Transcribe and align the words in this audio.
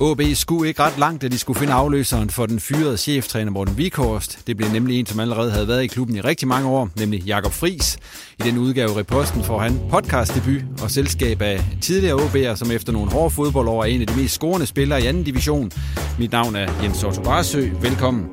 OB 0.00 0.20
skulle 0.34 0.68
ikke 0.68 0.82
ret 0.82 0.98
langt, 0.98 1.22
da 1.22 1.28
de 1.28 1.38
skulle 1.38 1.58
finde 1.58 1.72
afløseren 1.72 2.30
for 2.30 2.46
den 2.46 2.60
fyrede 2.60 2.96
cheftræner 2.96 3.50
Morten 3.50 3.78
Vikhorst. 3.78 4.38
Det 4.46 4.56
blev 4.56 4.68
nemlig 4.68 5.00
en, 5.00 5.06
som 5.06 5.20
allerede 5.20 5.50
havde 5.50 5.68
været 5.68 5.82
i 5.82 5.86
klubben 5.86 6.16
i 6.16 6.20
rigtig 6.20 6.48
mange 6.48 6.68
år, 6.68 6.88
nemlig 6.96 7.22
Jakob 7.22 7.52
Fris. 7.52 7.98
I 8.38 8.42
den 8.42 8.58
udgave 8.58 8.96
Reposten 8.98 9.44
får 9.44 9.58
han 9.58 9.80
podcastdebut 9.90 10.62
og 10.82 10.90
selskab 10.90 11.42
af 11.42 11.64
tidligere 11.80 12.16
OB'er, 12.16 12.56
som 12.56 12.70
efter 12.70 12.92
nogle 12.92 13.10
hårde 13.10 13.30
fodboldår 13.30 13.82
er 13.82 13.86
en 13.86 14.00
af 14.00 14.06
de 14.06 14.16
mest 14.16 14.34
scorende 14.34 14.66
spillere 14.66 15.02
i 15.02 15.06
anden 15.06 15.24
division. 15.24 15.70
Mit 16.18 16.32
navn 16.32 16.56
er 16.56 16.72
Jens 16.82 17.04
Otto 17.04 17.22
Barsø. 17.22 17.68
Velkommen. 17.80 18.28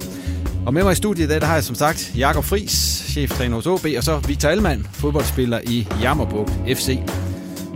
Og 0.65 0.73
med 0.73 0.83
mig 0.83 0.91
i 0.91 0.95
studiet 0.95 1.25
i 1.25 1.29
dag, 1.29 1.41
der 1.41 1.47
har 1.47 1.53
jeg 1.53 1.63
som 1.63 1.75
sagt 1.75 2.11
Jakob 2.17 2.43
Fris, 2.43 2.71
cheftræner 3.07 3.55
hos 3.55 3.67
OB, 3.67 3.85
og 3.97 4.03
så 4.03 4.19
Victor 4.27 4.49
Alman, 4.49 4.87
fodboldspiller 4.93 5.59
i 5.63 5.87
Jammerbugt 6.01 6.51
FC. 6.67 6.99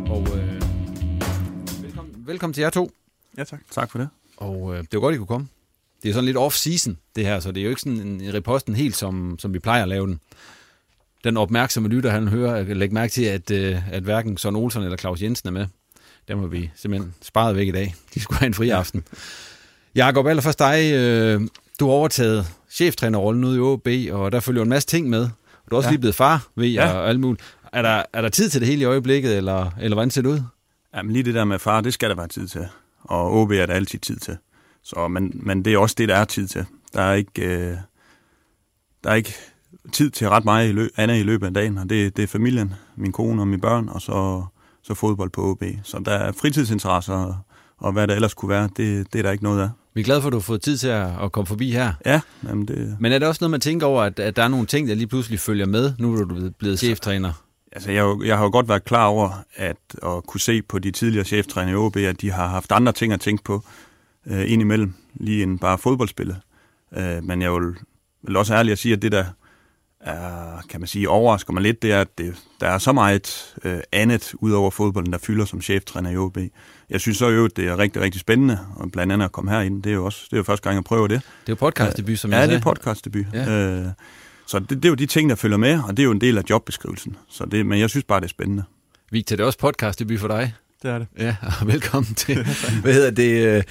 Og 0.10 0.28
øh, 0.36 0.62
velkommen, 1.84 2.14
velkommen 2.26 2.54
til 2.54 2.62
jer 2.62 2.70
to. 2.70 3.03
Ja, 3.38 3.44
tak. 3.44 3.60
Tak 3.72 3.92
for 3.92 4.00
det. 4.00 4.10
Og 4.38 4.76
øh, 4.76 4.80
det 4.80 4.94
var 4.94 5.00
godt, 5.00 5.16
I 5.16 5.18
kunne 5.18 5.28
komme. 5.28 5.48
Det 6.04 6.10
er 6.10 6.14
sådan 6.14 6.26
lidt 6.26 6.38
off-season, 6.38 6.96
det 7.16 7.26
her, 7.26 7.40
så 7.40 7.52
det 7.52 7.60
er 7.60 7.64
jo 7.64 7.70
ikke 7.70 7.82
sådan 7.82 8.00
en, 8.00 8.22
en 8.22 8.34
reposten 8.34 8.76
helt, 8.76 8.96
som, 8.96 9.36
som 9.40 9.54
vi 9.54 9.60
plejer 9.60 9.84
at 9.84 9.90
lave 9.90 10.08
den. 10.08 10.20
Den 11.24 11.38
opmærksomme 11.38 11.90
lytter, 11.90 12.12
han 12.12 12.28
hører, 12.28 12.74
lægge 12.74 12.94
mærke 12.94 13.12
til, 13.12 13.24
at, 13.24 13.52
øh, 13.52 13.94
at 13.94 14.04
hverken 14.04 14.38
Søren 14.38 14.56
Olsen 14.56 14.84
eller 14.84 14.98
Claus 14.98 15.22
Jensen 15.22 15.48
er 15.48 15.52
med. 15.52 15.68
Dem 16.28 16.40
har 16.40 16.48
vi 16.48 16.72
simpelthen 16.76 17.14
sparet 17.22 17.56
væk 17.56 17.68
i 17.68 17.72
dag. 17.72 17.96
De 18.14 18.20
skulle 18.20 18.40
have 18.40 18.48
en 18.48 18.54
fri 18.54 18.70
aften. 18.70 19.04
Jakob, 19.96 20.28
allerførst 20.28 20.60
dig. 20.60 20.94
Øh, 20.94 21.42
du 21.80 21.86
har 21.86 21.94
overtaget 21.94 22.46
cheftrænerrollen 22.70 23.44
ude 23.44 23.58
i 23.58 23.60
OB, 23.60 23.88
og 24.12 24.32
der 24.32 24.40
følger 24.40 24.64
en 24.64 24.70
masse 24.70 24.88
ting 24.88 25.10
med. 25.10 25.30
Du 25.70 25.76
er 25.76 25.78
også 25.78 25.88
ja. 25.88 25.92
lige 25.92 26.00
blevet 26.00 26.16
far, 26.16 26.48
ved 26.56 26.68
jeg, 26.68 26.88
ja. 26.88 26.94
og 26.94 27.10
alt 27.10 27.20
muligt. 27.20 27.44
Er 27.74 27.82
der, 27.82 28.04
er 28.14 28.22
der 28.22 28.30
tid 28.30 28.50
til 28.50 28.62
det 28.62 28.68
hele 28.68 28.82
i 28.82 28.86
øjeblikket, 28.86 29.38
eller, 29.38 29.72
eller 29.82 29.96
hvordan 29.96 30.12
ser 30.12 30.22
det 30.22 30.30
ud? 30.30 30.42
Jamen 30.96 31.14
lige 31.14 31.24
det 31.24 31.34
der 31.34 31.46
med 31.46 31.60
far, 31.60 31.82
det 31.82 31.94
skal 31.94 32.10
der 32.10 32.16
være 32.16 32.28
tid 32.28 32.48
til 32.48 32.68
og 33.04 33.34
OB 33.34 33.52
er 33.52 33.66
der 33.66 33.74
altid 33.74 34.00
tid 34.00 34.16
til. 34.16 34.38
Så, 34.84 35.08
men, 35.08 35.32
men 35.36 35.66
det 35.66 35.74
er 35.74 35.78
også 35.78 35.96
det, 35.98 36.10
der 36.10 36.16
er 36.16 36.26
tid 36.26 36.48
til. 36.48 36.66
Der 36.94 37.02
er 37.02 37.14
ikke, 37.14 37.42
øh, 37.46 37.78
der 39.04 39.10
er 39.10 39.14
ikke 39.14 39.34
tid 39.92 40.10
til 40.10 40.30
ret 40.30 40.46
meget 40.46 40.70
i 40.70 40.72
løb, 40.72 40.90
andet 40.98 41.20
i 41.20 41.24
løbet 41.24 41.48
af 41.48 41.54
dagen, 41.54 41.78
og 41.78 41.90
det, 41.90 42.18
det 42.18 42.24
er 42.24 42.28
familien, 42.28 42.74
min 42.96 43.12
kone 43.12 43.42
og 43.42 43.48
mine 43.48 43.62
børn, 43.62 43.90
og 43.90 44.02
så, 44.02 44.44
så 44.84 44.94
fodbold 44.94 45.30
på 45.30 45.42
OB. 45.52 45.64
Så 45.84 46.02
der 46.06 46.12
er 46.12 46.32
fritidsinteresser, 46.32 47.44
og, 47.78 47.92
hvad 47.92 48.08
der 48.08 48.16
ellers 48.16 48.34
kunne 48.34 48.50
være, 48.50 48.70
det, 48.78 49.14
det 49.14 49.20
er 49.20 49.24
der 49.24 49.32
ikke 49.32 49.44
noget 49.44 49.62
af. 49.62 49.70
Vi 49.94 50.02
er 50.02 50.06
glade 50.06 50.22
for, 50.22 50.28
at 50.28 50.32
du 50.32 50.38
har 50.38 50.42
fået 50.42 50.62
tid 50.62 50.78
til 50.78 50.88
at, 50.88 51.10
at 51.24 51.32
komme 51.32 51.48
forbi 51.48 51.72
her. 51.72 51.94
Ja. 52.06 52.22
Jamen 52.48 52.68
det... 52.68 52.98
Men 53.00 53.12
er 53.12 53.20
det 53.20 53.28
også 53.28 53.40
noget, 53.42 53.52
man 53.52 53.62
tænker 53.62 53.88
over, 53.88 54.02
at, 54.02 54.20
at 54.20 54.36
der 54.36 54.44
er 54.44 54.48
nogle 54.48 54.66
ting, 54.66 54.88
der 54.88 54.96
lige 54.96 55.08
pludselig 55.08 55.40
følger 55.40 55.66
med, 55.66 55.94
nu 56.00 56.14
er 56.14 56.24
du 56.24 56.50
blevet 56.60 56.80
cheftræner? 56.80 57.34
Altså, 57.76 57.92
jeg, 57.92 58.16
jeg 58.26 58.38
har 58.38 58.44
jo 58.44 58.52
godt 58.52 58.70
været 58.70 58.84
klar 58.84 59.06
over, 59.06 59.44
at 59.56 59.78
at 60.04 60.26
kunne 60.28 60.42
se 60.42 60.62
på 60.62 60.80
de 60.80 60.92
tidligere 60.92 61.26
cheftræner 61.26 61.72
i 61.72 61.76
OB, 61.76 61.98
at 61.98 62.22
de 62.22 62.32
har 62.32 62.48
haft 62.48 62.72
andre 62.72 62.92
ting 62.92 63.14
at 63.14 63.22
tænke 63.22 63.44
på 63.44 63.64
øh, 64.28 64.52
indimellem, 64.52 64.94
lige 65.14 65.44
end 65.44 65.60
bare 65.60 65.78
fodboldspillet. 65.78 66.38
Øh, 66.98 67.24
men 67.24 67.42
jeg 67.42 67.54
vil, 67.54 67.76
vil 68.22 68.36
også 68.36 68.54
ærligt 68.54 68.72
at 68.72 68.80
sige, 68.80 68.94
at 68.94 69.02
det 69.02 69.12
der 69.12 69.26
er, 70.00 70.62
kan 70.70 70.80
man 70.82 70.88
sige, 70.88 71.10
overrasker 71.10 71.54
mig 71.54 71.62
lidt, 71.62 71.82
det 71.82 71.92
er, 71.92 72.02
at 72.02 72.18
det, 72.18 72.36
der 72.60 72.68
er 72.68 72.78
så 72.78 72.92
meget 72.92 73.56
øh, 73.64 73.80
andet 73.92 74.34
ud 74.40 74.52
over 74.52 74.72
fodbolden, 74.72 75.14
der 75.14 75.20
fylder 75.20 75.46
som 75.46 75.62
cheftræner 75.62 76.10
i 76.10 76.18
OB. 76.18 76.38
Jeg 76.90 77.02
synes 77.02 77.18
så 77.18 77.30
jo, 77.30 77.46
at 77.46 77.52
det 77.56 77.68
er 77.68 77.80
rigtig, 77.80 78.02
rigtig 78.02 78.22
spændende, 78.22 78.60
og 78.76 78.92
blandt 78.92 79.14
andet 79.14 79.26
at 79.26 79.32
komme 79.32 79.52
herind. 79.52 79.84
Det 79.84 79.90
er 79.90 79.94
jo 79.94 80.06
også 80.06 80.26
det 80.26 80.34
er 80.34 80.38
jo 80.38 80.44
første 80.44 80.64
gang, 80.64 80.76
jeg 80.76 80.84
prøver 80.84 81.08
det. 81.08 81.22
Det 81.22 81.50
er 81.50 81.52
jo 81.52 81.56
podcastdebut, 81.56 82.20
som 82.20 82.32
ja, 82.32 82.38
jeg 82.38 82.44
sagde. 82.44 82.52
Ja, 82.52 82.56
det 82.56 82.66
er 82.66 82.70
podcastdebut. 82.70 83.26
Ja. 83.34 83.50
Øh, 83.50 83.86
så 84.48 84.60
det, 84.60 84.70
det 84.70 84.86
er 84.86 84.90
jo 84.90 84.96
de 84.96 85.06
ting, 85.06 85.30
der 85.30 85.36
følger 85.36 85.58
med, 85.58 85.80
og 85.88 85.98
det 85.98 86.00
er 86.00 86.04
jo 86.06 86.12
en 86.12 86.22
del 86.22 86.38
af 86.38 86.44
jobbeskrivelsen. 86.50 87.16
Så 87.30 87.46
det, 87.46 87.66
men 87.66 87.80
jeg 87.80 87.90
synes 87.90 88.04
bare, 88.04 88.20
det 88.20 88.26
er 88.26 88.30
spændende. 88.30 88.64
Victor, 89.12 89.36
det 89.36 89.44
er 89.44 89.48
også 89.48 89.60
podcastdebut 89.60 90.20
for 90.20 90.28
dig. 90.28 90.54
Det 90.84 90.92
er 90.92 90.98
det. 91.00 91.08
Ja, 91.20 91.36
og 91.62 91.68
velkommen 91.68 92.16
til. 92.16 92.36
Hvad 92.84 92.94
hedder 92.94 93.12
det? 93.12 93.58
øh, 93.58 93.64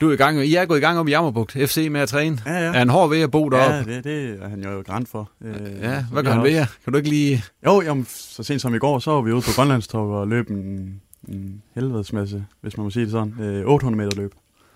Du 0.00 0.08
er 0.08 0.12
i 0.12 0.16
gang, 0.16 0.44
I 0.46 0.54
er 0.54 0.64
gået 0.66 0.78
i 0.78 0.80
gang 0.80 0.98
om 0.98 1.08
i 1.08 1.10
Jammerbugt 1.10 1.52
FC 1.52 1.88
med 1.90 2.00
at 2.00 2.08
træne. 2.08 2.38
Ja, 2.46 2.52
ja. 2.52 2.58
Er 2.64 2.72
han 2.78 2.88
hård 2.88 3.08
ved 3.10 3.20
at 3.20 3.30
bo 3.30 3.48
deroppe? 3.48 3.90
Ja, 3.90 3.96
det, 3.96 4.04
det 4.04 4.38
er 4.42 4.48
han 4.48 4.62
jo 4.64 4.82
grænt 4.86 5.08
for. 5.08 5.30
Øh, 5.44 5.54
Ja, 5.80 6.04
hvad 6.12 6.22
gør 6.22 6.32
han 6.32 6.42
ved 6.42 6.50
jer? 6.50 6.66
Kan 6.84 6.92
du 6.92 6.96
ikke 6.96 7.08
lige... 7.10 7.44
Jo, 7.66 7.82
jamen, 7.82 8.06
så 8.08 8.42
sent 8.42 8.60
som 8.62 8.74
i 8.74 8.78
går, 8.78 8.98
så 8.98 9.10
var 9.10 9.20
vi 9.20 9.32
ude 9.32 9.42
på 9.42 9.50
Grønlandstog 9.56 10.10
og 10.20 10.28
løb 10.28 10.50
en, 10.50 11.00
en 11.28 11.62
helvedesmasse, 11.74 12.44
hvis 12.60 12.76
man 12.76 12.84
må 12.84 12.90
sige 12.90 13.02
det 13.04 13.10
sådan. 13.12 13.34
Øh, 13.40 13.66
800 13.66 14.04
meter 14.04 14.16
løb. 14.20 14.34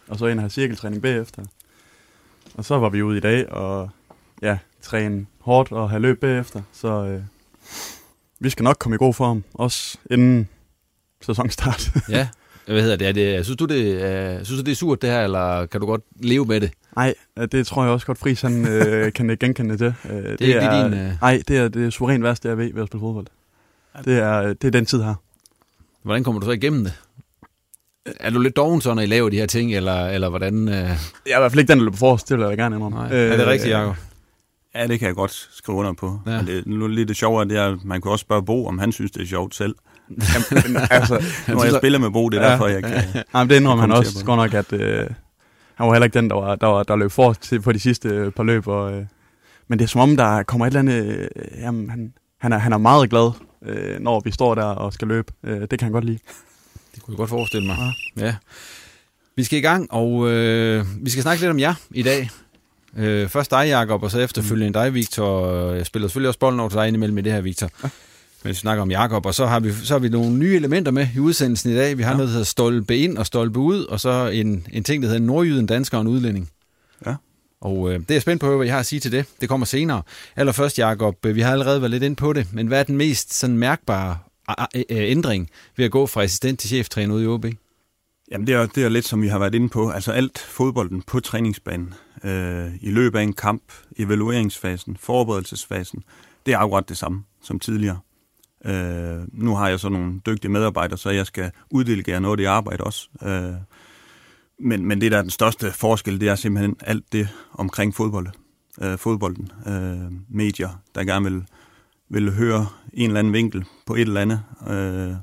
Og 0.08 0.18
så 0.18 0.26
ind 0.26 0.38
og 0.38 0.42
have 0.42 0.50
cirkeltræning 0.50 1.02
bagefter. 1.02 1.42
Og 2.54 2.64
så 2.64 2.78
var 2.78 2.88
vi 2.88 3.02
ude 3.02 3.16
i 3.16 3.20
dag 3.20 3.48
og 3.52 3.90
ja, 4.42 4.58
træne 4.82 5.26
hårdt 5.40 5.72
og 5.72 5.90
have 5.90 6.02
løb 6.02 6.20
bagefter. 6.20 6.62
Så 6.72 6.88
øh, 7.04 7.20
vi 8.40 8.50
skal 8.50 8.62
nok 8.62 8.76
komme 8.78 8.94
i 8.94 8.98
god 8.98 9.14
form, 9.14 9.44
også 9.54 9.98
inden 10.10 10.48
sæsonstart. 11.22 11.90
Ja, 12.08 12.28
hvad 12.66 12.82
hedder 12.82 12.96
det? 12.96 13.08
Er 13.08 13.12
det 13.12 13.44
synes, 13.44 13.56
du, 13.56 13.64
det 13.64 14.02
er, 14.04 14.44
synes 14.44 14.60
du, 14.60 14.64
det 14.64 14.72
er 14.72 14.76
surt 14.76 15.02
det 15.02 15.10
her, 15.10 15.24
eller 15.24 15.66
kan 15.66 15.80
du 15.80 15.86
godt 15.86 16.02
leve 16.20 16.44
med 16.46 16.60
det? 16.60 16.70
Nej, 16.96 17.14
øh, 17.38 17.48
det 17.52 17.66
tror 17.66 17.82
jeg 17.82 17.92
også 17.92 18.06
godt, 18.06 18.18
Friis 18.18 18.40
han 18.42 18.66
øh, 18.68 19.12
kan 19.16 19.36
genkende 19.40 19.76
til. 19.76 19.94
Øh, 20.10 20.16
det, 20.16 20.40
ikke 20.40 20.60
lige 20.60 20.84
din, 20.84 20.92
øh- 21.10 21.18
Nej, 21.20 21.42
det 21.48 21.58
er 21.58 21.68
det 21.68 21.86
er 21.86 21.90
suverænt 21.90 22.24
værste, 22.24 22.48
jeg 22.48 22.58
ved 22.58 22.72
ved 22.74 22.82
at 22.82 22.88
spille 22.88 23.00
fodbold. 23.00 23.26
Det 24.04 24.18
er, 24.18 24.40
det 24.52 24.64
er 24.64 24.70
den 24.70 24.86
tid 24.86 25.02
her. 25.02 25.14
Hvordan 26.02 26.24
kommer 26.24 26.40
du 26.40 26.46
så 26.46 26.52
igennem 26.52 26.84
det? 26.84 26.92
Er 28.20 28.30
du 28.30 28.38
lidt 28.40 28.56
doven 28.56 28.80
så, 28.80 28.94
når 28.94 29.02
I 29.02 29.06
laver 29.06 29.28
de 29.30 29.36
her 29.36 29.46
ting, 29.46 29.74
eller, 29.74 30.06
eller 30.06 30.28
hvordan? 30.28 30.68
Øh... 30.68 30.74
Jeg 30.74 30.88
er 31.26 31.36
i 31.36 31.40
hvert 31.40 31.52
fald 31.52 31.60
ikke 31.60 31.70
den, 31.72 31.78
der 31.78 31.84
løber 31.84 31.96
forrest, 31.96 32.28
det 32.28 32.36
vil 32.38 32.42
jeg 32.44 32.58
da 32.58 32.62
gerne 32.62 32.76
indrømme. 32.76 32.98
Nej. 32.98 33.06
Er 33.16 33.36
det 33.36 33.46
rigtigt, 33.46 33.70
Jacob? 33.74 33.96
Ja, 34.74 34.86
det 34.86 34.98
kan 34.98 35.06
jeg 35.06 35.14
godt 35.14 35.48
skrive 35.52 35.78
under 35.78 35.92
på. 35.92 36.20
Ja. 36.26 36.30
Ja. 36.30 36.36
Men 36.38 36.46
det, 36.46 36.66
nu 36.66 36.86
lidt 36.86 37.08
det 37.08 37.16
sjovere, 37.16 37.44
det 37.48 37.56
er, 37.58 37.72
at 37.72 37.84
man 37.84 38.00
kan 38.02 38.10
også 38.10 38.22
spørge 38.22 38.44
Bo, 38.44 38.66
om 38.66 38.78
han 38.78 38.92
synes, 38.92 39.10
det 39.10 39.22
er 39.22 39.26
sjovt 39.26 39.54
selv. 39.54 39.74
Jamen, 40.54 40.76
altså, 40.90 41.24
nu 41.48 41.56
har 41.58 41.64
jeg 41.64 41.74
spillet 41.80 42.00
med 42.00 42.10
Bo, 42.10 42.28
det 42.28 42.38
er 42.38 42.42
Ja. 42.44 42.50
derfor, 42.50 42.66
jeg 42.66 42.82
kan... 42.82 42.92
Nej, 43.32 43.42
men 43.44 43.50
det 43.50 43.56
indrømmer 43.56 43.80
han 43.80 43.92
også 43.92 44.24
godt 44.24 44.36
nok, 44.38 44.54
at 44.54 44.72
øh, 44.72 45.06
han 45.74 45.86
var 45.86 45.92
heller 45.92 46.04
ikke 46.04 46.18
den, 46.18 46.30
der, 46.30 46.36
var, 46.36 46.54
der, 46.56 46.66
var, 46.66 46.82
der 46.82 46.96
løb 46.96 47.10
for 47.10 47.32
til 47.32 47.60
på 47.60 47.72
de 47.72 47.80
sidste 47.80 48.08
øh, 48.08 48.32
par 48.32 48.42
løb. 48.42 48.66
Og, 48.68 48.92
øh, 48.92 49.04
men 49.68 49.78
det 49.78 49.84
er 49.84 49.88
som 49.88 50.00
om, 50.00 50.16
der 50.16 50.42
kommer 50.42 50.66
et 50.66 50.70
eller 50.70 50.80
andet... 50.80 51.04
Øh, 51.16 51.28
jamen, 51.60 51.90
han, 51.90 52.12
han, 52.40 52.52
er, 52.52 52.58
han 52.58 52.72
er 52.72 52.78
meget 52.78 53.10
glad, 53.10 53.30
øh, 53.66 54.00
når 54.00 54.20
vi 54.24 54.30
står 54.30 54.54
der 54.54 54.64
og 54.64 54.92
skal 54.92 55.08
løbe. 55.08 55.32
Øh, 55.44 55.60
det 55.60 55.68
kan 55.68 55.80
han 55.80 55.92
godt 55.92 56.04
lide. 56.04 56.18
Det 56.94 57.02
kunne 57.02 57.12
jeg 57.12 57.16
godt 57.18 57.30
forestille 57.30 57.66
mig. 57.66 57.76
Ja. 58.16 58.34
Vi 59.36 59.44
skal 59.44 59.58
i 59.58 59.62
gang, 59.62 59.92
og 59.92 60.30
øh, 60.30 60.84
vi 61.02 61.10
skal 61.10 61.22
snakke 61.22 61.40
lidt 61.42 61.50
om 61.50 61.58
jer 61.58 61.74
i 61.90 62.02
dag. 62.02 62.30
Øh, 62.96 63.28
først 63.28 63.50
dig, 63.50 63.68
Jacob, 63.68 64.02
og 64.02 64.10
så 64.10 64.18
efterfølgende 64.18 64.78
dig, 64.78 64.94
Victor. 64.94 65.72
Jeg 65.72 65.86
spiller 65.86 66.08
selvfølgelig 66.08 66.28
også 66.28 66.38
bolden 66.38 66.60
over 66.60 66.68
til 66.68 66.78
dig 66.78 66.88
indimellem 66.88 67.18
i 67.18 67.20
det 67.20 67.32
her, 67.32 67.40
Victor. 67.40 67.70
Ja. 67.82 67.88
Men 68.42 68.48
vi 68.48 68.54
snakker 68.54 68.82
om 68.82 68.90
Jakob, 68.90 69.26
og 69.26 69.34
så 69.34 69.46
har 69.46 69.60
vi 69.60 69.72
så 69.72 69.94
har 69.94 69.98
vi 69.98 70.08
nogle 70.08 70.36
nye 70.36 70.56
elementer 70.56 70.92
med 70.92 71.06
i 71.14 71.18
udsendelsen 71.18 71.72
i 71.72 71.76
dag. 71.76 71.98
Vi 71.98 72.02
har 72.02 72.10
ja. 72.10 72.16
noget, 72.16 72.28
der 72.28 72.32
hedder 72.32 72.44
stolpe 72.44 72.98
ind 72.98 73.18
og 73.18 73.26
stolpe 73.26 73.58
ud, 73.58 73.84
og 73.84 74.00
så 74.00 74.30
en, 74.32 74.66
en 74.72 74.84
ting, 74.84 75.02
der 75.02 75.08
hedder 75.08 75.22
nordjyden, 75.22 75.66
dansker 75.66 75.98
og 75.98 76.02
en 76.02 76.08
udlænding. 76.08 76.50
Ja. 77.06 77.14
Og 77.60 77.92
øh, 77.92 78.00
det 78.00 78.10
er 78.10 78.14
jeg 78.14 78.22
spændt 78.22 78.40
på, 78.40 78.56
hvad 78.56 78.66
I 78.66 78.70
har 78.70 78.78
at 78.78 78.86
sige 78.86 79.00
til 79.00 79.12
det. 79.12 79.26
Det 79.40 79.48
kommer 79.48 79.66
senere. 79.66 80.02
Allerførst, 80.36 80.78
Jacob, 80.78 81.26
øh, 81.26 81.34
vi 81.34 81.40
har 81.40 81.52
allerede 81.52 81.80
været 81.80 81.90
lidt 81.90 82.02
ind 82.02 82.16
på 82.16 82.32
det, 82.32 82.46
men 82.52 82.66
hvad 82.66 82.80
er 82.80 82.84
den 82.84 82.96
mest 82.96 83.34
sådan 83.34 83.58
mærkbare 83.58 84.18
ændring 84.90 85.50
ved 85.76 85.84
at 85.84 85.90
gå 85.90 86.06
fra 86.06 86.22
assistent 86.22 86.60
til 86.60 86.68
cheftræner 86.68 87.14
ude 87.14 87.24
i 87.24 87.26
OB? 87.26 87.46
Jamen 88.30 88.46
det 88.46 88.54
er, 88.54 88.66
det 88.66 88.84
er 88.84 88.88
lidt 88.88 89.04
som 89.04 89.22
vi 89.22 89.28
har 89.28 89.38
været 89.38 89.54
inde 89.54 89.68
på. 89.68 89.90
Altså 89.90 90.12
alt 90.12 90.38
fodbolden 90.38 91.02
på 91.02 91.20
træningsbanen, 91.20 91.94
øh, 92.24 92.72
i 92.80 92.90
løbet 92.90 93.18
af 93.18 93.22
en 93.22 93.32
kamp, 93.32 93.62
evalueringsfasen, 93.98 94.96
forberedelsesfasen, 94.96 96.02
det 96.46 96.54
er 96.54 96.58
akkurat 96.58 96.88
det 96.88 96.96
samme 96.96 97.24
som 97.42 97.60
tidligere. 97.60 97.98
Øh, 98.64 99.20
nu 99.32 99.54
har 99.54 99.68
jeg 99.68 99.80
så 99.80 99.88
nogle 99.88 100.20
dygtige 100.26 100.50
medarbejdere, 100.50 100.98
så 100.98 101.10
jeg 101.10 101.26
skal 101.26 101.50
uddelegere 101.70 102.20
noget 102.20 102.32
af 102.32 102.36
det 102.36 102.46
arbejde 102.46 102.84
også. 102.84 103.08
Øh, 103.22 103.54
men, 104.58 104.86
men 104.86 105.00
det, 105.00 105.12
der 105.12 105.18
er 105.18 105.22
den 105.22 105.30
største 105.30 105.72
forskel, 105.72 106.20
det 106.20 106.28
er 106.28 106.34
simpelthen 106.34 106.76
alt 106.80 107.12
det 107.12 107.28
omkring 107.52 107.94
fodbold. 107.94 108.26
Øh, 108.82 108.98
fodbolden. 108.98 109.52
Øh, 109.66 110.12
medier, 110.28 110.82
der 110.94 111.04
gerne 111.04 111.30
vil, 111.30 111.44
vil 112.08 112.32
høre 112.32 112.66
en 112.92 113.10
eller 113.10 113.18
anden 113.18 113.32
vinkel 113.32 113.64
på 113.86 113.94
et 113.94 114.00
eller 114.00 114.20
andet. 114.20 114.42
Øh, 114.68 115.14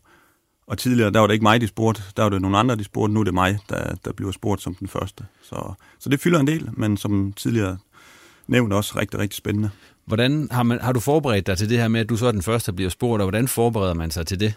og 0.72 0.78
tidligere, 0.78 1.12
der 1.12 1.20
var 1.20 1.28
det 1.28 1.34
ikke 1.34 1.44
mig, 1.44 1.62
de 1.62 1.68
spurgte. 1.68 2.04
Der 2.18 2.24
var 2.24 2.30
det 2.30 2.42
nogle 2.42 2.58
andre, 2.58 2.76
de 2.76 2.84
spurgte. 2.84 3.14
Nu 3.14 3.20
er 3.20 3.24
det 3.24 3.34
mig, 3.34 3.60
der, 3.70 3.96
der 4.06 4.14
bliver 4.14 4.32
spurgt 4.32 4.62
som 4.62 4.76
den 4.76 4.88
første. 4.88 5.24
Så, 5.44 5.74
så 6.00 6.10
det 6.10 6.20
fylder 6.20 6.40
en 6.40 6.48
del, 6.48 6.70
men 6.74 6.98
som 6.98 7.34
tidligere 7.34 7.78
nævnt 8.48 8.74
også 8.74 9.00
rigtig, 9.00 9.20
rigtig 9.20 9.38
spændende. 9.38 9.70
Hvordan 10.06 10.48
har, 10.52 10.64
man, 10.64 10.82
har 10.82 10.92
du 10.92 11.00
forberedt 11.00 11.48
dig 11.48 11.58
til 11.58 11.70
det 11.70 11.78
her 11.78 11.88
med, 11.88 12.00
at 12.02 12.10
du 12.10 12.18
så 12.18 12.26
er 12.26 12.32
den 12.32 12.42
første, 12.42 12.72
der 12.72 12.76
bliver 12.76 12.90
spurgt, 12.90 13.22
og 13.22 13.26
hvordan 13.26 13.48
forbereder 13.48 13.94
man 13.94 14.12
sig 14.12 14.28
til 14.28 14.40
det? 14.40 14.54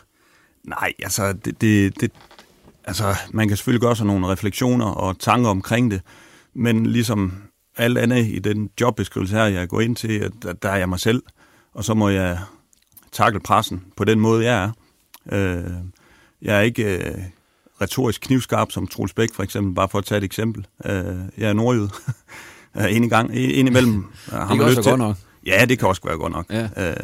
Nej, 0.64 0.92
altså, 1.02 1.32
det, 1.32 1.60
det, 1.60 2.00
det, 2.00 2.12
altså 2.84 3.14
man 3.30 3.48
kan 3.48 3.56
selvfølgelig 3.56 3.80
gøre 3.80 3.96
sig 3.96 4.06
nogle 4.06 4.26
refleksioner 4.26 4.86
og 4.86 5.18
tanker 5.18 5.50
omkring 5.50 5.90
det, 5.90 6.00
men 6.54 6.86
ligesom 6.86 7.34
alt 7.76 7.98
andet 7.98 8.26
i 8.26 8.38
den 8.38 8.70
jobbeskrivelse 8.80 9.36
her, 9.36 9.44
jeg 9.44 9.68
går 9.68 9.80
ind 9.80 9.96
til, 9.96 10.30
at 10.48 10.62
der 10.62 10.68
er 10.68 10.76
jeg 10.76 10.88
mig 10.88 11.00
selv, 11.00 11.22
og 11.72 11.84
så 11.84 11.94
må 11.94 12.08
jeg 12.08 12.38
takle 13.12 13.40
pressen 13.40 13.84
på 13.96 14.04
den 14.04 14.20
måde, 14.20 14.44
jeg 14.44 14.64
er. 14.64 14.70
Øh, 15.32 15.64
jeg 16.44 16.56
er 16.56 16.60
ikke 16.60 16.98
øh, 16.98 17.14
retorisk 17.80 18.20
knivskarp 18.20 18.72
som 18.72 18.86
Troels 18.86 19.12
Bæk 19.12 19.34
for 19.34 19.42
eksempel, 19.42 19.74
bare 19.74 19.88
for 19.88 19.98
at 19.98 20.04
tage 20.04 20.18
et 20.18 20.24
eksempel. 20.24 20.66
Øh, 20.84 21.16
jeg 21.38 21.48
er 21.48 21.52
nordjyd. 21.52 21.88
en, 22.96 23.08
gang, 23.08 23.30
en 23.34 23.66
imellem. 23.66 24.04
Har 24.30 24.48
det 24.48 24.58
kan 24.58 24.66
også 24.66 24.82
godt 24.82 24.98
nok. 24.98 25.16
Ja, 25.46 25.64
det 25.68 25.78
kan 25.78 25.88
også 25.88 26.02
være 26.04 26.16
godt 26.16 26.32
nok. 26.32 26.46
Ja. 26.50 26.90
Øh, 26.90 26.96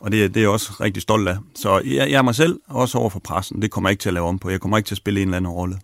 og 0.00 0.12
det, 0.12 0.34
det 0.34 0.40
er 0.40 0.44
jeg 0.44 0.50
også 0.50 0.72
rigtig 0.80 1.02
stolt 1.02 1.28
af. 1.28 1.36
Så 1.54 1.78
jeg, 1.84 2.10
jeg 2.10 2.18
er 2.18 2.22
mig 2.22 2.34
selv, 2.34 2.60
også 2.68 2.98
over 2.98 3.10
for 3.10 3.18
pressen. 3.18 3.62
Det 3.62 3.70
kommer 3.70 3.88
jeg 3.88 3.92
ikke 3.92 4.02
til 4.02 4.08
at 4.08 4.14
lave 4.14 4.26
om 4.26 4.38
på. 4.38 4.50
Jeg 4.50 4.60
kommer 4.60 4.76
ikke 4.76 4.86
til 4.86 4.94
at 4.94 4.98
spille 4.98 5.22
en 5.22 5.28
eller 5.28 5.36
anden 5.36 5.50
rolle. 5.50 5.78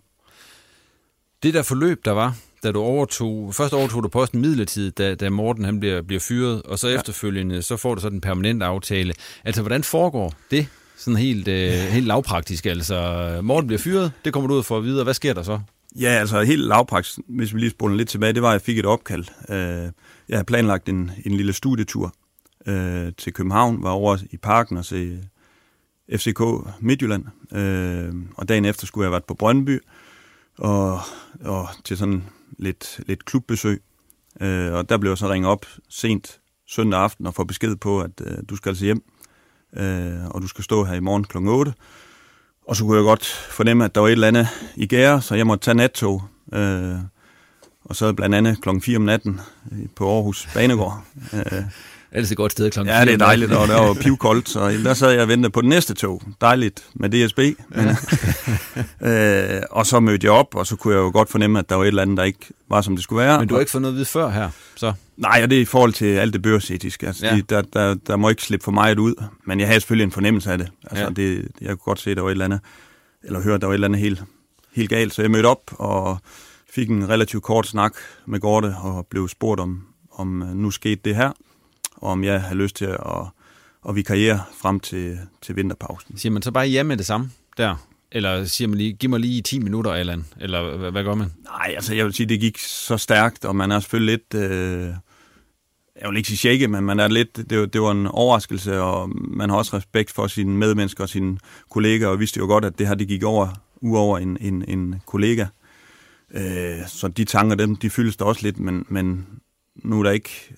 Det 1.43 1.53
der 1.53 1.63
forløb, 1.63 2.05
der 2.05 2.11
var, 2.11 2.35
da 2.63 2.71
du 2.71 2.79
overtog, 2.79 3.55
først 3.55 3.73
overtog 3.73 4.03
du 4.03 4.07
posten 4.07 4.41
midlertidigt, 4.41 4.97
da, 4.97 5.15
da 5.15 5.29
Morten 5.29 5.65
han 5.65 5.79
bliver, 5.79 6.01
bliver 6.01 6.19
fyret, 6.19 6.61
og 6.61 6.79
så 6.79 6.87
ja. 6.87 6.95
efterfølgende, 6.95 7.61
så 7.61 7.77
får 7.77 7.95
du 7.95 8.01
så 8.01 8.09
den 8.09 8.21
permanente 8.21 8.65
aftale. 8.65 9.13
Altså, 9.43 9.61
hvordan 9.61 9.83
foregår 9.83 10.33
det? 10.51 10.67
Sådan 11.01 11.17
helt, 11.17 11.47
øh, 11.47 11.71
helt 11.71 12.07
lavpraktisk, 12.07 12.65
altså. 12.65 13.39
Morten 13.43 13.67
bliver 13.67 13.79
fyret, 13.79 14.11
det 14.25 14.33
kommer 14.33 14.47
du 14.47 14.53
ud 14.53 14.63
for 14.63 14.77
at 14.77 14.83
vide, 14.83 15.03
hvad 15.03 15.13
sker 15.13 15.33
der 15.33 15.43
så? 15.43 15.59
Ja, 15.99 16.09
altså 16.09 16.41
helt 16.41 16.67
lavpraktisk, 16.67 17.19
hvis 17.27 17.53
vi 17.53 17.59
lige 17.59 17.69
spoler 17.69 17.95
lidt 17.95 18.09
tilbage, 18.09 18.33
det 18.33 18.41
var, 18.41 18.47
at 18.49 18.53
jeg 18.53 18.61
fik 18.61 18.77
et 18.77 18.85
opkald. 18.85 19.25
Øh, 19.49 19.91
jeg 20.29 20.37
har 20.37 20.43
planlagt 20.43 20.89
en, 20.89 21.11
en 21.25 21.31
lille 21.31 21.53
studietur 21.53 22.13
øh, 22.67 23.13
til 23.17 23.33
København, 23.33 23.83
var 23.83 23.89
over 23.89 24.17
i 24.31 24.37
parken 24.37 24.77
og 24.77 24.85
se 24.85 25.19
øh, 26.09 26.19
FCK 26.19 26.41
Midtjylland. 26.79 27.25
Øh, 27.53 28.13
og 28.35 28.49
dagen 28.49 28.65
efter 28.65 28.87
skulle 28.87 29.03
jeg 29.03 29.07
have 29.07 29.11
været 29.11 29.25
på 29.25 29.33
Brøndby 29.33 29.79
og, 30.57 30.99
og 31.43 31.67
til 31.83 31.97
sådan 31.97 32.23
lidt, 32.59 32.99
lidt 33.07 33.25
klubbesøg. 33.25 33.81
Øh, 34.41 34.73
og 34.73 34.89
der 34.89 34.97
blev 34.97 35.11
jeg 35.11 35.17
så 35.17 35.29
ringet 35.29 35.51
op 35.51 35.65
sent 35.89 36.39
søndag 36.67 36.99
aften 36.99 37.27
og 37.27 37.33
få 37.33 37.43
besked 37.43 37.75
på, 37.75 38.01
at 38.01 38.21
øh, 38.25 38.37
du 38.49 38.55
skal 38.55 38.69
altså 38.69 38.85
hjem, 38.85 39.03
øh, 39.77 40.25
og 40.29 40.41
du 40.41 40.47
skal 40.47 40.63
stå 40.63 40.83
her 40.83 40.93
i 40.93 40.99
morgen 40.99 41.23
kl. 41.23 41.37
8. 41.37 41.73
Og 42.67 42.75
så 42.75 42.83
kunne 42.83 42.97
jeg 42.97 43.03
godt 43.03 43.25
fornemme, 43.25 43.85
at 43.85 43.95
der 43.95 44.01
var 44.01 44.07
et 44.07 44.11
eller 44.11 44.27
andet 44.27 44.47
i 44.75 44.87
gære, 44.87 45.21
så 45.21 45.35
jeg 45.35 45.47
måtte 45.47 45.65
tage 45.65 45.75
nattog. 45.75 46.23
Øh, 46.53 46.95
og 47.85 47.95
så 47.95 48.13
blandt 48.13 48.35
andet 48.35 48.61
klokken 48.61 48.81
4 48.81 48.97
om 48.97 49.01
natten 49.01 49.41
øh, 49.71 49.79
på 49.95 50.15
Aarhus 50.15 50.49
Banegård. 50.53 51.03
Øh, 51.33 51.63
Ellers 52.13 52.31
et 52.31 52.37
godt 52.37 52.51
sted 52.51 52.71
klokken 52.71 52.95
Ja, 52.95 53.05
det 53.05 53.13
er 53.13 53.17
dejligt, 53.17 53.51
og 53.51 53.67
der 53.67 53.81
var 53.81 53.93
pivkoldt, 54.03 54.49
så 54.49 54.69
der 54.69 54.93
sad 54.93 55.11
jeg 55.11 55.21
og 55.21 55.27
ventede 55.27 55.51
på 55.51 55.61
det 55.61 55.69
næste 55.69 55.93
tog. 55.93 56.21
Dejligt 56.41 56.85
med 56.93 57.09
DSB. 57.09 57.39
Men, 57.69 57.87
øh, 59.11 59.61
og 59.71 59.85
så 59.85 59.99
mødte 59.99 60.25
jeg 60.25 60.31
op, 60.31 60.55
og 60.55 60.67
så 60.67 60.75
kunne 60.75 60.93
jeg 60.93 60.99
jo 60.99 61.11
godt 61.13 61.29
fornemme, 61.29 61.59
at 61.59 61.69
der 61.69 61.75
var 61.75 61.83
et 61.83 61.87
eller 61.87 62.01
andet, 62.01 62.17
der 62.17 62.23
ikke 62.23 62.47
var, 62.69 62.81
som 62.81 62.95
det 62.95 63.03
skulle 63.03 63.25
være. 63.25 63.39
Men 63.39 63.47
du 63.47 63.53
har 63.53 63.59
ikke 63.59 63.71
fået 63.71 63.81
noget 63.81 63.93
at 63.93 63.95
vide 63.95 64.05
før 64.05 64.29
her, 64.29 64.49
så? 64.75 64.93
Nej, 65.17 65.39
og 65.43 65.49
det 65.49 65.57
er 65.57 65.61
i 65.61 65.65
forhold 65.65 65.93
til 65.93 66.05
alt 66.05 66.33
det 66.33 66.41
børsetiske. 66.41 67.07
Altså, 67.07 67.25
ja. 67.25 67.35
de, 67.35 67.41
der, 67.41 67.61
der, 67.61 67.95
der 68.07 68.15
må 68.15 68.29
ikke 68.29 68.43
slippe 68.43 68.63
for 68.63 68.71
meget 68.71 68.99
ud, 68.99 69.23
men 69.45 69.59
jeg 69.59 69.67
havde 69.67 69.79
selvfølgelig 69.79 70.05
en 70.05 70.11
fornemmelse 70.11 70.51
af 70.51 70.57
det. 70.57 70.71
Altså, 70.83 71.03
ja. 71.03 71.09
det 71.09 71.47
jeg 71.61 71.69
kunne 71.69 71.77
godt 71.77 71.99
se, 71.99 72.11
at 72.11 72.17
der 72.17 72.23
var 72.23 72.29
et 72.29 72.31
eller 72.31 72.45
andet, 72.45 72.59
eller 73.23 73.41
høre, 73.41 73.55
at 73.55 73.61
der 73.61 73.67
var 73.67 73.73
et 73.73 73.75
eller 73.75 73.87
andet 73.87 73.99
helt, 73.99 74.23
helt 74.73 74.89
galt. 74.89 75.13
Så 75.13 75.21
jeg 75.21 75.31
mødte 75.31 75.47
op 75.47 75.71
og 75.71 76.17
fik 76.73 76.89
en 76.89 77.09
relativt 77.09 77.43
kort 77.43 77.67
snak 77.67 77.93
med 78.25 78.39
Gorte 78.39 78.75
og 78.83 79.07
blev 79.09 79.27
spurgt 79.27 79.59
om, 79.59 79.81
om 80.11 80.41
øh, 80.41 80.55
nu 80.55 80.71
skete 80.71 81.01
det 81.05 81.15
her 81.15 81.31
og 82.01 82.11
om 82.11 82.23
jeg 82.23 82.41
har 82.41 82.55
lyst 82.55 82.75
til 82.75 82.85
at, 82.85 82.99
at 83.89 83.95
vikariere 83.95 84.41
frem 84.61 84.79
til, 84.79 85.19
til 85.41 85.55
vinterpausen. 85.55 86.17
Siger 86.17 86.31
man 86.31 86.41
så 86.41 86.51
bare 86.51 86.67
ja 86.67 86.83
med 86.83 86.97
det 86.97 87.05
samme 87.05 87.31
der? 87.57 87.75
Eller 88.11 88.45
siger 88.45 88.67
man 88.67 88.77
lige, 88.77 88.93
giv 88.93 89.09
mig 89.09 89.19
lige 89.19 89.41
10 89.41 89.59
minutter, 89.59 89.91
Allan? 89.91 90.25
Eller 90.39 90.77
hvad, 90.77 90.91
hvad 90.91 91.03
gør 91.03 91.15
man? 91.15 91.33
Nej, 91.43 91.73
altså 91.75 91.95
jeg 91.95 92.05
vil 92.05 92.13
sige, 92.13 92.27
det 92.27 92.39
gik 92.39 92.57
så 92.57 92.97
stærkt, 92.97 93.45
og 93.45 93.55
man 93.55 93.71
er 93.71 93.79
selvfølgelig 93.79 94.13
lidt... 94.13 94.43
Øh, 94.43 94.93
jeg 96.01 96.09
vil 96.09 96.17
ikke 96.17 96.27
sige 96.27 96.37
shake, 96.37 96.67
men 96.67 96.83
man 96.83 96.99
er 96.99 97.07
lidt, 97.07 97.37
det, 97.49 97.73
det 97.73 97.81
var 97.81 97.91
en 97.91 98.07
overraskelse, 98.07 98.81
og 98.81 99.09
man 99.15 99.49
har 99.49 99.57
også 99.57 99.77
respekt 99.77 100.11
for 100.11 100.27
sine 100.27 100.57
medmennesker 100.57 101.03
og 101.03 101.09
sine 101.09 101.37
kollegaer, 101.69 102.09
og 102.09 102.19
vidste 102.19 102.37
jo 102.37 102.45
godt, 102.45 102.65
at 102.65 102.79
det 102.79 102.87
her 102.87 102.95
det 102.95 103.07
gik 103.07 103.23
over, 103.23 103.47
uover 103.81 104.17
en, 104.17 104.37
en, 104.41 104.65
en 104.67 105.01
kollega. 105.05 105.45
Øh, 106.33 106.87
så 106.87 107.07
de 107.07 107.23
tanker, 107.23 107.55
dem, 107.55 107.75
de 107.75 107.89
fyldes 107.89 108.17
der 108.17 108.25
også 108.25 108.41
lidt, 108.43 108.59
men, 108.59 108.85
men 108.89 109.27
nu 109.75 109.99
er 109.99 110.03
der 110.03 110.11
ikke 110.11 110.55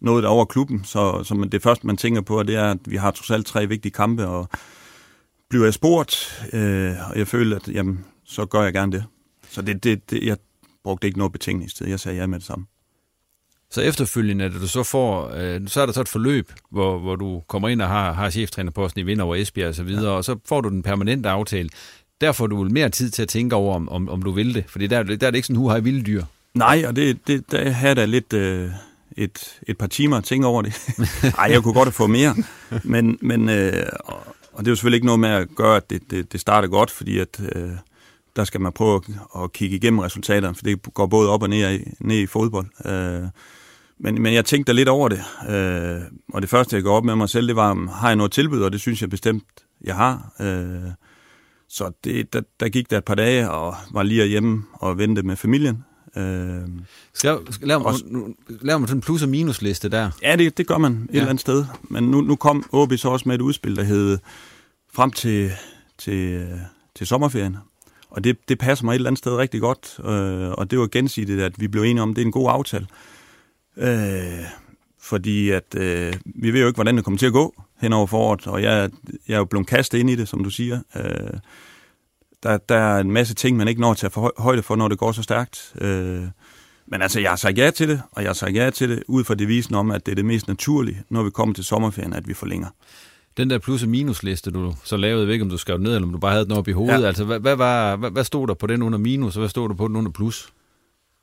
noget 0.00 0.24
over 0.24 0.44
klubben, 0.44 0.84
så, 0.84 1.22
så 1.24 1.48
det 1.52 1.62
første, 1.62 1.86
man 1.86 1.96
tænker 1.96 2.20
på, 2.20 2.42
det 2.42 2.56
er, 2.56 2.70
at 2.70 2.78
vi 2.86 2.96
har 2.96 3.10
trods 3.10 3.30
alt 3.30 3.46
tre 3.46 3.66
vigtige 3.66 3.92
kampe, 3.92 4.26
og 4.26 4.48
bliver 5.50 5.64
jeg 5.64 5.74
spurgt, 5.74 6.42
øh, 6.52 6.92
og 7.10 7.18
jeg 7.18 7.28
føler, 7.28 7.56
at 7.56 7.68
jamen, 7.68 8.04
så 8.24 8.46
gør 8.46 8.62
jeg 8.62 8.72
gerne 8.72 8.92
det. 8.92 9.04
Så 9.50 9.62
det, 9.62 9.84
det, 9.84 10.10
det, 10.10 10.22
jeg 10.22 10.36
brugte 10.84 11.06
ikke 11.06 11.18
noget 11.18 11.32
betingningstid, 11.32 11.86
jeg 11.88 12.00
sagde 12.00 12.18
ja 12.18 12.26
med 12.26 12.38
det 12.38 12.46
samme. 12.46 12.66
Så 13.70 13.80
efterfølgende, 13.80 14.44
at 14.44 14.52
du 14.52 14.68
så 14.68 14.82
får, 14.82 15.32
øh, 15.36 15.60
så 15.66 15.80
er 15.80 15.86
der 15.86 15.92
så 15.92 16.00
et 16.00 16.08
forløb, 16.08 16.52
hvor, 16.70 16.98
hvor 16.98 17.16
du 17.16 17.42
kommer 17.48 17.68
ind 17.68 17.82
og 17.82 17.88
har, 17.88 18.12
har 18.12 18.30
cheftrænerposten 18.30 19.00
i 19.00 19.04
Vind 19.04 19.20
over 19.20 19.36
Esbjerg 19.36 19.68
og 19.68 19.74
så 19.74 19.82
videre, 19.82 20.10
ja. 20.10 20.16
og 20.16 20.24
så 20.24 20.36
får 20.46 20.60
du 20.60 20.68
den 20.68 20.82
permanente 20.82 21.28
aftale. 21.28 21.68
Der 22.20 22.32
får 22.32 22.46
du 22.46 22.64
mere 22.64 22.88
tid 22.88 23.10
til 23.10 23.22
at 23.22 23.28
tænke 23.28 23.56
over, 23.56 23.74
om, 23.74 23.88
om, 23.88 24.08
om 24.08 24.22
du 24.22 24.30
vil 24.30 24.54
det, 24.54 24.64
fordi 24.68 24.86
der, 24.86 25.02
der 25.02 25.26
er 25.26 25.30
det 25.30 25.34
ikke 25.34 25.46
sådan, 25.46 25.56
hu 25.56 25.68
har 25.68 25.80
vilde 25.80 26.02
dyr. 26.02 26.24
Nej, 26.54 26.84
og 26.86 26.96
det, 26.96 27.26
det, 27.26 27.50
der 27.50 27.70
har 27.70 27.94
der 27.94 28.06
lidt, 28.06 28.32
øh, 28.32 28.70
et, 29.16 29.60
et 29.68 29.78
par 29.78 29.86
timer 29.86 30.16
at 30.16 30.24
tænke 30.24 30.46
over 30.46 30.62
det. 30.62 30.74
Nej, 31.36 31.48
jeg 31.50 31.62
kunne 31.62 31.74
godt 31.74 31.86
have 31.86 31.92
fået 31.92 32.10
mere. 32.10 32.34
Men, 32.84 33.18
men 33.22 33.48
øh, 33.48 33.86
og 34.52 34.64
det 34.64 34.66
er 34.66 34.72
jo 34.72 34.76
selvfølgelig 34.76 34.96
ikke 34.96 35.06
noget 35.06 35.20
med 35.20 35.28
at 35.28 35.48
gøre, 35.56 35.76
at 35.76 35.90
det, 35.90 36.10
det, 36.10 36.32
det 36.32 36.40
starter 36.40 36.68
godt, 36.68 36.90
fordi 36.90 37.18
at, 37.18 37.40
øh, 37.54 37.70
der 38.36 38.44
skal 38.44 38.60
man 38.60 38.72
prøve 38.72 38.96
at, 38.96 39.42
at 39.42 39.52
kigge 39.52 39.76
igennem 39.76 39.98
resultaterne, 39.98 40.54
for 40.54 40.62
det 40.62 40.94
går 40.94 41.06
både 41.06 41.30
op 41.30 41.42
og 41.42 41.48
ned, 41.48 41.78
i, 41.78 41.84
ned 42.00 42.18
i 42.18 42.26
fodbold. 42.26 42.66
Øh, 42.86 43.28
men, 43.98 44.22
men 44.22 44.34
jeg 44.34 44.44
tænkte 44.44 44.72
lidt 44.72 44.88
over 44.88 45.08
det, 45.08 45.20
øh, 45.48 46.00
og 46.32 46.42
det 46.42 46.50
første, 46.50 46.76
jeg 46.76 46.82
går 46.82 46.96
op 46.96 47.04
med 47.04 47.16
mig 47.16 47.28
selv, 47.28 47.48
det 47.48 47.56
var, 47.56 47.90
har 47.90 48.08
jeg 48.08 48.16
noget 48.16 48.32
tilbud, 48.32 48.62
og 48.62 48.72
det 48.72 48.80
synes 48.80 49.00
jeg 49.02 49.10
bestemt, 49.10 49.44
jeg 49.84 49.96
har. 49.96 50.32
Øh, 50.40 50.90
så 51.68 51.90
det, 52.04 52.32
der, 52.32 52.40
der 52.60 52.68
gik 52.68 52.90
der 52.90 52.98
et 52.98 53.04
par 53.04 53.14
dage, 53.14 53.50
og 53.50 53.74
var 53.92 54.02
lige 54.02 54.26
hjemme 54.26 54.62
og 54.72 54.98
vente 54.98 55.22
med 55.22 55.36
familien. 55.36 55.84
Øh, 56.16 56.68
skal, 57.14 57.38
laver, 57.62 57.84
også, 57.84 58.04
laver 58.48 58.78
man 58.78 58.88
sådan 58.88 58.98
en 58.98 59.02
plus- 59.02 59.22
og 59.22 59.28
minusliste 59.28 59.88
der? 59.88 60.10
Ja, 60.22 60.36
det, 60.36 60.58
det 60.58 60.66
gør 60.66 60.78
man 60.78 60.92
et 60.92 61.14
ja. 61.14 61.18
eller 61.18 61.28
andet 61.28 61.40
sted. 61.40 61.64
Men 61.82 62.04
nu, 62.04 62.20
nu 62.20 62.36
kom 62.36 62.64
OB 62.72 62.92
så 62.96 63.08
også 63.08 63.28
med 63.28 63.34
et 63.34 63.40
udspil, 63.40 63.76
der 63.76 63.82
hed 63.82 64.18
frem 64.92 65.10
til, 65.10 65.52
til, 65.98 66.48
til 66.94 67.06
sommerferien. 67.06 67.56
Og 68.10 68.24
det, 68.24 68.48
det 68.48 68.58
passer 68.58 68.84
mig 68.84 68.92
et 68.92 68.94
eller 68.94 69.10
andet 69.10 69.18
sted 69.18 69.32
rigtig 69.36 69.60
godt. 69.60 70.00
Øh, 70.04 70.50
og 70.50 70.70
det 70.70 70.78
var 70.78 70.86
gensidigt, 70.86 71.40
at 71.40 71.60
vi 71.60 71.68
blev 71.68 71.82
enige 71.82 72.02
om, 72.02 72.10
at 72.10 72.16
det 72.16 72.22
er 72.22 72.26
en 72.26 72.32
god 72.32 72.50
aftale. 72.50 72.86
Øh, 73.76 74.44
fordi 75.00 75.50
at 75.50 75.74
øh, 75.76 76.14
vi 76.24 76.50
ved 76.50 76.60
jo 76.60 76.66
ikke, 76.66 76.76
hvordan 76.76 76.96
det 76.96 77.04
kommer 77.04 77.18
til 77.18 77.26
at 77.26 77.32
gå 77.32 77.54
hen 77.80 77.92
over 77.92 78.06
foråret, 78.06 78.46
og 78.46 78.62
jeg, 78.62 78.90
jeg 79.28 79.34
er 79.34 79.38
jo 79.38 79.44
blevet 79.44 79.66
kastet 79.66 79.98
ind 79.98 80.10
i 80.10 80.14
det, 80.14 80.28
som 80.28 80.44
du 80.44 80.50
siger. 80.50 80.80
Øh, 80.96 81.40
der, 82.42 82.58
der 82.58 82.74
er 82.76 83.00
en 83.00 83.10
masse 83.10 83.34
ting, 83.34 83.56
man 83.56 83.68
ikke 83.68 83.80
når 83.80 83.94
til 83.94 84.06
at 84.06 84.12
få 84.12 84.32
højde 84.38 84.62
for, 84.62 84.76
når 84.76 84.88
det 84.88 84.98
går 84.98 85.12
så 85.12 85.22
stærkt. 85.22 85.72
Øh, 85.80 86.22
Men 86.86 87.02
altså, 87.02 87.20
jeg 87.20 87.30
har 87.30 87.36
sagt 87.36 87.58
ja 87.58 87.70
til 87.70 87.88
det, 87.88 88.02
og 88.12 88.22
jeg 88.22 88.28
har 88.28 88.34
sagt 88.34 88.54
ja 88.54 88.70
til 88.70 88.88
det 88.90 89.02
ud 89.08 89.24
fra 89.24 89.34
devisen 89.34 89.74
om, 89.74 89.90
at 89.90 90.06
det 90.06 90.12
er 90.12 90.16
det 90.16 90.24
mest 90.24 90.48
naturlige, 90.48 91.02
når 91.10 91.22
vi 91.22 91.30
kommer 91.30 91.54
til 91.54 91.64
sommerferien, 91.64 92.12
at 92.12 92.28
vi 92.28 92.34
forlænger. 92.34 92.68
Den 93.36 93.50
der 93.50 93.58
plus- 93.58 93.82
og 93.82 93.88
minusliste, 93.88 94.50
du 94.50 94.74
så 94.84 94.96
lavede, 94.96 95.20
jeg 95.20 95.26
ved 95.26 95.32
ikke, 95.34 95.42
om 95.42 95.50
du 95.50 95.56
skrev 95.58 95.78
ned, 95.78 95.94
eller 95.94 96.06
om 96.06 96.12
du 96.12 96.18
bare 96.18 96.32
havde 96.32 96.44
den 96.44 96.52
op 96.52 96.68
i 96.68 96.72
hovedet. 96.72 97.00
Ja. 97.02 97.06
Altså, 97.06 97.24
hvad, 97.24 97.40
hvad, 97.40 97.56
var, 97.56 97.96
hvad, 97.96 98.10
hvad 98.10 98.24
stod 98.24 98.46
der 98.48 98.54
på 98.54 98.66
den 98.66 98.82
under 98.82 98.98
minus, 98.98 99.36
og 99.36 99.40
hvad 99.40 99.48
stod 99.48 99.68
der 99.68 99.74
på 99.74 99.88
den 99.88 99.96
under 99.96 100.10
plus? 100.10 100.48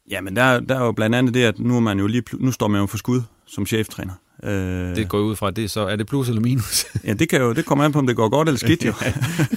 Jamen, 0.10 0.36
der, 0.36 0.60
der 0.60 0.76
er 0.80 0.86
jo 0.86 0.92
blandt 0.92 1.16
andet 1.16 1.34
det, 1.34 1.44
at 1.44 1.60
nu, 1.60 1.76
er 1.76 1.80
man 1.80 2.00
jo 2.00 2.08
lige, 2.08 2.24
nu 2.34 2.52
står 2.52 2.68
man 2.68 2.82
jo 2.82 2.88
for 2.88 2.98
skud 2.98 3.22
som 3.46 3.66
cheftræner. 3.66 4.14
Øh, 4.44 4.96
Det 4.96 5.10
går 5.10 5.20
ud 5.20 5.36
fra, 5.36 5.52
det 5.52 5.72
så, 5.72 5.82
er 5.88 5.96
det 5.96 6.08
plus 6.08 6.30
eller 6.30 6.42
minus? 6.42 6.86
Ja, 7.04 7.14
det, 7.14 7.30
kan 7.30 7.42
jo, 7.42 7.54
det 7.54 7.66
kommer 7.66 7.86
an 7.86 7.92
på, 7.92 8.00
om 8.00 8.08
det 8.08 8.16
går 8.16 8.30
godt 8.30 8.48
eller 8.50 8.60
skidt 8.60 8.86
jo. 8.86 8.94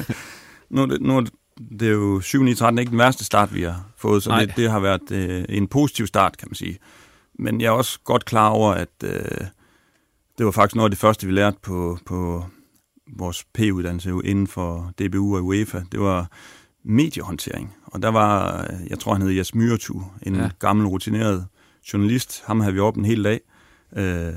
nu, 0.70 0.86
det, 0.86 1.00
nu 1.00 1.26
det, 1.80 1.88
er 1.88 1.92
jo 1.92 2.20
7 2.20 2.42
9 2.42 2.54
13 2.54 2.78
ikke 2.78 2.90
den 2.90 2.98
værste 2.98 3.24
start, 3.24 3.54
vi 3.54 3.62
har 3.62 3.84
fået, 3.96 4.22
så 4.22 4.30
Nej. 4.30 4.44
det, 4.44 4.56
det 4.56 4.70
har 4.70 4.80
været 4.80 5.10
øh, 5.10 5.44
en 5.48 5.68
positiv 5.68 6.06
start, 6.06 6.36
kan 6.36 6.48
man 6.50 6.54
sige. 6.54 6.78
Men 7.38 7.60
jeg 7.60 7.66
er 7.66 7.70
også 7.70 7.98
godt 8.04 8.24
klar 8.24 8.48
over, 8.48 8.72
at 8.72 8.88
øh, 9.04 9.46
det 10.38 10.46
var 10.46 10.52
faktisk 10.52 10.76
noget 10.76 10.86
af 10.86 10.90
det 10.90 10.98
første, 10.98 11.26
vi 11.26 11.32
lærte 11.32 11.58
på, 11.62 11.98
på 12.06 12.44
vores 13.16 13.44
P-uddannelse 13.54 14.10
inden 14.24 14.46
for 14.46 14.92
DBU 14.98 15.36
og 15.36 15.44
UEFA. 15.44 15.82
Det 15.92 16.00
var 16.00 16.30
mediehåndtering. 16.84 17.76
Og 17.86 18.02
der 18.02 18.08
var, 18.08 18.66
jeg 18.90 18.98
tror 18.98 19.12
han 19.12 19.22
hed 19.22 19.30
Jas 19.30 19.54
Myrtu, 19.54 20.02
en 20.22 20.34
ja. 20.34 20.48
gammel 20.58 20.86
rutineret 20.86 21.46
journalist. 21.92 22.42
Ham 22.46 22.60
havde 22.60 22.74
vi 22.74 22.80
op 22.80 22.96
en 22.96 23.04
hel 23.04 23.24
dag. 23.24 23.40
Øh, 23.96 24.32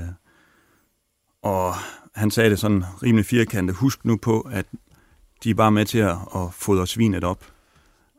og 1.42 1.74
han 2.14 2.30
sagde 2.30 2.50
det 2.50 2.58
sådan 2.58 2.84
rimelig 3.02 3.26
firkantet. 3.26 3.76
Husk 3.76 4.04
nu 4.04 4.16
på, 4.16 4.40
at 4.40 4.66
de 5.44 5.50
er 5.50 5.54
bare 5.54 5.72
med 5.72 5.84
til 5.86 5.98
at, 5.98 6.16
at 6.34 6.40
fodre 6.52 6.86
svinet 6.86 7.24
op. 7.24 7.44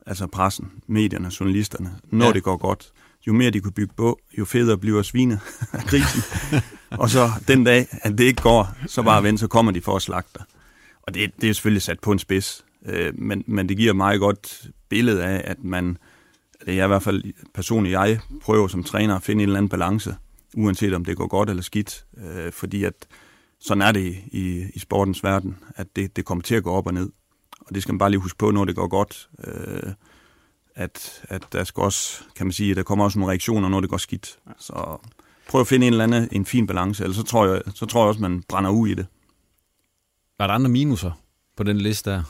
Altså 0.06 0.28
pressen, 0.28 0.72
medierne, 0.88 1.32
journalisterne. 1.40 1.96
Når 2.12 2.26
Ja. 2.26 2.34
det 2.34 2.44
går 2.44 2.58
godt. 2.58 2.92
Jo 3.28 3.34
mere 3.34 3.52
de 3.52 3.60
kunne 3.60 3.72
bygge 3.72 3.94
på, 3.98 4.20
jo 4.38 4.46
federe 4.46 4.78
bliver 4.78 5.02
svinet 5.02 5.40
af 5.74 5.84
grisen. 5.84 6.22
og 6.92 7.10
så 7.10 7.30
den 7.48 7.64
dag, 7.64 7.88
at 7.92 8.18
det 8.18 8.24
ikke 8.24 8.42
går, 8.42 8.70
så 8.88 9.04
bare 9.04 9.24
vent, 9.24 9.40
så 9.40 9.48
kommer 9.48 9.72
de 9.72 9.82
for 9.82 9.96
at 9.96 10.02
slagte 10.02 10.32
dig. 10.36 10.44
Og 11.02 11.14
det, 11.14 11.32
det 11.42 11.50
er 11.50 11.54
selvfølgelig 11.54 11.82
sat 11.82 12.00
på 12.00 12.12
en 12.12 12.20
spids. 12.20 12.66
Øh, 12.86 13.14
men, 13.20 13.44
men 13.48 13.70
det 13.70 13.78
giver 13.78 13.90
et 13.92 13.96
meget 13.98 14.20
godt 14.20 14.68
billede 14.90 15.24
af, 15.24 15.42
at 15.46 15.64
man, 15.64 15.98
det 16.60 16.70
er 16.70 16.74
jeg 16.74 16.86
i 16.86 16.88
hvert 16.88 17.04
fald 17.04 17.24
personligt, 17.54 17.94
jeg 17.94 18.20
prøver 18.42 18.68
som 18.68 18.84
træner 18.84 19.16
at 19.16 19.24
finde 19.24 19.44
en 19.44 19.50
eller 19.50 19.58
anden 19.58 19.70
balance, 19.70 20.16
uanset 20.56 20.94
om 20.94 21.06
det 21.06 21.18
går 21.18 21.28
godt 21.28 21.50
eller 21.50 21.64
skidt. 21.64 22.06
Øh, 22.18 22.52
fordi 22.52 22.84
at 22.84 22.94
sådan 23.66 23.82
er 23.82 23.92
det 23.92 24.18
i, 24.32 24.66
i, 24.74 24.80
sportens 24.80 25.24
verden, 25.24 25.58
at 25.76 25.96
det, 25.96 26.16
det 26.16 26.26
kommer 26.26 26.42
til 26.42 26.56
at 26.56 26.64
gå 26.64 26.72
op 26.72 26.88
og 26.88 26.94
ned. 26.94 27.10
Og 27.60 27.76
det 27.76 27.82
skal 27.82 27.94
man 27.94 28.00
bare 28.00 28.10
lige 28.10 28.20
huske 28.20 28.38
på, 28.38 28.52
når 28.52 28.66
det 28.66 28.76
går 28.76 28.88
godt. 28.88 29.30
Øh, 29.48 29.94
at, 30.76 31.26
at 31.30 31.44
der 31.52 31.64
skal 31.64 31.84
også, 31.84 32.24
kan 32.36 32.46
man 32.46 32.54
sige, 32.54 32.76
der 32.76 32.84
kommer 32.84 33.06
også 33.06 33.20
nogle 33.20 33.32
reaktioner, 33.32 33.70
når 33.70 33.82
det 33.82 33.90
går 33.90 33.98
skidt. 33.98 34.40
Så 34.60 34.98
prøv 35.50 35.62
at 35.62 35.68
finde 35.68 35.88
en 35.88 35.94
eller 35.94 36.04
anden 36.04 36.30
en 36.32 36.46
fin 36.46 36.68
balance, 36.68 37.04
ellers 37.04 37.18
så 37.18 37.24
tror 37.24 37.46
jeg, 37.46 37.62
så 37.76 37.86
tror 37.86 38.02
jeg 38.02 38.08
også, 38.08 38.22
man 38.22 38.44
brænder 38.50 38.70
ud 38.70 38.88
i 38.88 38.94
det. 38.94 39.06
Var 40.38 40.48
der 40.48 40.54
andre 40.54 40.70
minuser 40.70 41.12
på 41.58 41.64
den 41.64 41.78
liste 41.78 42.10
der? 42.10 42.24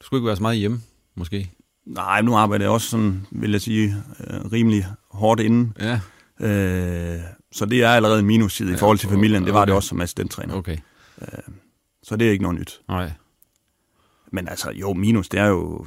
Du 0.00 0.06
skulle 0.06 0.20
ikke 0.20 0.26
være 0.26 0.36
så 0.36 0.42
meget 0.42 0.58
hjemme, 0.58 0.80
måske? 1.14 1.50
Nej, 1.86 2.22
nu 2.22 2.36
arbejder 2.36 2.64
jeg 2.64 2.72
også 2.72 2.88
sådan, 2.88 3.26
vil 3.30 3.50
jeg 3.50 3.60
sige, 3.60 3.94
øh, 4.20 4.52
rimelig 4.52 4.86
hårdt 5.10 5.40
inden. 5.40 5.76
Ja, 5.80 6.00
Øh, 6.40 7.20
så 7.56 7.66
det 7.66 7.82
er 7.82 7.88
allerede 7.88 8.18
en 8.18 8.26
minusside 8.26 8.68
Ja, 8.68 8.74
i 8.74 8.78
forhold 8.78 8.98
til 8.98 9.08
familien. 9.08 9.44
Det 9.44 9.54
var 9.54 9.64
det 9.64 9.72
okay. 9.72 9.76
også 9.76 9.88
som 9.88 10.00
assistenttræner. 10.00 10.54
okay. 10.54 10.76
Så 12.02 12.16
det 12.16 12.26
er 12.26 12.32
ikke 12.32 12.42
noget 12.42 12.58
nyt. 12.58 12.80
Nej. 12.88 13.12
Men 14.32 14.48
altså, 14.48 14.70
jo, 14.70 14.92
minus, 14.92 15.28
det 15.28 15.40
er 15.40 15.46
jo... 15.46 15.86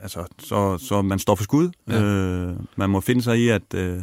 Altså, 0.00 0.24
så, 0.38 0.78
så 0.78 1.02
man 1.02 1.18
står 1.18 1.34
for 1.34 1.44
skud. 1.44 1.70
Ja. 1.88 2.02
Øh, 2.02 2.56
man 2.76 2.90
må 2.90 3.00
finde 3.00 3.22
sig 3.22 3.38
i, 3.38 3.48
at 3.48 3.74
øh, 3.74 3.96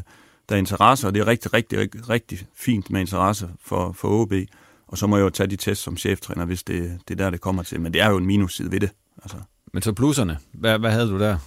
der 0.50 0.56
er 0.56 0.58
interesse, 0.58 1.08
og 1.08 1.14
det 1.14 1.22
er 1.22 1.28
rigtig, 1.28 1.54
rigtig, 1.54 1.80
rigtig, 1.80 2.10
rigtig 2.10 2.48
fint 2.56 2.90
med 2.90 3.02
interesse 3.02 3.50
for, 3.62 3.92
for 3.92 4.08
OB. 4.08 4.34
Og 4.88 4.98
så 4.98 5.08
må 5.08 5.18
jeg 5.18 5.24
jo 5.24 5.30
tage 5.30 5.48
de 5.48 5.56
tests 5.56 5.84
som 5.84 5.98
cheftræner, 5.98 6.46
hvis 6.46 6.64
det, 6.64 7.00
det 7.08 7.20
er 7.20 7.24
der, 7.24 7.30
det 7.30 7.42
kommer 7.42 7.64
til. 7.64 7.82
Men 7.82 7.94
det 7.94 8.02
er 8.02 8.10
jo 8.10 8.18
en 8.18 8.26
minusside 8.26 8.72
ved 8.72 8.80
det. 8.80 8.90
Altså. 9.24 9.38
Men 9.74 9.82
så 9.82 9.94
plusserne, 9.94 10.38
hvad, 10.54 10.80
hvad 10.80 10.92
havde 10.92 11.10
du 11.10 11.20
der? 11.20 11.38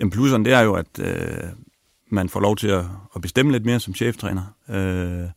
Jamen 0.00 0.10
plusserne, 0.10 0.44
det 0.44 0.52
er 0.52 0.60
jo, 0.60 0.74
at 0.74 0.98
øh, 0.98 1.50
man 2.08 2.28
får 2.28 2.40
lov 2.40 2.56
til 2.56 2.68
at, 2.68 2.84
at 3.14 3.22
bestemme 3.22 3.52
lidt 3.52 3.64
mere 3.64 3.80
som 3.80 3.94
cheftræner. 3.94 4.42
Øh, 4.68 5.28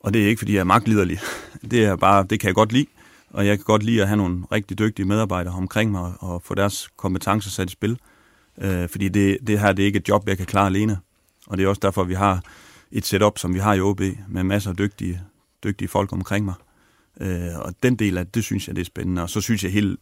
og 0.00 0.14
det 0.14 0.24
er 0.24 0.28
ikke, 0.28 0.38
fordi 0.38 0.54
jeg 0.54 0.60
er 0.60 0.64
magtliderlig. 0.64 1.18
Det 1.70 1.84
er 1.84 1.96
bare, 1.96 2.26
det 2.30 2.40
kan 2.40 2.46
jeg 2.46 2.54
godt 2.54 2.72
lide. 2.72 2.86
Og 3.30 3.46
jeg 3.46 3.58
kan 3.58 3.64
godt 3.64 3.82
lide 3.82 4.02
at 4.02 4.08
have 4.08 4.16
nogle 4.16 4.44
rigtig 4.52 4.78
dygtige 4.78 5.06
medarbejdere 5.06 5.54
omkring 5.54 5.90
mig 5.90 6.12
og 6.20 6.42
få 6.42 6.54
deres 6.54 6.88
kompetencer 6.96 7.50
sat 7.50 7.70
i 7.70 7.72
spil. 7.72 7.98
Øh, 8.58 8.88
fordi 8.88 9.08
det, 9.08 9.38
det 9.46 9.60
her 9.60 9.72
det 9.72 9.82
er 9.82 9.86
ikke 9.86 9.98
et 9.98 10.08
job, 10.08 10.28
jeg 10.28 10.36
kan 10.36 10.46
klare 10.46 10.66
alene. 10.66 10.98
Og 11.46 11.58
det 11.58 11.64
er 11.64 11.68
også 11.68 11.80
derfor, 11.82 12.04
vi 12.04 12.14
har 12.14 12.42
et 12.92 13.06
setup, 13.06 13.38
som 13.38 13.54
vi 13.54 13.58
har 13.58 13.74
i 13.74 13.80
OB, 13.80 14.00
med 14.28 14.44
masser 14.44 14.70
af 14.70 14.76
dygtige, 14.76 15.20
dygtige 15.64 15.88
folk 15.88 16.12
omkring 16.12 16.44
mig. 16.44 16.54
Øh, 17.20 17.58
og 17.58 17.74
den 17.82 17.96
del 17.96 18.18
af 18.18 18.24
det, 18.24 18.34
det 18.34 18.44
synes 18.44 18.68
jeg, 18.68 18.76
det 18.76 18.82
er 18.82 18.86
spændende. 18.86 19.22
Og 19.22 19.30
så 19.30 19.40
synes 19.40 19.64
jeg 19.64 19.72
hele 19.72 19.96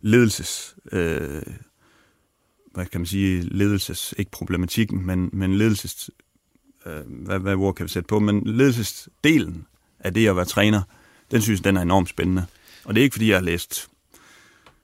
ledelses... 0.00 0.76
Øh, 0.92 1.42
hvad 2.76 2.86
kan 2.86 3.00
man 3.00 3.06
sige, 3.06 3.40
ledelses, 3.40 4.14
ikke 4.18 4.30
problematikken, 4.30 5.06
men, 5.06 5.30
men 5.32 5.54
ledelses, 5.54 6.10
øh, 6.86 7.24
hvad, 7.26 7.38
hvad 7.38 7.54
ord 7.54 7.74
kan 7.74 7.84
vi 7.84 7.90
sætte 7.90 8.06
på, 8.06 8.18
men 8.18 8.42
ledelsesdelen 8.46 9.66
af 10.00 10.14
det 10.14 10.28
at 10.28 10.36
være 10.36 10.44
træner, 10.44 10.82
den 11.30 11.42
synes 11.42 11.60
den 11.60 11.76
er 11.76 11.82
enormt 11.82 12.08
spændende. 12.08 12.46
Og 12.84 12.94
det 12.94 13.00
er 13.00 13.02
ikke 13.04 13.14
fordi, 13.14 13.28
jeg 13.28 13.36
har 13.36 13.44
læst 13.44 13.88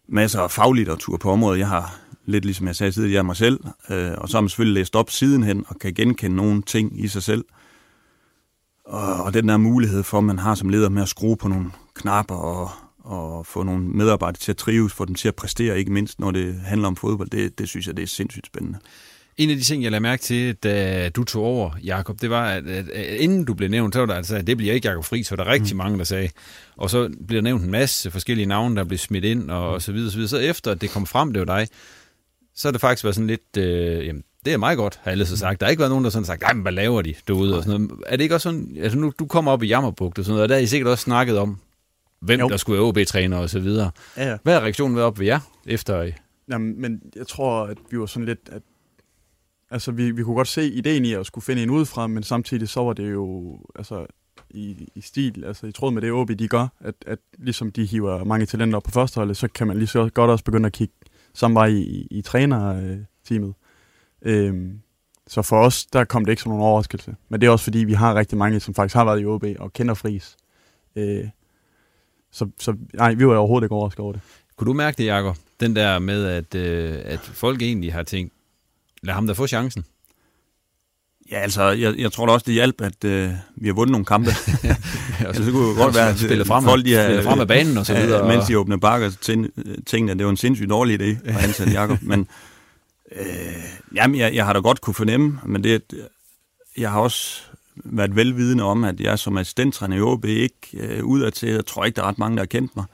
masser 0.09 0.41
af 0.41 0.51
faglitteratur 0.51 1.17
på 1.17 1.31
området. 1.31 1.59
Jeg 1.59 1.69
har 1.69 2.01
lidt 2.27 2.45
ligesom 2.45 2.67
jeg 2.67 2.77
sagde 2.77 2.93
tidligere, 2.93 3.13
jeg 3.13 3.19
er 3.19 3.23
mig 3.23 3.37
selv, 3.37 3.61
øh, 3.91 4.13
og 4.19 4.29
så 4.29 4.37
har 4.37 4.41
man 4.41 4.49
selvfølgelig 4.49 4.81
læst 4.81 4.97
op 4.97 5.11
sidenhen 5.11 5.65
og 5.69 5.79
kan 5.79 5.95
genkende 5.95 6.37
nogle 6.37 6.63
ting 6.63 7.05
i 7.05 7.09
sig 7.09 7.23
selv. 7.23 7.45
Og, 8.85 9.25
og 9.25 9.35
den 9.35 9.49
der 9.49 9.57
mulighed 9.57 10.03
for, 10.03 10.19
at 10.19 10.25
man 10.25 10.39
har 10.39 10.55
som 10.55 10.69
leder 10.69 10.89
med 10.89 11.03
at 11.03 11.09
skrue 11.09 11.37
på 11.37 11.49
nogle 11.49 11.71
knapper 11.95 12.35
og, 12.35 12.71
og 13.05 13.47
få 13.47 13.63
nogle 13.63 13.89
medarbejdere 13.89 14.41
til 14.41 14.53
at 14.53 14.57
trives, 14.57 14.93
få 14.93 15.05
dem 15.05 15.15
til 15.15 15.29
at 15.29 15.35
præstere, 15.35 15.79
ikke 15.79 15.93
mindst 15.93 16.21
når 16.21 16.31
det 16.31 16.55
handler 16.65 16.89
om 16.89 16.97
fodbold, 16.97 17.31
det, 17.31 17.59
det 17.59 17.69
synes 17.69 17.87
jeg, 17.87 17.97
det 17.97 18.03
er 18.03 18.07
sindssygt 18.07 18.47
spændende. 18.47 18.79
En 19.37 19.51
af 19.51 19.57
de 19.57 19.63
ting, 19.63 19.83
jeg 19.83 19.91
lagde 19.91 20.03
mærke 20.03 20.23
til, 20.23 20.55
da 20.55 21.09
du 21.09 21.25
tog 21.25 21.45
over, 21.45 21.71
Jakob, 21.85 22.21
det 22.21 22.31
var, 22.31 22.49
at, 22.49 22.67
at, 22.67 22.89
at 22.89 23.17
inden 23.17 23.45
du 23.45 23.55
blev 23.55 23.69
nævnt, 23.69 23.95
så 23.95 24.01
var 24.01 24.07
der 24.07 24.15
altså, 24.15 24.37
at 24.37 24.47
det 24.47 24.57
bliver 24.57 24.75
ikke 24.75 24.89
Jakob 24.89 25.05
Friis, 25.05 25.27
så 25.27 25.37
var 25.37 25.45
der 25.45 25.53
rigtig 25.53 25.75
mm. 25.75 25.79
mange, 25.79 25.99
der 25.99 26.05
sagde. 26.05 26.29
Og 26.77 26.91
så 26.91 27.11
blev 27.27 27.37
der 27.37 27.43
nævnt 27.43 27.65
en 27.65 27.71
masse 27.71 28.11
forskellige 28.11 28.47
navne, 28.47 28.77
der 28.77 28.85
blev 28.85 28.99
smidt 28.99 29.25
ind, 29.25 29.51
og, 29.51 29.71
og 29.71 29.83
så 29.83 29.93
videre, 29.93 30.11
så 30.11 30.17
videre. 30.17 30.29
Så 30.29 30.39
efter, 30.39 30.71
at 30.71 30.81
det 30.81 30.91
kom 30.91 31.07
frem, 31.07 31.33
det 31.33 31.49
var 31.49 31.59
dig, 31.59 31.69
så 32.55 32.69
har 32.69 32.73
det 32.73 32.81
faktisk 32.81 33.05
været 33.05 33.15
sådan 33.15 33.27
lidt, 33.27 33.57
øh, 33.59 34.07
jamen, 34.07 34.23
det 34.45 34.53
er 34.53 34.57
meget 34.57 34.79
godt, 34.79 35.01
har 35.03 35.11
alle 35.11 35.27
så 35.27 35.37
sagt. 35.37 35.61
Der 35.61 35.67
har 35.67 35.71
ikke 35.71 35.81
været 35.81 35.91
nogen, 35.91 36.05
der 36.05 36.11
sådan 36.11 36.27
sagt, 36.27 36.45
men 36.55 36.63
hvad 36.63 36.73
laver 36.73 37.03
de 37.03 37.15
derude? 37.29 37.57
Og 37.57 37.65
sådan 37.65 37.81
noget. 37.81 38.03
Er 38.07 38.17
det 38.17 38.23
ikke 38.23 38.35
også 38.35 38.49
sådan, 38.49 38.77
altså 38.81 38.99
nu, 38.99 39.13
du 39.19 39.27
kommer 39.27 39.53
op 39.53 39.63
i 39.63 39.67
Jammerbugt 39.67 40.19
og 40.19 40.25
sådan 40.25 40.33
noget, 40.33 40.43
og 40.43 40.49
der 40.49 40.55
har 40.55 40.63
I 40.63 40.67
sikkert 40.67 40.91
også 40.91 41.03
snakket 41.03 41.39
om, 41.39 41.59
hvem 42.23 42.41
jo. 42.41 42.49
Der 42.49 42.57
skulle 42.57 42.79
være 42.79 42.89
OB-træner 42.89 43.37
og 43.37 43.51
så 43.51 43.61
videre. 43.61 43.91
Ja, 44.17 44.31
ja. 44.31 44.37
Hvad 44.43 44.55
har 44.55 44.61
reaktionen 44.61 44.97
været 44.97 45.07
op 45.07 45.19
ved 45.19 45.27
jer, 45.27 45.41
efter 45.67 46.13
Jamen, 46.49 46.81
men 46.81 47.03
jeg 47.17 47.27
tror, 47.27 47.65
at 47.65 47.79
vi 47.91 47.99
var 47.99 48.07
sådan 48.07 48.27
lidt... 48.27 48.49
At, 48.53 48.63
altså, 49.71 49.93
vi, 49.93 50.11
vi 50.11 50.23
kunne 50.23 50.37
godt 50.37 50.49
se 50.49 50.73
ideen 50.73 51.05
i 51.05 51.13
at 51.13 51.27
skulle 51.27 51.45
finde 51.45 51.63
en 51.63 51.71
udefra, 51.71 52.07
men 52.07 52.23
samtidig 52.23 52.69
så 52.69 52.83
var 52.83 52.93
det 52.93 53.13
jo 53.13 53.59
altså, 53.77 54.07
i, 54.51 54.89
i 54.95 55.01
stil, 55.01 55.45
altså 55.45 55.67
i 55.67 55.73
tråd 55.73 55.93
med 55.93 56.03
det 56.03 56.13
OB, 56.13 56.29
de 56.29 56.49
gør, 56.49 56.69
at, 56.81 56.95
at 57.07 57.19
ligesom 57.39 57.73
de 57.73 57.85
hiver 57.85 58.25
mange 58.25 58.47
talenter 58.47 58.77
op 58.77 58.83
på 58.83 58.91
førsteholdet, 58.91 59.37
så 59.37 59.49
kan 59.49 59.67
man 59.67 59.77
lige 59.77 59.87
så 59.87 60.09
godt 60.15 60.31
også 60.31 60.45
begynde 60.45 60.67
at 60.67 60.73
kigge 60.73 60.95
samme 61.35 61.55
vej 61.55 61.67
i, 61.67 61.81
i, 61.81 62.07
i 62.11 62.23
trænerteamet. 62.23 63.55
Øhm, 64.23 64.81
så 65.27 65.43
for 65.43 65.57
os, 65.57 65.87
der 65.87 66.05
kom 66.05 66.25
det 66.25 66.33
ikke 66.33 66.43
som 66.43 66.51
nogen 66.51 66.65
overraskelse. 66.65 67.17
Men 67.29 67.41
det 67.41 67.47
er 67.47 67.51
også 67.51 67.65
fordi, 67.65 67.79
vi 67.79 67.93
har 67.93 68.15
rigtig 68.15 68.39
mange, 68.39 68.61
som 68.61 68.75
faktisk 68.75 68.95
har 68.95 69.05
været 69.05 69.21
i 69.21 69.25
OB 69.25 69.45
og 69.59 69.73
kender 69.73 69.95
Fris. 69.95 70.37
Øh, 70.97 71.29
så, 72.33 72.47
så 72.59 72.75
nej, 72.95 73.15
vi 73.15 73.27
var 73.27 73.37
overhovedet 73.37 73.67
ikke 73.67 73.75
overrasket 73.75 74.01
over 74.01 74.13
det. 74.13 74.21
Kunne 74.57 74.69
du 74.69 74.73
mærke 74.73 74.99
det, 74.99 75.07
Jacob? 75.07 75.37
Den 75.61 75.77
der 75.77 75.99
med, 75.99 76.25
at, 76.25 76.55
øh, 76.55 76.99
at 77.05 77.21
folk 77.21 77.63
egentlig 77.63 77.93
har 77.93 78.03
tænkt, 78.03 78.33
lad 79.03 79.15
ham 79.15 79.27
da 79.27 79.33
få 79.33 79.47
chancen. 79.47 79.85
Ja, 81.31 81.37
altså, 81.41 81.63
jeg, 81.63 81.95
jeg 81.99 82.13
tror 82.13 82.27
da 82.27 82.33
også, 82.33 82.45
det 82.45 82.55
hjalp, 82.55 82.81
at 82.81 83.05
øh, 83.05 83.31
vi 83.57 83.69
har 83.69 83.75
vundet 83.75 83.93
nogle 83.93 84.05
kampe. 84.05 84.31
altså, 85.27 85.43
det 85.43 85.53
kunne 85.53 85.69
jo 85.69 85.75
godt 85.77 85.95
være, 85.95 86.09
at 86.11 86.19
spille 86.19 86.45
frem, 86.45 86.65
folk, 86.65 86.85
de 86.85 86.95
har, 86.95 87.05
spille 87.05 87.23
frem 87.23 87.41
af 87.41 87.49
banen 87.49 87.79
og 87.79 87.87
så 87.87 87.95
videre. 88.03 88.23
Øh, 88.23 88.29
mens 88.29 88.47
de 88.47 88.59
åbner 88.59 88.77
bakker, 88.77 89.11
tænkte, 89.21 89.83
tænkte 89.83 90.13
at 90.13 90.19
det 90.19 90.27
var 90.27 90.31
en 90.31 90.37
sindssygt 90.37 90.71
dårlig 90.71 91.01
idé 91.01 91.29
at 91.29 91.45
ansætte 91.45 91.73
Jacob. 91.73 91.99
Men 92.03 92.29
øh, 93.17 93.27
jamen, 93.95 94.21
jeg, 94.21 94.35
jeg 94.35 94.47
har 94.47 94.53
da 94.53 94.59
godt 94.59 94.81
kunne 94.81 94.95
fornemme, 94.95 95.41
men 95.47 95.65
det, 95.65 95.83
jeg 96.77 96.91
har 96.91 97.01
også 97.01 97.43
været 97.77 98.17
velvidende 98.17 98.65
om, 98.65 98.85
at 98.85 99.01
jeg 99.01 99.19
som 99.19 99.39
assistenttræner 99.39 99.97
i 99.97 100.01
OB 100.01 100.25
ikke 100.25 100.53
øh, 100.75 101.05
udadtil, 101.05 101.49
jeg 101.49 101.67
tror 101.67 101.85
ikke, 101.85 101.97
der 101.97 102.03
er 102.03 102.07
ret 102.07 102.19
mange, 102.19 102.37
der 102.37 102.43
har 102.43 102.47
kendt 102.47 102.77
mig. 102.77 102.85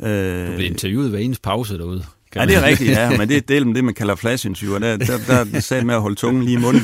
Øh, 0.00 0.48
Du 0.48 0.54
blev 0.54 0.66
interviewet 0.66 1.10
hver 1.10 1.18
eneste 1.18 1.42
pause 1.42 1.78
derude. 1.78 2.04
Kan 2.32 2.40
Ja, 2.42 2.46
det 2.46 2.56
er 2.56 2.62
rigtigt, 2.66 2.90
ja, 2.90 3.16
men 3.18 3.28
det 3.28 3.36
er 3.36 3.40
del 3.54 3.74
det, 3.74 3.84
man 3.84 3.94
kalder 3.94 4.14
flash-interviewer. 4.14 4.78
Der, 4.78 4.96
der, 4.96 5.44
der, 5.44 5.60
sagde 5.60 5.84
med 5.84 5.94
at 5.94 6.00
holde 6.00 6.16
tungen 6.16 6.42
lige 6.42 6.54
i 6.58 6.60
munden. 6.60 6.82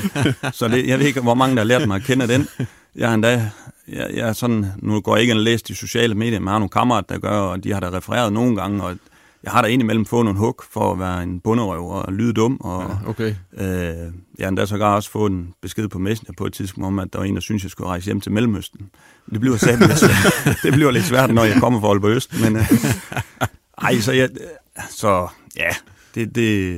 Så 0.53 0.69
det, 0.69 0.87
jeg 0.87 0.99
ved 0.99 1.07
ikke, 1.07 1.21
hvor 1.21 1.35
mange, 1.35 1.55
der 1.57 1.61
har 1.61 1.67
lært 1.67 1.89
mig 1.89 1.97
at 1.97 2.03
kende 2.03 2.29
den. 2.29 2.49
Jeg 2.97 3.09
har 3.09 3.15
endda, 3.15 3.51
jeg, 3.89 4.11
jeg 4.15 4.29
er 4.29 4.33
sådan, 4.33 4.67
nu 4.79 5.01
går 5.01 5.17
jeg 5.17 5.23
ikke 5.23 5.35
og 5.35 5.41
læse 5.41 5.65
de 5.69 5.75
sociale 5.75 6.15
medier, 6.15 6.39
men 6.41 6.47
jeg 6.47 6.53
har 6.53 6.59
nogle 6.59 6.71
kammerater, 6.71 7.15
der 7.15 7.21
gør, 7.21 7.39
og 7.39 7.65
de 7.65 7.73
har 7.73 7.81
da 7.81 7.89
refereret 7.89 8.33
nogle 8.33 8.57
gange, 8.57 8.83
og 8.83 8.97
jeg 9.45 9.53
har 9.53 9.63
da 9.63 9.69
indimellem 9.69 10.07
fået 10.07 10.25
nogle 10.25 10.39
hug 10.39 10.63
for 10.71 10.93
at 10.93 10.99
være 10.99 11.23
en 11.23 11.41
bunderøv 11.41 11.89
og 11.89 12.13
lyde 12.13 12.33
dum, 12.33 12.57
og 12.61 12.83
Ja, 12.83 13.09
okay. 13.11 13.35
øh, 13.53 14.13
jeg 14.39 14.45
har 14.45 14.49
endda 14.49 14.67
sågar 14.67 14.95
også 14.95 15.11
fået 15.11 15.33
en 15.33 15.55
besked 15.63 15.89
på 15.89 15.99
Messenger 15.99 16.33
på 16.37 16.47
et 16.47 16.53
tidspunkt 16.53 16.87
om, 16.87 16.99
at 16.99 17.13
der 17.13 17.19
var 17.19 17.27
en, 17.27 17.35
der 17.35 17.41
synes 17.41 17.63
jeg 17.63 17.71
skulle 17.71 17.89
rejse 17.89 18.05
hjem 18.07 18.21
til 18.21 18.33
Mellemøsten. 18.33 18.91
Det 19.31 19.41
bliver 19.41 19.57
sat 19.57 19.79
det 20.63 20.73
bliver 20.73 20.91
lidt 20.91 21.05
svært, 21.05 21.35
når 21.35 21.45
jeg 21.45 21.57
kommer 21.61 21.81
fra 21.81 21.89
Aalborg 21.89 22.11
Øst, 22.11 22.41
men 22.41 22.57
øh, 22.57 22.63
ej, 23.79 24.01
så, 24.01 24.13
jeg, 24.13 24.31
så 24.91 25.29
ja, 25.57 25.71
det, 26.15 26.35
det, 26.35 26.77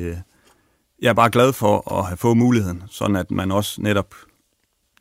jeg 1.02 1.08
er 1.08 1.14
bare 1.14 1.30
glad 1.30 1.52
for 1.52 1.98
at 1.98 2.06
have 2.06 2.16
fået 2.16 2.36
muligheden, 2.36 2.82
sådan 2.90 3.16
at 3.16 3.30
man 3.30 3.52
også 3.52 3.82
netop, 3.82 4.14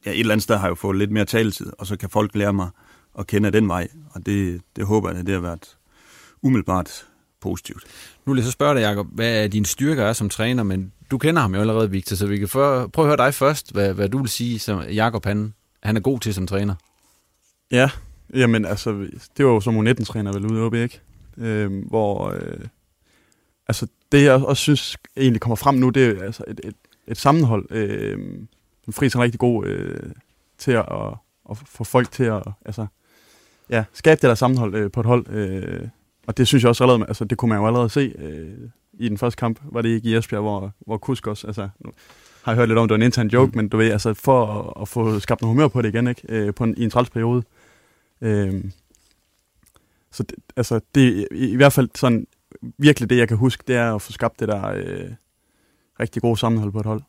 ja, 0.05 0.11
et 0.11 0.19
eller 0.19 0.33
andet 0.33 0.43
sted 0.43 0.55
har 0.55 0.67
jo 0.67 0.75
fået 0.75 0.97
lidt 0.97 1.11
mere 1.11 1.25
taletid, 1.25 1.71
og 1.79 1.87
så 1.87 1.97
kan 1.97 2.09
folk 2.09 2.35
lære 2.35 2.53
mig 2.53 2.69
at 3.19 3.27
kende 3.27 3.51
den 3.51 3.67
vej, 3.67 3.87
og 4.11 4.25
det, 4.25 4.61
det 4.75 4.85
håber 4.85 5.11
jeg, 5.11 5.25
det 5.25 5.33
har 5.33 5.41
været 5.41 5.77
umiddelbart 6.41 7.05
positivt. 7.45 7.83
Nu 8.25 8.33
vil 8.33 8.39
jeg 8.39 8.45
så 8.45 8.51
spørge 8.51 8.75
dig, 8.75 8.81
Jacob, 8.81 9.07
hvad 9.11 9.49
dine 9.49 9.65
styrker 9.65 10.03
er 10.03 10.13
som 10.13 10.29
træner, 10.29 10.63
men 10.63 10.91
du 11.11 11.17
kender 11.17 11.41
ham 11.41 11.55
jo 11.55 11.61
allerede, 11.61 11.91
Victor, 11.91 12.15
så 12.15 12.27
vi 12.27 12.37
kan 12.37 12.47
for, 12.47 12.87
prøve 12.87 13.05
at 13.05 13.09
høre 13.09 13.27
dig 13.27 13.33
først, 13.33 13.71
hvad, 13.71 13.93
hvad 13.93 14.09
du 14.09 14.17
vil 14.17 14.29
sige, 14.29 14.59
som 14.59 14.81
Jacob 14.81 15.25
han, 15.25 15.53
han 15.83 15.97
er 15.97 16.01
god 16.01 16.19
til 16.19 16.33
som 16.33 16.47
træner. 16.47 16.75
Ja, 17.71 17.89
jamen 18.33 18.65
altså, 18.65 19.07
det 19.37 19.45
var 19.45 19.51
jo 19.51 19.59
som 19.59 19.87
U19-træner 19.87 20.33
vel 20.33 20.45
ude 20.45 20.79
i 20.79 20.83
ikke? 20.83 21.01
Øh, 21.37 21.87
hvor, 21.87 22.29
øh, 22.29 22.65
altså 23.67 23.87
det 24.11 24.23
jeg 24.23 24.33
også 24.33 24.61
synes 24.61 24.97
egentlig 25.17 25.41
kommer 25.41 25.55
frem 25.55 25.75
nu, 25.75 25.89
det 25.89 26.17
er 26.17 26.23
altså 26.23 26.43
et, 26.47 26.61
et, 26.63 26.75
et 27.07 27.17
sammenhold. 27.17 27.71
Øh, 27.71 28.19
Friis 28.91 29.15
er 29.15 29.19
rigtig 29.19 29.39
god 29.39 29.65
øh, 29.65 30.11
til 30.57 30.71
at, 30.71 30.85
at, 30.91 31.13
at 31.49 31.57
få 31.57 31.83
folk 31.83 32.11
til 32.11 32.23
at, 32.23 32.43
altså, 32.65 32.87
ja, 33.69 33.83
skabe 33.93 34.21
det 34.21 34.27
der 34.29 34.35
sammenhold 34.35 34.75
øh, 34.75 34.91
på 34.91 34.99
et 34.99 35.05
hold. 35.05 35.29
Øh, 35.29 35.87
og 36.27 36.37
det 36.37 36.47
synes 36.47 36.63
jeg 36.63 36.69
også 36.69 36.83
allerede, 36.83 37.05
altså 37.07 37.25
det 37.25 37.37
kunne 37.37 37.49
man 37.49 37.57
jo 37.57 37.67
allerede 37.67 37.89
se 37.89 38.13
øh, 38.17 38.69
i 38.93 39.09
den 39.09 39.17
første 39.17 39.39
kamp, 39.39 39.59
var 39.63 39.81
det 39.81 39.89
ikke 39.89 40.09
i 40.09 40.15
Esbjerg, 40.15 40.41
hvor, 40.41 40.71
hvor 40.79 40.97
Kusk 40.97 41.27
også, 41.27 41.47
altså, 41.47 41.69
nu 41.79 41.91
har 42.43 42.51
jeg 42.51 42.57
hørt 42.57 42.67
lidt 42.67 42.79
om, 42.79 42.87
det 42.87 42.93
var 42.93 42.95
en 42.95 43.01
intern 43.01 43.27
joke, 43.27 43.51
mm. 43.51 43.57
men 43.57 43.69
du 43.69 43.77
ved, 43.77 43.91
altså 43.91 44.13
for 44.13 44.45
at, 44.45 44.81
at 44.81 44.87
få 44.87 45.19
skabt 45.19 45.41
noget 45.41 45.55
humør 45.55 45.67
på 45.67 45.81
det 45.81 45.89
igen, 45.89 46.07
ikke? 46.07 46.21
Øh, 46.29 46.53
på 46.53 46.63
en, 46.63 46.77
i 46.77 46.83
en 46.83 46.89
træls 46.89 47.09
periode. 47.09 47.43
Øh, 48.21 48.63
så 50.11 50.23
det, 50.23 50.35
altså, 50.55 50.79
det 50.95 51.27
i, 51.31 51.47
i 51.47 51.55
hvert 51.55 51.73
fald 51.73 51.89
sådan, 51.95 52.27
virkelig 52.77 53.09
det, 53.09 53.17
jeg 53.17 53.27
kan 53.27 53.37
huske, 53.37 53.63
det 53.67 53.75
er 53.75 53.95
at 53.95 54.01
få 54.01 54.11
skabt 54.11 54.39
det 54.39 54.47
der 54.47 54.67
øh, 54.67 55.11
rigtig 55.99 56.21
gode 56.21 56.37
sammenhold 56.37 56.71
på 56.71 56.79
et 56.79 56.85
hold. 56.85 57.01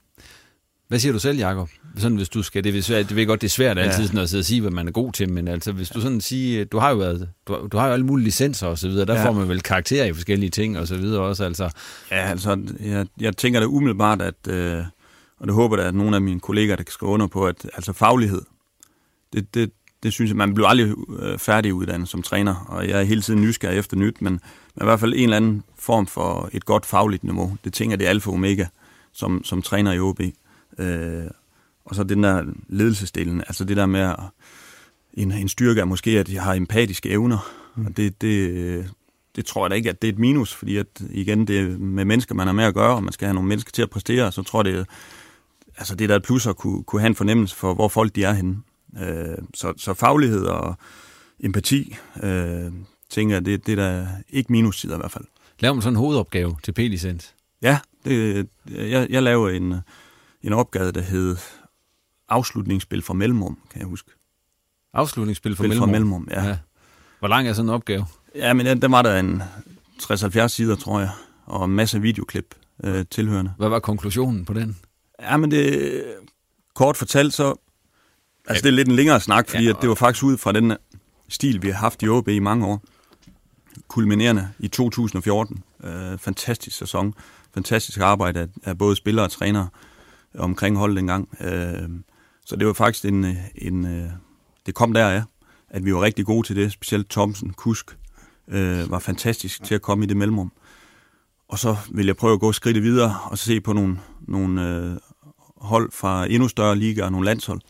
Hvad 0.88 0.99
siger 0.99 1.12
du 1.12 1.19
selv, 1.19 1.38
Jacob? 1.38 1.69
Sådan, 1.97 2.16
hvis 2.16 2.28
du 2.28 2.43
skal, 2.43 2.64
det 2.64 2.76
er 2.76 2.83
svært, 2.83 3.09
det 3.09 3.16
ved 3.16 3.26
godt, 3.26 3.40
det 3.40 3.47
er 3.47 3.50
svært 3.50 3.78
altid 3.78 4.00
Ja. 4.00 4.07
sådan 4.07 4.21
at 4.21 4.28
sidde 4.28 4.40
og 4.40 4.45
sige, 4.45 4.61
hvad 4.61 4.71
man 4.71 4.88
er 4.88 4.93
god 4.93 5.12
til, 5.12 5.31
men 5.33 5.49
altså, 5.49 5.73
hvis 5.73 5.88
du 5.88 6.00
sådan 6.00 6.21
siger, 6.21 6.64
du 6.64 6.78
har 6.78 6.90
jo 6.90 6.97
været, 6.97 7.28
du, 7.49 7.69
du 7.73 7.76
har 7.78 7.87
jo 7.87 7.93
alle 7.93 8.07
mulige 8.07 8.25
licenser 8.25 8.66
og 8.66 8.78
så 8.78 8.88
videre, 8.88 9.07
der 9.07 9.14
ja. 9.21 9.26
Får 9.26 9.33
man 9.33 9.49
vel 9.49 9.62
karakterer 9.62 10.05
i 10.07 10.12
forskellige 10.12 10.50
ting 10.50 10.78
og 10.78 10.88
så 10.88 10.97
videre 10.97 11.23
også, 11.23 11.45
altså. 11.45 11.71
Ja, 12.11 12.16
altså, 12.31 12.59
jeg, 12.81 13.07
jeg 13.21 13.37
tænker 13.37 13.61
da 13.61 13.66
umiddelbart, 13.66 14.23
at, 14.23 14.35
øh, 14.49 14.78
og 15.40 15.47
det 15.47 15.55
håber 15.55 15.76
jeg, 15.78 15.87
at 15.87 15.95
nogle 15.95 16.16
af 16.16 16.23
mine 16.23 16.40
kolleger, 16.40 16.76
der 16.76 16.83
kan 16.83 16.93
skrive 16.93 17.11
under 17.12 17.26
på, 17.26 17.47
at 17.47 17.66
altså 17.75 17.93
faglighed, 17.93 18.43
det, 19.33 19.55
det, 19.55 19.71
det 20.02 20.12
synes 20.12 20.28
jeg, 20.28 20.37
man 20.37 20.55
bliver 20.55 20.69
aldrig 20.69 20.95
øh, 21.19 21.38
færdiguddannet 21.38 22.09
som 22.09 22.23
træner, 22.23 22.55
og 22.69 22.88
jeg 22.88 23.00
er 23.00 23.05
hele 23.05 23.23
tiden 23.23 23.40
nysgerrig 23.40 23.78
efter 23.78 23.97
nyt, 23.97 24.23
men, 24.23 24.33
men 24.33 24.83
i 24.83 24.85
hvert 24.85 25.00
fald 25.00 25.12
en 25.16 25.23
eller 25.23 25.37
anden 25.37 25.62
form 25.78 26.07
for 26.07 26.49
et 26.52 26.64
godt 26.64 26.87
fagligt 26.87 27.25
niveau. 27.25 27.57
Det 27.64 27.73
tænker 27.73 27.97
det 27.97 28.07
er 28.07 28.11
alfa 28.11 28.31
og 28.31 28.35
omega 28.35 28.66
som, 29.12 29.45
som 29.45 29.62
træner 29.62 29.93
i 29.93 30.00
OB. 30.00 30.21
Øh, 30.78 31.30
og 31.85 31.95
så 31.95 32.04
den 32.04 32.23
der 32.23 32.45
ledelsesdelen, 32.68 33.40
altså 33.40 33.64
det 33.64 33.76
der 33.76 33.87
med 33.87 34.00
at, 34.00 34.16
en, 35.14 35.33
en 35.33 35.49
styrke 35.49 35.80
er 35.80 35.85
måske, 35.85 36.11
at 36.11 36.33
jeg 36.33 36.42
har 36.42 36.54
empatiske 36.54 37.11
evner, 37.11 37.52
mm. 37.76 37.87
og 37.87 37.97
det, 37.97 38.23
det, 38.23 38.90
det 39.37 39.47
tror 39.47 39.64
jeg 39.64 39.71
da 39.71 39.76
ikke, 39.76 39.90
at 39.90 40.02
det 40.02 40.09
er 40.09 40.12
et 40.12 40.18
minus, 40.18 40.54
fordi 40.54 40.76
at, 40.76 40.87
igen, 41.11 41.47
det 41.47 41.61
er 41.61 41.78
med 41.78 42.04
mennesker, 42.04 42.35
man 42.35 42.47
har 42.47 42.54
med 42.54 42.64
at 42.64 42.75
gøre, 42.75 42.95
og 42.95 43.02
man 43.02 43.12
skal 43.12 43.26
have 43.26 43.35
nogle 43.35 43.49
mennesker 43.49 43.71
til 43.71 43.83
at 43.83 43.90
præstere, 43.90 44.33
så 44.33 44.42
tror 44.42 44.66
jeg, 44.66 44.75
det 44.75 44.87
altså 45.78 45.95
det 45.95 46.04
er 46.04 46.09
da 46.09 46.16
et 46.16 46.23
plus 46.23 46.47
at 46.47 46.56
kunne, 46.56 46.85
kunne 46.85 47.00
have 47.00 47.09
en 47.09 47.14
fornemmelse 47.14 47.56
for, 47.56 47.75
hvor 47.75 47.88
folk 47.88 48.14
de 48.14 48.25
er 48.25 48.33
henne. 48.33 48.56
Øh, 49.00 49.38
så, 49.54 49.73
så 49.76 49.95
faglighed 49.95 50.45
og 50.45 50.75
empati, 51.40 51.97
øh, 52.23 52.73
tænker 53.11 53.35
jeg, 53.37 53.47
det, 53.47 53.66
det 53.66 53.78
er 53.78 53.88
da 53.88 54.09
ikke 54.30 54.52
minussider 54.52 54.94
i 54.94 54.98
hvert 54.98 55.11
fald. 55.11 55.24
Laver 55.61 55.74
man 55.74 55.83
sådan 55.83 55.92
en 55.92 55.98
hovedopgave 55.98 56.57
til 56.62 56.72
P-licens? 56.72 57.35
Ja, 57.62 57.79
det, 58.05 58.48
jeg, 58.70 59.07
jeg 59.11 59.22
laver 59.22 59.50
en, 59.50 59.74
en 60.46 60.52
opgave, 60.52 60.92
der 60.92 61.00
hed 61.00 61.37
afslutningsspil 62.28 63.02
fra 63.02 63.14
Mellemrum, 63.14 63.59
kan 63.70 63.80
jeg 63.80 63.88
huske. 63.88 64.11
Afslutningsspil 64.92 65.56
for 65.56 65.64
Spil 65.64 65.78
fra 65.78 65.87
mellemrum. 65.87 66.20
Mellemrum, 66.20 66.44
ja. 66.44 66.48
ja. 66.48 66.59
Hvor 67.18 67.28
lang 67.28 67.48
er 67.48 67.52
sådan 67.52 67.68
en 67.68 67.74
opgave? 67.74 68.06
Ja, 68.35 68.52
men 68.52 68.66
den, 68.66 68.82
den 68.82 68.92
var 68.92 69.02
der 69.02 69.20
en 69.20 69.42
60-70 70.02 70.46
sider, 70.46 70.76
tror 70.76 71.00
jeg, 71.00 71.11
og 71.44 71.64
en 71.64 71.70
masse 71.70 72.00
videoklip 72.00 72.54
øh, 72.85 73.04
tilhørende. 73.11 73.52
Hvad 73.59 73.68
var 73.68 73.78
konklusionen 73.78 74.44
på 74.44 74.52
den? 74.52 74.76
Ja, 75.20 75.37
men 75.37 75.50
det 75.50 76.04
kort 76.74 76.96
fortalt 76.96 77.35
så... 77.35 77.54
Altså, 78.48 78.62
det 78.62 78.68
er 78.68 78.72
lidt 78.72 78.88
en 78.88 78.96
længere 78.96 79.20
snak, 79.20 79.48
fordi 79.48 79.62
Ja, 79.62 79.70
ja, 79.70 79.76
at 79.76 79.82
det 79.82 79.88
var 79.88 79.94
faktisk 79.94 80.24
ud 80.24 80.37
fra 80.37 80.52
den 80.52 80.76
stil, 81.28 81.62
vi 81.62 81.68
har 81.68 81.78
haft 81.78 82.02
i 82.02 82.09
OB 82.09 82.28
i 82.28 82.38
mange 82.38 82.66
år. 82.66 82.82
Kulminerende 83.88 84.48
i 84.59 84.68
2014. 84.68 85.62
Øh, 85.85 86.18
fantastisk 86.18 86.76
sæson. 86.76 87.14
Fantastisk 87.54 88.00
arbejde 88.00 88.40
af, 88.40 88.46
af 88.64 88.78
både 88.78 88.96
spillere 88.96 89.26
og 89.26 89.30
trænere 89.30 89.68
omkring 90.38 90.77
holdet 90.77 90.99
engang. 90.99 91.29
Øh, 91.40 91.88
så 92.44 92.57
det 92.57 92.66
var 92.66 92.72
faktisk 92.72 93.05
en... 93.05 93.37
en 93.55 93.87
øh, 93.87 94.11
det 94.66 94.75
kom 94.75 94.92
der, 94.92 95.09
ja, 95.09 95.22
at 95.70 95.85
vi 95.85 95.94
var 95.94 96.03
rigtig 96.03 96.27
gode 96.27 96.46
til 96.46 96.57
det. 96.57 96.72
Specielt 96.72 97.11
Thomsen, 97.11 97.53
Kusk, 97.53 97.99
øh, 98.49 98.90
var 98.90 98.99
fantastisk 98.99 99.64
til 99.64 99.75
at 99.75 99.83
komme 99.83 100.05
i 100.05 100.09
det 100.09 100.16
mellemrum. 100.16 100.53
Og 101.49 101.59
så 101.59 101.77
vil 101.90 102.07
jeg 102.07 102.16
prøve 102.16 102.33
at 102.33 102.40
gå 102.40 102.53
skridt 102.53 102.83
videre 102.83 103.18
og 103.25 103.38
se 103.38 103.61
på 103.61 103.72
nogle, 103.72 103.99
nogle 104.29 104.68
øh, 104.68 104.96
hold 105.57 105.92
fra 105.92 106.27
endnu 106.31 106.49
større 106.49 106.77
ligaer, 106.77 107.11
nogle 107.11 107.25
landshold, 107.25 107.61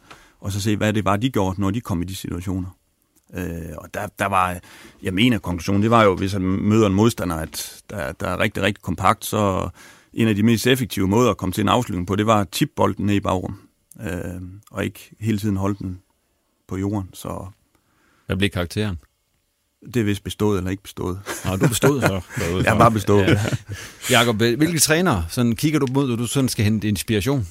og 0.40 0.52
så 0.52 0.60
se, 0.60 0.76
hvad 0.76 0.92
det 0.92 1.04
var, 1.04 1.16
de 1.16 1.30
gjorde, 1.30 1.60
når 1.60 1.70
de 1.70 1.80
kom 1.80 2.02
i 2.02 2.04
de 2.04 2.14
situationer. 2.14 2.68
Øh, 3.34 3.76
og 3.78 3.94
der, 3.94 4.06
der 4.18 4.26
var, 4.26 4.58
jeg 5.02 5.14
mener, 5.14 5.38
konklusionen, 5.38 5.82
det 5.82 5.90
var 5.90 6.02
jo, 6.02 6.16
hvis 6.16 6.32
man 6.34 6.42
møder 6.42 6.86
en 6.86 6.94
modstander, 6.94 7.36
at 7.36 7.82
der, 7.90 8.12
der 8.12 8.28
er 8.28 8.38
rigtig, 8.38 8.62
rigtig 8.62 8.82
kompakt, 8.82 9.24
så 9.24 9.68
en 10.16 10.28
af 10.28 10.34
de 10.34 10.42
mest 10.42 10.66
effektive 10.66 11.08
måder 11.08 11.30
at 11.30 11.36
komme 11.36 11.52
til 11.52 11.62
en 11.62 11.68
afslutning 11.68 12.06
på, 12.06 12.16
det 12.16 12.26
var 12.26 12.40
at 12.40 12.48
tippe 12.48 12.72
bolden 12.76 13.06
ned 13.06 13.14
i 13.14 13.20
bagrum, 13.20 13.58
øh, 14.02 14.40
og 14.70 14.84
ikke 14.84 15.10
hele 15.20 15.38
tiden 15.38 15.56
holde 15.56 15.78
den 15.78 15.98
på 16.68 16.76
jorden. 16.76 17.10
Så 17.12 17.46
Hvad 18.26 18.36
blev 18.36 18.50
karakteren? 18.50 18.96
det 19.94 20.00
er 20.00 20.04
vist 20.04 20.24
bestået 20.24 20.58
eller 20.58 20.70
ikke 20.70 20.82
bestået. 20.82 21.20
Nå, 21.44 21.56
du 21.56 21.68
bestod 21.68 22.00
så. 22.00 22.20
Jeg 22.64 22.72
har 22.72 22.78
bare 22.78 22.90
bestået. 22.90 23.26
Ja. 23.26 23.40
Jakob, 24.10 24.36
hvilke 24.36 24.78
træner 24.78 25.22
sådan 25.28 25.56
kigger 25.56 25.78
du 25.78 25.86
mod, 25.92 26.08
når 26.08 26.16
du 26.16 26.26
sådan 26.26 26.48
skal 26.48 26.64
hente 26.64 26.88
inspiration? 26.88 27.48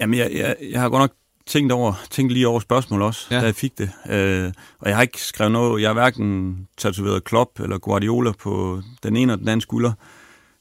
Jamen, 0.00 0.18
jeg, 0.18 0.30
jeg, 0.34 0.56
jeg 0.70 0.80
har 0.80 0.88
godt 0.88 1.00
nok 1.00 1.12
tænkt, 1.46 1.72
over, 1.72 1.94
tænkt 2.10 2.32
lige 2.32 2.48
over 2.48 2.60
spørgsmål 2.60 3.02
også, 3.02 3.26
Ja. 3.30 3.34
ja. 3.36 3.40
da 3.40 3.46
jeg 3.46 3.54
fik 3.54 3.78
det. 3.78 3.90
Øh, 4.10 4.52
og 4.78 4.88
jeg 4.88 4.96
har 4.96 5.02
ikke 5.02 5.22
skrevet 5.22 5.52
noget, 5.52 5.82
jeg 5.82 5.88
har 5.88 5.94
hverken 5.94 6.56
tatoveret 6.76 7.24
Klopp 7.24 7.60
eller 7.60 7.78
Guardiola 7.78 8.32
på 8.32 8.82
den 9.02 9.16
ene 9.16 9.32
og 9.32 9.38
den 9.38 9.48
anden 9.48 9.60
skulder. 9.60 9.92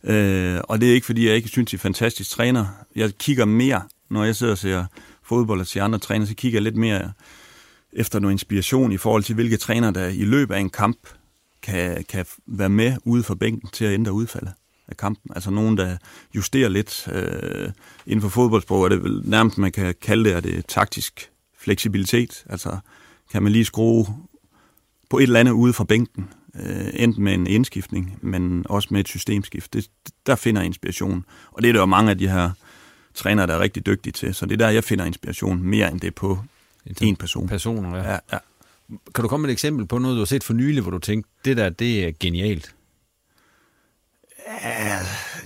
Øh, 0.03 0.59
og 0.63 0.81
det 0.81 0.89
er 0.89 0.93
ikke, 0.93 1.05
fordi 1.05 1.27
jeg 1.27 1.35
ikke 1.35 1.49
synes, 1.49 1.69
de 1.69 1.75
er 1.75 1.79
fantastisk 1.79 2.29
træner. 2.29 2.65
Jeg 2.95 3.17
kigger 3.17 3.45
mere, 3.45 3.81
når 4.09 4.23
jeg 4.23 4.35
sidder 4.35 4.53
og 4.53 4.57
ser 4.57 4.85
fodbold 5.23 5.59
og 5.59 5.67
ser 5.67 5.83
andre 5.83 5.99
træner, 5.99 6.25
så 6.25 6.35
kigger 6.35 6.57
jeg 6.57 6.63
lidt 6.63 6.75
mere 6.75 7.11
efter 7.93 8.19
noget 8.19 8.33
inspiration 8.33 8.91
i 8.91 8.97
forhold 8.97 9.23
til, 9.23 9.35
hvilke 9.35 9.57
træner, 9.57 9.91
der 9.91 10.07
i 10.07 10.25
løbet 10.25 10.55
af 10.55 10.59
en 10.59 10.69
kamp 10.69 10.97
kan, 11.61 12.05
kan 12.09 12.25
være 12.47 12.69
med 12.69 12.97
ude 13.05 13.23
for 13.23 13.35
bænken 13.35 13.69
til 13.69 13.85
at 13.85 13.93
ændre 13.93 14.13
udfaldet 14.13 14.53
af 14.87 14.97
kampen. 14.97 15.31
Altså 15.35 15.51
nogen, 15.51 15.77
der 15.77 15.97
justerer 16.35 16.69
lidt 16.69 17.07
øh, 17.11 17.71
inden 18.05 18.21
for 18.21 18.29
fodboldsprog, 18.29 18.85
er 18.85 18.89
det 18.89 19.03
vel 19.03 19.21
nærmest, 19.25 19.57
man 19.57 19.71
kan 19.71 19.95
kalde 20.01 20.23
det, 20.23 20.33
er 20.33 20.39
det 20.39 20.65
taktisk 20.67 21.31
fleksibilitet. 21.59 22.45
Altså 22.49 22.77
kan 23.31 23.43
man 23.43 23.51
lige 23.51 23.65
skrue 23.65 24.05
på 25.09 25.17
et 25.17 25.23
eller 25.23 25.39
andet 25.39 25.51
ude 25.51 25.73
fra 25.73 25.83
bænken, 25.83 26.29
øh, 26.59 26.87
enten 26.93 27.23
med 27.23 27.33
en 27.33 27.47
indskiftning, 27.47 28.19
men 28.21 28.65
også 28.69 28.87
med 28.91 28.99
et 28.99 29.07
systemskift. 29.07 29.73
Det, 29.73 29.87
der 30.25 30.35
finder 30.35 30.61
inspiration. 30.61 31.25
Og 31.51 31.61
det 31.61 31.69
er 31.69 31.73
der 31.73 31.79
jo 31.79 31.85
mange 31.85 32.11
af 32.11 32.17
de 32.17 32.29
her 32.29 32.51
trænere, 33.13 33.47
der 33.47 33.53
er 33.53 33.59
rigtig 33.59 33.85
dygtige 33.85 34.13
til. 34.13 34.33
Så 34.33 34.45
det 34.45 34.53
er 34.53 34.57
der, 34.57 34.69
jeg 34.69 34.83
finder 34.83 35.05
inspiration 35.05 35.63
mere 35.63 35.91
end 35.91 35.99
det 35.99 36.15
på 36.15 36.39
en 37.01 37.15
person. 37.15 37.47
Personer, 37.47 37.97
ja. 37.97 38.11
Ja, 38.11 38.17
ja. 38.31 38.37
Kan 39.15 39.21
du 39.21 39.27
komme 39.27 39.41
med 39.41 39.49
et 39.49 39.53
eksempel 39.53 39.85
på 39.87 39.97
noget, 39.97 40.15
du 40.15 40.19
har 40.21 40.25
set 40.25 40.43
for 40.43 40.53
nylig, 40.53 40.81
hvor 40.81 40.91
du 40.91 40.99
tænkte, 40.99 41.31
det 41.45 41.57
der, 41.57 41.69
det 41.69 42.05
er 42.05 42.11
genialt? 42.19 42.75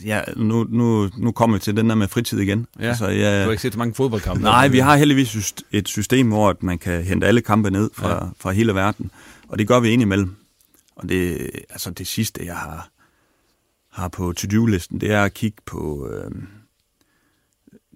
Ja, 0.05 0.21
nu, 0.35 0.65
nu, 0.69 1.09
nu 1.17 1.31
kommer 1.31 1.57
vi 1.57 1.61
til 1.61 1.77
den 1.77 1.89
der 1.89 1.95
med 1.95 2.07
fritid 2.07 2.39
igen. 2.39 2.67
Ja, 2.79 2.87
altså, 2.87 3.05
Du 3.05 3.11
jeg, 3.11 3.43
har 3.43 3.51
ikke 3.51 3.61
set 3.61 3.73
så 3.73 3.79
mange 3.79 3.93
fodboldkampe? 3.95 4.43
Nej, 4.43 4.67
vi 4.67 4.79
har 4.79 4.95
heldigvis 4.95 5.53
et 5.71 5.87
system, 5.87 6.27
hvor 6.27 6.49
at 6.49 6.63
man 6.63 6.77
kan 6.77 7.03
hente 7.03 7.27
alle 7.27 7.41
kampe 7.41 7.71
ned 7.71 7.89
fra, 7.93 8.13
ja. 8.13 8.29
fra 8.39 8.51
hele 8.51 8.75
verden. 8.75 9.11
Og 9.47 9.59
det 9.59 9.67
gør 9.67 9.79
vi 9.79 9.89
indimellem. 9.89 10.35
Og 10.97 11.09
det, 11.09 11.49
altså 11.69 11.91
det 11.91 12.07
sidste, 12.07 12.45
jeg 12.45 12.57
har, 12.57 12.89
har 13.89 14.07
på 14.07 14.33
to-do-listen, 14.33 15.01
det 15.01 15.11
er 15.11 15.23
at 15.23 15.33
kigge 15.33 15.57
på 15.65 16.09
øh, 16.09 16.31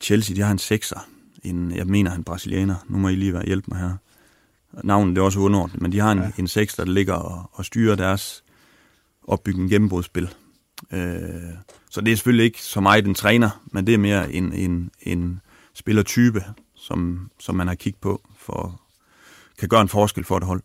Chelsea. 0.02 0.36
De 0.36 0.42
har 0.42 0.52
en 0.52 0.58
sekser. 0.58 1.10
En, 1.44 1.72
jeg 1.72 1.88
mener, 1.88 2.12
han 2.12 2.20
er 2.20 2.24
brasilianer. 2.24 2.76
Nu 2.88 2.98
må 2.98 3.10
I 3.10 3.16
lige 3.16 3.34
være 3.34 3.46
hjælpe 3.46 3.68
mig 3.72 3.80
her. 3.80 3.98
Navnet 4.84 5.16
det 5.16 5.22
er 5.22 5.26
også 5.26 5.40
underordnet, 5.40 5.82
men 5.82 5.92
de 5.92 6.00
har 6.00 6.12
en, 6.12 6.20
ja. 6.20 6.32
en 6.38 6.48
sekser, 6.48 6.86
der 6.86 6.92
ligger 6.92 7.14
og, 7.14 7.50
og 7.54 7.66
styrer 7.66 7.96
deres 7.96 8.44
opbygge 9.24 9.62
en 9.62 9.70
gennembrudsspil. 9.70 10.34
Øh, 10.92 11.54
så 11.90 12.02
det 12.02 12.12
er 12.12 12.16
selvfølgelig 12.16 12.46
ikke 12.46 12.62
så 12.62 12.82
meget 12.82 13.08
en 13.08 13.16
træner, 13.16 13.64
men 13.72 13.88
det 13.88 13.94
er 13.94 13.98
mere 13.98 14.34
en, 14.34 14.54
en, 14.54 14.92
en 15.02 15.42
spillertype, 15.74 16.44
som, 16.76 17.30
som 17.40 17.56
man 17.56 17.68
har 17.68 17.76
kigget 17.76 18.02
på, 18.02 18.22
for 18.38 18.82
kan 19.60 19.70
gøre 19.70 19.82
en 19.82 19.90
forskel 19.90 20.24
for 20.24 20.38
et 20.38 20.44
hold. 20.44 20.62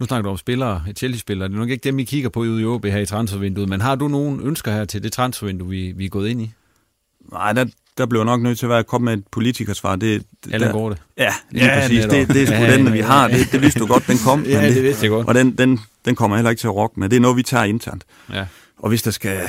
Nu 0.00 0.06
snakker 0.06 0.22
du 0.22 0.30
om 0.30 0.36
spillere, 0.36 0.84
Chelsea-spillere. 0.96 1.48
Det 1.48 1.54
er 1.54 1.58
nok 1.58 1.70
ikke 1.70 1.84
dem, 1.84 1.98
I 1.98 2.04
kigger 2.04 2.28
på 2.28 2.40
ude 2.40 2.62
i 2.62 2.64
OB 2.64 2.84
her 2.84 2.98
i 2.98 3.06
transfervinduet, 3.06 3.68
men 3.68 3.80
har 3.80 3.94
du 3.94 4.08
nogen 4.08 4.40
ønsker 4.40 4.72
her 4.72 4.84
til 4.84 5.02
det 5.02 5.12
transfervindue, 5.12 5.68
vi, 5.68 5.92
vi 5.96 6.04
er 6.04 6.08
gået 6.08 6.28
ind 6.28 6.40
i? 6.40 6.52
Nej, 7.32 7.52
der, 7.52 7.64
der 7.98 8.06
blev 8.06 8.24
nok 8.24 8.42
nødt 8.42 8.58
til 8.58 8.66
at 8.66 8.70
være 8.70 8.84
komme 8.84 9.04
med 9.04 9.12
et 9.12 9.24
politikersvar. 9.32 9.96
Det, 9.96 10.22
det, 10.44 10.54
Eller 10.54 10.72
går 10.72 10.88
det? 10.88 11.02
Ja, 11.18 11.34
lige 11.50 11.64
Ja, 11.64 11.80
præcis. 11.80 12.04
Det, 12.04 12.28
det 12.28 12.42
er 12.42 12.46
sgu 12.46 12.54
Ja, 12.54 12.76
den, 12.76 12.92
vi 12.92 13.00
har. 13.00 13.28
Det, 13.28 13.52
det 13.52 13.62
vidste 13.62 13.80
du 13.80 13.86
godt, 13.86 14.06
den 14.06 14.18
kom. 14.24 14.44
Ja, 14.48 14.62
men 14.62 14.74
det 14.74 14.82
vidste 14.82 15.02
jeg 15.02 15.10
godt. 15.10 15.28
Og 15.28 15.34
den, 15.34 15.58
den, 15.58 15.80
den 16.04 16.14
kommer 16.14 16.36
heller 16.36 16.50
ikke 16.50 16.60
til 16.60 16.66
at 16.66 16.74
rokke 16.74 17.00
med. 17.00 17.08
Det 17.08 17.16
er 17.16 17.20
noget, 17.20 17.36
vi 17.36 17.42
tager 17.42 17.64
internt. 17.64 18.04
Ja. 18.32 18.46
Og 18.78 18.88
hvis 18.88 19.02
der 19.02 19.10
skal 19.10 19.40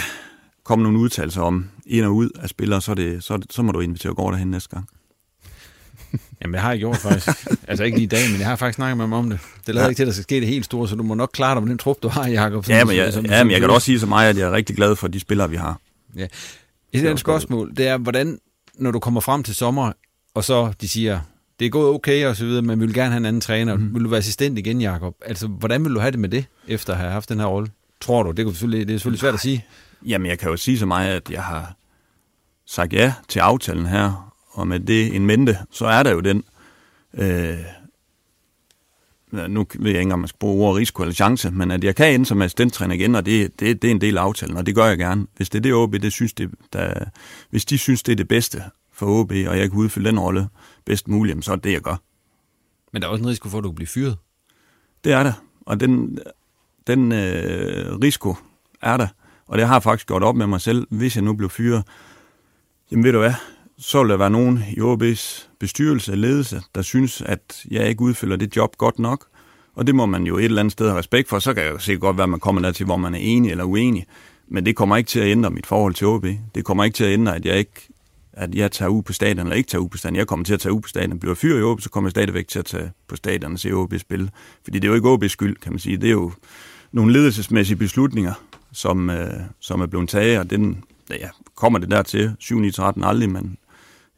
komme 0.63 0.83
nogle 0.83 0.99
udtalelser 0.99 1.41
om 1.41 1.65
ind 1.85 2.05
og 2.05 2.15
ud 2.15 2.29
af 2.39 2.49
spillere, 2.49 2.81
så, 2.81 2.93
det, 2.93 3.23
så, 3.23 3.37
det, 3.37 3.53
så 3.53 3.61
må 3.61 3.71
du 3.71 3.79
invitere 3.79 4.13
Gård 4.13 4.31
derhen 4.33 4.47
næste 4.51 4.69
gang. 4.69 4.87
Jamen, 6.41 6.53
det 6.53 6.61
har 6.61 6.69
jeg 6.69 6.79
gjort 6.79 6.97
faktisk. 6.97 7.27
altså 7.67 7.83
ikke 7.83 7.97
lige 7.97 8.03
i 8.05 8.07
dag, 8.07 8.31
men 8.31 8.39
jeg 8.39 8.47
har 8.47 8.55
faktisk 8.55 8.75
snakket 8.75 8.97
med 8.97 9.03
ham 9.05 9.13
om 9.13 9.29
det. 9.29 9.39
Det 9.67 9.75
lader 9.75 9.85
Ja. 9.85 9.89
ikke 9.89 9.97
til, 9.99 10.03
at 10.03 10.07
der 10.07 10.13
skal 10.13 10.23
ske 10.23 10.35
det 10.39 10.47
helt 10.47 10.65
store, 10.65 10.87
så 10.87 10.95
du 10.95 11.03
må 11.03 11.13
nok 11.15 11.29
klare 11.33 11.55
dig 11.55 11.63
med 11.63 11.69
den 11.69 11.77
trup, 11.77 11.97
du 12.03 12.07
har, 12.07 12.27
Jacob. 12.27 12.69
Ja, 12.69 12.85
men 12.85 12.95
jeg, 12.95 13.13
ja, 13.25 13.43
men 13.43 13.51
jeg 13.51 13.59
kan 13.61 13.69
også 13.69 13.85
sige 13.85 13.99
så 13.99 14.05
meget, 14.05 14.29
at 14.29 14.37
jeg 14.37 14.47
er 14.47 14.51
rigtig 14.51 14.75
glad 14.75 14.95
for 14.95 15.07
de 15.07 15.19
spillere, 15.19 15.49
vi 15.49 15.55
har. 15.55 15.79
Ja. 16.15 16.27
Et 16.93 16.99
andet 16.99 17.19
spørgsmål, 17.19 17.75
det 17.77 17.87
er, 17.87 17.97
hvordan, 17.97 18.39
når 18.75 18.91
du 18.91 18.99
kommer 18.99 19.21
frem 19.21 19.43
til 19.43 19.55
sommer, 19.55 19.91
og 20.35 20.43
så 20.43 20.73
de 20.81 20.89
siger, 20.89 21.19
det 21.59 21.65
er 21.65 21.69
gået 21.69 21.89
okay 21.89 22.25
og 22.25 22.35
så 22.35 22.45
videre, 22.45 22.61
men 22.61 22.79
vi 22.79 22.85
vil 22.85 22.93
gerne 22.95 23.09
have 23.11 23.17
en 23.17 23.25
anden 23.25 23.41
træner. 23.41 23.75
Mm. 23.75 23.93
Vil 23.95 24.03
du 24.03 24.09
være 24.09 24.17
assistent 24.17 24.57
igen, 24.59 24.81
Jacob? 24.81 25.13
Altså, 25.25 25.47
hvordan 25.47 25.83
vil 25.85 25.93
du 25.95 25.99
have 25.99 26.11
det 26.11 26.19
med 26.19 26.29
det, 26.29 26.45
efter 26.67 26.93
at 26.93 26.99
have 26.99 27.11
haft 27.11 27.29
den 27.29 27.39
her 27.39 27.45
rolle? 27.47 27.69
Tror 28.01 28.23
du? 28.23 28.31
Det, 28.31 28.45
kan 28.45 28.53
selvfølgelig, 28.53 28.87
det 28.87 28.93
er 28.93 28.97
selvfølgelig 28.97 29.19
svært 29.19 29.33
at 29.33 29.39
sige. 29.39 29.65
Jamen, 30.05 30.27
jeg 30.27 30.39
kan 30.39 30.49
jo 30.49 30.57
sige 30.57 30.79
så 30.79 30.85
meget, 30.85 31.09
at 31.15 31.29
jeg 31.31 31.43
har 31.43 31.75
sagt 32.67 32.93
ja 32.93 33.13
til 33.29 33.39
aftalen 33.39 33.85
her, 33.85 34.33
og 34.55 34.67
med 34.67 34.79
det 34.79 35.15
en 35.15 35.25
mente, 35.25 35.57
så 35.71 35.85
er 35.85 36.03
der 36.03 36.11
jo 36.11 36.19
den, 36.19 36.43
øh, 37.13 37.59
nu 39.31 39.65
ved 39.75 39.79
jeg 39.79 39.87
ikke 39.89 40.01
engang, 40.01 40.13
om 40.13 40.19
man 40.19 40.27
skal 40.27 40.39
bruge 40.39 40.67
ordet 40.67 40.79
risiko 40.79 41.03
eller 41.03 41.13
chance, 41.13 41.51
men 41.51 41.71
at 41.71 41.83
jeg 41.83 41.95
kan 41.95 42.13
ende 42.13 42.25
som 42.25 42.41
assistenttræner 42.41 42.95
igen, 42.95 43.15
og 43.15 43.25
det, 43.25 43.59
det, 43.59 43.81
det 43.81 43.87
er 43.87 43.91
en 43.91 44.01
del 44.01 44.17
af 44.17 44.21
aftalen, 44.21 44.57
og 44.57 44.65
det 44.65 44.75
gør 44.75 44.85
jeg 44.85 44.97
gerne. 44.97 45.27
Hvis 45.35 45.49
det 45.49 45.59
er 45.59 45.61
det 45.61 45.73
OB, 45.73 45.93
det 45.93 46.13
synes 46.13 46.33
det, 46.33 46.51
der, 46.73 46.93
hvis 47.49 47.65
de 47.65 47.77
synes, 47.77 48.03
det 48.03 48.11
er 48.11 48.15
det 48.15 48.27
bedste 48.27 48.63
for 48.91 49.05
OB, 49.05 49.31
og 49.31 49.57
jeg 49.57 49.69
kan 49.69 49.79
udfylde 49.79 50.09
den 50.09 50.19
rolle 50.19 50.47
bedst 50.85 51.07
muligt, 51.07 51.45
så 51.45 51.51
er 51.51 51.55
det 51.55 51.63
det, 51.63 51.71
jeg 51.71 51.81
gør. 51.81 51.95
Men 52.93 53.01
der 53.01 53.07
er 53.07 53.11
også 53.11 53.23
en 53.23 53.29
risiko 53.29 53.49
for, 53.49 53.57
at 53.57 53.63
du 53.63 53.69
kan 53.69 53.75
blive 53.75 53.87
fyret. 53.87 54.17
Det 55.03 55.13
er 55.13 55.23
der, 55.23 55.33
og 55.65 55.79
den, 55.79 56.19
den 56.87 57.11
øh, 57.11 57.95
risiko 57.95 58.35
er 58.81 58.97
der, 58.97 59.07
og 59.47 59.57
det 59.57 59.67
har 59.67 59.75
jeg 59.75 59.83
faktisk 59.83 60.07
gjort 60.07 60.23
op 60.23 60.35
med 60.35 60.47
mig 60.47 60.61
selv, 60.61 60.87
hvis 60.89 61.15
jeg 61.15 61.23
nu 61.23 61.33
blev 61.33 61.49
fyret. 61.49 61.83
Jamen 62.91 63.03
ved 63.03 63.11
du 63.11 63.19
hvad, 63.19 63.33
så 63.77 64.03
vil 64.03 64.09
der 64.09 64.17
være 64.17 64.29
nogen 64.29 64.63
i 64.77 64.79
OB's 64.79 65.47
bestyrelse 65.59 66.11
og 66.11 66.17
ledelse, 66.17 66.61
der 66.75 66.81
synes, 66.81 67.21
at 67.21 67.65
jeg 67.71 67.89
ikke 67.89 68.01
udfylder 68.01 68.35
det 68.35 68.55
job 68.55 68.77
godt 68.77 68.99
nok, 68.99 69.25
og 69.75 69.87
det 69.87 69.95
må 69.95 70.05
man 70.05 70.23
jo 70.23 70.37
et 70.37 70.45
eller 70.45 70.59
andet 70.59 70.71
sted 70.71 70.87
have 70.87 70.99
respekt 70.99 71.29
for. 71.29 71.39
Så 71.39 71.53
kan 71.53 71.63
jeg 71.63 71.71
jo 71.71 71.79
sikkert 71.79 72.01
godt 72.01 72.17
være, 72.17 72.23
at 72.23 72.29
man 72.29 72.39
kommer 72.39 72.61
der 72.61 72.71
til, 72.71 72.85
hvor 72.85 72.97
man 72.97 73.13
er 73.13 73.19
enig 73.19 73.51
eller 73.51 73.63
uenig, 73.63 74.05
men 74.47 74.65
det 74.65 74.75
kommer 74.75 74.97
ikke 74.97 75.07
til 75.07 75.19
at 75.19 75.27
ændre 75.27 75.49
mit 75.49 75.65
forhold 75.65 75.93
til 75.93 76.07
OB. 76.07 76.25
Det 76.55 76.65
kommer 76.65 76.83
ikke 76.83 76.95
til 76.95 77.03
at 77.03 77.13
ændre, 77.13 77.35
at 77.35 77.45
jeg 77.45 77.57
ikke 77.57 77.87
at 78.35 78.55
jeg 78.55 78.71
tager 78.71 78.89
ud 78.89 79.03
på 79.03 79.13
stadion, 79.13 79.39
eller 79.39 79.55
ikke 79.55 79.69
tager 79.69 79.81
ud 79.81 79.89
på 79.89 79.97
stadion. 79.97 80.15
Jeg 80.15 80.27
kommer 80.27 80.45
til 80.45 80.53
at 80.53 80.59
tage 80.59 80.73
ud 80.73 80.81
på 80.81 80.87
stadion. 80.87 81.19
Bliver 81.19 81.31
jeg 81.31 81.37
fyret 81.37 81.59
i 81.59 81.63
OB, 81.63 81.81
så 81.81 81.89
kommer 81.89 82.07
jeg 82.07 82.11
stadigvæk 82.11 82.47
til 82.47 82.59
at 82.59 82.65
tage 82.65 82.91
på 83.07 83.15
stadion 83.15 83.53
og 83.53 83.59
se 83.59 83.71
OB 83.71 83.93
spille. 83.97 84.29
Fordi 84.63 84.79
det 84.79 84.87
er 84.87 84.89
jo 84.89 84.95
ikke 84.95 85.25
OB's 85.25 85.27
skyld, 85.27 85.55
kan 85.55 85.71
man 85.71 85.79
sige. 85.79 85.97
Det 85.97 86.07
er 86.07 86.11
jo 86.11 86.31
nogle 86.91 87.13
ledelsesmæssige 87.13 87.77
beslutninger, 87.77 88.33
som, 88.71 89.09
øh, 89.09 89.33
som 89.59 89.81
er 89.81 89.85
blevet 89.85 90.09
taget, 90.09 90.39
og 90.39 90.49
den, 90.49 90.83
ja, 91.09 91.29
kommer 91.55 91.79
det 91.79 91.91
dertil. 91.91 92.35
7-9-13 92.39 93.05
aldrig, 93.05 93.29
men 93.29 93.57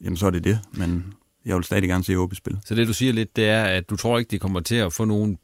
jamen, 0.01 0.17
så 0.17 0.25
er 0.25 0.29
det 0.29 0.43
det. 0.43 0.59
Men 0.71 1.13
jeg 1.45 1.55
vil 1.55 1.63
stadig 1.63 1.89
gerne 1.89 2.03
se 2.03 2.15
OB 2.15 2.35
spille. 2.35 2.59
Så 2.65 2.75
det, 2.75 2.87
du 2.87 2.93
siger 2.93 3.13
lidt, 3.13 3.35
det 3.35 3.49
er, 3.49 3.63
at 3.63 3.89
du 3.89 3.95
tror 3.95 4.19
ikke, 4.19 4.31
det 4.31 4.41
kommer 4.41 4.59
til 4.59 4.75
at 4.75 4.93
få 4.93 5.05
nogen 5.05 5.37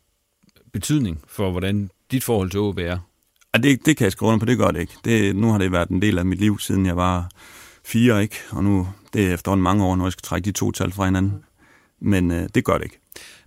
betydning 0.74 1.22
for, 1.28 1.52
hvordan 1.52 1.90
dit 2.12 2.24
forhold 2.24 2.50
til 2.50 2.60
OB 2.60 2.78
er. 2.78 2.98
Og 3.54 3.64
det, 3.64 3.86
det 3.86 3.98
kan 3.98 4.06
jeg 4.06 4.12
skrive 4.12 4.28
under 4.28 4.40
på, 4.40 4.46
det 4.46 4.58
gør 4.58 4.72
det 4.72 4.80
ikke. 4.80 4.94
Det, 5.06 5.36
nu 5.36 5.52
har 5.52 5.58
det 5.58 5.72
været 5.72 5.90
en 5.90 6.02
del 6.02 6.18
af 6.18 6.26
mit 6.26 6.40
liv, 6.40 6.60
siden 6.60 6.86
jeg 6.86 6.98
var 6.98 7.30
fire, 7.86 8.22
ikke? 8.22 8.36
Og 8.52 8.64
nu 8.64 8.88
det 9.14 9.28
er 9.28 9.34
efterhånden 9.34 9.64
mange 9.64 9.86
år, 9.86 9.96
når 9.96 10.06
jeg 10.06 10.12
skal 10.12 10.24
trække 10.24 10.46
de 10.46 10.52
to 10.52 10.72
tal 10.72 10.92
fra 10.92 11.06
hinanden. 11.06 11.44
Men 12.00 12.32
øh, 12.32 12.50
det 12.56 12.66
gør 12.66 12.78
det 12.78 12.84
ikke. 12.84 13.00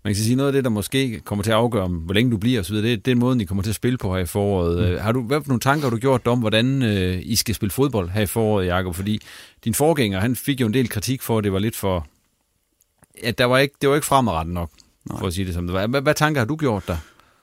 Man 0.07 0.15
kan 0.15 0.23
sige, 0.25 0.37
noget 0.37 0.49
af 0.49 0.53
det, 0.53 0.65
der 0.65 0.71
måske 0.71 1.21
kommer 1.21 1.43
til 1.43 1.51
at 1.51 1.57
afgøre, 1.57 1.83
om, 1.83 1.93
hvor 1.93 2.15
længe 2.15 2.31
du 2.31 2.37
bliver 2.37 2.61
osv., 2.61 2.77
det, 2.77 2.93
er- 2.93 2.97
det 2.97 3.11
er 3.11 3.15
måden, 3.15 3.41
I 3.41 3.45
kommer 3.45 3.63
til 3.63 3.71
at 3.71 3.75
spille 3.77 3.99
på 3.99 4.15
her 4.15 4.23
i 4.23 4.27
foråret. 4.27 4.93
Mm. 4.93 4.99
Har 4.99 5.13
du, 5.13 5.23
hvad 5.23 5.41
for 5.41 5.49
nogle 5.49 5.61
tanker 5.61 5.83
har 5.83 5.91
du 5.91 5.97
gjort 5.97 6.27
om, 6.27 6.39
hvordan 6.39 6.83
øh, 6.83 7.19
I 7.23 7.37
skal 7.37 7.55
spille 7.55 7.71
fodbold 7.71 8.09
her 8.11 8.21
i 8.23 8.27
foråret, 8.27 8.67
Jacob? 8.67 8.95
Fordi 8.95 9.21
din 9.65 9.75
forgænger, 9.75 10.21
han 10.21 10.37
fik 10.37 10.61
jo 10.61 10.67
en 10.67 10.75
del 10.75 10.89
kritik 10.89 11.23
for, 11.23 11.39
at 11.39 11.45
det 11.45 11.53
var 11.53 11.59
lidt 11.59 11.77
for... 11.77 12.07
At 13.23 13.39
der 13.39 13.45
var 13.45 13.59
ikke, 13.59 13.75
det 13.81 13.89
var 13.89 13.95
ikke 13.95 14.07
fremadrettet 14.07 14.55
nok, 14.55 14.71
Nej. 15.11 15.19
for 15.19 15.27
at 15.27 15.33
sige 15.35 15.45
det 15.45 15.55
som 15.55 15.67
det 15.67 15.75
var. 15.75 15.87
Hvad, 15.87 16.01
hvad 16.03 16.15
tanker 16.15 16.41
har 16.41 16.47
du 16.47 16.57
gjort 16.57 16.87
der? 16.89 16.97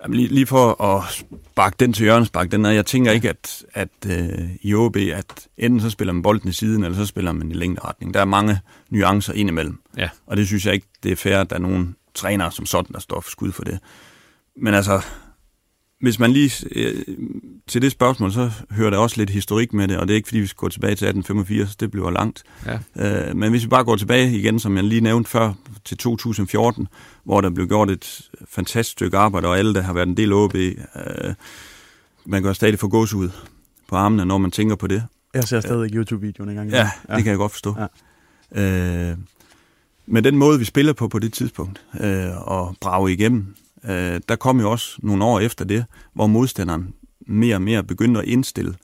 Jamen, 0.03 0.17
lige, 0.17 0.27
lige 0.27 0.45
for 0.45 0.81
at 0.83 1.03
sparke 1.51 1.75
den 1.79 1.93
til 1.93 2.05
Jørgens 2.05 2.29
Bak, 2.29 2.51
den 2.51 2.65
er, 2.65 2.71
jeg 2.71 2.85
tænker 2.85 3.11
ikke, 3.11 3.29
at, 3.29 3.63
at 3.73 3.89
øh, 4.07 4.49
i 4.61 4.73
OB, 4.73 4.95
at 4.95 5.47
enten 5.57 5.81
så 5.81 5.89
spiller 5.89 6.13
man 6.13 6.21
bolden 6.23 6.49
i 6.49 6.53
siden, 6.53 6.83
eller 6.83 6.97
så 6.97 7.05
spiller 7.05 7.31
man 7.31 7.51
i 7.51 7.53
længderetning. 7.53 8.13
Der 8.13 8.19
er 8.21 8.25
mange 8.25 8.59
nuancer 8.89 9.33
indimellem. 9.33 9.79
Ja. 9.97 10.09
Og 10.27 10.37
det 10.37 10.47
synes 10.47 10.65
jeg 10.65 10.73
ikke, 10.73 10.87
det 11.03 11.11
er 11.11 11.15
fair, 11.15 11.37
at 11.37 11.49
der 11.49 11.55
er 11.55 11.59
nogen 11.59 11.95
trænere 12.15 12.51
som 12.51 12.65
sådan, 12.65 12.93
der 12.93 12.99
står 12.99 13.21
for 13.21 13.29
skud 13.29 13.51
for 13.51 13.63
det. 13.63 13.79
Men 14.61 14.73
altså, 14.73 15.01
hvis 16.03 16.19
man 16.19 16.31
lige 16.31 16.67
øh, 16.71 17.03
til 17.67 17.81
det 17.81 17.91
spørgsmål, 17.91 18.31
så 18.31 18.51
hører 18.71 18.89
der 18.89 18.97
også 18.97 19.17
lidt 19.17 19.29
historik 19.29 19.73
med 19.73 19.87
det, 19.87 19.97
og 19.97 20.07
det 20.07 20.13
er 20.13 20.15
ikke 20.15 20.27
fordi, 20.27 20.39
vi 20.39 20.47
skal 20.47 20.57
gå 20.57 20.69
tilbage 20.69 20.95
til 20.95 21.07
1885, 21.07 21.75
det 21.75 21.91
bliver 21.91 22.11
langt. 22.11 22.43
Ja. 22.65 23.27
Øh, 23.29 23.35
men 23.35 23.49
hvis 23.49 23.63
vi 23.63 23.67
bare 23.67 23.83
går 23.83 23.95
tilbage 23.95 24.31
igen, 24.31 24.59
som 24.59 24.75
jeg 24.75 24.83
lige 24.83 25.01
nævnte 25.01 25.29
før, 25.29 25.53
til 25.85 25.97
2014, 25.97 26.87
hvor 27.23 27.41
der 27.41 27.49
blev 27.49 27.67
gjort 27.67 27.89
et 27.89 28.29
fantastisk 28.49 28.91
stykke 28.91 29.17
arbejde, 29.17 29.47
og 29.47 29.57
alle, 29.57 29.73
der 29.73 29.81
har 29.81 29.93
været 29.93 30.07
en 30.07 30.17
del 30.17 30.31
af 30.31 30.35
OB, 30.35 30.55
øh, 30.55 30.73
man 32.25 32.43
gør 32.43 32.53
stadig 32.53 32.79
få 32.79 32.87
gås 32.87 33.13
ud 33.13 33.29
på 33.87 33.95
armene, 33.95 34.25
når 34.25 34.37
man 34.37 34.51
tænker 34.51 34.75
på 34.75 34.87
det. 34.87 35.03
Jeg 35.33 35.43
ser 35.43 35.61
stadig 35.61 35.95
YouTube-videoen 35.95 36.49
en 36.49 36.55
gang. 36.55 36.69
Ja, 36.69 36.89
ja, 37.09 37.15
det 37.15 37.23
kan 37.23 37.31
jeg 37.31 37.37
godt 37.37 37.51
forstå. 37.51 37.75
Ja. 38.55 39.11
Øh, 39.11 39.17
med 40.05 40.21
den 40.21 40.37
måde, 40.37 40.59
vi 40.59 40.65
spiller 40.65 40.93
på 40.93 41.07
på 41.07 41.19
det 41.19 41.33
tidspunkt, 41.33 41.85
øh, 41.99 42.47
og 42.47 42.75
brage 42.81 43.13
igennem, 43.13 43.55
øh, 43.85 44.21
der 44.29 44.35
kom 44.35 44.59
jo 44.59 44.71
også 44.71 44.97
nogle 45.03 45.25
år 45.25 45.39
efter 45.39 45.65
det, 45.65 45.85
hvor 46.13 46.27
modstanderen 46.27 46.93
mere 47.27 47.55
og 47.55 47.61
mere 47.61 47.83
begyndte 47.83 48.19
at 48.19 48.27
indstille 48.27 48.75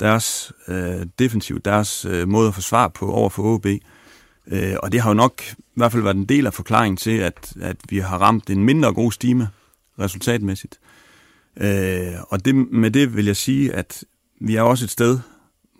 deres 0.00 0.52
øh, 0.68 1.06
defensiv, 1.18 1.60
deres 1.60 2.04
øh, 2.04 2.28
måde 2.28 2.48
at 2.48 2.54
forsvare 2.54 2.90
på 2.90 3.12
over 3.12 3.30
for 3.30 3.42
OB. 3.42 3.66
Øh, 4.46 4.76
og 4.82 4.92
det 4.92 5.00
har 5.00 5.10
jo 5.10 5.14
nok 5.14 5.42
i 5.50 5.54
hvert 5.74 5.92
fald 5.92 6.02
været 6.02 6.16
en 6.16 6.24
del 6.24 6.46
af 6.46 6.54
forklaringen 6.54 6.96
til, 6.96 7.18
at, 7.18 7.52
at 7.60 7.76
vi 7.88 7.98
har 7.98 8.18
ramt 8.18 8.50
en 8.50 8.64
mindre 8.64 8.92
god 8.92 9.12
stime 9.12 9.48
resultatmæssigt. 9.98 10.78
Øh, 11.56 12.14
og 12.28 12.44
det, 12.44 12.54
med 12.54 12.90
det 12.90 13.16
vil 13.16 13.24
jeg 13.24 13.36
sige, 13.36 13.72
at 13.72 14.04
vi 14.40 14.56
er 14.56 14.62
også 14.62 14.84
et 14.84 14.90
sted, 14.90 15.18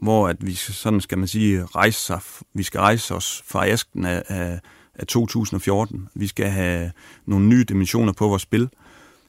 hvor 0.03 0.29
at 0.29 0.47
vi 0.47 0.55
sådan 0.55 1.01
skal 1.01 1.19
man 1.19 1.29
sige, 1.29 1.65
rejse 1.65 1.99
sig, 1.99 2.21
vi 2.55 2.63
skal 2.63 2.81
rejse 2.81 3.15
os 3.15 3.43
fra 3.47 3.67
asken 3.67 4.05
af, 4.05 4.23
af, 4.29 4.61
af 4.95 5.07
2014. 5.07 6.09
Vi 6.15 6.27
skal 6.27 6.47
have 6.47 6.91
nogle 7.27 7.47
nye 7.47 7.65
dimensioner 7.65 8.13
på 8.13 8.29
vores 8.29 8.43
spil. 8.43 8.69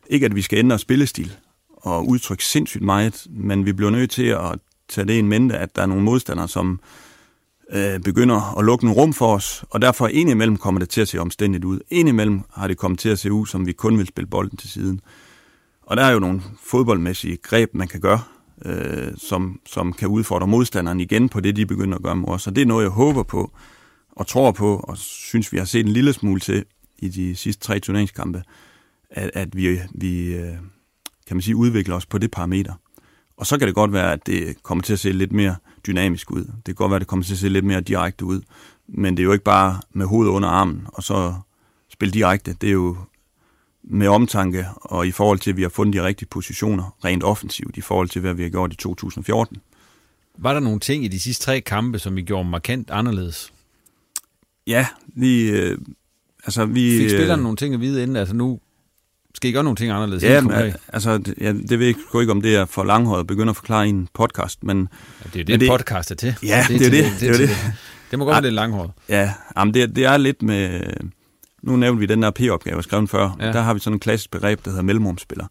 Ikke 0.10 0.26
at 0.26 0.36
vi 0.36 0.42
skal 0.42 0.60
ændre 0.60 0.80
spillestil 0.80 1.36
og 1.70 2.08
udtrykke 2.08 2.46
sindssygt 2.46 2.84
meget, 2.84 3.28
men 3.30 3.66
vi 3.66 3.74
bliver 3.74 3.92
nødt 3.92 4.12
til 4.12 4.26
at 4.26 4.60
tage 4.90 5.08
det 5.08 5.14
i 5.14 5.20
en 5.20 5.28
mente, 5.28 5.58
at 5.58 5.76
der 5.76 5.82
er 5.82 5.86
nogle 5.86 6.04
modstandere, 6.04 6.48
som 6.48 6.80
øh, 7.72 8.00
begynder 8.00 8.58
at 8.58 8.66
lukke 8.66 8.86
nogle 8.86 9.02
rum 9.02 9.14
for 9.14 9.36
os, 9.36 9.66
og 9.70 9.82
derfor 9.82 10.08
indimellem 10.08 10.58
kommer 10.58 10.80
det 10.80 10.90
til 10.90 11.02
at 11.02 11.08
se 11.08 11.20
omstændigt 11.20 11.66
ud. 11.66 11.80
Indimellem 11.90 12.42
har 12.54 12.68
det 12.68 12.78
kommet 12.78 13.00
til 13.00 13.10
at 13.10 13.20
se 13.20 13.32
ud, 13.32 13.46
som 13.46 13.68
vi 13.68 13.72
kun 13.72 13.98
vil 13.98 14.08
spille 14.08 14.28
bolden 14.28 14.58
til 14.58 14.70
siden. 14.70 15.02
Og 15.82 15.98
der 15.98 16.04
er 16.04 16.12
jo 16.12 16.20
nogle 16.20 16.42
fodboldmæssige 16.64 17.38
greb, 17.38 17.70
man 17.74 17.88
kan 17.88 18.00
gøre, 18.00 18.22
øh, 18.66 19.12
som, 19.18 19.60
som 19.66 19.94
kan 19.94 20.08
udfordre 20.08 20.48
modstanderen 20.48 21.00
igen 21.00 21.30
på 21.30 21.40
det, 21.40 21.56
de 21.56 21.66
begynder 21.66 21.98
at 21.98 22.04
gøre 22.04 22.16
med 22.16 22.30
os. 22.30 22.48
Og 22.48 22.56
det 22.56 22.62
er 22.62 22.66
noget, 22.66 22.84
jeg 22.84 22.92
håber 22.92 23.24
på 23.24 23.52
og 24.16 24.28
tror 24.28 24.52
på, 24.52 24.78
og 24.78 24.98
synes, 24.98 25.52
vi 25.52 25.58
har 25.58 25.66
set 25.66 25.86
en 25.86 25.92
lille 25.92 26.14
smule 26.14 26.40
til 26.40 26.66
i 27.00 27.10
de 27.10 27.36
sidste 27.36 27.64
tre 27.64 27.80
turneringskampe, 27.80 28.44
at, 29.10 29.32
at 29.34 29.56
vi, 29.56 29.80
vi 29.94 30.36
øh, 30.36 30.56
kan 31.28 31.36
man 31.38 31.42
sige, 31.42 31.56
udvikler 31.56 31.96
os 31.96 32.06
på 32.06 32.18
det 32.18 32.32
parameter. 32.32 32.74
Og 33.38 33.46
så 33.46 33.58
kan 33.58 33.68
det 33.68 33.76
godt 33.76 33.94
være, 33.94 34.14
at 34.14 34.26
det 34.26 34.64
kommer 34.64 34.82
til 34.82 34.94
at 34.94 35.00
se 35.00 35.12
lidt 35.12 35.32
mere 35.32 35.56
dynamisk 35.88 36.32
ud. 36.32 36.46
Det 36.46 36.66
kan 36.66 36.76
godt 36.76 36.90
være, 36.90 36.96
at 36.96 37.02
det 37.02 37.08
kommer 37.08 37.26
til 37.26 37.34
at 37.34 37.40
se 37.40 37.50
lidt 37.50 37.66
mere 37.66 37.82
direkte 37.82 38.26
ud. 38.26 38.42
Men 38.88 39.18
det 39.18 39.24
er 39.24 39.26
jo 39.26 39.32
ikke 39.32 39.44
bare 39.44 39.80
med 39.94 40.06
hovedet 40.06 40.32
under 40.32 40.50
armen, 40.50 40.88
og 40.88 41.04
så 41.04 41.34
spille 41.90 42.14
direkte. 42.14 42.54
Det 42.62 42.68
er 42.68 42.74
jo 42.74 42.98
med 43.84 44.08
omtanke, 44.08 44.66
og 44.76 45.08
i 45.08 45.12
forhold 45.12 45.40
til, 45.40 45.50
at 45.50 45.58
vi 45.58 45.62
har 45.62 45.70
fundet 45.70 45.94
de 45.94 46.04
rigtige 46.04 46.30
positioner, 46.30 46.96
rent 47.06 47.24
offensivt, 47.24 47.78
i 47.78 47.82
forhold 47.82 48.10
til, 48.10 48.22
hvad 48.22 48.34
vi 48.34 48.44
har 48.44 48.50
gjort 48.50 48.74
i 48.74 48.76
2014. 48.76 49.58
Var 50.38 50.54
der 50.54 50.60
nogle 50.60 50.80
ting 50.80 51.06
i 51.06 51.08
de 51.08 51.20
sidste 51.20 51.46
tre 51.46 51.62
kampe, 51.62 52.00
som 52.00 52.16
vi 52.16 52.22
gjorde 52.22 52.50
markant 52.50 52.90
anderledes? 52.92 53.54
Ja, 54.68 54.88
vi... 55.16 55.50
Øh, 55.50 55.78
altså, 56.46 56.66
vi 56.66 56.98
Fik 56.98 57.10
spillerne 57.10 57.40
øh, 57.40 57.44
nogle 57.44 57.56
ting 57.58 57.74
at 57.74 57.82
vide 57.82 58.02
inden? 58.04 58.16
Altså 58.16 58.36
nu 58.36 58.60
Skal 59.36 59.50
I 59.50 59.54
gøre 59.54 59.64
nogle 59.64 59.76
ting 59.76 59.92
anderledes? 59.92 60.24
Ja, 60.24 60.42
men, 60.42 60.50
konkret? 60.50 60.76
altså, 60.88 61.18
det, 61.18 61.34
ja, 61.42 61.54
det 61.54 61.80
ved 61.80 61.86
jeg 61.86 61.96
sgu 62.10 62.20
ikke, 62.20 62.32
om 62.32 62.42
det 62.42 62.56
er 62.56 62.66
for 62.66 62.84
langhåret 62.84 63.20
at 63.20 63.28
begynde 63.28 63.50
at 63.50 63.56
forklare 63.56 63.86
i 63.86 63.90
en 63.90 64.08
podcast, 64.14 64.64
men 64.64 64.78
Ja, 64.80 65.30
det 65.34 65.36
er 65.36 65.40
jo 65.40 65.44
det, 65.44 65.48
men 65.48 65.48
det, 65.48 65.60
det- 65.62 65.70
podcast 65.70 66.12
er 66.12 66.16
til. 66.16 66.36
Ja, 66.44 66.66
det 66.68 66.76
er 66.76 66.80
til 66.80 66.92
det, 66.92 67.06
det 67.20 67.30
er 67.30 67.34
til 67.34 67.48
det. 67.48 67.58
Det 68.12 68.20
må 68.20 68.26
godt 68.26 68.34
være 68.34 68.42
lidt 68.42 68.54
langhåret. 68.54 68.92
ja, 69.10 69.34
jamen, 69.58 69.74
det, 69.74 69.96
det 69.96 70.06
er 70.06 70.18
lidt 70.18 70.42
med... 70.42 70.82
Nu 71.64 71.76
nævnte 71.76 72.00
vi 72.00 72.06
den 72.06 72.22
der 72.24 72.32
P-opgave, 72.32 72.76
jeg 72.76 72.84
skrev 72.84 73.08
før. 73.08 73.36
Ja. 73.40 73.46
Ja. 73.46 73.52
Der 73.54 73.62
har 73.62 73.74
vi 73.74 73.80
sådan 73.80 73.96
en 73.96 74.00
klassisk 74.00 74.32
begreb, 74.32 74.66
der 74.66 74.72
hedder 74.72 74.84
mellemrumspiller. 74.84 75.46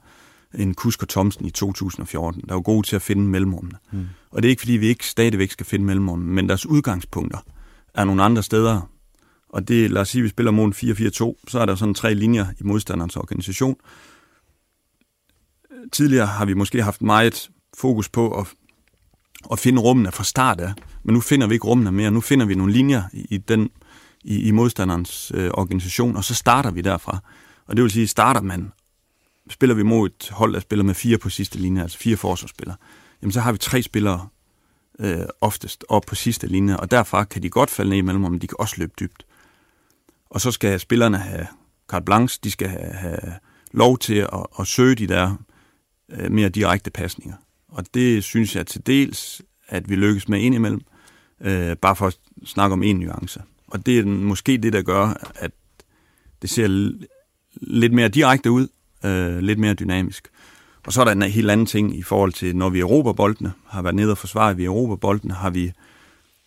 En 0.54 0.74
Kusker 0.74 1.06
Thomsen 1.06 1.44
i 1.46 1.50
2014, 1.50 2.42
der 2.48 2.54
var 2.54 2.60
god 2.60 2.82
til 2.82 2.96
at 2.96 3.02
finde 3.02 3.22
mellemrummene. 3.22 3.78
Mm. 3.92 4.06
Og 4.30 4.42
det 4.42 4.48
er 4.48 4.50
ikke, 4.50 4.60
fordi 4.60 4.72
vi 4.72 4.86
ikke 4.86 5.06
stadigvæk 5.06 5.50
skal 5.50 5.66
finde 5.66 5.84
mellemrummene, 5.84 6.32
men 6.32 6.48
deres 6.48 6.66
udgangspunkter 6.66 7.38
er 7.94 8.04
nogle 8.04 8.22
andre 8.22 8.42
steder. 8.42 8.90
Og 9.54 9.68
det, 9.68 9.90
lad 9.90 10.02
os 10.02 10.08
sige, 10.08 10.20
at 10.20 10.24
vi 10.24 10.28
spiller 10.28 10.52
mod 10.52 10.66
en 10.66 10.72
4-4-2, 10.72 11.44
så 11.48 11.58
er 11.58 11.66
der 11.66 11.74
sådan 11.74 11.94
tre 11.94 12.14
linjer 12.14 12.46
i 12.60 12.62
modstanderens 12.64 13.16
organisation. 13.16 13.76
Tidligere 15.92 16.26
har 16.26 16.44
vi 16.44 16.54
måske 16.54 16.82
haft 16.82 17.02
meget 17.02 17.50
fokus 17.76 18.08
på 18.08 18.40
at, 18.40 18.46
at 19.52 19.58
finde 19.58 19.82
rummene 19.82 20.12
fra 20.12 20.24
start 20.24 20.60
af, 20.60 20.72
men 21.04 21.14
nu 21.14 21.20
finder 21.20 21.46
vi 21.46 21.54
ikke 21.54 21.66
rummene 21.66 21.92
mere. 21.92 22.10
Nu 22.10 22.20
finder 22.20 22.46
vi 22.46 22.54
nogle 22.54 22.72
linjer 22.72 23.02
i, 23.12 23.26
i 23.30 23.38
den 23.38 23.70
i, 24.24 24.42
i 24.42 24.50
modstanderens 24.50 25.32
øh, 25.34 25.50
organisation, 25.54 26.16
og 26.16 26.24
så 26.24 26.34
starter 26.34 26.70
vi 26.70 26.80
derfra. 26.80 27.18
Og 27.66 27.76
det 27.76 27.82
vil 27.82 27.90
sige, 27.90 28.06
starter 28.06 28.40
man, 28.40 28.72
spiller 29.50 29.74
vi 29.74 29.82
mod 29.82 30.08
et 30.08 30.28
hold, 30.30 30.52
der 30.52 30.60
spiller 30.60 30.84
med 30.84 30.94
fire 30.94 31.18
på 31.18 31.30
sidste 31.30 31.58
linje, 31.58 31.82
altså 31.82 31.98
fire 31.98 32.16
forsvarsspillere, 32.16 32.76
jamen 33.22 33.32
så 33.32 33.40
har 33.40 33.52
vi 33.52 33.58
tre 33.58 33.82
spillere 33.82 34.28
øh, 34.98 35.26
oftest 35.40 35.84
op 35.88 36.02
på 36.08 36.14
sidste 36.14 36.46
linje, 36.46 36.76
og 36.76 36.90
derfra 36.90 37.24
kan 37.24 37.42
de 37.42 37.50
godt 37.50 37.70
falde 37.70 37.90
ned 37.90 37.98
imellem, 37.98 38.22
men 38.22 38.38
de 38.38 38.46
kan 38.46 38.56
også 38.58 38.74
løbe 38.78 38.92
dybt. 39.00 39.26
Og 40.34 40.40
så 40.40 40.50
skal 40.50 40.80
spillerne 40.80 41.18
have 41.18 41.46
carte 41.88 42.04
blanche, 42.04 42.40
de 42.44 42.50
skal 42.50 42.68
have, 42.68 42.92
have 42.92 43.18
lov 43.72 43.98
til 43.98 44.14
at, 44.14 44.46
at 44.60 44.66
søge 44.66 44.94
de 44.94 45.06
der 45.06 45.36
øh, 46.12 46.32
mere 46.32 46.48
direkte 46.48 46.90
pasninger. 46.90 47.34
Og 47.68 47.84
det 47.94 48.24
synes 48.24 48.56
jeg 48.56 48.66
til 48.66 48.86
dels, 48.86 49.42
at 49.68 49.90
vi 49.90 49.96
lykkes 49.96 50.28
med 50.28 50.40
indimellem, 50.40 50.80
øh, 51.40 51.76
bare 51.76 51.96
for 51.96 52.06
at 52.06 52.16
snakke 52.44 52.72
om 52.72 52.82
en 52.82 52.96
nuance. 52.96 53.42
Og 53.66 53.86
det 53.86 53.98
er 53.98 54.02
den- 54.02 54.24
måske 54.24 54.58
det, 54.58 54.72
der 54.72 54.82
gør, 54.82 55.30
at 55.34 55.50
det 56.42 56.50
ser 56.50 56.68
l- 56.68 57.06
lidt 57.60 57.92
mere 57.92 58.08
direkte 58.08 58.50
ud, 58.50 58.68
øh, 59.04 59.38
lidt 59.38 59.58
mere 59.58 59.74
dynamisk. 59.74 60.28
Og 60.86 60.92
så 60.92 61.00
er 61.00 61.04
der 61.04 61.12
en 61.12 61.22
helt 61.22 61.50
anden 61.50 61.66
ting 61.66 61.98
i 61.98 62.02
forhold 62.02 62.32
til, 62.32 62.56
når 62.56 62.68
vi 62.70 62.80
erobrer 62.80 63.12
boldene, 63.12 63.52
har 63.66 63.82
været 63.82 63.94
nede 63.94 64.10
og 64.10 64.18
forsvaret, 64.18 64.58
vi 64.58 64.64
erobrer 64.64 64.96
boldene, 64.96 65.34
har 65.34 65.50
vi, 65.50 65.72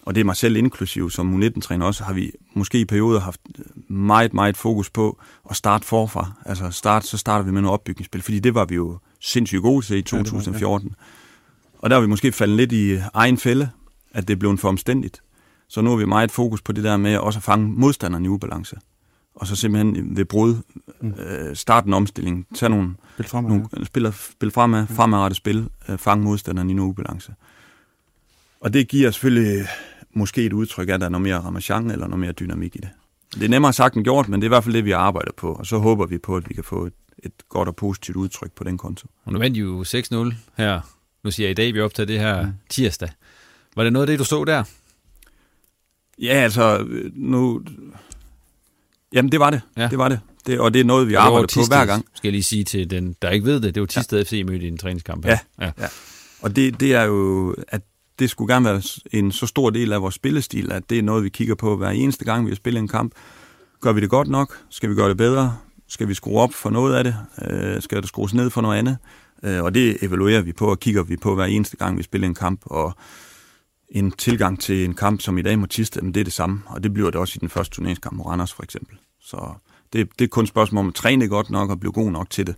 og 0.08 0.16
det 0.16 0.22
er 0.22 0.26
mig 0.26 0.36
selv 0.36 0.56
inklusiv 0.56 1.10
som 1.10 1.44
U19-træner 1.44 1.86
også, 1.86 2.04
har 2.04 2.14
vi 2.14 2.32
måske 2.54 2.80
i 2.80 2.86
perioder 2.86 3.20
haft 3.20 3.42
meget, 3.88 4.34
meget 4.34 4.58
fokus 4.58 4.90
på 4.90 5.20
at 5.50 5.56
starte 5.56 5.86
forfra. 5.86 6.32
Altså 6.46 6.72
start, 6.72 7.06
så 7.06 7.18
starter 7.18 7.46
vi 7.46 7.52
med 7.52 7.62
noget 7.62 7.74
opbygningsspil, 7.74 8.22
fordi 8.22 8.40
det 8.40 8.56
var 8.56 8.66
vi 8.66 8.76
jo 8.76 8.98
sindssygt 9.20 9.62
gode 9.62 9.86
til 9.86 9.98
i 9.98 10.02
det 10.02 10.12
var 10.12 10.18
det, 10.18 10.26
ja. 10.26 10.30
2014. 10.32 10.96
Og 11.80 11.90
der 11.90 11.96
har 11.96 12.02
vi 12.02 12.08
måske 12.08 12.32
faldet 12.32 12.58
lidt 12.58 12.72
i 12.72 13.00
egen 13.14 13.38
fælde, 13.38 13.70
at 14.14 14.28
det 14.28 14.34
er 14.34 14.38
blevet 14.38 14.60
for 14.60 14.70
omstændigt. 14.70 15.22
Så 15.68 15.82
nu 15.82 15.90
har 15.90 15.98
vi 15.98 16.06
meget 16.06 16.32
fokus 16.32 16.62
på 16.62 16.72
det 16.72 16.84
der 16.84 16.98
med 16.98 17.18
også 17.18 17.40
at 17.40 17.44
fange 17.44 17.68
modstanderen 17.68 18.26
i 18.26 18.28
ubalance. 18.28 18.78
Og 19.36 19.48
så 19.48 19.56
simpelthen 19.56 20.18
ved 20.18 20.26
brud, 20.26 20.56
øh, 21.02 21.56
starte 21.56 21.88
en 21.88 21.94
omstilling, 21.94 22.48
tage 22.56 22.70
nogle, 22.70 22.94
Spil 23.14 23.26
fremad. 23.26 23.50
nogle 23.50 23.86
spiller, 23.86 24.12
spil 24.12 24.52
fremad, 24.52 24.88
fremadrettet 24.88 25.38
spil, 25.38 25.70
øh, 25.90 25.98
fange 25.98 26.24
modstanderen 26.24 26.70
i 26.70 26.74
en 26.74 26.80
ubalance. 26.80 27.34
Og 28.60 28.74
det 28.74 28.88
giver 28.88 29.12
selvfølgelig 29.12 29.68
måske 30.14 30.46
et 30.46 30.54
udtryk 30.54 30.90
af, 30.90 30.94
at 30.94 31.00
der 31.00 31.06
er 31.06 31.10
noget 31.10 31.24
mere 31.24 31.40
ramachan 31.40 31.92
eller 31.92 32.08
noget 32.08 32.20
mere 32.20 32.32
dynamik 32.32 32.76
i 32.76 32.80
det. 32.80 32.90
Det 33.34 33.44
er 33.44 33.50
nemmere 33.50 33.74
sagt 33.74 33.96
end 33.96 34.04
gjort, 34.04 34.30
men 34.30 34.42
det 34.42 34.46
er 34.46 34.48
i 34.48 34.56
hvert 34.56 34.64
fald 34.64 34.76
det, 34.76 34.86
vi 34.86 34.92
arbejder 34.92 35.32
på. 35.38 35.54
Og 35.54 35.66
så 35.66 35.78
håber 35.78 36.06
vi 36.06 36.18
på, 36.18 36.36
at 36.36 36.50
vi 36.50 36.54
kan 36.54 36.64
få 36.64 36.86
et, 36.86 36.94
et 37.24 37.32
godt 37.50 37.68
og 37.70 37.76
positivt 37.76 38.18
udtryk 38.18 38.52
på 38.52 38.64
den 38.64 38.78
konto. 38.78 39.08
Og 39.26 39.34
nu 39.34 39.40
vandt 39.40 39.58
I 39.58 39.60
jo 39.60 39.84
6-0 39.84 40.34
her. 40.58 40.82
Nu 41.24 41.32
siger 41.32 41.48
jeg 41.48 41.52
i 41.52 41.54
dag, 41.54 41.74
vi 41.74 41.82
optager 41.82 42.08
det 42.08 42.20
her 42.20 42.52
tirsdag. 42.70 43.10
Var 43.76 43.84
det 43.84 43.94
noget 43.94 44.08
af 44.08 44.08
det, 44.12 44.20
du 44.20 44.24
så 44.24 44.44
der? 44.46 44.64
Ja, 46.20 46.34
altså, 46.34 46.88
nu... 47.14 47.62
Jamen, 49.14 49.32
det 49.32 49.40
var 49.40 49.50
det. 49.50 49.62
Ja. 49.78 49.82
Ja. 49.82 49.88
Det 49.88 49.98
var 49.98 50.10
det. 50.10 50.20
det. 50.46 50.60
Og 50.60 50.74
det 50.74 50.80
er 50.80 50.84
noget, 50.84 51.08
vi 51.08 51.12
Det 51.12 51.18
arbejder 51.18 51.48
på 51.48 51.48
Thisted, 51.48 51.78
hver 51.78 51.86
gang. 51.86 52.06
Skal 52.14 52.28
jeg 52.28 52.32
lige 52.32 52.44
sige 52.44 52.64
til 52.64 52.90
den, 52.90 53.16
der 53.22 53.30
ikke 53.30 53.46
ved 53.46 53.60
det. 53.62 53.76
Det 53.76 53.82
var 53.82 53.88
Tisted 53.88 54.18
ja. 54.18 54.24
FC 54.24 54.44
mødt 54.46 54.64
i 54.64 54.68
en 54.68 54.78
træningskamp. 54.78 55.26
her. 55.26 55.38
Ja. 55.62 55.72
ja. 55.80 55.88
Og 56.42 56.56
det, 56.56 56.80
det 56.80 56.96
er 56.96 57.04
jo, 57.04 57.56
at 57.68 57.82
det 58.20 58.30
skulle 58.30 58.54
gerne 58.54 58.66
være 58.66 58.82
en 59.12 59.32
så 59.32 59.48
stor 59.48 59.70
del 59.70 59.94
af 59.94 60.02
vores 60.02 60.16
spillestil, 60.16 60.72
at 60.72 60.90
det 60.90 61.00
er 61.00 61.04
noget, 61.04 61.24
vi 61.24 61.30
kigger 61.30 61.56
på 61.56 61.78
hver 61.78 61.90
eneste 61.90 62.26
gang, 62.26 62.46
vi 62.46 62.52
har 62.52 62.56
spillet 62.56 62.80
en 62.80 62.88
kamp. 62.88 63.14
Gør 63.82 63.92
vi 63.92 64.02
det 64.02 64.10
godt 64.10 64.28
nok? 64.28 64.58
Skal 64.70 64.90
vi 64.90 64.96
gøre 64.96 65.10
det 65.10 65.18
bedre? 65.18 65.58
Skal 65.88 66.08
vi 66.08 66.14
skrue 66.14 66.40
op 66.40 66.54
for 66.54 66.70
noget 66.70 66.96
af 66.96 67.04
det? 67.04 67.16
Øh, 67.50 67.82
skal 67.82 68.02
der 68.02 68.08
skrues 68.08 68.34
ned 68.34 68.50
for 68.50 68.62
noget 68.62 68.78
andet? 68.78 68.98
Øh, 69.44 69.64
og 69.64 69.74
det 69.74 70.04
evaluerer 70.04 70.42
vi 70.42 70.54
på 70.54 70.72
og 70.72 70.80
kigger 70.80 71.04
vi 71.04 71.18
på 71.18 71.36
hver 71.36 71.46
eneste 71.46 71.78
gang, 71.78 71.98
vi 71.98 72.04
spiller 72.04 72.28
en 72.28 72.36
kamp. 72.36 72.62
Og 72.66 72.94
en 73.90 74.12
tilgang 74.12 74.62
til 74.62 74.86
en 74.86 74.94
kamp 74.94 75.22
som 75.22 75.38
i 75.38 75.42
dag 75.42 75.60
mod 75.60 75.68
Tiste, 75.68 76.02
det 76.02 76.18
er 76.18 76.24
det 76.24 76.34
samme. 76.34 76.62
Og 76.66 76.84
det 76.84 76.94
bliver 76.94 77.10
det 77.10 77.20
også 77.20 77.34
i 77.38 77.40
den 77.40 77.50
første 77.50 77.76
turneringskamp 77.76 78.18
mod 78.18 78.26
Randers 78.26 78.54
for 78.54 78.64
eksempel. 78.64 78.98
Så 79.22 79.54
det, 79.94 80.10
det 80.20 80.26
er 80.26 80.30
kun 80.30 80.44
et 80.44 80.50
spørgsmål 80.50 80.80
om 80.80 80.88
at 80.88 80.96
træne 80.96 81.28
godt 81.28 81.50
nok 81.50 81.70
og 81.70 81.80
blive 81.80 81.92
god 81.92 82.12
nok 82.12 82.30
til 82.30 82.48
det. 82.48 82.56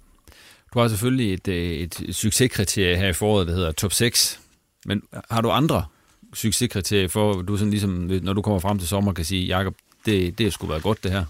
Du 0.74 0.80
har 0.80 0.88
selvfølgelig 0.88 1.34
et, 1.34 1.48
øh, 1.48 1.72
et 1.72 2.06
succeskriterie 2.12 2.98
her 2.98 3.08
i 3.08 3.14
foråret, 3.14 3.48
der 3.48 3.56
hedder 3.56 3.72
top 3.72 3.94
6. 3.94 4.40
Men 4.86 5.02
har 5.32 5.42
du 5.42 5.50
andre 5.50 5.86
succeskriterier 6.34 7.08
for, 7.08 7.42
du 7.42 7.58
sådan 7.58 7.72
ligesom, 7.72 7.90
når 8.22 8.34
du 8.34 8.42
kommer 8.42 8.60
frem 8.60 8.80
til 8.80 8.88
sommer, 8.88 9.14
kan 9.14 9.26
sige, 9.26 9.46
Jakob, 9.46 9.76
det, 10.06 10.38
det 10.38 10.54
sgu 10.54 10.68
været 10.68 10.84
godt 10.84 11.04
det 11.04 11.12
her. 11.12 11.26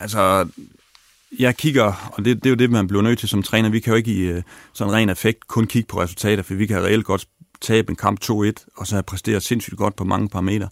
Altså, 0.00 0.48
jeg 1.38 1.56
kigger, 1.56 2.12
og 2.12 2.24
det, 2.24 2.36
det 2.36 2.46
er 2.46 2.50
jo 2.50 2.56
det, 2.56 2.70
man 2.70 2.88
bliver 2.88 3.02
nødt 3.02 3.18
til 3.18 3.28
som 3.28 3.42
træner. 3.42 3.68
Vi 3.68 3.80
kan 3.80 3.90
jo 3.90 3.96
ikke 3.96 4.12
i 4.12 4.20
øh, 4.20 4.42
sådan 4.72 4.92
ren 4.92 5.08
effekt 5.08 5.48
kun 5.48 5.66
kigge 5.66 5.86
på 5.86 6.00
resultater, 6.00 6.42
for 6.42 6.54
vi 6.54 6.66
kan 6.66 6.82
reelt 6.82 7.04
godt 7.04 7.28
tabe 7.60 7.90
en 7.90 7.96
kamp 7.96 8.20
2-1, 8.24 8.30
og 8.76 8.86
så 8.86 8.94
have 8.94 9.02
præsteret 9.02 9.42
sindssygt 9.42 9.76
godt 9.76 9.96
på 9.96 10.04
mange 10.04 10.28
parametre. 10.28 10.68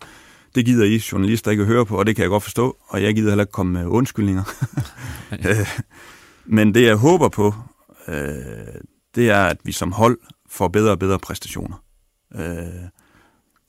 Det 0.55 0.65
gider 0.65 0.85
I 0.85 1.03
journalister 1.13 1.51
ikke 1.51 1.61
at 1.61 1.67
høre 1.67 1.87
på, 1.87 1.99
og 1.99 2.07
det 2.07 2.17
kan 2.17 2.23
jeg 2.23 2.31
godt 2.31 2.43
forstå, 2.43 2.77
og 2.89 3.03
jeg 3.03 3.15
gider 3.15 3.31
heller 3.31 3.45
ikke 3.45 3.53
komme 3.53 3.73
med 3.73 3.87
undskyldninger. 3.87 4.43
Øh, 5.33 5.67
Men 6.45 6.75
det, 6.75 6.83
jeg 6.83 6.97
håber 6.97 7.29
på, 7.29 7.55
øh, 8.09 8.17
det 9.15 9.31
er, 9.31 9.45
at 9.45 9.59
vi 9.65 9.73
som 9.73 9.93
hold 9.93 10.19
får 10.57 10.69
bedre 10.69 10.91
og 10.91 10.99
bedre 10.99 11.19
præstationer. 11.19 11.85
Øh, 12.35 12.89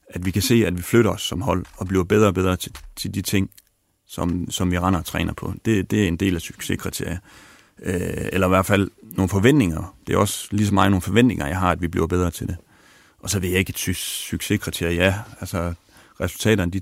at 0.10 0.26
vi 0.26 0.32
kan 0.32 0.42
se, 0.42 0.66
at 0.66 0.78
vi 0.78 0.82
flytter 0.82 1.12
os 1.12 1.22
som 1.22 1.42
hold, 1.42 1.66
og 1.78 1.88
bliver 1.88 2.04
bedre 2.04 2.28
og 2.28 2.34
bedre 2.34 2.56
til, 2.56 2.72
til 2.96 3.14
de 3.14 3.22
ting, 3.22 3.50
som, 4.08 4.52
som 4.52 4.72
vi 4.72 4.80
render 4.80 5.00
og 5.00 5.06
træner 5.06 5.34
på. 5.34 5.54
Det, 5.66 5.92
det 5.92 6.04
er 6.04 6.08
en 6.08 6.18
del 6.18 6.36
af 6.36 6.42
succeskriteriet. 6.42 7.20
Øh, 7.80 8.30
eller 8.32 8.48
i 8.48 8.50
hvert 8.50 8.66
fald 8.66 8.92
nogle 9.02 9.30
forventninger. 9.30 9.96
Det 10.08 10.14
er 10.14 10.18
også 10.18 10.48
lige 10.52 10.68
så 10.68 10.74
meget 10.74 10.92
nogle 10.92 11.02
forventninger, 11.02 11.48
jeg 11.48 11.60
har, 11.60 11.72
at 11.72 11.82
vi 11.82 11.88
bliver 11.88 12.08
bedre 12.08 12.32
til 12.32 12.48
det. 12.48 12.58
Og 13.20 13.30
så 13.30 13.40
vil 13.40 13.50
jeg 13.50 13.60
ikke 13.60 13.70
et 13.70 13.78
succeskriterie. 13.78 14.96
Ja, 14.96 15.16
altså 15.40 15.74
resultaterne, 16.22 16.72
de 16.72 16.82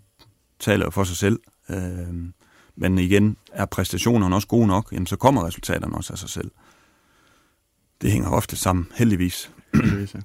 taler 0.59 0.85
jo 0.85 0.89
for 0.89 1.03
sig 1.03 1.17
selv. 1.17 1.39
Øh, 1.69 2.29
men 2.75 2.97
igen, 2.97 3.37
er 3.53 3.65
præstationerne 3.65 4.35
også 4.35 4.47
gode 4.47 4.67
nok, 4.67 4.91
jamen 4.91 5.07
så 5.07 5.15
kommer 5.15 5.47
resultaterne 5.47 5.95
også 5.95 6.13
af 6.13 6.19
sig 6.19 6.29
selv. 6.29 6.51
Det 8.01 8.11
hænger 8.11 8.29
ofte 8.29 8.55
sammen, 8.55 8.87
heldigvis. 8.95 9.51
Heldigvis, 9.75 10.13
ja. 10.13 10.19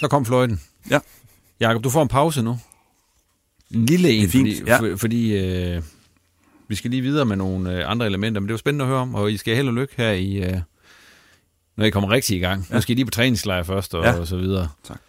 Så 0.00 0.08
kom 0.10 0.26
fløjten. 0.26 0.60
Ja. 0.90 0.98
Jakob, 1.60 1.84
du 1.84 1.90
får 1.90 2.02
en 2.02 2.08
pause 2.08 2.42
nu. 2.42 2.58
En 3.70 3.86
lille 3.86 4.10
en, 4.10 4.28
fint, 4.28 4.48
fordi, 4.48 4.70
ja. 4.70 4.78
for, 4.78 4.96
fordi 4.96 5.36
øh, 5.36 5.82
vi 6.68 6.74
skal 6.74 6.90
lige 6.90 7.02
videre 7.02 7.24
med 7.24 7.36
nogle 7.36 7.78
øh, 7.78 7.90
andre 7.90 8.06
elementer, 8.06 8.40
men 8.40 8.48
det 8.48 8.52
var 8.52 8.58
spændende 8.58 8.84
at 8.84 8.88
høre 8.88 9.00
om, 9.00 9.14
og 9.14 9.32
I 9.32 9.36
skal 9.36 9.56
held 9.56 9.68
og 9.68 9.74
lykke 9.74 9.94
her 9.96 10.10
i, 10.10 10.36
øh, 10.36 10.60
når 11.76 11.84
I 11.84 11.90
kommer 11.90 12.10
rigtig 12.10 12.36
i 12.36 12.40
gang. 12.40 12.66
Ja. 12.70 12.74
Nu 12.74 12.80
skal 12.80 12.92
I 12.92 12.94
lige 12.94 13.04
på 13.04 13.10
træningslejr 13.10 13.62
først, 13.62 13.94
og, 13.94 14.04
ja. 14.04 14.10
Ja. 14.10 14.20
og 14.20 14.26
så 14.26 14.36
videre. 14.36 14.68
Tak. 14.84 15.00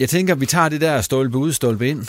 Jeg 0.00 0.08
tænker, 0.08 0.34
vi 0.34 0.46
tager 0.46 0.68
det 0.68 0.80
der 0.80 1.00
stolpe 1.00 1.38
ud, 1.38 1.52
stolpe 1.52 1.88
ind 1.88 2.06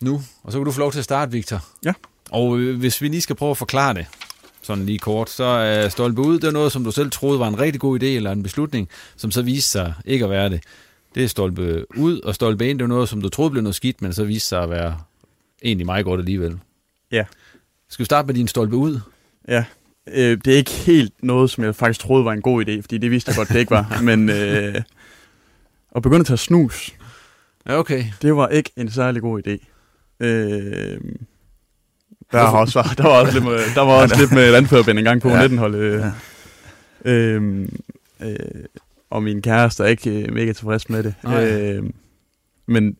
nu, 0.00 0.22
og 0.42 0.52
så 0.52 0.58
kan 0.58 0.64
du 0.64 0.72
få 0.72 0.78
lov 0.78 0.92
til 0.92 0.98
at 0.98 1.04
starte, 1.04 1.32
Victor. 1.32 1.64
Ja. 1.84 1.92
Og 2.30 2.58
øh, 2.58 2.78
hvis 2.78 3.00
vi 3.00 3.08
lige 3.08 3.20
skal 3.20 3.36
prøve 3.36 3.50
at 3.50 3.58
forklare 3.58 3.94
det, 3.94 4.06
sådan 4.64 4.86
lige 4.86 4.98
kort, 4.98 5.30
så 5.30 5.44
er 5.44 5.88
stolpe 5.88 6.20
ud, 6.20 6.38
det 6.38 6.48
er 6.48 6.52
noget, 6.52 6.72
som 6.72 6.84
du 6.84 6.90
selv 6.90 7.10
troede 7.10 7.38
var 7.38 7.48
en 7.48 7.60
rigtig 7.60 7.80
god 7.80 8.02
idé 8.02 8.06
eller 8.06 8.32
en 8.32 8.42
beslutning, 8.42 8.88
som 9.16 9.30
så 9.30 9.42
viste 9.42 9.70
sig 9.70 9.94
ikke 10.04 10.24
at 10.24 10.30
være 10.30 10.48
det. 10.50 10.62
Det 11.14 11.24
er 11.24 11.28
stolpe 11.28 11.86
ud, 11.96 12.20
og 12.20 12.34
stolpe 12.34 12.68
ind, 12.70 12.78
det 12.78 12.84
er 12.84 12.88
noget, 12.88 13.08
som 13.08 13.20
du 13.22 13.28
troede 13.28 13.50
blev 13.50 13.62
noget 13.62 13.74
skidt, 13.74 14.02
men 14.02 14.12
så 14.12 14.24
viste 14.24 14.48
sig 14.48 14.62
at 14.62 14.70
være 14.70 14.96
egentlig 15.62 15.86
meget 15.86 16.04
godt 16.04 16.20
alligevel. 16.20 16.58
Ja. 17.12 17.24
Skal 17.88 18.02
vi 18.02 18.04
starte 18.04 18.26
med 18.26 18.34
din 18.34 18.48
stolpe 18.48 18.76
ud? 18.76 19.00
Ja. 19.48 19.64
Øh, 20.08 20.38
det 20.44 20.52
er 20.52 20.56
ikke 20.56 20.70
helt 20.70 21.12
noget, 21.22 21.50
som 21.50 21.64
jeg 21.64 21.74
faktisk 21.74 22.00
troede 22.00 22.24
var 22.24 22.32
en 22.32 22.42
god 22.42 22.64
idé, 22.66 22.80
fordi 22.80 22.98
det 22.98 23.10
vidste 23.10 23.28
jeg 23.28 23.36
godt, 23.36 23.48
det 23.48 23.58
ikke 23.58 23.70
var. 23.70 23.98
Men 24.02 24.28
øh, 24.28 24.74
at 25.96 26.02
begynde 26.02 26.20
at 26.20 26.26
tage 26.26 26.36
snus, 26.36 26.94
Ja, 27.66 27.78
okay. 27.78 28.04
det 28.22 28.36
var 28.36 28.48
ikke 28.48 28.70
en 28.76 28.90
særlig 28.90 29.22
god 29.22 29.42
idé. 29.46 29.66
Øh, 30.26 31.00
der, 32.32 32.38
har 32.38 32.58
også, 32.58 32.78
var- 32.82 32.94
der 32.96 33.02
var 33.02 33.20
også 33.20 33.32
lidt 33.32 33.44
med, 33.44 33.58
der 33.74 33.80
var 33.80 34.02
også 34.02 34.16
lidt 34.18 34.32
med 34.32 34.52
landførbind 34.52 34.98
en 34.98 35.04
gang 35.04 35.22
på 35.22 35.28
Ja. 35.28 35.46
19-holdet. 35.46 35.78
Øh, 35.78 36.02
Ja. 37.04 37.10
øh, 37.10 37.68
øh, 38.22 38.36
og 39.10 39.22
min 39.22 39.42
kæreste 39.42 39.82
er 39.82 39.86
ikke 39.86 40.10
øh, 40.10 40.32
mega 40.34 40.52
tilfreds 40.52 40.88
med 40.88 41.02
det. 41.02 41.14
Nej. 41.24 41.44
Øh, 41.50 41.82
men 42.66 42.96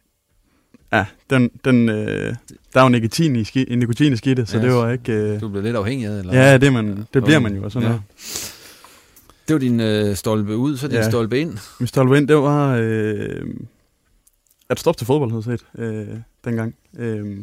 ja, 0.93 1.07
den, 1.31 1.51
den, 1.65 1.89
øh, 1.89 2.35
der 2.75 2.81
er 2.81 2.83
jo 2.83 2.89
nikotin 2.89 3.37
i, 3.37 3.45
ski, 3.45 3.65
nikotin 3.77 4.13
i 4.13 4.17
skidtet, 4.17 4.49
så 4.49 4.57
Ja, 4.59 4.65
det 4.65 4.73
var 4.75 4.91
ikke... 4.91 5.13
Øh, 5.13 5.41
Du 5.41 5.49
blev 5.49 5.63
lidt 5.63 5.77
afhængig 5.77 6.07
af 6.07 6.13
det, 6.13 6.21
eller? 6.21 6.35
ja, 6.51 6.57
det, 6.59 6.73
man, 6.73 7.07
det 7.15 7.25
bliver 7.25 7.39
man 7.39 7.57
jo, 7.57 7.65
og 7.65 7.73
sådan 7.73 7.83
Ja. 7.83 7.89
noget. 7.89 8.03
Det 9.49 9.55
var 9.55 9.61
din 9.61 9.81
øh, 9.81 10.17
stolpe 10.17 10.57
ud, 10.57 10.77
så 10.77 10.89
din 10.89 10.97
Ja. 10.97 11.11
stolpe 11.11 11.41
ind. 11.41 11.59
Min 11.81 11.87
stolpe 11.87 12.19
ind, 12.19 12.29
det 12.29 12.37
var 12.37 12.77
øh, 12.81 13.45
at 14.69 14.81
stoppe 14.81 14.99
til 15.01 15.07
fodbold, 15.07 15.31
havde 15.31 15.45
jeg 15.51 15.59
set, 15.59 15.83
øh, 15.83 16.07
dengang. 16.45 16.75
Øh, 16.99 17.39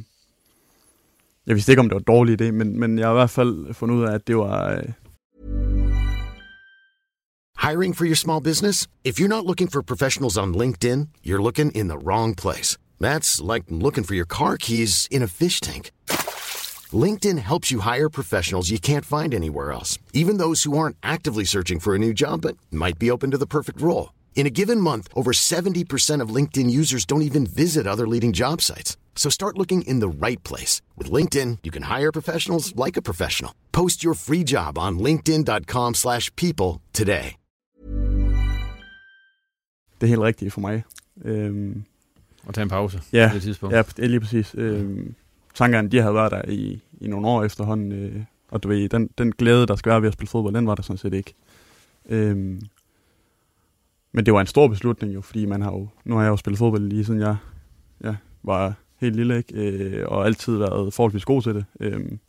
jeg 1.47 1.55
vidste 1.55 1.71
ikke, 1.71 1.79
om 1.79 1.89
det 1.89 1.95
var 1.95 1.99
en 1.99 2.15
dårlig 2.15 2.41
idé, 2.41 2.51
men, 2.51 2.79
men 2.79 2.99
jeg 2.99 3.07
har 3.07 3.13
i 3.13 3.17
hvert 3.17 3.29
fald 3.29 3.73
fundet 3.73 3.95
ud 3.95 4.03
af, 4.03 4.13
at 4.13 4.27
det 4.27 4.37
var... 4.37 4.71
Øh, 4.71 4.83
Hiring 7.69 7.93
for 7.93 8.05
your 8.05 8.15
small 8.15 8.41
business? 8.41 8.87
If 9.03 9.19
you're 9.19 9.27
not 9.27 9.45
looking 9.45 9.67
for 9.67 9.83
professionals 9.83 10.37
on 10.37 10.55
LinkedIn, 10.55 11.09
you're 11.23 11.43
looking 11.43 11.71
in 11.71 11.89
the 11.89 11.97
wrong 11.97 12.33
place. 12.35 12.75
That's 12.99 13.53
like 13.53 13.65
looking 13.69 14.03
for 14.03 14.15
your 14.15 14.25
car 14.25 14.57
keys 14.57 15.07
in 15.11 15.21
a 15.21 15.27
fish 15.27 15.59
tank. 15.61 15.91
LinkedIn 16.91 17.37
helps 17.37 17.71
you 17.71 17.81
hire 17.81 18.09
professionals 18.09 18.71
you 18.71 18.79
can't 18.79 19.05
find 19.05 19.33
anywhere 19.33 19.71
else, 19.71 19.99
even 20.13 20.37
those 20.37 20.63
who 20.63 20.75
aren't 20.75 20.97
actively 21.03 21.45
searching 21.45 21.79
for 21.79 21.93
a 21.93 21.99
new 21.99 22.13
job 22.13 22.41
but 22.41 22.57
might 22.71 22.97
be 22.97 23.11
open 23.11 23.31
to 23.31 23.37
the 23.37 23.45
perfect 23.45 23.79
role. 23.79 24.11
In 24.35 24.47
a 24.47 24.49
given 24.49 24.81
month, 24.81 25.07
over 25.13 25.31
70% 25.31 26.21
of 26.21 26.35
LinkedIn 26.35 26.69
users 26.69 27.05
don't 27.05 27.21
even 27.21 27.45
visit 27.45 27.85
other 27.85 28.07
leading 28.07 28.33
job 28.33 28.61
sites. 28.61 28.97
So 29.15 29.29
start 29.29 29.57
looking 29.57 29.87
in 29.87 29.99
the 29.99 30.09
right 30.27 30.43
place. 30.43 30.81
With 30.97 31.11
LinkedIn, 31.11 31.49
you 31.65 31.71
can 31.71 31.83
hire 31.83 32.11
professionals 32.11 32.73
like 32.85 32.97
a 32.97 33.01
professional. 33.01 33.53
Post 33.71 34.03
your 34.03 34.15
free 34.15 34.43
job 34.43 34.77
on 34.77 34.97
linkedin.com/people 35.07 35.93
slash 35.93 36.31
people 36.35 36.71
today. 36.93 37.27
det 40.01 40.07
er 40.07 40.09
helt 40.09 40.21
rigtigt 40.21 40.53
for 40.53 40.61
mig. 40.61 40.83
Øh, 41.25 41.75
Og 42.47 42.53
tage 42.53 42.63
en 42.63 42.69
pause 42.69 43.01
Ja, 43.13 43.27
på 43.29 43.33
det 43.35 43.41
tidspunkt. 43.43 43.75
Ja, 43.75 43.81
det 43.81 43.99
er 44.03 44.07
lige 44.07 44.19
præcis. 44.19 44.55
Øhm, 44.57 45.15
tankerne, 45.55 45.89
de 45.89 46.01
havde 46.01 46.13
været 46.15 46.31
der 46.31 46.41
i, 46.47 46.81
i 47.01 47.07
nogle 47.07 47.27
år 47.27 47.43
efterhånden, 47.43 47.91
øh, 47.91 48.23
og 48.51 48.63
du 48.63 48.67
ved, 48.67 48.89
den, 48.89 49.09
den 49.17 49.31
glæde, 49.31 49.67
der 49.67 49.75
skal 49.75 49.89
være 49.89 50.01
ved 50.01 50.07
at 50.07 50.13
spille 50.13 50.29
fodbold, 50.29 50.55
den 50.55 50.67
var 50.67 50.75
der 50.75 50.83
sådan 50.83 50.97
set 50.97 51.13
ikke. 51.13 51.33
Øhm, 52.09 52.61
men 54.11 54.25
det 54.25 54.33
var 54.33 54.41
en 54.41 54.47
stor 54.47 54.67
beslutning 54.67 55.13
jo, 55.13 55.21
fordi 55.21 55.45
man 55.45 55.61
har 55.61 55.71
jo, 55.71 55.87
nu 56.05 56.15
har 56.15 56.23
jeg 56.23 56.29
jo 56.29 56.37
spillet 56.37 56.57
fodbold 56.57 56.81
lige 56.83 57.05
siden 57.05 57.19
jeg 57.19 57.35
ja, 58.03 58.15
var 58.43 58.73
helt 59.01 59.15
lille, 59.15 59.37
ikke? 59.37 59.53
Øh, 59.53 60.03
og 60.07 60.25
altid 60.25 60.57
været 60.57 60.93
forholdsvis 60.93 61.25
god 61.25 61.41
til 61.41 61.55
det. 61.55 61.65
Øhm, 61.79 62.19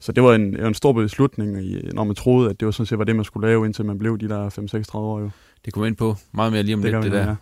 så 0.00 0.12
det 0.12 0.22
var 0.22 0.34
en, 0.34 0.60
en 0.66 0.74
stor 0.74 0.92
beslutning, 0.92 1.58
når 1.94 2.04
man 2.04 2.14
troede, 2.16 2.50
at 2.50 2.60
det 2.60 2.66
var 2.66 2.72
sådan 2.72 2.86
set 2.86 2.98
var 2.98 3.04
det, 3.04 3.16
man 3.16 3.24
skulle 3.24 3.48
lave, 3.48 3.66
indtil 3.66 3.84
man 3.84 3.98
blev 3.98 4.18
de 4.18 4.28
der 4.28 4.50
5-36 4.94 4.96
år 4.98 5.20
jo. 5.20 5.30
Det 5.64 5.72
kunne 5.72 5.82
vi 5.82 5.88
ind 5.88 5.96
på 5.96 6.16
meget 6.32 6.52
mere 6.52 6.62
lige 6.62 6.74
om 6.74 6.82
Det 6.82 6.90
lidt, 6.92 7.02
det 7.02 7.12
vi, 7.12 7.16
der. 7.16 7.26
ja. 7.28 7.34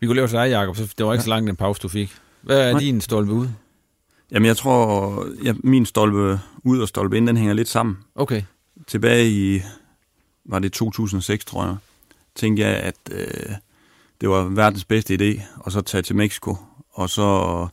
Vi 0.00 0.06
kunne 0.06 0.16
lave 0.16 0.28
til 0.28 0.38
dig, 0.38 0.50
Jacob, 0.50 0.76
så 0.76 0.94
det 0.98 1.06
var 1.06 1.12
ikke 1.12 1.20
Ja. 1.20 1.24
så 1.24 1.28
langt 1.30 1.50
en 1.50 1.56
pause, 1.56 1.80
du 1.82 1.88
fik. 1.88 2.14
Hvad 2.42 2.60
er 2.68 2.72
Nej. 2.72 2.80
din 2.80 3.00
stolpe 3.00 3.32
ud? 3.32 3.48
Jamen, 4.30 4.46
jeg 4.46 4.56
tror, 4.56 5.26
ja, 5.44 5.54
min 5.64 5.86
stolpe 5.86 6.40
ud 6.64 6.80
og 6.80 6.88
stolpe 6.88 7.16
ind, 7.16 7.26
den 7.26 7.36
hænger 7.36 7.54
lidt 7.54 7.68
sammen. 7.68 7.96
Okay. 8.14 8.42
Tilbage 8.86 9.30
i, 9.30 9.60
var 10.44 10.58
det 10.58 10.72
2006, 10.72 11.44
tror 11.44 11.64
jeg, 11.64 11.76
tænkte 12.34 12.62
jeg, 12.62 12.76
at 12.76 12.94
øh, 13.12 13.52
det 14.20 14.28
var 14.28 14.42
verdens 14.44 14.84
bedste 14.84 15.14
idé, 15.14 15.42
og 15.56 15.72
så 15.72 15.80
tage 15.80 16.02
til 16.02 16.16
Mexico, 16.16 16.56
og 16.98 17.10
så 17.10 17.66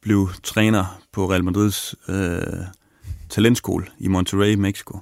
blive 0.00 0.28
træner 0.42 1.00
på 1.12 1.30
Real 1.30 1.44
Madrids 1.44 1.94
øh, 2.08 2.40
talentskole 3.28 3.86
i 3.98 4.08
Monterrey, 4.08 4.54
Mexico. 4.54 4.98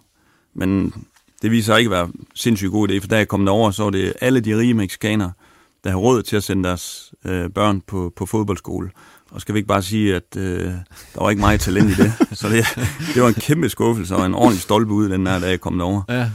Men 0.54 0.94
det 1.42 1.50
viser 1.50 1.72
sig 1.72 1.78
ikke 1.78 1.88
at 1.88 1.90
være 1.90 2.10
sindssygt 2.34 2.70
god 2.70 2.88
idé, 2.88 3.00
for 3.00 3.08
da 3.08 3.16
jeg 3.16 3.28
kom 3.28 3.44
derover, 3.44 3.70
så 3.70 3.82
var 3.82 3.90
det 3.90 4.12
alle 4.20 4.40
de 4.40 4.58
rige 4.58 4.74
mexikanere, 4.74 5.32
der 5.84 5.90
har 5.90 5.96
råd 5.96 6.22
til 6.22 6.36
at 6.36 6.42
sende 6.42 6.64
deres 6.64 7.14
øh, 7.24 7.50
børn 7.50 7.80
på, 7.80 8.12
på 8.16 8.26
fodboldskole. 8.26 8.90
Og 9.30 9.40
skal 9.40 9.54
vi 9.54 9.58
ikke 9.58 9.68
bare 9.68 9.82
sige, 9.82 10.14
at 10.14 10.36
øh, 10.36 10.64
der 11.14 11.22
var 11.22 11.30
ikke 11.30 11.40
meget 11.40 11.60
talent 11.60 11.90
i 11.90 11.94
det. 11.94 12.12
Så 12.38 12.48
det, 12.48 12.64
det 13.14 13.22
var 13.22 13.28
en 13.28 13.34
kæmpe 13.34 13.68
skuffelse 13.68 14.16
og 14.16 14.26
en 14.26 14.34
ordentlig 14.34 14.62
stolpe 14.62 14.92
ud 14.92 15.08
den 15.08 15.26
der, 15.26 15.38
da 15.38 15.48
jeg 15.48 15.60
kom 15.60 15.78
derover. 15.78 16.02
Ja. 16.08 16.30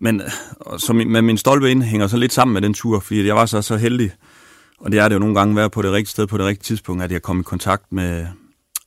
Men 0.00 0.22
og 0.60 0.80
så 0.80 0.92
min, 0.92 1.12
men 1.12 1.24
min 1.24 1.38
stolpe 1.38 1.70
ind 1.70 1.82
hænger 1.82 2.06
så 2.06 2.16
lidt 2.16 2.32
sammen 2.32 2.52
med 2.52 2.62
den 2.62 2.74
tur, 2.74 3.00
fordi 3.00 3.26
jeg 3.26 3.36
var 3.36 3.46
så, 3.46 3.62
så 3.62 3.76
heldig, 3.76 4.10
og 4.78 4.92
det 4.92 5.00
er 5.00 5.08
det 5.08 5.14
jo 5.14 5.18
nogle 5.20 5.34
gange 5.34 5.56
være 5.56 5.70
på 5.70 5.82
det 5.82 5.92
rigtige 5.92 6.10
sted 6.10 6.26
på 6.26 6.38
det 6.38 6.46
rigtige 6.46 6.64
tidspunkt, 6.64 7.02
at 7.02 7.12
jeg 7.12 7.22
kom 7.22 7.40
i 7.40 7.42
kontakt 7.42 7.92
med, 7.92 8.26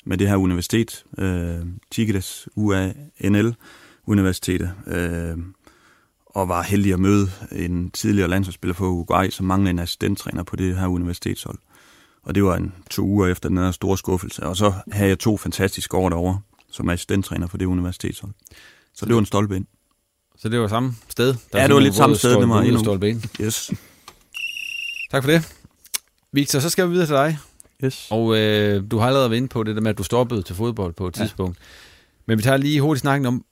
med 0.05 0.17
det 0.17 0.29
her 0.29 0.35
universitet, 0.35 1.03
øh, 1.17 1.59
Tigres 1.91 2.47
UANL 2.55 3.55
Universitetet, 4.07 4.71
øh, 4.87 5.37
og 6.25 6.49
var 6.49 6.61
heldig 6.63 6.93
at 6.93 6.99
møde 6.99 7.31
en 7.51 7.91
tidligere 7.91 8.27
landsholdsspiller 8.29 8.73
for 8.75 8.85
Uruguay, 8.87 9.29
som 9.29 9.45
manglede 9.45 9.69
en 9.69 9.79
assistenttræner 9.79 10.43
på 10.43 10.55
det 10.55 10.77
her 10.77 10.87
universitetshold. 10.87 11.57
Og 12.23 12.35
det 12.35 12.43
var 12.43 12.55
en 12.55 12.73
to 12.89 13.03
uger 13.05 13.27
efter 13.27 13.49
den 13.49 13.57
her 13.57 13.71
store 13.71 13.97
skuffelse. 13.97 14.43
Og 14.43 14.57
så 14.57 14.73
havde 14.91 15.09
jeg 15.09 15.19
to 15.19 15.37
fantastiske 15.37 15.97
år 15.97 16.09
derovre, 16.09 16.41
som 16.71 16.89
assistenttræner 16.89 17.47
for 17.47 17.57
det 17.57 17.65
universitetshold. 17.65 18.31
Så 18.93 19.05
det 19.05 19.13
var 19.15 19.19
en 19.19 19.25
stolpe 19.25 19.55
ind. 19.55 19.65
Så 20.37 20.49
det 20.49 20.59
var 20.59 20.67
samme 20.67 20.95
sted? 21.09 21.27
Der 21.53 21.59
Ja, 21.61 21.67
det 21.67 21.73
var 21.75 21.81
lidt 21.81 21.95
samme 21.95 22.15
sted, 22.15 22.29
det 22.39 22.49
var 22.49 22.61
endnu- 22.61 22.79
Stolpe 22.83 23.09
ind. 23.09 23.21
Yes. 23.41 23.71
Tak 25.11 25.23
for 25.23 25.31
det. 25.31 25.53
Victor, 26.33 26.59
så 26.59 26.69
skal 26.69 26.85
vi 26.87 26.91
videre 26.91 27.07
til 27.07 27.15
dig. 27.15 27.37
Yes. 27.85 28.07
Og 28.09 28.37
øh, 28.37 28.83
du 28.91 28.97
har 28.97 29.07
allerede 29.07 29.29
været 29.29 29.37
inde 29.37 29.47
på 29.47 29.63
det 29.63 29.75
der 29.75 29.81
med, 29.81 29.91
at 29.91 29.97
du 29.97 30.03
stoppede 30.03 30.41
til 30.41 30.55
fodbold 30.55 30.93
på 30.93 31.07
et 31.07 31.13
tidspunkt. 31.13 31.57
Men 32.25 32.37
vi 32.37 32.43
tager 32.43 32.57
lige 32.57 32.81
hurtigt 32.81 33.01
snakken 33.01 33.25
om, 33.25 33.45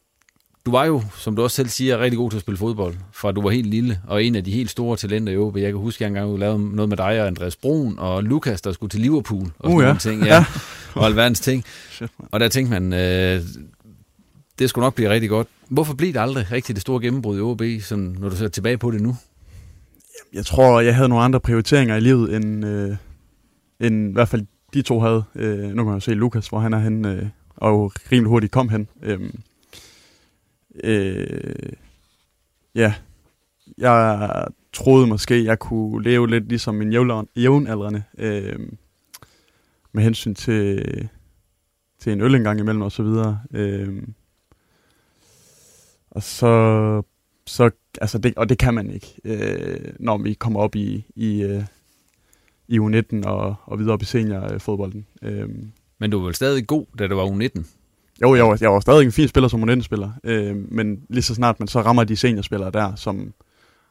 du 0.66 0.72
var 0.72 0.86
jo, 0.86 1.04
som 1.18 1.36
du 1.36 1.44
også 1.44 1.56
selv 1.56 1.70
siger, 1.70 2.00
rigtig 2.00 2.18
god 2.18 2.30
til 2.32 2.38
at 2.38 2.42
spille 2.42 2.58
fodbold, 2.58 2.96
fra 3.14 3.32
du 3.32 3.42
var 3.42 3.50
helt 3.50 3.68
lille, 3.68 4.00
og 4.08 4.24
en 4.24 4.36
af 4.36 4.44
de 4.44 4.52
helt 4.52 4.70
store 4.70 4.98
talenter 4.98 5.34
i 5.34 5.38
OB. 5.38 5.58
Jeg 5.58 5.72
kan 5.72 5.76
huske, 5.76 5.98
at 5.98 6.02
jeg 6.02 6.08
engang 6.08 6.40
lavede 6.40 6.76
noget 6.76 6.90
med 6.90 6.98
dig 6.98 7.22
og 7.22 7.28
Andreas 7.28 7.56
Brun 7.56 8.00
og 8.00 8.24
Lukas, 8.24 8.62
der 8.62 8.72
skulle 8.72 8.90
til 8.90 9.00
Liverpool. 9.00 9.52
Og 9.60 9.72
sådan 9.72 9.76
Uh, 9.76 9.82
ja. 9.82 9.86
nogle 9.86 10.00
ting. 10.00 10.24
Ja. 10.24 10.46
og 10.94 11.06
alverdens 11.06 11.40
ting. 11.40 11.64
Og 12.32 12.40
der 12.40 12.48
tænkte 12.48 12.80
man, 12.80 12.94
øh, 12.94 13.42
det 14.60 14.70
skulle 14.70 14.84
nok 14.84 14.96
blive 14.96 15.10
rigtig 15.10 15.30
godt. 15.30 15.48
Hvorfor 15.70 15.94
blev 15.94 16.14
det 16.14 16.20
aldrig 16.20 16.52
rigtig 16.52 16.76
det 16.76 16.82
store 16.82 17.02
gennembrud 17.02 17.38
i 17.38 17.42
OB, 17.42 17.62
sådan, 17.82 18.16
når 18.20 18.30
du 18.30 18.36
ser 18.36 18.48
tilbage 18.48 18.78
på 18.78 18.92
det 18.92 19.02
nu? 19.02 19.18
Jeg 20.34 20.46
tror, 20.46 20.80
jeg 20.80 20.96
havde 20.96 21.10
nogle 21.10 21.24
andre 21.24 21.40
prioriteringer 21.40 21.96
i 21.96 22.00
livet, 22.00 22.36
end, 22.36 22.66
øh, 22.66 22.96
end 23.80 24.10
i 24.10 24.14
hvert 24.14 24.28
fald 24.28 24.46
de 24.74 24.82
to 24.82 25.00
havde. 25.00 25.24
Øh, 25.36 25.70
nu 25.70 25.76
kan 25.76 25.86
man 25.86 25.94
jo 25.94 26.00
se 26.00 26.14
Lukas, 26.14 26.48
hvor 26.48 26.60
han 26.60 26.74
er 26.74 26.80
hen, 26.80 27.06
øh, 27.06 27.28
og 27.56 27.92
rimelig 28.12 28.30
hurtigt 28.30 28.52
kom 28.52 28.70
hen. 28.70 28.88
Øh, 29.02 29.20
øh, 30.84 31.74
ja, 32.76 32.94
jeg 33.78 34.48
troede 34.74 35.08
måske, 35.08 35.46
jeg 35.46 35.60
kunne 35.60 36.04
leve 36.04 36.30
lidt 36.30 36.50
ligesom 36.50 36.76
min 36.76 36.94
jævnaldrende, 37.36 38.04
øh, 38.18 38.60
med 39.92 40.04
hensyn 40.04 40.36
til, 40.36 40.84
til 42.00 42.14
en 42.14 42.22
øl 42.22 42.36
en 42.36 42.44
gang 42.44 42.60
imellem 42.60 42.82
og 42.82 42.92
så 42.92 43.04
videre. 43.04 43.42
Øh, 43.52 44.04
og 46.12 46.24
så, 46.24 47.02
så 47.50 47.70
altså 48.02 48.18
det, 48.18 48.34
og 48.38 48.50
det 48.50 48.58
kan 48.58 48.74
man 48.74 48.92
ikke, 48.92 49.16
øh, 49.24 49.94
når 50.00 50.18
vi 50.18 50.34
kommer 50.34 50.60
op 50.60 50.76
i, 50.76 51.06
i, 51.16 51.42
øh, 51.42 51.64
i 52.68 52.80
U19 52.80 53.28
og, 53.28 53.56
og 53.66 53.80
videre 53.80 53.94
op 53.94 54.02
i 54.02 54.06
seniorfodbolden. 54.06 55.06
Øh, 55.22 55.50
Men 56.00 56.12
du 56.12 56.20
var 56.20 56.26
vel 56.26 56.36
stadig 56.36 56.68
god, 56.68 56.86
da 57.00 57.08
du 57.08 57.16
var 57.16 57.26
U19? 57.26 57.64
jo, 58.22 58.36
jeg 58.36 58.46
var, 58.46 58.58
jeg 58.62 58.72
var 58.72 58.80
stadig 58.80 59.06
en 59.06 59.12
fin 59.12 59.28
spiller 59.28 59.48
som 59.48 59.70
U19-spiller, 59.70 60.12
øh, 60.24 60.56
men 60.72 61.02
lige 61.10 61.24
så 61.24 61.36
snart 61.36 61.60
man 61.60 61.68
så 61.68 61.82
rammer 61.82 62.04
de 62.04 62.16
seniorspillere 62.16 62.72
der, 62.72 62.96
som 62.96 63.34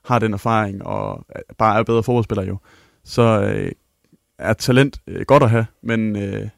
har 0.05 0.19
den 0.19 0.35
erfaring 0.35 0.87
og 0.87 1.27
bare 1.59 1.79
er 1.79 1.83
bedre 1.83 2.03
fodboldspillere 2.03 2.47
jo, 2.47 2.59
så 3.05 3.23
øh, 3.43 3.73
er 4.39 4.53
talent 4.53 5.01
øh, 5.07 5.25
godt 5.27 5.43
at 5.43 5.51
have, 5.51 5.67
men 5.83 6.17
øh, 6.17 6.49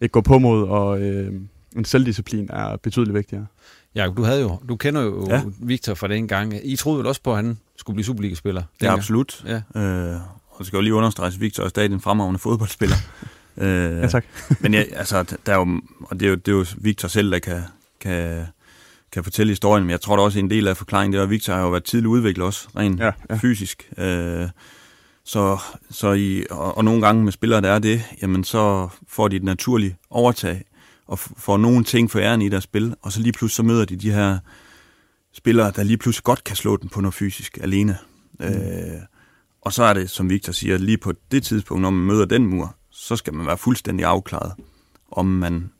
et 0.00 0.12
gå 0.12 0.20
på 0.20 0.38
mod 0.38 0.62
og 0.68 1.02
øh, 1.02 1.32
en 1.76 1.84
selvdisciplin 1.84 2.48
er 2.52 2.76
betydeligt 2.76 3.14
vigtigere. 3.14 3.46
Jakob, 3.94 4.16
du, 4.16 4.22
havde 4.22 4.40
jo, 4.40 4.58
du 4.68 4.76
kender 4.76 5.02
jo 5.02 5.26
ja. 5.30 5.42
Victor 5.60 5.94
fra 5.94 6.08
den 6.08 6.28
gang. 6.28 6.54
I 6.64 6.76
troede 6.76 6.98
vel 6.98 7.06
også 7.06 7.20
på, 7.22 7.30
at 7.30 7.36
han 7.36 7.58
skulle 7.76 7.94
blive 7.94 8.04
Superliga-spiller? 8.04 8.62
Ja, 8.82 8.92
absolut. 8.92 9.44
Ja. 9.46 9.80
Øh, 9.80 10.16
og 10.50 10.58
det 10.58 10.66
skal 10.66 10.76
jo 10.76 10.80
lige 10.80 10.94
understreges, 10.94 11.34
at 11.34 11.40
Victor 11.40 11.64
er 11.64 11.68
stadig 11.68 11.92
en 11.92 12.00
fremragende 12.00 12.38
fodboldspiller. 12.38 12.96
øh, 13.56 13.66
Ja, 14.02 14.06
tak. 14.08 14.24
men 14.60 14.74
ja, 14.74 14.82
altså, 14.92 15.36
der 15.46 15.52
er 15.52 15.56
jo, 15.56 15.80
og 16.00 16.20
det 16.20 16.26
er 16.26 16.30
jo, 16.30 16.34
det 16.36 16.48
er 16.48 16.56
jo 16.56 16.64
Victor 16.76 17.08
selv, 17.08 17.30
der 17.32 17.38
kan, 17.38 17.60
kan, 18.00 18.44
kan 19.12 19.24
fortælle 19.24 19.50
historien, 19.50 19.84
men 19.84 19.90
jeg 19.90 20.00
tror 20.00 20.16
da 20.16 20.22
også, 20.22 20.38
en 20.38 20.50
del 20.50 20.68
af 20.68 20.76
forklaringen, 20.76 21.12
det 21.12 21.18
er, 21.18 21.22
at 21.22 21.30
Victor 21.30 21.52
har 21.54 21.60
jo 21.62 21.70
været 21.70 21.84
tidlig 21.84 22.08
udviklet 22.08 22.46
også, 22.46 22.68
rent 22.76 23.00
Ja, 23.00 23.10
ja. 23.30 23.36
fysisk. 23.36 23.90
Øh, 23.98 24.48
så, 25.24 25.58
så 25.90 26.12
i, 26.12 26.44
og, 26.50 26.76
og 26.76 26.84
nogle 26.84 27.02
gange 27.06 27.24
med 27.24 27.32
spillere, 27.32 27.60
der 27.60 27.70
er 27.70 27.78
det, 27.78 28.02
jamen 28.22 28.44
så 28.44 28.88
får 29.08 29.28
de 29.28 29.36
et 29.36 29.44
naturligt 29.44 29.94
overtag, 30.10 30.64
og 31.06 31.18
får 31.18 31.56
nogle 31.56 31.84
ting 31.84 32.10
for 32.10 32.18
æren 32.18 32.42
i 32.42 32.48
deres 32.48 32.64
spil, 32.64 32.94
og 33.02 33.12
så 33.12 33.20
lige 33.20 33.32
pludselig 33.32 33.56
så 33.56 33.62
møder 33.62 33.84
de 33.84 33.96
de 33.96 34.10
her 34.12 34.38
spillere, 35.32 35.72
der 35.76 35.82
lige 35.82 35.98
pludselig 35.98 36.24
godt 36.24 36.44
kan 36.44 36.56
slå 36.56 36.76
den 36.76 36.88
på 36.88 37.00
noget 37.00 37.14
fysisk 37.14 37.58
alene. 37.62 37.98
Mm. 38.40 38.44
Øh, 38.44 39.00
og 39.60 39.72
så 39.72 39.82
er 39.84 39.94
det, 39.94 40.10
som 40.10 40.30
Victor 40.30 40.52
siger, 40.52 40.78
lige 40.78 40.98
på 40.98 41.12
det 41.30 41.42
tidspunkt, 41.42 41.82
når 41.82 41.90
man 41.90 42.06
møder 42.06 42.24
den 42.24 42.46
mur, 42.46 42.76
så 42.90 43.16
skal 43.16 43.34
man 43.34 43.46
være 43.46 43.58
fuldstændig 43.58 44.06
afklaret, 44.06 44.52
om 45.10 45.26
man 45.26 45.70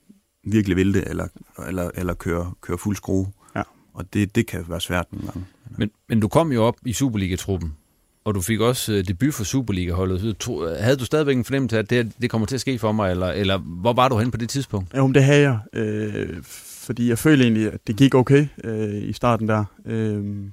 virkelig 0.44 0.76
vil 0.76 0.94
det, 0.94 1.04
eller, 1.06 1.28
eller, 1.66 1.90
eller 1.94 2.14
køre, 2.14 2.52
køre 2.60 2.78
fuld 2.78 2.96
skrue. 2.96 3.32
Ja. 3.56 3.62
Og 3.94 4.12
det, 4.12 4.34
det 4.34 4.46
kan 4.46 4.64
være 4.68 4.80
svært 4.80 5.06
nogle 5.12 5.26
gange. 5.26 5.46
Men, 5.78 5.90
men 6.08 6.20
du 6.20 6.28
kom 6.28 6.52
jo 6.52 6.64
op 6.64 6.76
i 6.86 6.92
Superliga-truppen 6.92 7.76
Og 8.24 8.34
du 8.34 8.40
fik 8.40 8.60
også 8.60 8.92
øh, 8.92 9.04
debut 9.08 9.34
for 9.34 9.44
Superliga-holdet. 9.44 10.38
Tro- 10.38 10.74
Havde 10.80 10.96
du 10.96 11.04
stadigvæk 11.04 11.36
en 11.36 11.44
fornemmelse 11.44 11.76
af, 11.76 11.82
at 11.82 11.90
det, 11.90 12.12
det 12.22 12.30
kommer 12.30 12.46
til 12.46 12.54
at 12.54 12.60
ske 12.60 12.78
for 12.78 12.92
mig, 12.92 13.10
eller, 13.10 13.26
eller 13.26 13.58
hvor 13.58 13.92
var 13.92 14.08
du 14.08 14.18
hen 14.18 14.30
på 14.30 14.36
det 14.36 14.48
tidspunkt? 14.48 14.94
Jo, 14.96 15.12
det 15.12 15.24
havde 15.24 15.40
jeg. 15.42 15.58
Øh, 15.72 16.42
fordi 16.86 17.08
jeg 17.08 17.18
følte 17.18 17.44
egentlig, 17.44 17.72
at 17.72 17.86
det 17.86 17.96
gik 17.96 18.14
okay 18.14 18.46
øh, 18.64 19.02
i 19.02 19.12
starten 19.12 19.48
der. 19.48 19.64
Øh, 19.86 19.96
Det 19.96 20.52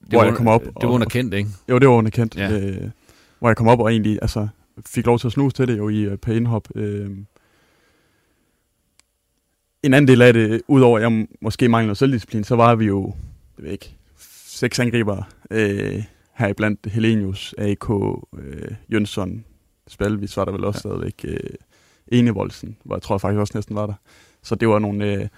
hvor 0.00 0.18
var, 0.18 0.24
jeg 0.26 0.34
kom 0.34 0.48
op. 0.48 0.64
Det 0.64 0.72
var 0.82 0.88
underkendt, 0.88 1.34
ikke? 1.34 1.50
Jo, 1.68 1.78
det 1.78 1.88
var 1.88 1.94
underkendt. 1.94 2.36
Ja. 2.36 2.50
Øh, 2.60 2.90
hvor 3.38 3.48
jeg 3.48 3.56
kom 3.56 3.68
op 3.68 3.80
og 3.80 3.90
egentlig 3.90 4.18
altså, 4.22 4.48
fik 4.86 5.06
lov 5.06 5.18
til 5.18 5.26
at 5.26 5.32
snuse 5.32 5.56
til 5.56 5.68
det 5.68 5.78
jo 5.78 5.88
i 5.88 6.00
øh, 6.00 6.16
per 6.18 6.32
indhop. 6.34 6.68
Øh, 6.74 7.10
en 9.82 9.94
anden 9.94 10.08
del 10.08 10.22
af 10.22 10.32
det, 10.32 10.62
udover 10.68 10.98
at 10.98 11.02
jeg 11.12 11.26
måske 11.40 11.68
mangler 11.68 11.86
noget 11.86 11.98
selvdisciplin, 11.98 12.44
så 12.44 12.56
var 12.56 12.74
vi 12.74 12.84
jo, 12.86 13.14
jeg 13.58 13.64
ved 13.64 13.72
ikke, 13.72 13.96
seks 14.62 14.78
angriber 14.78 15.22
øh, 15.50 16.02
her 16.34 16.48
i 16.48 16.52
blandt 16.52 16.86
Helenius, 16.86 17.54
AK, 17.58 17.90
øh, 18.38 18.74
Jønsson, 18.92 19.44
Spalvis 19.88 20.36
var 20.36 20.44
der 20.44 20.52
vel 20.52 20.64
også 20.64 20.88
ja. 20.88 20.90
stadigvæk, 20.90 21.24
øh, 21.24 21.50
Enevoldsen, 22.08 22.76
hvor 22.84 22.96
jeg 22.96 23.02
tror 23.02 23.14
jeg 23.14 23.20
faktisk 23.20 23.40
også 23.40 23.52
næsten 23.54 23.76
var 23.76 23.86
der. 23.86 23.94
Så 24.42 24.54
det 24.54 24.68
var 24.68 24.78
nogle, 24.78 25.12
øh, 25.12 25.28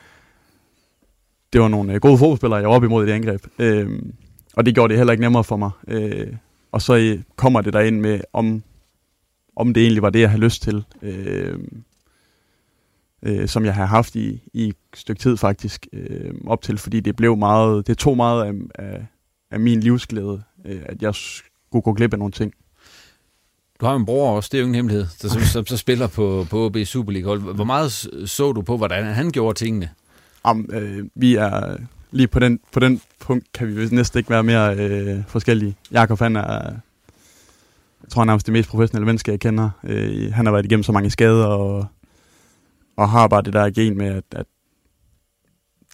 det 1.52 1.60
var 1.60 1.68
nogle 1.68 1.94
øh, 1.94 2.00
gode 2.00 2.18
fodboldspillere, 2.18 2.60
jeg 2.60 2.68
var 2.68 2.74
op 2.74 2.84
imod 2.84 3.04
i 3.04 3.06
det 3.06 3.12
angreb. 3.12 3.46
Øh, 3.58 4.02
og 4.56 4.66
det 4.66 4.74
gjorde 4.74 4.90
det 4.90 4.98
heller 4.98 5.12
ikke 5.12 5.22
nemmere 5.22 5.44
for 5.44 5.56
mig. 5.56 5.70
Øh, 5.88 6.34
og 6.72 6.82
så 6.82 6.96
øh, 6.96 7.22
kommer 7.36 7.60
det 7.60 7.72
derind 7.72 8.00
med, 8.00 8.20
om, 8.32 8.62
om 9.56 9.74
det 9.74 9.82
egentlig 9.82 10.02
var 10.02 10.10
det, 10.10 10.20
jeg 10.20 10.30
havde 10.30 10.44
lyst 10.44 10.62
til. 10.62 10.84
Øh, 11.02 11.58
øh, 13.22 13.48
som 13.48 13.64
jeg 13.64 13.74
har 13.74 13.86
haft 13.86 14.16
i, 14.16 14.42
i 14.52 14.68
et 14.68 14.76
stykke 14.94 15.20
tid 15.20 15.36
faktisk 15.36 15.86
øh, 15.92 16.34
op 16.46 16.62
til, 16.62 16.78
fordi 16.78 17.00
det 17.00 17.16
blev 17.16 17.36
meget, 17.36 17.86
det 17.86 17.98
tog 17.98 18.16
meget 18.16 18.44
af, 18.44 18.52
af, 18.74 19.06
af 19.55 19.61
min 19.61 19.80
livsglæde, 19.80 20.42
øh, 20.64 20.82
at 20.86 21.02
jeg 21.02 21.14
skulle 21.14 21.82
gå 21.82 21.92
glip 21.92 22.12
af 22.12 22.18
nogle 22.18 22.32
ting. 22.32 22.52
Du 23.80 23.86
har 23.86 23.96
en 23.96 24.05
bror 24.07 24.36
også, 24.36 24.48
det 24.52 24.59
er 24.59 24.61
jo 24.61 24.66
ingen 24.66 24.74
hemmelighed, 24.74 25.07
der 25.22 25.28
så, 25.28 25.46
så, 25.46 25.64
så 25.66 25.76
spiller 25.76 26.07
på, 26.07 26.46
på 26.50 26.64
OB 26.66 26.76
Superliga. 26.84 27.34
Hvor 27.34 27.64
meget 27.64 27.92
så 28.26 28.52
du 28.52 28.62
på, 28.62 28.76
hvordan 28.76 29.05
han 29.05 29.30
gjorde 29.30 29.59
tingene? 29.59 29.90
Om, 30.42 30.68
øh, 30.72 31.05
vi 31.14 31.34
er 31.34 31.76
lige 32.11 32.28
på 32.28 32.38
den, 32.38 32.61
på 32.72 32.80
den 32.80 33.00
punkt, 33.20 33.52
kan 33.52 33.76
vi 33.76 33.88
næsten 33.90 34.18
ikke 34.18 34.30
være 34.30 34.42
mere 34.42 34.76
øh, 34.76 35.22
forskellige. 35.28 35.76
Jakob 35.92 36.18
han 36.18 36.36
er, 36.36 36.72
jeg 38.02 38.11
tror 38.11 38.24
nærmest 38.24 38.46
det 38.46 38.52
mest 38.52 38.68
professionelle 38.68 39.07
menneske, 39.07 39.30
jeg 39.30 39.40
kender. 39.40 39.70
Øh, 39.84 40.32
han 40.32 40.46
har 40.46 40.52
været 40.52 40.64
igennem 40.64 40.82
så 40.82 40.92
mange 40.92 41.11
skader, 41.11 41.46
og, 41.46 41.86
og 42.96 43.09
har 43.09 43.28
bare 43.28 43.42
det 43.42 43.52
der 43.52 43.70
gen 43.70 43.98
med, 43.98 44.07
at, 44.07 44.24
at 44.32 44.46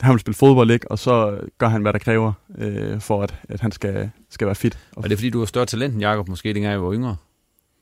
han 0.01 0.13
vil 0.13 0.21
spille 0.21 0.35
fodbold, 0.37 0.71
ikke? 0.71 0.91
og 0.91 0.99
så 0.99 1.41
gør 1.59 1.69
han, 1.69 1.83
hvad 1.83 1.93
der 1.93 1.99
kræver, 1.99 2.33
øh, 2.59 3.01
for 3.01 3.23
at, 3.23 3.35
at 3.49 3.61
han 3.61 3.73
skal, 3.73 4.11
skal 4.31 4.47
være 4.47 4.55
fit. 4.55 4.79
Og 4.97 5.05
det 5.05 5.13
er 5.13 5.17
fordi, 5.17 5.31
du 5.31 5.39
har 5.39 5.47
større 5.47 5.67
talent 5.67 5.93
end 5.95 6.01
Jakob, 6.03 6.29
måske 6.29 6.55
dengang 6.55 6.73
jeg 6.73 6.83
var 6.83 6.93
yngre? 6.93 7.17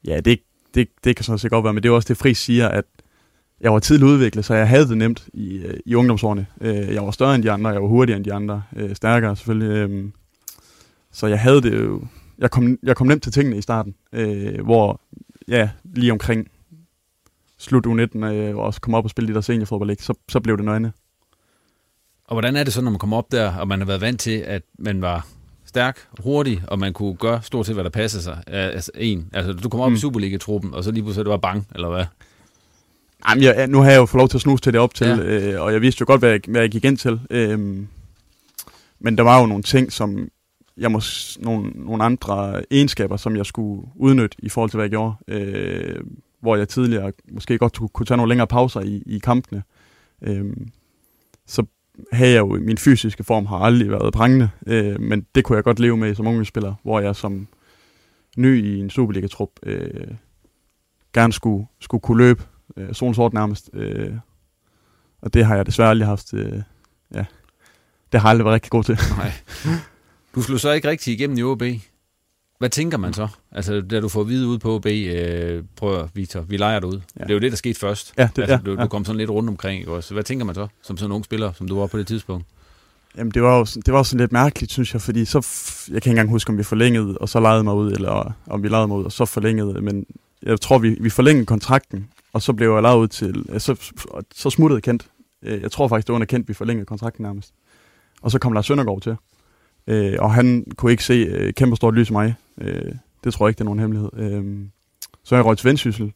Ja, 0.07 0.21
det, 0.21 0.41
det, 0.75 0.89
det 1.05 1.17
kan 1.17 1.25
sådan 1.25 1.39
set 1.39 1.51
godt 1.51 1.65
være, 1.65 1.73
men 1.73 1.83
det 1.83 1.89
er 1.89 1.93
også 1.93 2.09
det, 2.09 2.17
Friis 2.17 2.39
siger, 2.39 2.69
at 2.69 2.85
jeg 3.61 3.73
var 3.73 3.79
tidligt 3.79 4.07
udviklet, 4.07 4.45
så 4.45 4.55
jeg 4.55 4.69
havde 4.69 4.89
det 4.89 4.99
nemt 4.99 5.29
i, 5.33 5.57
øh, 5.59 5.75
i 5.87 5.95
ungdomsårene. 5.95 6.47
Øh, 6.61 6.75
Jeg 6.95 7.03
var 7.03 7.11
større 7.11 7.35
end 7.35 7.43
de 7.43 7.51
andre, 7.51 7.71
jeg 7.71 7.83
var 7.83 7.89
hurtigere 7.89 8.17
end 8.17 8.25
de 8.25 8.33
andre, 8.33 8.63
øh, 8.77 8.95
stærkere 8.97 9.37
selvfølgelig. 9.37 10.13
Så 11.13 11.27
jeg 11.27 11.41
havde 11.41 11.63
det 11.63 11.79
jo... 11.81 12.03
Jeg 12.39 12.51
kom, 12.51 12.79
jeg 12.83 12.97
kom 12.97 13.07
nemt 13.07 13.23
til 13.23 13.33
tingene 13.33 13.59
i 13.59 13.63
starten, 13.63 13.95
hvor 14.65 15.01
ja, 15.49 15.71
lige 15.85 16.13
omkring 16.13 16.49
slut 17.59 17.87
U19, 17.87 18.25
øh, 18.25 18.57
og 18.57 18.63
også 18.65 18.81
kom 18.81 18.95
op 18.95 19.05
og 19.05 19.11
spille 19.11 19.29
de 19.29 19.35
der 19.35 19.41
seniorfodbold, 19.41 19.91
ikke, 19.91 20.03
så, 20.03 20.15
så 20.29 20.41
blev 20.41 20.57
det 20.57 20.65
nøgne. 20.65 20.93
Og 22.29 22.35
hvordan 22.35 22.57
er 22.57 22.65
det 22.65 22.73
så, 22.73 22.81
når 22.81 22.91
man 22.91 22.99
kommer 22.99 23.17
op 23.17 23.33
der, 23.33 23.53
og 23.57 23.69
man 23.69 23.79
har 23.79 23.87
været 23.87 24.01
vant 24.01 24.21
til, 24.21 24.39
at 24.39 24.63
man 24.79 25.03
var 25.03 25.27
stærk, 25.65 25.99
hurtig, 26.21 26.63
og 26.69 26.79
man 26.79 26.93
kunne 26.93 27.15
gøre 27.15 27.43
stort 27.43 27.67
set, 27.67 27.75
hvad 27.75 27.85
der 27.85 27.91
passer 27.91 28.21
sig? 28.21 28.43
Altså, 28.47 28.91
en. 28.95 29.31
altså 29.33 29.53
du 29.53 29.69
kommer 29.69 29.85
op 29.85 29.91
mm. 29.91 29.97
i. 29.97 29.99
Superliga-truppen, 29.99 30.75
og 30.75 30.85
så 30.85 30.91
lige 30.91 31.03
pludselig 31.03 31.25
det 31.25 31.31
var 31.31 31.37
bang, 31.37 31.67
eller 31.75 31.89
hvad? 31.89 32.05
Jamen, 33.29 33.45
jeg, 33.45 33.67
nu 33.67 33.81
har 33.81 33.91
jeg 33.91 33.99
jo 33.99 34.07
fået 34.07 34.21
lov 34.21 34.29
til 34.29 34.37
at 34.37 34.41
snuse 34.41 34.63
til 34.63 34.73
det 34.73 34.81
op 34.81 34.95
til, 34.95 35.07
Ja. 35.07 35.17
øh, 35.17 35.63
og 35.63 35.73
jeg 35.73 35.81
vidste 35.81 36.01
jo 36.01 36.07
godt, 36.07 36.21
hvad 36.21 36.31
jeg, 36.31 36.41
hvad 36.49 36.61
jeg 36.61 36.71
gik 36.71 36.85
ind 36.85 36.97
til. 36.97 37.21
Øhm, 37.31 37.89
men 38.99 39.19
der 39.19 39.23
var 39.25 39.41
jo 39.41 39.47
nogle 39.47 39.63
ting, 39.63 39.93
som 39.93 40.29
jeg 40.77 40.93
mås, 40.93 41.39
nogle, 41.41 41.71
nogle 41.75 42.05
andre 42.05 42.63
egenskaber, 42.71 43.17
som 43.17 43.37
jeg 43.37 43.47
skulle 43.47 43.89
udnytte 43.97 44.37
i 44.39 44.49
forhold 44.49 44.71
til, 44.71 44.77
hvad 44.77 44.85
jeg 44.85 44.91
gjorde. 44.91 45.15
Øh, 45.29 46.01
hvor 46.41 46.57
jeg 46.57 46.69
tidligere 46.69 47.13
måske 47.33 47.59
godt 47.59 47.79
kunne, 47.79 47.89
kunne 47.89 48.07
tage 48.07 48.17
nogle 48.17 48.31
længere 48.31 48.47
pauser 48.47 48.81
i, 48.81 49.03
i 49.07 49.19
kampene. 49.19 49.63
Øhm, 50.23 50.69
så 51.47 51.65
havde 52.13 52.33
jeg 52.33 52.39
jo, 52.39 52.47
min 52.61 52.79
fysiske 52.79 53.25
form 53.25 53.47
har 53.47 53.57
aldrig 53.57 53.91
været 53.91 54.13
prangende, 54.13 54.51
øh, 54.67 55.01
men 55.01 55.27
det 55.35 55.45
kunne 55.45 55.57
jeg 55.57 55.65
godt 55.65 55.79
leve 55.79 55.97
med 55.97 56.15
som 56.15 56.27
ungdomsspiller, 56.27 56.75
hvor 56.83 57.01
jeg 57.01 57.17
som 57.17 57.49
ny 58.37 58.65
i 58.65 58.81
en 58.81 58.91
Superliga-trup 58.91 59.51
øh, 59.63 60.11
gerne 61.15 61.33
skulle, 61.33 61.67
skulle 61.81 62.01
kunne 62.01 62.19
løbe 62.19 62.43
øh, 62.77 62.95
solsort 62.95 63.33
nærmest. 63.33 63.71
Øh, 63.73 64.13
og 65.21 65.35
det 65.35 65.45
har 65.45 65.57
jeg 65.57 65.67
desværre 65.67 65.91
aldrig 65.91 66.09
haft. 66.09 66.35
Øh, 66.35 66.63
ja, 67.15 67.25
det 68.13 68.21
har 68.21 68.29
jeg 68.29 68.31
aldrig 68.31 68.45
været 68.45 68.55
rigtig 68.55 68.71
god 68.71 68.85
til. 68.85 68.99
Nej. 69.19 69.33
Du 70.35 70.43
slog 70.43 70.61
så 70.61 70.73
ikke 70.73 70.89
rigtig 70.89 71.15
igennem 71.15 71.39
i 71.39 71.43
OB. 71.43 71.63
Hvad 72.59 72.71
tænker 72.71 72.99
man 72.99 73.13
så? 73.13 73.29
Altså, 73.53 73.81
da 73.81 74.01
du 74.01 74.09
får 74.09 74.21
at 74.21 74.29
vide 74.29 74.47
ud 74.49 74.59
på 74.59 74.75
OB, 74.75 74.87
øh, 74.87 75.65
prøv 75.77 75.99
at, 76.01 76.09
Victor, 76.15 76.41
vi 76.41 76.57
leger 76.57 76.81
dig 76.81 76.89
ud. 76.89 77.01
Ja. 77.19 77.23
Det 77.25 77.31
er 77.31 77.35
jo 77.35 77.41
det, 77.41 77.53
der 77.53 77.57
skete 77.57 77.79
først. 77.79 78.13
Ja, 78.19 78.29
det- 78.37 78.43
altså, 78.43 78.53
ja, 78.55 78.61
du, 78.67 78.75
du 78.75 78.81
ja. 78.81 78.87
kom 78.87 79.05
sådan 79.05 79.17
lidt 79.19 79.31
rundt 79.31 79.49
omkring, 79.51 79.89
også? 79.89 80.15
Hvad 80.15 80.23
tænker 80.25 80.45
man 80.47 80.55
så, 80.55 80.67
som 80.83 80.97
sådan 80.97 81.11
en 81.11 81.15
ung 81.15 81.25
spiller, 81.25 81.53
som 81.53 81.69
du 81.69 81.79
var 81.81 81.87
på 81.87 81.99
det 81.99 82.07
tidspunkt? 82.07 82.47
Jamen, 83.17 83.31
det 83.31 83.43
var 83.43 83.59
jo 83.59 83.65
sådan- 83.65 83.83
det 83.87 83.95
var 83.95 84.03
sådan 84.03 84.21
lidt 84.21 84.33
mærkeligt, 84.33 84.73
synes 84.73 84.93
jeg, 84.95 85.03
fordi 85.03 85.25
så, 85.25 85.39
jeg 85.39 85.93
kan 85.93 85.97
ikke 85.97 86.11
engang 86.11 86.31
huske, 86.31 86.51
om 86.51 86.59
vi 86.59 86.63
forlængede, 86.63 87.19
og 87.19 87.29
så 87.29 87.41
lejede 87.41 87.65
mig 87.65 87.75
ud, 87.75 87.93
eller 87.93 88.33
om 88.47 88.63
vi 88.63 88.69
lejede 88.69 88.89
mig 88.89 88.97
ud, 88.97 89.05
og 89.05 89.13
så 89.13 89.25
forlængede, 89.25 89.81
men 89.81 90.07
jeg 90.43 90.61
tror, 90.61 90.79
vi, 90.79 90.97
vi 91.01 91.11
forlængede 91.11 91.47
kontrakten, 91.47 92.09
og 92.33 92.43
så 92.43 92.53
blev 92.53 92.73
jeg 92.73 92.83
lejet 92.83 92.99
ud 92.99 93.09
til, 93.09 93.45
øh, 93.49 93.61
så, 93.61 93.93
så 94.35 94.51
smuttede 94.51 94.81
Kent. 94.81 95.07
Øh, 95.43 95.63
Jeg 95.63 95.71
tror 95.73 95.89
faktisk, 95.89 96.07
det 96.07 96.13
var 96.13 96.15
under 96.17 96.27
Kent, 96.27 96.49
vi 96.49 96.55
forlængede 96.55 96.87
kontrakten 96.87 97.23
nærmest. 97.23 97.53
Og 98.23 98.31
så 98.31 98.39
kom 98.39 98.53
Lars 98.53 98.67
Søndergaard 98.67 99.01
til, 99.01 99.17
øh, 99.89 100.17
og 100.19 100.35
han 100.35 100.65
kunne 100.77 100.91
ikke 100.91 101.05
se 101.05 101.15
øh, 101.15 101.53
kæmpe 101.53 101.77
stort 101.77 101.95
lys 101.95 102.11
i 102.11 102.13
mig. 102.13 102.35
Øh, 102.61 102.93
Det 103.25 103.35
tror 103.35 103.47
jeg 103.47 103.51
ikke, 103.51 103.59
det 103.59 103.61
er 103.61 103.65
nogen 103.65 103.81
hemmelighed. 103.81 104.11
Øh, 104.17 104.45
Så 105.25 105.35
jeg 105.35 105.45
røg 105.45 105.59
til 105.59 105.69
Vendsyssel, 105.69 106.13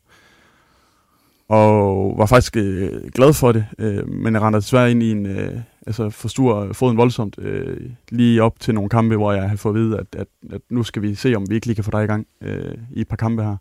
og 1.49 2.15
var 2.19 2.27
faktisk 2.27 2.57
øh, 2.57 3.11
glad 3.15 3.33
for 3.33 3.53
det, 3.53 3.67
øh, 3.79 4.09
men 4.09 4.35
jeg 4.35 4.43
rendte 4.43 4.61
desværre 4.61 4.91
ind 4.91 5.03
i 5.03 5.11
en, 5.11 5.27
øh, 5.27 5.61
altså 5.87 6.11
forstuer 6.11 6.73
foden 6.73 6.97
voldsomt, 6.97 7.39
øh, 7.39 7.91
lige 8.11 8.43
op 8.43 8.61
til 8.61 8.75
nogle 8.75 8.91
kampe, 8.91 9.17
hvor 9.17 9.33
jeg 9.33 9.43
havde 9.43 9.59
fået 9.59 9.75
at 9.75 9.81
vide, 9.81 9.99
at, 9.99 10.07
at, 10.17 10.27
at 10.53 10.61
nu 10.71 10.83
skal 10.83 11.03
vi 11.03 11.15
se, 11.15 11.35
om 11.35 11.51
vi 11.51 11.55
ikke 11.55 11.67
lige 11.67 11.75
kan 11.75 11.85
få 11.85 11.91
dig 11.91 12.05
i 12.05 12.07
gang 12.07 12.27
øh, 12.41 12.75
i 12.91 13.01
et 13.01 13.09
par 13.09 13.17
kampe 13.17 13.43
her. 13.43 13.57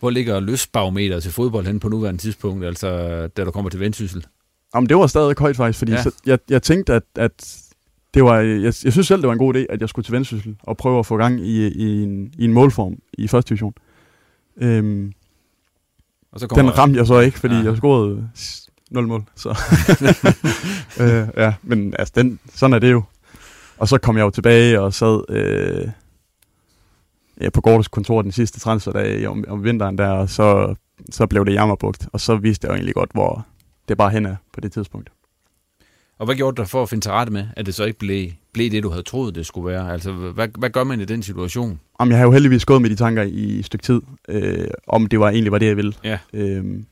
Hvor 0.00 0.10
ligger 0.10 0.40
lystbarometer 0.40 1.20
til 1.20 1.32
fodbold 1.32 1.66
hen 1.66 1.80
på 1.80 1.88
nuværende 1.88 2.20
tidspunkt, 2.20 2.64
altså 2.64 3.26
da 3.26 3.44
du 3.44 3.50
kommer 3.50 3.70
til 3.70 3.80
Vendsyssel? 3.80 4.26
Jamen, 4.74 4.88
det 4.88 4.96
var 4.96 5.06
stadig 5.06 5.34
højt 5.38 5.56
faktisk, 5.56 5.78
fordi 5.78 5.92
ja. 5.92 6.02
så, 6.02 6.10
jeg, 6.26 6.38
jeg 6.50 6.62
tænkte, 6.62 6.94
at, 6.94 7.02
at 7.16 7.62
det 8.14 8.24
var, 8.24 8.36
jeg, 8.36 8.62
jeg 8.62 8.74
synes 8.74 9.06
selv, 9.06 9.20
det 9.20 9.26
var 9.26 9.32
en 9.32 9.38
god 9.38 9.56
idé, 9.56 9.66
at 9.70 9.80
jeg 9.80 9.88
skulle 9.88 10.04
til 10.04 10.12
Vendsyssel 10.12 10.56
og 10.62 10.76
prøve 10.76 10.98
at 10.98 11.06
få 11.06 11.16
gang 11.16 11.40
i, 11.40 11.68
i, 11.68 12.02
en, 12.02 12.32
i 12.38 12.44
en 12.44 12.52
målform 12.52 12.96
i 13.12 13.28
første 13.28 13.48
division. 13.48 13.74
Øhm, 14.56 15.12
Og 16.32 16.40
så 16.40 16.46
den 16.46 16.78
ramte 16.78 16.98
jeg 16.98 17.06
så 17.06 17.18
ikke, 17.18 17.38
fordi 17.38 17.54
ja. 17.54 17.62
jeg 17.62 17.76
scorede 17.76 18.28
0 18.90 19.08
mål. 19.08 19.24
Så. 19.36 19.48
øh, 21.02 21.28
ja, 21.36 21.54
men 21.62 21.94
altså, 21.98 22.12
den, 22.16 22.38
sådan 22.54 22.74
er 22.74 22.78
det 22.78 22.92
jo. 22.92 23.02
Og 23.78 23.88
så 23.88 23.98
kom 23.98 24.16
jeg 24.16 24.22
jo 24.22 24.30
tilbage 24.30 24.80
og 24.80 24.94
sad 24.94 25.24
øh, 25.28 25.88
ja, 27.40 27.50
på 27.50 27.60
Gordes 27.60 27.88
kontor 27.88 28.22
den 28.22 28.32
sidste 28.32 28.60
transferdag 28.60 29.28
om, 29.28 29.44
om 29.48 29.64
vinteren 29.64 29.98
der, 29.98 30.08
og 30.08 30.30
så, 30.30 30.74
så 31.10 31.26
blev 31.26 31.46
det 31.46 31.52
jammerbugt. 31.52 32.08
Og 32.12 32.20
så 32.20 32.36
vidste 32.36 32.64
jeg 32.64 32.70
jo 32.70 32.74
egentlig 32.74 32.94
godt, 32.94 33.10
hvor 33.12 33.46
det 33.88 33.98
bare 33.98 34.10
hen 34.10 34.26
er 34.26 34.36
på 34.52 34.60
det 34.60 34.72
tidspunkt. 34.72 35.10
Og 36.20 36.26
hvad 36.26 36.36
gjorde 36.36 36.54
du 36.56 36.64
for 36.64 36.82
at 36.82 36.88
finde 36.88 37.04
til 37.04 37.10
rette 37.10 37.32
med, 37.32 37.46
at 37.56 37.66
det 37.66 37.74
så 37.74 37.84
ikke 37.84 37.98
blev, 37.98 38.30
blev 38.52 38.70
det, 38.70 38.82
du 38.82 38.90
havde 38.90 39.02
troet, 39.02 39.34
det 39.34 39.46
skulle 39.46 39.72
være? 39.72 39.92
Altså, 39.92 40.12
hvad, 40.12 40.48
hvad 40.58 40.70
gør 40.70 40.84
man 40.84 41.00
i 41.00 41.04
den 41.04 41.22
situation? 41.22 41.80
Jamen, 42.00 42.10
jeg 42.10 42.18
har 42.18 42.26
jo 42.26 42.32
heldigvis 42.32 42.64
gået 42.64 42.82
med 42.82 42.90
de 42.90 42.96
tanker 42.96 43.22
i 43.22 43.58
et 43.58 43.64
stykke 43.64 43.82
tid, 43.82 44.00
øh, 44.28 44.68
om 44.86 45.06
det 45.06 45.20
var 45.20 45.30
egentlig 45.30 45.52
var 45.52 45.58
det, 45.58 45.66
jeg 45.66 45.76
ville. 45.76 45.92
Ja. 46.04 46.18
Øhm, 46.32 46.86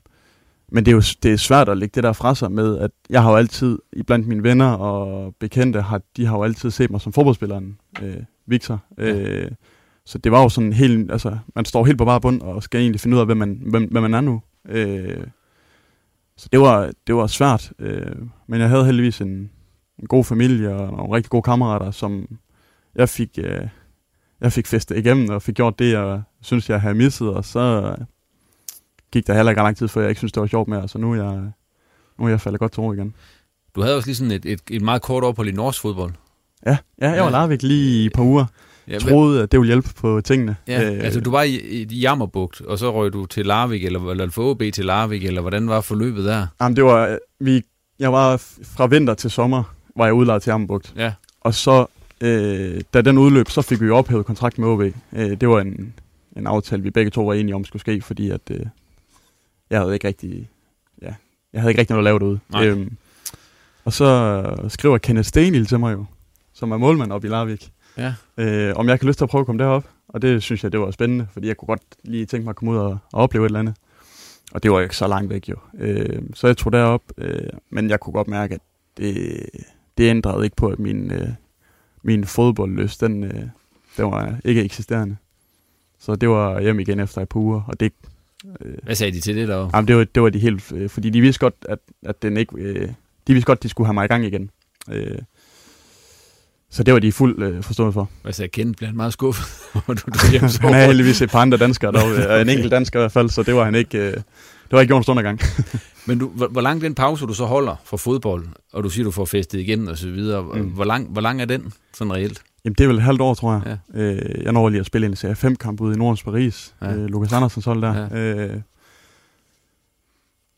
men 0.71 0.85
det 0.85 0.91
er 0.91 0.95
jo 0.95 1.03
det 1.23 1.33
er 1.33 1.37
svært 1.37 1.69
at 1.69 1.77
lægge 1.77 1.91
det 1.95 2.03
der 2.03 2.13
fra 2.13 2.35
sig 2.35 2.51
med, 2.51 2.77
at 2.77 2.91
jeg 3.09 3.23
har 3.23 3.31
jo 3.31 3.37
altid, 3.37 3.79
blandt 4.07 4.27
mine 4.27 4.43
venner 4.43 4.71
og 4.71 5.33
bekendte, 5.39 5.81
har, 5.81 6.01
de 6.17 6.25
har 6.25 6.37
jo 6.37 6.43
altid 6.43 6.71
set 6.71 6.91
mig 6.91 7.01
som 7.01 7.13
fodboldspilleren, 7.13 7.77
øh, 8.01 8.17
Victor. 8.47 8.83
Øh, 8.97 9.51
så 10.05 10.17
det 10.17 10.31
var 10.31 10.41
jo 10.41 10.49
sådan 10.49 10.73
helt, 10.73 11.11
altså, 11.11 11.37
man 11.55 11.65
står 11.65 11.85
helt 11.85 11.97
på 11.97 12.05
bare 12.05 12.21
bund 12.21 12.41
og 12.41 12.63
skal 12.63 12.81
egentlig 12.81 13.01
finde 13.01 13.15
ud 13.15 13.19
af, 13.19 13.25
hvem 13.25 13.37
man, 13.37 13.61
hvem, 13.65 13.83
hvem 13.83 14.03
man 14.03 14.13
er 14.13 14.21
nu. 14.21 14.41
Øh, 14.69 15.17
så 16.39 16.49
det 16.51 16.59
var, 16.59 16.91
det 17.07 17.15
var 17.15 17.27
svært, 17.27 17.71
øh, 17.79 18.15
men 18.47 18.61
jeg 18.61 18.69
havde 18.69 18.85
heldigvis 18.85 19.21
en, 19.21 19.51
en 19.99 20.07
god 20.07 20.23
familie 20.23 20.75
og 20.75 20.97
nogle 20.97 21.15
rigtig 21.15 21.29
gode 21.29 21.43
kammerater, 21.43 21.91
som 21.91 22.37
jeg 22.95 23.09
fik, 23.09 23.29
øh, 23.37 23.67
jeg 24.41 24.53
fik 24.53 24.67
festet 24.67 24.97
igennem 24.97 25.29
og 25.29 25.41
fik 25.41 25.55
gjort 25.55 25.79
det, 25.79 25.91
jeg 25.91 26.21
synes, 26.41 26.69
jeg 26.69 26.81
havde 26.81 26.95
misset, 26.95 27.29
og 27.29 27.45
så 27.45 27.95
gik 29.11 29.27
der 29.27 29.33
heller 29.33 29.49
ikke 29.49 29.61
lang 29.61 29.77
tid, 29.77 29.87
før 29.87 30.01
jeg 30.01 30.09
ikke 30.09 30.19
synes, 30.19 30.31
det 30.31 30.41
var 30.41 30.47
sjovt 30.47 30.67
mere, 30.67 30.87
så 30.87 30.97
nu 30.97 31.11
er 31.11 31.15
jeg, 31.15 31.51
nu 32.19 32.25
er 32.25 32.29
jeg 32.29 32.41
faldet 32.41 32.59
godt 32.59 32.71
til 32.71 32.81
ro 32.81 32.93
igen. 32.93 33.15
Du 33.75 33.81
havde 33.81 33.95
også 33.95 34.07
lige 34.07 34.15
sådan 34.15 34.31
et, 34.31 34.45
et, 34.45 34.61
et 34.69 34.81
meget 34.81 35.01
kort 35.01 35.23
ophold 35.23 35.47
i 35.47 35.51
norsk 35.51 35.81
fodbold. 35.81 36.13
Ja, 36.65 36.77
ja 37.01 37.09
jeg 37.09 37.19
var 37.19 37.25
ja. 37.25 37.31
Larvik 37.31 37.63
lige 37.63 38.03
i 38.03 38.05
et 38.05 38.13
par 38.13 38.23
uger. 38.23 38.45
Ja, 38.89 38.99
troede, 38.99 39.43
at 39.43 39.51
det 39.51 39.59
ville 39.59 39.73
hjælpe 39.73 39.89
på 39.95 40.21
tingene. 40.21 40.55
Ja, 40.67 40.91
øh, 40.91 41.03
altså 41.03 41.19
du 41.21 41.31
var 41.31 41.43
i, 41.43 41.55
i 41.55 41.95
Jammerbugt, 41.95 42.61
og 42.61 42.79
så 42.79 42.93
røg 42.93 43.13
du 43.13 43.25
til 43.25 43.45
Larvik, 43.45 43.85
eller, 43.85 44.11
eller 44.11 44.29
få 44.29 44.49
OB 44.49 44.63
til 44.73 44.85
Larvik, 44.85 45.25
eller 45.25 45.41
hvordan 45.41 45.67
var 45.67 45.81
forløbet 45.81 46.25
der? 46.25 46.47
Jamen 46.61 46.75
det 46.75 46.83
var, 46.83 47.17
vi, 47.39 47.61
jeg 47.99 48.13
var 48.13 48.37
fra 48.63 48.87
vinter 48.87 49.13
til 49.13 49.31
sommer, 49.31 49.75
var 49.95 50.05
jeg 50.05 50.13
udlejet 50.13 50.41
til 50.41 50.51
Jammerbugt. 50.51 50.93
Ja. 50.97 51.13
Og 51.41 51.53
så, 51.53 51.85
øh, 52.21 52.81
da 52.93 53.01
den 53.01 53.17
udløb, 53.17 53.49
så 53.49 53.61
fik 53.61 53.81
vi 53.81 53.89
ophævet 53.89 54.25
kontrakt 54.25 54.57
med 54.57 54.67
OB. 54.67 54.81
Øh, 54.81 54.93
det 55.13 55.49
var 55.49 55.61
en, 55.61 55.93
en 56.37 56.47
aftale, 56.47 56.83
vi 56.83 56.89
begge 56.89 57.11
to 57.11 57.25
var 57.25 57.33
enige 57.33 57.55
om 57.55 57.65
skulle 57.65 57.81
ske, 57.81 58.01
fordi 58.01 58.29
at, 58.29 58.41
øh, 58.51 58.59
jeg 59.69 59.79
havde 59.79 59.93
ikke 59.93 60.07
rigtig, 60.07 60.49
ja, 61.01 61.13
jeg 61.53 61.61
havde 61.61 61.71
ikke 61.71 61.79
rigtig 61.79 61.93
noget 61.93 62.07
at 62.07 62.09
lave 62.09 62.19
derude. 62.19 62.39
Nej. 62.49 62.65
Øhm, 62.65 62.97
og 63.85 63.93
så 63.93 64.43
skriver 64.67 64.97
Kenneth 64.97 65.27
Stenil 65.27 65.65
til 65.65 65.79
mig 65.79 65.93
jo, 65.93 66.05
som 66.53 66.71
er 66.71 66.77
målmand 66.77 67.11
op 67.11 67.25
i 67.25 67.27
Larvik, 67.27 67.71
Ja. 67.99 68.13
øh, 68.37 68.73
om 68.75 68.89
jeg 68.89 68.99
kan 68.99 69.07
lyst 69.07 69.17
til 69.17 69.25
at 69.25 69.29
prøve 69.29 69.39
at 69.39 69.45
komme 69.45 69.63
derop. 69.63 69.89
Og 70.07 70.21
det 70.21 70.43
synes 70.43 70.63
jeg, 70.63 70.71
det 70.71 70.79
var 70.79 70.91
spændende, 70.91 71.27
fordi 71.31 71.47
jeg 71.47 71.57
kunne 71.57 71.67
godt 71.67 71.81
lige 72.03 72.25
tænke 72.25 72.43
mig 72.43 72.49
at 72.49 72.55
komme 72.55 72.71
ud 72.71 72.77
og, 72.77 72.89
og 73.13 73.21
opleve 73.21 73.45
et 73.45 73.49
eller 73.49 73.59
andet. 73.59 73.75
Og 74.51 74.63
det 74.63 74.71
var 74.71 74.81
ikke 74.81 74.95
så 74.95 75.07
langt 75.07 75.29
væk 75.29 75.49
jo. 75.49 75.55
Øh, 75.77 76.21
så 76.33 76.47
jeg 76.47 76.57
tog 76.57 76.71
derop, 76.71 77.01
øh, 77.17 77.49
men 77.69 77.89
jeg 77.89 77.99
kunne 77.99 78.13
godt 78.13 78.27
mærke, 78.27 78.55
at 78.55 78.61
det, 78.97 79.45
det 79.97 80.09
ændrede 80.09 80.43
ikke 80.43 80.55
på, 80.55 80.67
at 80.67 80.79
min, 80.79 81.11
øh, 81.11 81.27
min 82.03 82.25
fodboldlyst, 82.25 83.01
den, 83.01 83.23
øh, 83.23 83.43
den 83.97 84.11
var 84.11 84.39
ikke 84.45 84.63
eksisterende. 84.63 85.17
Så 85.99 86.15
det 86.15 86.29
var 86.29 86.61
hjem 86.61 86.79
igen 86.79 86.99
efter 86.99 87.21
et 87.21 87.29
par 87.29 87.39
uger, 87.39 87.61
og 87.67 87.79
det... 87.79 87.93
Øh, 88.61 88.77
Hvad 88.83 88.95
sagde 88.95 89.11
de 89.11 89.19
til 89.21 89.35
det 89.35 89.47
der? 89.47 89.69
Jamen, 89.73 89.87
det 89.87 89.95
var, 89.95 90.03
det 90.03 90.23
var 90.23 90.29
de 90.29 90.39
helt... 90.39 90.71
Øh, 90.71 90.89
fordi 90.89 91.09
de 91.09 91.21
vidste 91.21 91.39
godt, 91.39 91.55
at, 91.69 91.79
at 92.03 92.21
den 92.21 92.37
ikke... 92.37 92.55
Øh, 92.57 92.89
de 93.27 93.33
vidste 93.33 93.45
godt, 93.45 93.63
de 93.63 93.69
skulle 93.69 93.87
have 93.87 93.93
mig 93.93 94.05
i 94.05 94.07
gang 94.07 94.25
igen. 94.25 94.49
Øh, 94.89 95.17
så 96.71 96.83
det 96.83 96.93
var 96.93 96.99
de 96.99 97.11
fuld 97.11 97.43
øh, 97.43 97.63
forstående 97.63 97.93
for. 97.93 98.09
Sagde 98.31 98.49
Kent? 98.49 98.77
Blev 98.77 98.87
han 98.87 98.97
meget 98.97 99.13
skuffet? 99.13 99.45
du, 99.87 99.93
du 99.93 100.31
hjem, 100.31 100.41
han 100.61 100.73
er 100.73 100.85
heldigvis 100.85 101.21
et 101.21 101.29
par 101.29 101.41
andre 101.41 101.57
danskere 101.57 101.91
dog, 101.91 102.27
og 102.29 102.41
en 102.41 102.49
enkelt 102.49 102.71
dansker 102.71 102.99
i 102.99 103.01
hvert 103.01 103.11
fald, 103.11 103.29
så 103.29 103.43
det 103.43 103.55
var 103.55 103.65
han 103.65 103.75
ikke... 103.75 103.97
Øh, 103.97 104.13
det 104.69 104.75
var 104.75 104.81
ikke 104.81 104.89
gjort 104.91 104.99
en 104.99 105.03
stund 105.03 105.19
gang. 105.19 105.39
Men 106.07 106.19
du, 106.19 106.27
hvor, 106.27 106.47
hvor 106.47 106.61
lang 106.61 106.81
den 106.81 106.95
pause, 106.95 107.25
du 107.25 107.33
så 107.33 107.45
holder 107.45 107.75
for 107.83 107.97
fodbold, 107.97 108.47
og 108.73 108.83
du 108.83 108.89
siger, 108.89 109.03
du 109.03 109.11
får 109.11 109.25
festet 109.25 109.59
igen 109.59 109.87
og 109.87 109.97
så 109.97 110.09
videre, 110.09 110.41
mm. 110.41 110.67
hvor, 110.67 110.83
lang, 110.83 111.09
hvor 111.09 111.21
lang 111.21 111.41
er 111.41 111.45
den 111.45 111.73
sådan 111.93 112.13
reelt? 112.13 112.41
Jamen, 112.65 112.75
det 112.77 112.83
er 112.83 112.87
vel 112.87 112.97
et 112.97 113.03
halvt 113.03 113.21
år, 113.21 113.33
tror 113.33 113.53
jeg. 113.53 113.77
Ja. 113.95 114.01
Øh, 114.01 114.43
jeg 114.43 114.51
når 114.51 114.69
lige 114.69 114.79
at 114.79 114.85
spille 114.85 115.07
en 115.07 115.15
serie 115.15 115.35
5 115.35 115.55
kamp 115.55 115.81
ude 115.81 115.95
i 115.95 115.97
Nordens 115.97 116.23
Paris. 116.23 116.75
Ja. 116.81 116.93
Øh, 116.93 117.05
Lukas 117.05 117.33
Andersens 117.33 117.65
hold 117.65 117.81
der. 117.81 118.07
Ja. 118.11 118.19
Øh, 118.19 118.61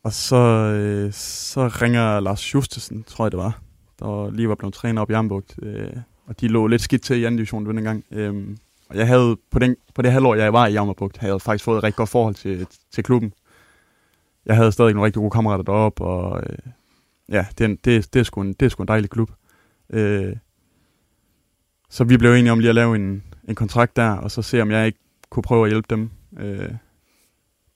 og 0.03 0.13
så, 0.13 0.35
øh, 0.35 1.13
så 1.13 1.67
ringer 1.67 2.19
Lars 2.19 2.53
Justesen, 2.53 3.03
tror 3.03 3.25
jeg 3.25 3.31
det 3.31 3.39
var, 3.39 3.59
der 4.01 4.31
lige 4.31 4.49
var 4.49 4.55
blevet 4.55 4.73
træner 4.73 5.01
op 5.01 5.09
i 5.09 5.13
Ambugt, 5.13 5.55
Øh, 5.61 5.93
og 6.25 6.41
de 6.41 6.47
lå 6.47 6.67
lidt 6.67 6.81
skidt 6.81 7.01
til 7.01 7.17
i 7.17 7.23
anden 7.23 7.37
division 7.37 7.65
den 7.65 7.83
gang. 7.83 8.05
Øh, 8.11 8.57
og 8.89 8.97
jeg 8.97 9.07
havde, 9.07 9.37
på, 9.51 9.59
den, 9.59 9.75
på 9.95 10.01
det 10.01 10.11
halvår, 10.11 10.35
jeg 10.35 10.53
var 10.53 10.67
i 10.67 10.71
Jammerbugt, 10.71 11.17
havde 11.17 11.33
jeg 11.33 11.41
faktisk 11.41 11.65
fået 11.65 11.77
et 11.77 11.83
rigtig 11.83 11.97
godt 11.97 12.09
forhold 12.09 12.35
til, 12.35 12.67
til 12.91 13.03
klubben. 13.03 13.33
Jeg 14.45 14.55
havde 14.55 14.71
stadig 14.71 14.93
nogle 14.93 15.05
rigtig 15.05 15.19
gode 15.19 15.31
kammerater 15.31 15.63
deroppe, 15.63 16.03
og 16.03 16.43
øh, 16.43 16.57
ja, 17.29 17.45
det, 17.57 17.85
det, 17.85 18.13
det, 18.13 18.19
er 18.19 18.23
sgu 18.23 18.41
en, 18.41 18.53
det 18.53 18.65
er 18.65 18.69
sgu 18.69 18.83
en 18.83 18.87
dejlig 18.87 19.09
klub. 19.09 19.31
Øh, 19.89 20.35
så 21.89 22.03
vi 22.03 22.17
blev 22.17 22.33
enige 22.33 22.51
om 22.51 22.59
lige 22.59 22.69
at 22.69 22.75
lave 22.75 22.95
en, 22.95 23.23
en 23.47 23.55
kontrakt 23.55 23.95
der, 23.95 24.09
og 24.09 24.31
så 24.31 24.41
se 24.41 24.61
om 24.61 24.71
jeg 24.71 24.85
ikke 24.85 24.99
kunne 25.29 25.43
prøve 25.43 25.65
at 25.65 25.71
hjælpe 25.71 25.87
dem 25.89 26.09
øh, 26.37 26.69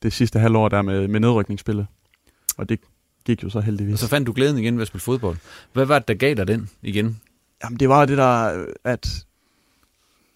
det 0.03 0.13
sidste 0.13 0.39
halvår 0.39 0.69
der 0.69 0.81
med, 0.81 1.07
med 1.07 1.19
nedrykningsspillet. 1.19 1.87
Og 2.57 2.69
det 2.69 2.79
gik 3.25 3.43
jo 3.43 3.49
så 3.49 3.59
heldigvis. 3.59 3.93
Og 3.93 3.99
så 3.99 4.07
fandt 4.07 4.27
du 4.27 4.33
glæden 4.33 4.57
igen 4.57 4.75
ved 4.75 4.81
at 4.81 4.87
spille 4.87 5.01
fodbold. 5.01 5.37
Hvad 5.73 5.85
var 5.85 5.99
det, 5.99 6.07
der 6.07 6.13
gav 6.13 6.33
dig 6.33 6.47
den 6.47 6.69
igen? 6.81 7.19
Jamen 7.63 7.79
det 7.79 7.89
var 7.89 8.05
det 8.05 8.17
der, 8.17 8.65
at 8.83 9.25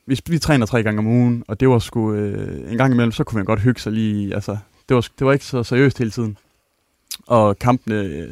vi, 0.06 0.20
vi 0.28 0.40
træner 0.40 0.66
tre 0.66 0.84
gange 0.84 1.00
om 1.00 1.08
ugen, 1.08 1.44
og 1.48 1.60
det 1.60 1.70
var 1.70 1.80
sgu 1.80 2.14
øh, 2.14 2.72
en 2.72 2.78
gang 2.78 2.94
imellem, 2.94 3.12
så 3.12 3.24
kunne 3.24 3.38
man 3.38 3.46
godt 3.46 3.62
hygge 3.62 3.82
sig 3.82 3.92
lige, 3.92 4.36
altså 4.36 4.58
det 4.90 4.96
var, 4.96 5.08
det 5.20 5.28
var 5.28 5.34
ikke 5.34 5.46
så 5.46 5.64
seriøst 5.64 5.98
hele 5.98 6.12
tiden. 6.12 6.38
Og 7.28 7.60
kampene, 7.60 7.96
øh, 7.96 8.32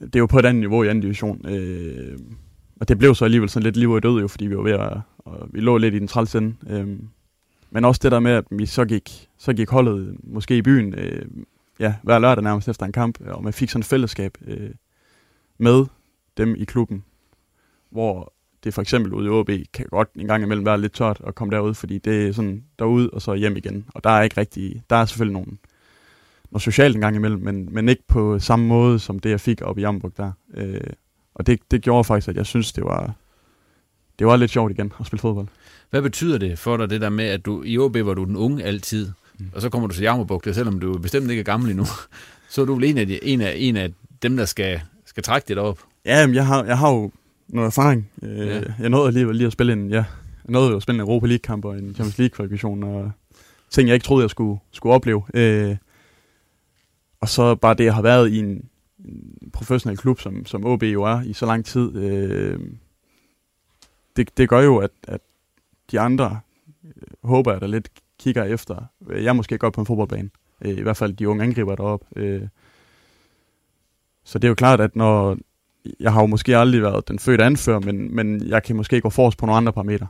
det 0.00 0.16
er 0.16 0.20
jo 0.20 0.26
på 0.26 0.38
et 0.38 0.46
andet 0.46 0.60
niveau 0.60 0.82
i 0.82 0.88
anden 0.88 1.02
division. 1.02 1.48
Øh, 1.48 2.18
og 2.80 2.88
det 2.88 2.98
blev 2.98 3.14
så 3.14 3.24
alligevel 3.24 3.48
sådan 3.48 3.64
lidt 3.64 3.76
liv 3.76 3.90
og 3.90 4.02
død 4.02 4.20
jo, 4.20 4.28
fordi 4.28 4.46
vi 4.46 4.56
var 4.56 4.62
ved 4.62 4.72
at, 4.72 5.00
og 5.18 5.48
vi 5.50 5.60
lå 5.60 5.76
lidt 5.76 5.94
i 5.94 5.98
den 5.98 6.08
træls 6.08 6.34
ende. 6.34 6.54
Øh, 6.68 6.88
men 7.70 7.84
også 7.84 8.00
det 8.02 8.12
der 8.12 8.20
med, 8.20 8.32
at 8.32 8.44
vi 8.50 8.66
så 8.66 8.84
gik, 8.84 9.28
så 9.38 9.52
gik 9.52 9.70
holdet 9.70 10.16
måske 10.22 10.56
i 10.56 10.62
byen, 10.62 10.94
øh, 10.94 11.26
ja, 11.80 11.94
hver 12.02 12.18
lørdag 12.18 12.44
nærmest 12.44 12.68
efter 12.68 12.86
en 12.86 12.92
kamp, 12.92 13.20
og 13.20 13.44
man 13.44 13.52
fik 13.52 13.70
sådan 13.70 13.80
et 13.80 13.86
fællesskab 13.86 14.38
øh, 14.46 14.70
med 15.58 15.86
dem 16.36 16.54
i 16.58 16.64
klubben, 16.64 17.04
hvor 17.90 18.32
det 18.64 18.74
for 18.74 18.82
eksempel 18.82 19.12
ude 19.12 19.26
i 19.26 19.28
OB 19.28 19.50
kan 19.72 19.86
godt 19.90 20.08
en 20.14 20.26
gang 20.26 20.42
imellem 20.42 20.66
være 20.66 20.80
lidt 20.80 20.92
tørt 20.92 21.20
at 21.26 21.34
komme 21.34 21.56
derud, 21.56 21.74
fordi 21.74 21.98
det 21.98 22.28
er 22.28 22.32
sådan 22.32 22.64
derud 22.78 23.08
og 23.08 23.22
så 23.22 23.34
hjem 23.34 23.56
igen. 23.56 23.86
Og 23.94 24.04
der 24.04 24.10
er 24.10 24.22
ikke 24.22 24.40
rigtig, 24.40 24.82
der 24.90 24.96
er 24.96 25.04
selvfølgelig 25.04 25.32
nogen, 25.32 25.58
noget 26.50 26.62
socialt 26.62 26.94
en 26.94 27.00
gang 27.00 27.16
imellem, 27.16 27.42
men, 27.42 27.68
men 27.74 27.88
ikke 27.88 28.02
på 28.08 28.38
samme 28.38 28.66
måde 28.66 28.98
som 28.98 29.18
det, 29.18 29.30
jeg 29.30 29.40
fik 29.40 29.62
op 29.62 29.78
i 29.78 29.80
Jamburg 29.80 30.16
der. 30.16 30.32
Øh, 30.54 30.80
og 31.34 31.46
det, 31.46 31.60
det 31.70 31.82
gjorde 31.82 32.04
faktisk, 32.04 32.28
at 32.28 32.36
jeg 32.36 32.46
synes, 32.46 32.72
det 32.72 32.84
var, 32.84 33.12
det 34.18 34.26
var 34.26 34.36
lidt 34.36 34.50
sjovt 34.50 34.72
igen 34.72 34.92
at 35.00 35.06
spille 35.06 35.20
fodbold. 35.20 35.48
Hvad 35.90 36.02
betyder 36.02 36.38
det 36.38 36.58
for 36.58 36.76
dig, 36.76 36.90
det 36.90 37.00
der 37.00 37.08
med, 37.08 37.24
at 37.24 37.46
du 37.46 37.62
i 37.62 37.78
OB 37.78 37.96
var 37.96 38.14
du 38.14 38.24
den 38.24 38.36
unge 38.36 38.64
altid, 38.64 39.12
mm. 39.38 39.50
og 39.52 39.62
så 39.62 39.68
kommer 39.68 39.88
du 39.88 39.94
til 39.94 40.02
Jammerbugt, 40.02 40.54
selvom 40.54 40.80
du 40.80 40.98
bestemt 40.98 41.30
ikke 41.30 41.40
er 41.40 41.44
gammel 41.44 41.70
endnu, 41.70 41.84
så 42.50 42.60
er 42.60 42.64
du 42.64 42.74
vel 42.74 42.84
en 42.84 42.98
af, 42.98 43.06
de, 43.06 43.24
en 43.24 43.40
af, 43.40 43.54
en 43.56 43.76
af 43.76 43.92
dem, 44.22 44.36
der 44.36 44.44
skal, 44.44 44.80
skal 45.04 45.22
trække 45.22 45.48
det 45.48 45.58
op. 45.58 45.78
Ja, 46.04 46.28
jeg 46.32 46.46
har, 46.46 46.64
jeg 46.64 46.78
har 46.78 46.90
jo 46.90 47.10
noget 47.48 47.66
erfaring. 47.66 48.10
Øh, 48.22 48.46
ja. 48.46 48.60
Jeg 48.78 48.88
nåede 48.90 49.12
lige, 49.12 49.32
lige 49.32 49.46
at 49.46 49.52
spille 49.52 49.72
en, 49.72 49.90
ja, 49.90 50.04
jeg 50.44 50.52
nåede 50.52 50.70
jo 50.70 50.76
at 50.76 50.82
spille 50.82 51.02
en 51.02 51.08
Europa 51.08 51.26
League-kamp 51.26 51.64
og 51.64 51.78
en 51.78 51.94
Champions 51.94 52.18
League-kvalifikation, 52.18 52.82
og 52.82 53.12
ting, 53.70 53.88
jeg 53.88 53.94
ikke 53.94 54.04
troede, 54.04 54.22
jeg 54.22 54.30
skulle, 54.30 54.60
skulle 54.72 54.94
opleve. 54.94 55.22
Øh, 55.34 55.76
og 57.20 57.28
så 57.28 57.54
bare 57.54 57.74
det, 57.74 57.84
jeg 57.84 57.94
har 57.94 58.02
været 58.02 58.30
i 58.30 58.38
en, 58.38 58.68
en 59.04 59.50
professionel 59.52 59.98
klub, 59.98 60.20
som, 60.20 60.46
som 60.46 60.66
OB 60.66 60.82
jo 60.82 61.02
er 61.02 61.22
i 61.22 61.32
så 61.32 61.46
lang 61.46 61.64
tid, 61.64 61.96
øh, 61.96 62.60
det, 64.16 64.36
det 64.36 64.48
gør 64.48 64.60
jo, 64.60 64.78
at, 64.78 64.90
at 65.08 65.20
de 65.90 66.00
andre, 66.00 66.40
øh, 66.84 66.92
håber 67.24 67.52
jeg, 67.52 67.60
der 67.60 67.66
lidt 67.66 67.88
kigger 68.18 68.44
efter. 68.44 68.84
Øh, 69.08 69.24
jeg 69.24 69.36
måske 69.36 69.58
godt 69.58 69.74
på 69.74 69.80
en 69.80 69.86
fodboldbane. 69.86 70.30
Øh, 70.64 70.78
I 70.78 70.82
hvert 70.82 70.96
fald 70.96 71.12
de 71.12 71.28
unge 71.28 71.44
angriber 71.44 71.74
deroppe. 71.74 72.06
Øh, 72.16 72.42
så 74.24 74.38
det 74.38 74.44
er 74.44 74.48
jo 74.48 74.54
klart, 74.54 74.80
at 74.80 74.96
når, 74.96 75.38
jeg 76.00 76.12
har 76.12 76.20
jo 76.20 76.26
måske 76.26 76.56
aldrig 76.56 76.82
været 76.82 77.08
den 77.08 77.18
fødte 77.18 77.44
anfører, 77.44 77.80
men, 77.80 78.14
men 78.14 78.48
jeg 78.48 78.62
kan 78.62 78.76
måske 78.76 79.00
gå 79.00 79.10
forrest 79.10 79.38
på 79.38 79.46
nogle 79.46 79.56
andre 79.56 79.72
parametre. 79.72 80.06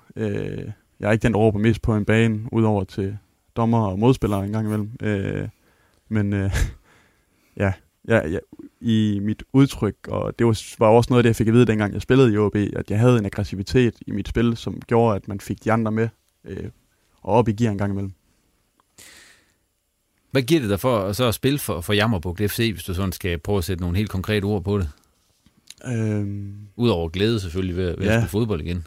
Jeg 1.00 1.08
er 1.08 1.12
ikke 1.12 1.22
den, 1.22 1.32
der 1.32 1.38
råber 1.38 1.58
mest 1.58 1.82
på 1.82 1.96
en 1.96 2.04
bane, 2.04 2.40
udover 2.52 2.84
til 2.84 3.18
dommer 3.56 3.86
og 3.86 3.98
modspillere 3.98 4.44
en 4.44 4.52
gang 4.52 4.66
imellem. 4.66 4.90
Men 6.08 6.32
ja, 7.56 7.72
ja, 8.08 8.28
ja, 8.28 8.38
i 8.80 9.20
mit 9.22 9.42
udtryk, 9.52 9.94
og 10.08 10.38
det 10.38 10.46
var, 10.46 10.76
var 10.78 10.86
også 10.86 11.12
noget 11.12 11.18
af 11.18 11.22
det, 11.22 11.28
jeg 11.28 11.36
fik 11.36 11.48
at 11.48 11.54
vide, 11.54 11.66
dengang 11.66 11.94
jeg 11.94 12.02
spillede 12.02 12.32
i 12.32 12.36
OB, 12.36 12.56
at 12.56 12.90
jeg 12.90 12.98
havde 12.98 13.18
en 13.18 13.26
aggressivitet 13.26 13.94
i 14.06 14.10
mit 14.10 14.28
spil, 14.28 14.56
som 14.56 14.80
gjorde, 14.86 15.16
at 15.16 15.28
man 15.28 15.40
fik 15.40 15.64
de 15.64 15.72
andre 15.72 15.92
med 15.92 16.08
øh, 16.44 16.70
og 17.28 17.34
op 17.34 17.48
i 17.48 17.52
gear 17.52 17.72
en 17.72 17.78
gang 17.78 17.90
imellem. 17.90 18.12
Hvad 20.30 20.42
giver 20.42 20.60
det 20.60 20.70
dig 20.70 20.80
for 20.80 21.12
så 21.12 21.24
at 21.24 21.34
spille 21.34 21.58
for, 21.58 21.80
for 21.80 21.92
Jammerbugt 21.92 22.50
FC, 22.50 22.70
hvis 22.72 22.84
du 22.84 22.94
sådan 22.94 23.12
skal 23.12 23.38
prøve 23.38 23.58
at 23.58 23.64
sætte 23.64 23.82
nogle 23.82 23.96
helt 23.96 24.10
konkrete 24.10 24.44
ord 24.44 24.64
på 24.64 24.78
det? 24.78 24.90
Øhm, 25.86 26.54
Udover 26.76 27.08
glæde 27.08 27.40
selvfølgelig 27.40 27.76
ved, 27.76 27.96
ved 27.96 28.06
ja. 28.06 28.12
at 28.12 28.20
spille 28.20 28.28
fodbold 28.28 28.60
igen. 28.60 28.86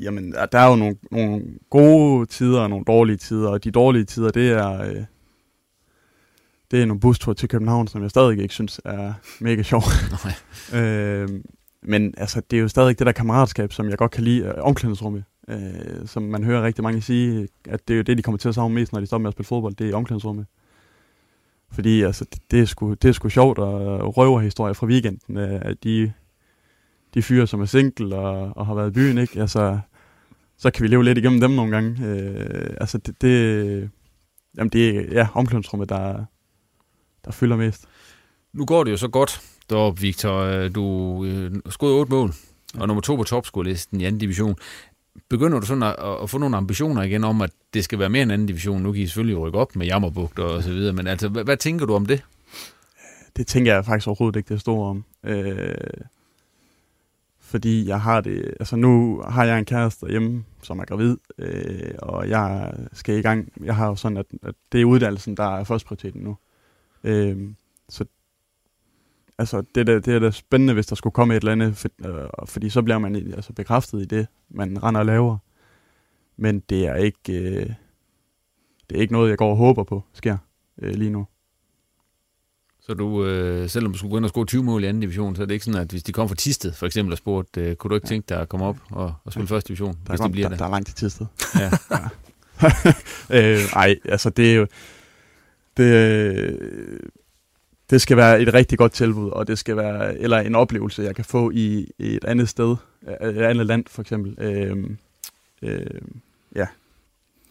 Jamen, 0.00 0.32
der 0.52 0.58
er 0.58 0.68
jo 0.68 0.76
nogle, 0.76 0.96
nogle 1.10 1.44
gode 1.70 2.26
tider 2.26 2.60
og 2.60 2.70
nogle 2.70 2.84
dårlige 2.84 3.16
tider, 3.16 3.48
og 3.48 3.64
de 3.64 3.70
dårlige 3.70 4.04
tider, 4.04 4.30
det 4.30 4.50
er, 4.50 4.80
øh, 4.80 5.04
det 6.70 6.82
er 6.82 6.86
nogle 6.86 7.00
busture 7.00 7.34
til 7.34 7.48
København, 7.48 7.88
som 7.88 8.02
jeg 8.02 8.10
stadig 8.10 8.38
ikke 8.38 8.54
synes 8.54 8.80
er 8.84 9.12
mega 9.40 9.62
sjov. 9.62 9.82
øh, 10.80 11.28
men 11.82 12.14
altså, 12.16 12.42
det 12.50 12.56
er 12.56 12.60
jo 12.60 12.68
stadig 12.68 12.98
det 12.98 13.06
der 13.06 13.12
kammeratskab, 13.12 13.72
som 13.72 13.88
jeg 13.88 13.98
godt 13.98 14.10
kan 14.10 14.24
lide, 14.24 14.44
øh, 14.44 14.54
omklædningsrummet. 14.58 15.24
Øh, 15.48 16.06
som 16.06 16.22
man 16.22 16.44
hører 16.44 16.62
rigtig 16.62 16.82
mange 16.82 17.02
sige, 17.02 17.48
at 17.68 17.88
det 17.88 17.94
er 17.94 17.98
jo 17.98 18.02
det, 18.02 18.18
de 18.18 18.22
kommer 18.22 18.38
til 18.38 18.48
at 18.48 18.54
savne 18.54 18.74
mest, 18.74 18.92
når 18.92 19.00
de 19.00 19.06
stopper 19.06 19.22
med 19.22 19.28
at 19.28 19.34
spille 19.34 19.46
fodbold, 19.46 19.74
det 19.74 19.90
er 19.90 19.96
omklædningsrummet. 19.96 20.46
Fordi 21.70 22.02
altså, 22.02 22.24
det, 22.24 22.42
det, 22.50 22.60
er 22.60 22.64
sgu, 22.64 22.94
det 22.94 23.08
er 23.08 23.12
sgu 23.12 23.28
sjovt 23.28 23.58
at 23.58 24.16
røve 24.16 24.42
historier 24.42 24.74
fra 24.74 24.86
weekenden, 24.86 25.38
øh, 25.38 25.60
at 25.62 25.84
de, 25.84 26.12
de 27.14 27.22
fyre, 27.22 27.46
som 27.46 27.60
er 27.60 27.64
single 27.64 28.16
og, 28.16 28.56
og 28.56 28.66
har 28.66 28.74
været 28.74 28.90
i 28.90 28.92
byen, 28.92 29.18
ikke? 29.18 29.40
Altså, 29.40 29.78
så 30.56 30.70
kan 30.70 30.82
vi 30.82 30.88
leve 30.88 31.04
lidt 31.04 31.18
igennem 31.18 31.40
dem 31.40 31.50
nogle 31.50 31.70
gange. 31.70 32.06
Øh, 32.06 32.76
altså, 32.80 32.98
det, 32.98 33.22
det, 33.22 33.90
jamen 34.56 34.70
det 34.70 34.96
er 34.96 35.02
ja, 35.12 35.28
omklædningsrummet, 35.34 35.88
der, 35.88 36.24
der 37.24 37.30
fylder 37.30 37.56
mest. 37.56 37.84
Nu 38.52 38.66
går 38.66 38.84
det 38.84 38.90
jo 38.90 38.96
så 38.96 39.08
godt 39.08 39.40
deroppe, 39.70 40.00
Victor. 40.00 40.68
Du 40.68 41.24
øh, 41.24 41.52
skød 41.70 41.92
otte 41.92 42.12
mål, 42.12 42.32
og 42.78 42.86
nummer 42.86 43.00
to 43.00 43.16
på 43.16 43.24
topskolelisten 43.24 44.00
i 44.00 44.04
anden 44.04 44.20
division 44.20 44.56
begynder 45.28 45.60
du 45.60 45.66
sådan 45.66 45.82
at, 45.82 45.96
at 46.22 46.30
få 46.30 46.38
nogle 46.38 46.56
ambitioner 46.56 47.02
igen 47.02 47.24
om, 47.24 47.42
at 47.42 47.50
det 47.74 47.84
skal 47.84 47.98
være 47.98 48.08
mere 48.08 48.22
end 48.22 48.32
anden 48.32 48.46
division? 48.46 48.82
Nu 48.82 48.92
kan 48.92 49.02
I 49.02 49.06
selvfølgelig 49.06 49.38
rykke 49.38 49.58
op 49.58 49.76
med 49.76 49.86
Jammerbugt 49.86 50.38
og 50.38 50.62
så 50.62 50.70
videre, 50.70 50.92
men 50.92 51.06
altså, 51.06 51.28
hvad, 51.28 51.44
hvad 51.44 51.56
tænker 51.56 51.86
du 51.86 51.94
om 51.94 52.06
det? 52.06 52.24
Det 53.36 53.46
tænker 53.46 53.74
jeg 53.74 53.84
faktisk 53.84 54.08
overhovedet 54.08 54.36
ikke, 54.36 54.48
det 54.48 54.60
store 54.60 54.88
om. 54.88 55.04
Øh, 55.24 55.74
fordi 57.40 57.88
jeg 57.88 58.00
har 58.00 58.20
det, 58.20 58.54
altså 58.60 58.76
nu 58.76 59.22
har 59.28 59.44
jeg 59.44 59.58
en 59.58 59.64
kæreste 59.64 60.06
derhjemme, 60.06 60.44
som 60.62 60.78
er 60.78 60.84
gravid, 60.84 61.16
øh, 61.38 61.94
og 61.98 62.28
jeg 62.28 62.72
skal 62.92 63.18
i 63.18 63.22
gang, 63.22 63.52
jeg 63.64 63.76
har 63.76 63.86
jo 63.86 63.96
sådan, 63.96 64.18
at, 64.18 64.26
at 64.42 64.54
det 64.72 64.80
er 64.80 64.84
uddannelsen, 64.84 65.36
der 65.36 65.56
er 65.58 65.64
først 65.64 65.86
prioriteten 65.86 66.22
nu. 66.22 66.36
Øh, 67.04 67.48
så 67.88 68.04
altså, 69.38 69.62
det, 69.74 69.80
er 69.80 69.84
da, 69.84 69.94
det 69.98 70.14
er 70.14 70.18
da 70.18 70.30
spændende, 70.30 70.74
hvis 70.74 70.86
der 70.86 70.94
skulle 70.94 71.14
komme 71.14 71.34
et 71.36 71.40
eller 71.40 71.52
andet, 71.52 71.76
for, 71.76 71.88
øh, 72.06 72.28
fordi 72.46 72.70
så 72.70 72.82
bliver 72.82 72.98
man 72.98 73.16
altså, 73.16 73.52
bekræftet 73.52 74.02
i 74.02 74.04
det, 74.04 74.26
man 74.50 74.82
render 74.82 75.00
og 75.00 75.06
laver. 75.06 75.38
Men 76.36 76.60
det 76.60 76.86
er 76.86 76.94
ikke, 76.94 77.32
øh, 77.32 77.66
det 78.90 78.96
er 78.96 79.00
ikke 79.00 79.12
noget, 79.12 79.30
jeg 79.30 79.38
går 79.38 79.50
og 79.50 79.56
håber 79.56 79.84
på 79.84 80.04
sker 80.12 80.36
øh, 80.82 80.94
lige 80.94 81.10
nu. 81.10 81.26
Så 82.80 82.94
du, 82.94 83.24
øh, 83.24 83.68
selvom 83.68 83.92
du 83.92 83.98
skulle 83.98 84.10
gå 84.10 84.16
ind 84.16 84.24
og 84.24 84.30
score 84.30 84.46
20 84.46 84.62
mål 84.62 84.84
i 84.84 84.86
anden 84.86 85.00
division, 85.00 85.36
så 85.36 85.42
er 85.42 85.46
det 85.46 85.54
ikke 85.54 85.64
sådan, 85.64 85.80
at 85.80 85.90
hvis 85.90 86.02
de 86.02 86.12
kom 86.12 86.28
fra 86.28 86.34
Tisted, 86.34 86.72
for 86.72 86.86
eksempel, 86.86 87.12
og 87.12 87.18
spurgte, 87.18 87.60
øh, 87.60 87.76
kunne 87.76 87.88
du 87.88 87.94
ikke 87.94 88.06
tænke 88.06 88.26
dig 88.28 88.40
at 88.40 88.48
komme 88.48 88.66
op 88.66 88.76
og, 88.90 89.14
og 89.24 89.32
spille 89.32 89.48
første 89.48 89.68
division, 89.68 89.92
Der, 89.92 90.12
hvis 90.12 90.20
er, 90.20 90.24
det 90.24 90.32
bliver 90.32 90.48
der, 90.48 90.50
det? 90.50 90.58
der 90.58 90.66
er 90.66 90.70
langt 90.70 90.86
til 90.86 90.96
Tisted. 90.96 91.26
Ja. 91.58 91.70
øh, 93.38 93.60
ej, 93.72 93.96
altså 94.04 94.30
det 94.30 94.50
er 94.50 94.54
jo... 94.54 94.66
Det, 95.76 95.84
øh, 95.84 96.98
det 97.90 98.00
skal 98.00 98.16
være 98.16 98.40
et 98.42 98.54
rigtig 98.54 98.78
godt 98.78 98.92
tilbud, 98.92 99.30
og 99.30 99.46
det 99.46 99.58
skal 99.58 99.76
være 99.76 100.18
eller 100.18 100.38
en 100.38 100.54
oplevelse, 100.54 101.02
jeg 101.02 101.14
kan 101.16 101.24
få 101.24 101.50
i, 101.50 101.86
i 101.98 102.16
et 102.16 102.24
andet 102.24 102.48
sted, 102.48 102.76
øh, 103.22 103.28
et 103.28 103.42
andet 103.42 103.66
land 103.66 103.84
for 103.90 104.02
eksempel. 104.02 104.44
Øh, 104.44 104.76
øh, 105.62 105.86
ja, 106.56 106.66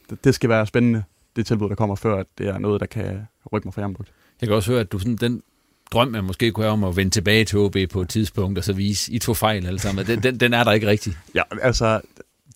det, 0.10 0.24
det 0.24 0.36
skal 0.36 0.50
være 0.50 0.66
spændende, 0.66 1.04
det 1.36 1.46
tilbud, 1.46 1.70
der 1.70 1.76
kommer 1.76 1.96
før, 1.96 2.16
at 2.16 2.26
det 2.38 2.48
er 2.48 2.58
noget, 2.58 2.80
der 2.82 2.88
kan 2.88 3.28
rykke 3.54 3.68
mig 3.68 3.74
fra 3.74 3.82
Jambugt. 3.82 4.10
Jeg 4.42 4.48
kan 4.48 4.56
også 4.56 4.72
høre, 4.72 4.82
at 4.82 4.92
du 4.92 5.00
sådan, 5.00 5.16
den 5.16 5.42
drøm, 5.92 6.08
man 6.08 6.24
måske 6.24 6.52
kunne 6.52 6.64
have 6.64 6.74
om 6.74 6.84
at 6.84 6.96
vende 6.96 7.12
tilbage 7.12 7.46
til 7.46 7.60
OB 7.60 7.76
på 7.92 8.02
et 8.02 8.10
tidspunkt, 8.10 8.58
og 8.58 8.64
så 8.64 8.74
vise, 8.74 9.12
I 9.14 9.20
to 9.20 9.34
fejl 9.34 9.66
alle 9.68 9.80
sammen, 9.80 10.06
den, 10.06 10.24
den, 10.24 10.40
den 10.40 10.54
er 10.54 10.64
der 10.64 10.72
ikke 10.72 10.88
rigtig. 10.88 11.14
Ja, 11.36 11.42
altså, 11.62 12.02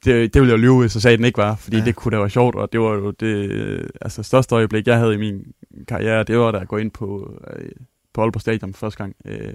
det, 0.05 0.33
det 0.33 0.41
ville 0.41 0.51
jeg 0.53 0.57
jo 0.57 0.61
lyve, 0.61 0.79
hvis 0.79 0.95
jeg 0.95 1.01
sagde, 1.01 1.13
at 1.13 1.17
den 1.19 1.25
ikke 1.25 1.37
var, 1.37 1.55
fordi 1.55 1.77
Ja. 1.77 1.85
det 1.85 1.95
kunne 1.95 2.11
da 2.15 2.19
være 2.19 2.29
sjovt, 2.29 2.55
og 2.55 2.71
det 2.71 2.79
var 2.79 2.93
jo 2.93 3.11
det 3.11 3.91
altså, 4.01 4.23
største 4.23 4.55
øjeblik, 4.55 4.87
jeg 4.87 4.97
havde 4.97 5.13
i 5.13 5.17
min 5.17 5.45
karriere, 5.85 6.23
det 6.23 6.39
var 6.39 6.51
da 6.51 6.57
at 6.57 6.67
gå 6.67 6.77
ind 6.77 6.91
på, 6.91 7.39
øh, 7.55 7.71
på 8.13 8.21
Aalborg 8.21 8.41
Stadion 8.41 8.73
første 8.73 8.97
gang. 8.97 9.15
Øh, 9.25 9.53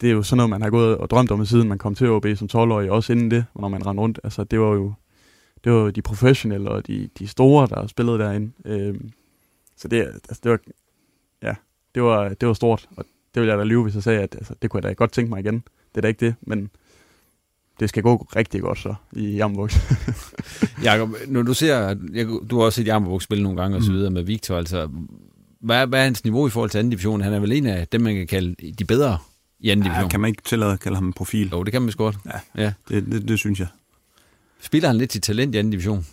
det 0.00 0.08
er 0.08 0.12
jo 0.12 0.22
sådan 0.22 0.36
noget, 0.36 0.50
man 0.50 0.62
har 0.62 0.70
gået 0.70 0.98
og 0.98 1.10
drømt 1.10 1.30
om, 1.30 1.46
siden 1.46 1.68
man 1.68 1.78
kom 1.78 1.94
til 1.94 2.10
OB 2.10 2.26
som 2.36 2.48
12-årig, 2.52 2.90
også 2.90 3.12
inden 3.12 3.30
det, 3.30 3.44
når 3.54 3.68
man 3.68 3.86
rendte 3.86 4.00
rundt. 4.00 4.20
Altså, 4.24 4.44
det 4.44 4.60
var 4.60 4.72
jo 4.72 4.94
det 5.64 5.72
var 5.72 5.78
jo 5.78 5.90
de 5.90 6.02
professionelle 6.02 6.70
og 6.70 6.86
de, 6.86 7.08
de 7.18 7.28
store, 7.28 7.66
der 7.66 7.86
spillede 7.86 8.18
derinde. 8.18 8.52
Øh, 8.64 9.00
så 9.76 9.88
det, 9.88 10.00
altså, 10.06 10.40
det 10.42 10.50
var, 10.50 10.58
ja, 11.42 11.54
det 11.94 12.02
var, 12.02 12.28
det 12.28 12.48
var 12.48 12.54
stort, 12.54 12.88
og 12.96 13.04
det 13.34 13.40
ville 13.40 13.50
jeg 13.50 13.58
da 13.58 13.64
lyve, 13.64 13.82
hvis 13.82 13.94
jeg 13.94 14.02
sagde, 14.02 14.20
at 14.20 14.34
altså, 14.34 14.54
det 14.62 14.70
kunne 14.70 14.78
jeg 14.78 14.88
da 14.88 14.92
godt 14.92 15.12
tænke 15.12 15.30
mig 15.30 15.40
igen. 15.40 15.54
Det 15.90 15.96
er 15.96 16.00
da 16.00 16.08
ikke 16.08 16.26
det, 16.26 16.34
men 16.40 16.70
det 17.80 17.88
skal 17.88 18.02
gå 18.02 18.16
rigtig 18.36 18.60
godt 18.62 18.78
så 18.78 18.94
i 19.12 19.36
Jambugt. 19.36 19.98
Jakob, 20.84 21.10
når 21.28 21.42
du 21.42 21.54
ser, 21.54 21.96
jeg, 22.14 22.26
du 22.50 22.58
har 22.58 22.64
også 22.64 22.76
set 22.76 22.86
Jammerburg 22.86 23.22
spille 23.22 23.42
nogle 23.42 23.60
gange 23.62 23.76
og 23.76 23.82
så 23.82 23.90
Mm. 23.90 23.96
videre 23.96 24.10
med 24.10 24.22
Victor, 24.22 24.56
altså, 24.56 24.88
hvad, 25.60 25.76
er- 25.82 25.86
hvad 25.86 26.00
er 26.00 26.04
hans 26.04 26.24
niveau 26.24 26.46
i 26.46 26.50
forhold 26.50 26.70
til 26.70 26.78
anden 26.78 26.90
division? 26.90 27.20
Han 27.20 27.32
er 27.32 27.40
vel 27.40 27.52
en 27.52 27.66
af 27.66 27.88
dem, 27.88 28.00
man 28.00 28.14
kan 28.14 28.26
kalde 28.26 28.72
de 28.78 28.84
bedre 28.84 29.18
i 29.60 29.70
anden 29.70 29.84
division. 29.84 30.02
Ja, 30.04 30.08
kan 30.08 30.20
man 30.20 30.28
ikke 30.28 30.42
tillade 30.42 30.72
at 30.72 30.80
kalde 30.80 30.96
ham 30.96 31.06
en 31.06 31.12
profil? 31.12 31.48
Jo, 31.52 31.62
det 31.62 31.72
kan 31.72 31.82
man 31.82 31.86
vist 31.86 31.98
godt. 31.98 32.16
Ja, 32.26 32.62
Ja. 32.64 32.72
Det, 32.88 33.06
det, 33.06 33.28
det 33.28 33.38
synes 33.38 33.60
jeg. 33.60 33.68
Spiller 34.60 34.88
han 34.88 34.98
lidt 34.98 35.10
til 35.10 35.20
talent 35.20 35.54
i 35.54 35.58
anden 35.58 35.70
division? 35.70 36.06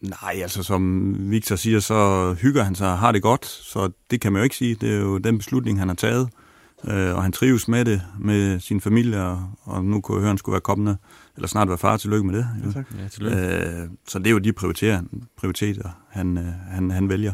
Nej, 0.00 0.38
altså 0.42 0.62
som 0.62 1.14
Victor 1.30 1.56
siger, 1.56 1.80
så 1.80 2.32
hygger 2.40 2.62
han 2.64 2.74
sig 2.74 2.90
og 2.92 2.98
har 2.98 3.12
det 3.12 3.22
godt, 3.22 3.46
så 3.46 3.90
det 4.10 4.20
kan 4.20 4.32
man 4.32 4.40
jo 4.40 4.44
ikke 4.44 4.56
sige. 4.56 4.74
Det 4.74 4.90
er 4.94 4.98
jo 4.98 5.18
den 5.18 5.38
beslutning, 5.38 5.78
han 5.78 5.88
har 5.88 5.94
taget, 5.94 6.28
øh, 6.88 7.14
og 7.16 7.22
han 7.22 7.32
trives 7.32 7.68
med 7.68 7.84
det, 7.84 8.02
med 8.20 8.60
sin 8.60 8.80
familie, 8.80 9.22
og, 9.22 9.50
og 9.62 9.84
nu 9.84 10.00
kunne 10.00 10.16
jeg 10.16 10.20
høre, 10.20 10.26
at 10.28 10.30
han 10.30 10.38
skulle 10.38 10.52
være 10.54 10.60
kommende, 10.60 10.96
eller 11.36 11.48
snart 11.48 11.68
være 11.68 11.78
far, 11.78 11.96
tillykke 11.96 12.26
med 12.26 12.34
det. 12.38 12.46
Jo. 12.66 12.72
tak. 12.72 12.86
Ja, 12.98 13.08
tillykke. 13.08 13.38
Øh, 13.38 13.88
så 14.08 14.18
det 14.18 14.26
er 14.26 14.30
jo 14.30 14.38
de 14.38 14.52
prioriteter, 14.52 15.02
prioriteter 15.36 15.90
han, 16.10 16.38
øh, 16.38 16.44
han, 16.70 16.90
han 16.90 17.08
vælger. 17.08 17.32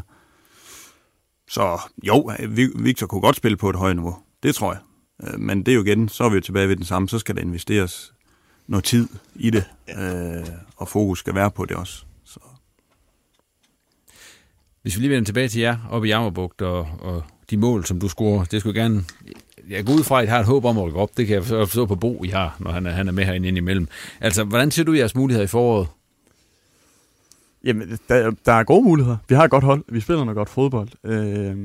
Så 1.49 1.79
jo, 2.03 2.31
Vi- 2.49 2.71
Victor 2.75 3.07
kunne 3.07 3.21
godt 3.21 3.35
spille 3.35 3.57
på 3.57 3.69
et 3.69 3.75
højt 3.75 3.95
niveau. 3.95 4.17
Det 4.43 4.55
tror 4.55 4.73
jeg. 4.73 4.81
Øh, 5.33 5.39
men 5.39 5.59
det 5.59 5.67
er 5.71 5.75
jo 5.75 5.83
igen, 5.83 6.09
så 6.09 6.23
er 6.23 6.29
vi 6.29 6.35
jo 6.35 6.41
tilbage 6.41 6.67
ved 6.67 6.75
den 6.75 6.85
samme. 6.85 7.09
Så 7.09 7.19
skal 7.19 7.35
der 7.35 7.41
investeres 7.41 8.13
noget 8.67 8.83
tid 8.85 9.07
i 9.35 9.49
det, 9.49 9.63
øh, 9.99 10.45
og 10.77 10.87
fokus 10.87 11.19
skal 11.19 11.35
være 11.35 11.51
på 11.51 11.65
det 11.65 11.77
også. 11.77 12.05
Så. 12.23 12.39
Hvis 14.81 14.95
vi 14.95 15.01
lige 15.01 15.09
vender 15.11 15.25
tilbage 15.25 15.47
til 15.47 15.61
jer 15.61 15.77
oppe 15.89 16.07
i 16.07 16.11
Jammerbugt 16.11 16.61
og, 16.61 16.79
og 16.99 17.23
de 17.49 17.57
mål, 17.57 17.85
som 17.85 17.99
du 17.99 18.07
scorer, 18.09 18.43
det 18.45 18.59
skulle 18.59 18.81
jeg 18.81 18.89
gerne... 18.89 19.03
Jeg 19.71 19.85
går 19.85 19.93
ud 19.93 20.03
fra, 20.03 20.19
at 20.21 20.23
I 20.25 20.27
har 20.27 20.39
et 20.39 20.45
håb 20.45 20.65
om 20.65 20.77
at 20.77 20.83
rykke 20.83 20.99
op. 20.99 21.09
Det 21.17 21.27
kan 21.27 21.35
jeg 21.35 21.43
forstå- 21.43 21.85
på 21.85 21.95
Bo, 21.95 22.23
I 22.23 22.27
har, 22.27 22.55
når 22.59 22.71
han 22.71 22.85
er, 22.85 22.91
han 22.91 23.07
er 23.07 23.11
med 23.11 23.23
herinde 23.25 23.47
imellem. 23.49 23.87
Altså, 24.21 24.43
hvordan 24.43 24.71
ser 24.71 24.83
du 24.83 24.93
jeres 24.93 25.15
muligheder 25.15 25.43
i 25.43 25.47
foråret? 25.47 25.87
Jamen, 27.63 27.99
der, 28.09 28.31
der 28.45 28.51
er 28.53 28.63
gode 28.63 28.83
muligheder. 28.83 29.17
Vi 29.29 29.35
har 29.35 29.43
et 29.43 29.51
godt 29.51 29.63
hold. 29.63 29.83
Vi 29.89 29.99
spiller 29.99 30.23
noget 30.23 30.35
godt 30.35 30.49
fodbold. 30.49 30.89
Øh, 31.05 31.57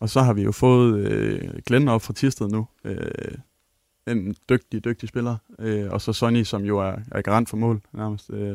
og 0.00 0.10
så 0.10 0.20
har 0.22 0.32
vi 0.32 0.42
jo 0.42 0.52
fået 0.52 0.98
øh, 1.06 1.40
Glenn 1.66 1.88
op 1.88 2.02
fra 2.02 2.12
Tisted 2.12 2.48
nu. 2.48 2.66
Øh, 2.84 2.96
en 4.06 4.34
dygtig, 4.48 4.84
dygtig 4.84 5.08
spiller. 5.08 5.36
Øh, 5.58 5.90
og 5.90 6.00
så 6.00 6.12
Sonny, 6.12 6.42
som 6.42 6.62
jo 6.64 6.78
er, 6.78 6.92
er 7.12 7.22
garant 7.22 7.48
for 7.50 7.56
mål 7.56 7.80
nærmest. 7.92 8.30
Øh. 8.32 8.54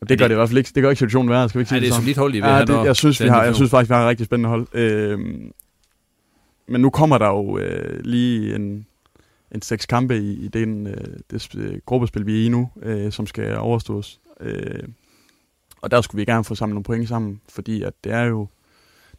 Og 0.00 0.08
det 0.08 0.18
gør 0.18 0.28
det 0.28 0.34
i 0.34 0.36
hvert 0.36 0.48
fald 0.48 0.58
ikke, 0.58 0.70
det 0.74 0.82
gør 0.82 0.90
ikke 0.90 0.98
situationen 0.98 1.30
værre, 1.30 1.48
skal 1.48 1.58
vi 1.58 1.62
ikke 1.62 1.68
Ej, 1.74 1.78
sige 1.78 1.80
det 1.80 1.88
er 1.88 1.92
sådan? 1.92 2.02
solidt 2.02 2.18
hold, 2.18 2.34
I 2.34 2.40
vil 2.40 2.48
Ja, 2.48 2.60
det, 2.64 2.86
jeg, 2.86 2.96
synes, 2.96 3.20
vi 3.22 3.28
har, 3.28 3.44
jeg 3.44 3.54
synes 3.54 3.70
faktisk, 3.70 3.90
vi 3.90 3.94
har 3.94 4.02
et 4.02 4.08
rigtig 4.08 4.26
spændende 4.26 4.48
hold. 4.48 4.66
Øh, 4.74 5.18
men 6.66 6.80
nu 6.80 6.90
kommer 6.90 7.18
der 7.18 7.28
jo 7.28 7.58
øh, 7.58 8.00
lige 8.04 8.54
en, 8.54 8.86
en 9.54 9.62
seks 9.62 9.86
kampe 9.86 10.18
i, 10.18 10.32
i 10.44 10.48
den, 10.48 10.86
øh, 10.86 11.16
det 11.30 11.54
sp- 11.54 11.78
gruppespil, 11.86 12.26
vi 12.26 12.40
er 12.42 12.46
i 12.46 12.48
nu, 12.48 12.70
øh, 12.82 13.12
som 13.12 13.26
skal 13.26 13.56
overstås. 13.58 14.20
Øh, 14.40 14.82
og 15.82 15.90
der 15.90 16.00
skulle 16.00 16.18
vi 16.20 16.24
gerne 16.24 16.44
få 16.44 16.54
samlet 16.54 16.74
nogle 16.74 16.84
point 16.84 17.08
sammen, 17.08 17.40
fordi 17.48 17.82
at 17.82 17.92
det 18.04 18.12
er 18.12 18.22
jo 18.22 18.48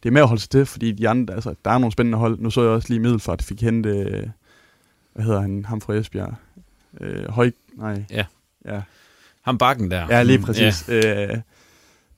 det 0.02 0.08
er 0.08 0.12
med 0.12 0.20
at 0.22 0.28
holde 0.28 0.40
sig 0.42 0.50
til, 0.50 0.66
fordi 0.66 0.92
de 0.92 1.08
andre, 1.08 1.34
altså, 1.34 1.54
der 1.64 1.70
er 1.70 1.78
nogle 1.78 1.92
spændende 1.92 2.18
hold. 2.18 2.38
Nu 2.38 2.50
så 2.50 2.60
jeg 2.62 2.70
også 2.70 2.88
lige 2.88 3.00
Middelfart 3.00 3.42
fik 3.42 3.62
hentet, 3.62 4.06
øh, 4.06 4.28
hvad 5.12 5.24
hedder 5.24 5.40
han, 5.40 5.64
ham 5.64 5.80
fra 5.80 5.94
Esbjerg? 5.94 6.34
Øh, 7.00 7.28
Høj, 7.28 7.50
nej. 7.74 8.04
Ja. 8.10 8.24
Ja, 8.64 8.82
Ham 9.42 9.58
bakken 9.58 9.90
der. 9.90 10.06
Ja, 10.10 10.22
lige 10.22 10.38
Mm, 10.38 10.44
præcis. 10.44 10.88
Ja. 10.88 11.32
Øh, 11.32 11.38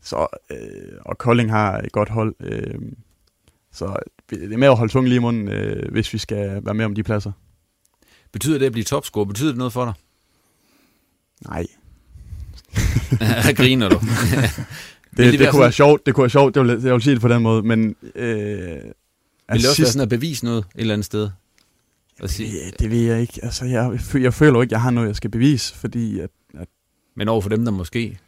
så, 0.02 0.26
øh, 0.50 0.98
og 1.00 1.18
Kolding 1.18 1.50
har 1.50 1.78
et 1.78 1.92
godt 1.92 2.08
hold. 2.08 2.34
Øh, 2.40 2.74
så 3.72 3.96
det 4.30 4.52
er 4.52 4.56
med 4.56 4.68
at 4.68 4.76
holde 4.76 4.92
tungen 4.92 5.08
lige 5.08 5.16
i 5.16 5.20
munden, 5.20 5.48
øh, 5.48 5.92
hvis 5.92 6.12
vi 6.12 6.18
skal 6.18 6.64
være 6.64 6.74
med 6.74 6.84
om 6.84 6.94
de 6.94 7.02
pladser. 7.02 7.32
Betyder 8.32 8.58
det 8.58 8.66
at 8.66 8.72
blive 8.72 8.84
topscorer? 8.84 9.24
Betyder 9.24 9.48
det 9.48 9.58
noget 9.58 9.72
for 9.72 9.84
dig? 9.84 9.94
Nej, 11.44 11.66
griner 13.56 13.88
du. 13.88 13.94
det, 14.00 14.08
det, 15.16 15.32
det, 15.32 15.40
være 15.40 15.50
kunne 15.50 15.60
være 15.60 15.72
sådan- 15.72 15.72
sjovt. 15.72 16.06
Det 16.06 16.14
kunne 16.14 16.22
være 16.22 16.30
sjovt, 16.30 16.54
det 16.54 16.62
vil, 16.62 16.80
jeg 16.84 16.94
vil 16.94 17.02
sige 17.02 17.14
det 17.14 17.20
på 17.20 17.28
den 17.28 17.42
måde, 17.42 17.62
men... 17.62 17.96
Øh, 18.14 18.28
Vil 18.32 18.82
det 19.62 19.68
også 19.68 19.82
være 19.82 19.90
sådan 19.92 20.02
at 20.02 20.08
bevise 20.08 20.44
noget 20.44 20.58
et 20.58 20.80
eller 20.80 20.94
andet 20.94 21.04
sted? 21.04 21.30
At 22.22 22.30
sige, 22.30 22.50
Ja, 22.50 22.70
det 22.78 22.90
ved 22.90 23.00
jeg 23.02 23.20
ikke. 23.20 23.40
Altså, 23.42 23.64
jeg, 23.64 23.98
jeg 24.14 24.34
føler 24.34 24.52
jo 24.52 24.60
ikke, 24.62 24.72
jeg 24.72 24.82
har 24.82 24.90
noget, 24.90 25.08
jeg 25.08 25.16
skal 25.16 25.30
bevise, 25.30 25.74
fordi 25.74 26.18
at, 26.20 26.30
at 26.58 26.68
men 27.16 27.28
over 27.28 27.40
for 27.40 27.48
dem, 27.48 27.64
der 27.64 27.72
måske... 27.72 28.18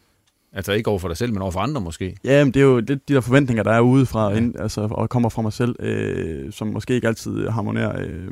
Altså 0.52 0.72
ikke 0.72 0.90
over 0.90 0.98
for 0.98 1.08
dig 1.08 1.16
selv, 1.16 1.32
men 1.32 1.42
over 1.42 1.50
for 1.50 1.60
andre 1.60 1.80
måske. 1.80 2.16
ja, 2.24 2.44
men 2.44 2.54
det 2.54 2.60
er 2.60 2.64
jo 2.64 2.78
lidt 2.78 3.08
de 3.08 3.14
der 3.14 3.20
forventninger, 3.20 3.62
der 3.62 3.72
er 3.72 3.80
udefra, 3.80 4.30
ja. 4.30 4.36
ind, 4.36 4.58
altså, 4.58 4.88
og 4.90 5.10
kommer 5.10 5.28
fra 5.28 5.42
mig 5.42 5.52
selv, 5.52 5.76
øh, 5.80 6.52
som 6.52 6.68
måske 6.68 6.94
ikke 6.94 7.08
altid 7.08 7.48
harmonerer. 7.48 8.02
Øh, 8.06 8.28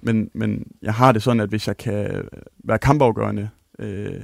men, 0.00 0.30
men 0.34 0.66
jeg 0.82 0.94
har 0.94 1.12
det 1.12 1.22
sådan, 1.22 1.40
at 1.40 1.48
hvis 1.48 1.68
jeg 1.68 1.76
kan 1.76 2.28
være 2.64 2.78
kampafgørende, 2.78 3.50
øh, 3.78 4.20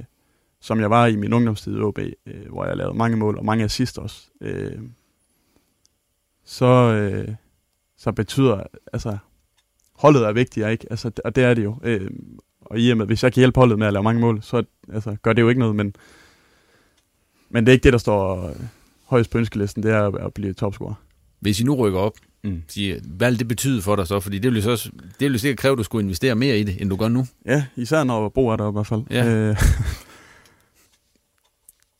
som 0.61 0.79
jeg 0.79 0.89
var 0.89 1.05
i 1.05 1.15
min 1.15 1.33
ungdomstid 1.33 1.77
i 1.77 1.79
OB, 1.79 1.99
øh, 1.99 2.49
hvor 2.49 2.65
jeg 2.65 2.77
lavede 2.77 2.97
mange 2.97 3.17
mål 3.17 3.37
og 3.37 3.45
mange 3.45 3.63
assist 3.63 3.97
også, 3.97 4.27
øh, 4.41 4.79
så, 6.45 6.65
øh, 6.65 7.35
så 7.97 8.11
betyder, 8.11 8.63
altså, 8.93 9.17
holdet 9.93 10.23
er 10.27 10.31
vigtigt, 10.31 10.67
ikke? 10.67 10.87
Altså, 10.89 11.11
og 11.25 11.35
det 11.35 11.43
er 11.43 11.53
det 11.53 11.63
jo. 11.63 11.77
Øh, 11.83 12.11
og 12.61 12.79
i 12.79 12.89
og 12.91 12.97
med, 12.97 13.05
hvis 13.05 13.23
jeg 13.23 13.33
kan 13.33 13.41
hjælpe 13.41 13.59
holdet 13.59 13.79
med 13.79 13.87
at 13.87 13.93
lave 13.93 14.03
mange 14.03 14.21
mål, 14.21 14.41
så 14.41 14.63
altså, 14.93 15.15
gør 15.21 15.33
det 15.33 15.41
jo 15.41 15.49
ikke 15.49 15.59
noget, 15.59 15.75
men, 15.75 15.95
men 17.55 17.65
det 17.65 17.71
er 17.71 17.73
ikke 17.73 17.83
det, 17.83 17.93
der 17.93 17.99
står 17.99 18.53
højst 19.05 19.29
på 19.31 19.37
ønskelisten, 19.37 19.83
det 19.83 19.91
er 19.91 20.25
at, 20.25 20.33
blive 20.33 20.53
topscorer. 20.53 20.93
Hvis 21.39 21.59
I 21.59 21.63
nu 21.63 21.75
rykker 21.75 21.99
op, 21.99 22.13
Mm. 22.43 22.61
siger, 22.67 22.99
hvad 23.05 23.35
det 23.35 23.47
betyde 23.47 23.81
for 23.81 23.95
dig 23.95 24.07
så? 24.07 24.19
Fordi 24.19 24.39
det 24.39 24.51
vil 24.51 24.57
jo, 24.57 24.63
så, 24.63 24.71
også- 24.71 24.89
det 24.95 25.19
vil 25.19 25.31
jo 25.31 25.37
sikkert 25.37 25.57
kræve, 25.59 25.71
at 25.71 25.77
du 25.77 25.83
skulle 25.83 26.03
investere 26.03 26.35
mere 26.35 26.59
i 26.59 26.63
det, 26.63 26.81
end 26.81 26.89
du 26.89 26.95
gør 26.95 27.07
nu. 27.07 27.25
Ja, 27.45 27.65
især 27.75 28.03
når 28.03 28.29
Bo 28.29 28.47
er 28.47 28.55
der 28.55 28.69
i 28.69 28.71
hvert 28.71 28.87
fald. 28.87 29.01
Ja. 29.09 29.25
Øh, 29.27 29.57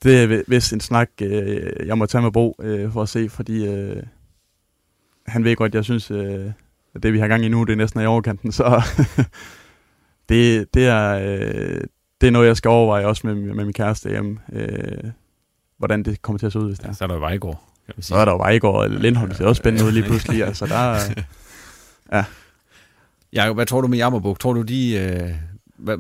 det 0.03 0.23
er 0.23 0.43
vist 0.47 0.73
en 0.73 0.79
snak, 0.79 1.09
øh, 1.21 1.87
jeg 1.87 1.97
må 1.97 2.05
tage 2.05 2.21
med 2.21 2.31
Bo 2.31 2.55
øh, 2.61 2.91
for 2.91 3.01
at 3.01 3.09
se, 3.09 3.29
fordi 3.29 3.67
øh, 3.67 4.03
han 5.27 5.43
ved 5.43 5.55
godt, 5.55 5.75
jeg 5.75 5.83
synes, 5.83 6.11
øh, 6.11 6.51
at 6.95 7.03
det 7.03 7.13
vi 7.13 7.19
har 7.19 7.27
gang 7.27 7.45
i 7.45 7.49
nu, 7.49 7.63
det 7.63 7.73
er 7.73 7.77
næsten 7.77 8.01
i 8.01 8.05
overkanten, 8.05 8.51
så 8.51 8.81
det, 10.29 10.73
det, 10.73 10.85
er, 10.85 11.09
øh, 11.11 11.81
det 12.21 12.27
er 12.27 12.31
noget, 12.31 12.47
jeg 12.47 12.57
skal 12.57 12.69
overveje 12.69 13.05
også 13.05 13.27
med, 13.27 13.35
med 13.35 13.65
min 13.65 13.73
kæreste 13.73 14.09
hjemme, 14.09 14.39
øh, 14.53 15.11
hvordan 15.78 16.03
det 16.03 16.21
kommer 16.21 16.39
til 16.39 16.45
at 16.45 16.51
se 16.51 16.59
ud, 16.59 16.67
hvis 16.67 16.80
det 16.80 16.89
er. 16.89 16.93
Så 16.93 17.03
er 17.03 17.07
der 17.07 17.15
jo 17.15 17.21
Vejgaard, 17.21 17.61
kan 17.86 17.93
man 17.97 18.03
sige. 18.03 18.05
Så 18.05 18.15
er 18.15 18.26
der 18.26 18.32
jo 18.32 18.38
Vejgaard 18.38 18.76
og 18.76 18.89
Lindholm, 18.89 19.30
det 19.30 19.38
ser 19.38 19.45
også 19.45 19.59
spændende 19.59 19.86
ud 19.88 19.91
lige 19.91 20.03
pludselig, 20.03 20.43
altså 20.47 20.65
der 20.65 20.76
er, 22.09 22.23
Jacob, 23.34 23.57
hvad 23.57 23.65
tror 23.65 23.82
du 23.82 23.88
med 23.88 23.97
Jammerbuk? 23.97 24.39
Tror 24.39 24.53
du, 24.53 24.61
de... 24.61 24.95
Øh, 24.95 25.30
hvad, 25.78 25.97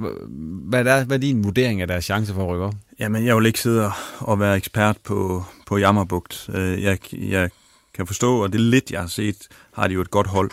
hvad, 0.69 0.85
er, 0.85 1.03
hvad 1.03 1.17
er 1.17 1.21
din 1.21 1.43
vurdering 1.43 1.81
af 1.81 1.87
deres 1.87 2.05
chance 2.05 2.33
for 2.33 2.43
at 2.43 2.49
rykke 2.49 2.65
op? 2.65 2.73
Jamen, 2.99 3.25
jeg 3.25 3.35
vil 3.35 3.45
ikke 3.45 3.59
sidde 3.59 3.91
og 4.19 4.39
være 4.39 4.57
ekspert 4.57 4.97
på, 5.03 5.43
på 5.65 5.77
Jammerbugt. 5.77 6.49
Øh, 6.53 6.83
jeg, 6.83 7.13
jeg 7.13 7.49
kan 7.93 8.07
forstå, 8.07 8.43
og 8.43 8.53
det 8.53 8.59
lidt, 8.59 8.91
jeg 8.91 8.99
har 8.99 9.07
set, 9.07 9.47
har 9.73 9.87
de 9.87 9.93
jo 9.93 10.01
et 10.01 10.11
godt 10.11 10.27
hold. 10.27 10.51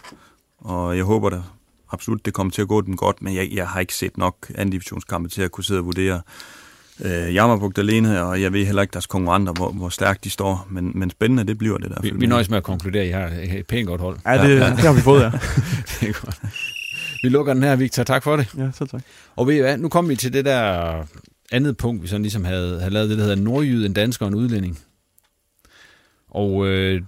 Og 0.58 0.96
jeg 0.96 1.04
håber 1.04 1.30
da 1.30 1.42
absolut, 1.90 2.24
det 2.24 2.34
kommer 2.34 2.50
til 2.50 2.62
at 2.62 2.68
gå 2.68 2.80
dem 2.80 2.96
godt, 2.96 3.22
men 3.22 3.34
jeg, 3.34 3.48
jeg 3.52 3.68
har 3.68 3.80
ikke 3.80 3.94
set 3.94 4.18
nok 4.18 4.52
anden 4.54 4.70
divisionskampe 4.70 5.28
til 5.28 5.42
at 5.42 5.50
kunne 5.50 5.64
sidde 5.64 5.80
og 5.80 5.86
vurdere 5.86 6.20
øh, 7.00 7.34
Jammerbugt 7.34 7.78
alene, 7.78 8.22
og 8.22 8.42
jeg 8.42 8.52
ved 8.52 8.66
heller 8.66 8.82
ikke 8.82 8.92
deres 8.92 9.06
konkurrenter, 9.06 9.52
hvor, 9.52 9.72
hvor 9.72 9.88
stærkt 9.88 10.24
de 10.24 10.30
står, 10.30 10.66
men, 10.70 10.92
men 10.94 11.10
spændende, 11.10 11.44
det 11.44 11.58
bliver 11.58 11.78
det 11.78 11.90
der. 11.90 12.00
Vi, 12.02 12.10
vi 12.14 12.26
nøjes 12.26 12.50
med 12.50 12.58
at 12.58 12.64
konkludere, 12.64 13.02
at 13.02 13.44
I 13.44 13.46
har 13.46 13.58
et 13.58 13.66
pænt 13.66 13.86
godt 13.86 14.00
hold. 14.00 14.18
Ja, 14.26 14.32
det, 14.32 14.60
ja. 14.60 14.70
det 14.70 14.78
har 14.78 14.92
vi 14.92 15.00
fået, 15.00 15.22
ja. 15.22 15.30
det 16.00 16.08
er 16.08 16.24
godt. 16.24 16.40
Vi 17.22 17.28
lukker 17.28 17.54
den 17.54 17.62
her, 17.62 17.76
Victor. 17.76 18.02
Tak 18.02 18.22
for 18.22 18.36
det. 18.36 18.54
Ja, 18.58 18.70
så 18.72 18.86
tak. 18.86 19.02
Og 19.36 19.46
ved 19.46 19.54
I 19.54 19.60
hvad, 19.60 19.78
nu 19.78 19.88
kommer 19.88 20.08
vi 20.08 20.16
til 20.16 20.32
det 20.32 20.44
der 20.44 21.02
andet 21.52 21.76
punkt, 21.76 22.02
vi 22.02 22.08
sådan 22.08 22.22
ligesom 22.22 22.44
havde, 22.44 22.78
havde 22.78 22.92
lavet 22.92 23.10
det, 23.10 23.18
der 23.18 23.24
hedder 23.24 23.42
nordjyd, 23.42 23.86
en 23.86 23.92
dansker 23.92 24.26
og 24.26 24.32
en 24.32 24.34
udlænding. 24.38 24.78
Og 26.30 26.66
øh, 26.66 27.02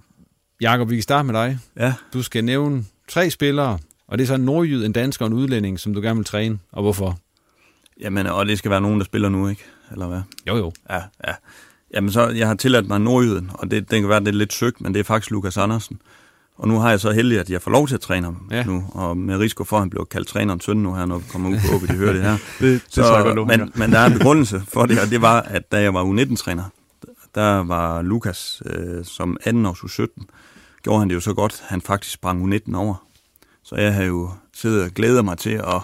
Jakob, 0.61 0.89
vi 0.89 0.95
kan 0.95 1.03
starte 1.03 1.25
med 1.25 1.33
dig. 1.33 1.59
Ja. 1.77 1.93
Du 2.13 2.23
skal 2.23 2.43
nævne 2.43 2.85
tre 3.07 3.29
spillere, 3.29 3.79
og 4.07 4.17
det 4.17 4.23
er 4.23 4.27
så 4.27 4.35
en 4.35 4.41
nordjyd, 4.45 4.85
en 4.85 4.91
dansker 4.91 5.25
og 5.25 5.31
en 5.31 5.37
udlænding, 5.37 5.79
som 5.79 5.93
du 5.93 6.01
gerne 6.01 6.15
vil 6.15 6.25
træne, 6.25 6.59
og 6.71 6.83
hvorfor? 6.83 7.19
Jamen, 7.99 8.27
og 8.27 8.45
det 8.45 8.57
skal 8.57 8.71
være 8.71 8.81
nogen, 8.81 8.99
der 8.99 9.05
spiller 9.05 9.29
nu, 9.29 9.47
ikke? 9.47 9.63
Eller 9.95 10.07
hvad? 10.07 10.21
Jo, 10.47 10.57
jo. 10.57 10.71
Ja, 10.89 11.01
ja. 11.27 11.33
Jamen, 11.93 12.11
så 12.11 12.29
jeg 12.29 12.47
har 12.47 12.55
tilladt 12.55 12.87
mig 12.87 13.01
nordjyden, 13.01 13.51
og 13.53 13.71
det, 13.71 13.91
det 13.91 13.99
kan 14.01 14.09
være, 14.09 14.19
det 14.19 14.27
er 14.27 14.31
lidt 14.31 14.53
søgt, 14.53 14.81
men 14.81 14.93
det 14.93 14.99
er 14.99 15.03
faktisk 15.03 15.31
Lukas 15.31 15.57
Andersen. 15.57 16.01
Og 16.57 16.67
nu 16.67 16.79
har 16.79 16.89
jeg 16.89 16.99
så 16.99 17.11
heldig, 17.11 17.39
at 17.39 17.49
jeg 17.49 17.61
får 17.61 17.71
lov 17.71 17.87
til 17.87 17.95
at 17.95 18.01
træne 18.01 18.25
ham 18.25 18.47
ja. 18.51 18.63
nu, 18.63 18.85
og 18.93 19.17
med 19.17 19.37
risiko 19.37 19.63
for, 19.63 19.75
at 19.77 19.81
han 19.81 19.89
bliver 19.89 20.05
kaldt 20.05 20.27
trænerens 20.27 20.63
søn 20.63 20.77
nu 20.77 20.93
her, 20.93 21.05
når 21.05 21.17
vi 21.17 21.25
kommer 21.31 21.49
ud 21.49 21.55
på 21.55 21.75
OB, 21.75 21.81
de 21.81 21.93
hører 21.93 22.13
det 22.13 22.21
her. 22.21 22.31
det, 22.59 22.81
så, 22.89 23.01
det 23.01 23.07
så 23.07 23.23
godt, 23.23 23.47
men, 23.47 23.71
men 23.75 23.91
der 23.91 23.99
er 23.99 24.05
en 24.05 24.13
begrundelse 24.19 24.63
for 24.67 24.85
det, 24.85 24.99
og 24.99 25.09
det 25.09 25.21
var, 25.21 25.41
at 25.41 25.71
da 25.71 25.81
jeg 25.81 25.93
var 25.93 26.03
U19-træner, 26.03 26.63
der 27.35 27.63
var 27.63 28.01
Lukas 28.01 28.63
øh, 28.65 29.05
som 29.05 29.37
18 29.43 29.65
års 29.65 29.79
U17, 29.79 30.25
gjorde 30.83 30.99
han 30.99 31.09
det 31.09 31.15
jo 31.15 31.19
så 31.19 31.33
godt, 31.33 31.63
han 31.67 31.81
faktisk 31.81 32.13
sprang 32.13 32.55
U19 32.55 32.75
over. 32.75 33.05
Så 33.63 33.75
jeg 33.75 33.93
havde 33.93 34.07
jo 34.07 34.29
siddet 34.53 34.83
og 34.83 34.91
glædet 34.91 35.25
mig 35.25 35.37
til 35.37 35.49
at, 35.49 35.81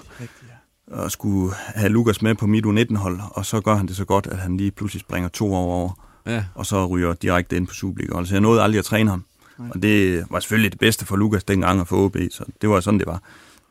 at 0.94 1.12
skulle 1.12 1.54
have 1.56 1.90
Lukas 1.90 2.22
med 2.22 2.36
på 2.36 2.48
mit 2.48 2.66
U19-hold, 2.66 3.20
og 3.32 3.46
så 3.46 3.62
gør 3.62 3.76
han 3.76 3.88
det 3.88 3.96
så 3.96 4.06
godt, 4.06 4.28
at 4.28 4.38
han 4.38 4.58
lige 4.58 4.72
pludselig 4.72 5.02
springer 5.02 5.30
to 5.30 5.54
år 5.54 5.74
over, 5.74 6.06
ja. 6.26 6.44
og 6.56 6.66
så 6.66 6.86
ryger 6.86 7.14
direkte 7.14 7.56
ind 7.56 7.68
på 7.68 7.74
Superliga. 7.74 8.24
Så 8.26 8.34
jeg 8.34 8.42
nåede 8.42 8.62
aldrig 8.62 8.80
at 8.80 8.86
træne 8.86 9.10
ham. 9.10 9.26
Og 9.70 9.82
det 9.82 10.26
var 10.30 10.40
selvfølgelig 10.40 10.72
det 10.72 10.80
bedste 10.80 11.06
for 11.06 11.16
Lukas 11.16 11.44
dengang 11.44 11.80
at 11.80 11.88
få 11.88 12.06
OB, 12.06 12.18
så 12.32 12.44
det 12.62 12.70
var 12.70 12.80
sådan, 12.80 13.00
det 13.00 13.08
var. 13.08 13.22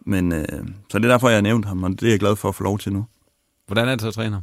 Men, 0.07 0.33
øh, 0.33 0.45
så 0.91 0.99
det 0.99 1.05
er 1.05 1.09
derfor, 1.09 1.29
jeg 1.29 1.37
har 1.37 1.43
nævnt 1.43 1.66
ham, 1.66 1.83
og 1.83 1.91
det 1.91 2.03
er 2.03 2.11
jeg 2.11 2.21
glad 2.21 2.37
for 2.37 2.49
at 2.49 2.55
få 2.55 2.64
lov 2.64 2.79
til 2.79 2.93
nu. 2.93 3.07
Hvordan 3.66 3.89
er 3.89 3.93
det 3.93 4.01
så 4.01 4.09
at 4.09 4.14
træne 4.14 4.33
ham? 4.35 4.43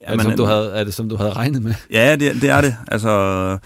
Ja, 0.00 0.06
er, 0.06 0.16
det, 0.16 0.22
som 0.22 0.36
du 0.36 0.44
havde, 0.44 0.70
er 0.70 0.84
det 0.84 0.94
som 0.94 1.08
du 1.08 1.16
havde 1.16 1.32
regnet 1.32 1.62
med? 1.62 1.74
Ja, 1.90 2.16
det, 2.16 2.42
det 2.42 2.50
er 2.50 2.60
det. 2.60 2.76
Altså, 2.88 3.58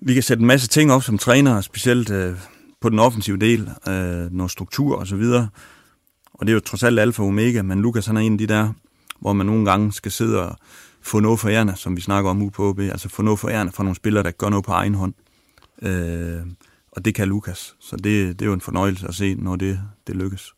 vi 0.00 0.14
kan 0.14 0.22
sætte 0.22 0.40
en 0.40 0.46
masse 0.46 0.68
ting 0.68 0.92
op 0.92 1.02
som 1.02 1.18
træner, 1.18 1.60
specielt 1.60 2.10
øh, 2.10 2.34
på 2.80 2.88
den 2.88 2.98
offensive 2.98 3.36
del, 3.36 3.70
øh, 3.88 4.32
noget 4.32 4.50
struktur 4.50 4.98
og 4.98 5.06
så 5.06 5.16
videre. 5.16 5.48
Og 6.40 6.46
det 6.46 6.52
er 6.52 6.54
jo 6.54 6.60
trods 6.60 6.82
alt 6.82 6.98
alfa 6.98 7.22
og 7.22 7.28
omega, 7.28 7.62
men 7.62 7.82
Lukas 7.82 8.06
han 8.06 8.16
er 8.16 8.20
en 8.20 8.32
af 8.32 8.38
de 8.38 8.46
der, 8.46 8.72
hvor 9.20 9.32
man 9.32 9.46
nogle 9.46 9.64
gange 9.70 9.92
skal 9.92 10.12
sidde 10.12 10.48
og 10.48 10.56
få 11.02 11.20
noget 11.20 11.40
for 11.40 11.48
ærende, 11.48 11.76
som 11.76 11.96
vi 11.96 12.00
snakker 12.00 12.30
om 12.30 12.42
ude 12.42 12.50
på 12.50 12.68
OB, 12.68 12.78
altså 12.78 13.08
få 13.08 13.22
noget 13.22 13.38
for 13.38 13.48
ærende 13.48 13.72
fra 13.72 13.82
nogle 13.82 13.96
spillere, 13.96 14.22
der 14.22 14.30
gør 14.30 14.48
noget 14.48 14.64
på 14.64 14.72
egen 14.72 14.94
hånd. 14.94 15.14
Øh, 15.82 16.40
og 16.92 17.04
det 17.04 17.14
kan 17.14 17.28
Lukas, 17.28 17.76
så 17.80 17.96
det, 17.96 18.04
det 18.38 18.42
er 18.42 18.46
jo 18.46 18.52
en 18.52 18.60
fornøjelse 18.60 19.08
at 19.08 19.14
se, 19.14 19.34
når 19.34 19.56
det, 19.56 19.80
det 20.06 20.16
lykkes. 20.16 20.54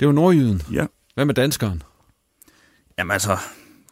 Det 0.00 0.08
var 0.08 0.14
nordjyden. 0.14 0.62
Ja. 0.72 0.86
Hvad 1.14 1.24
med 1.24 1.34
danskeren? 1.34 1.82
Jamen 2.98 3.10
altså, 3.10 3.38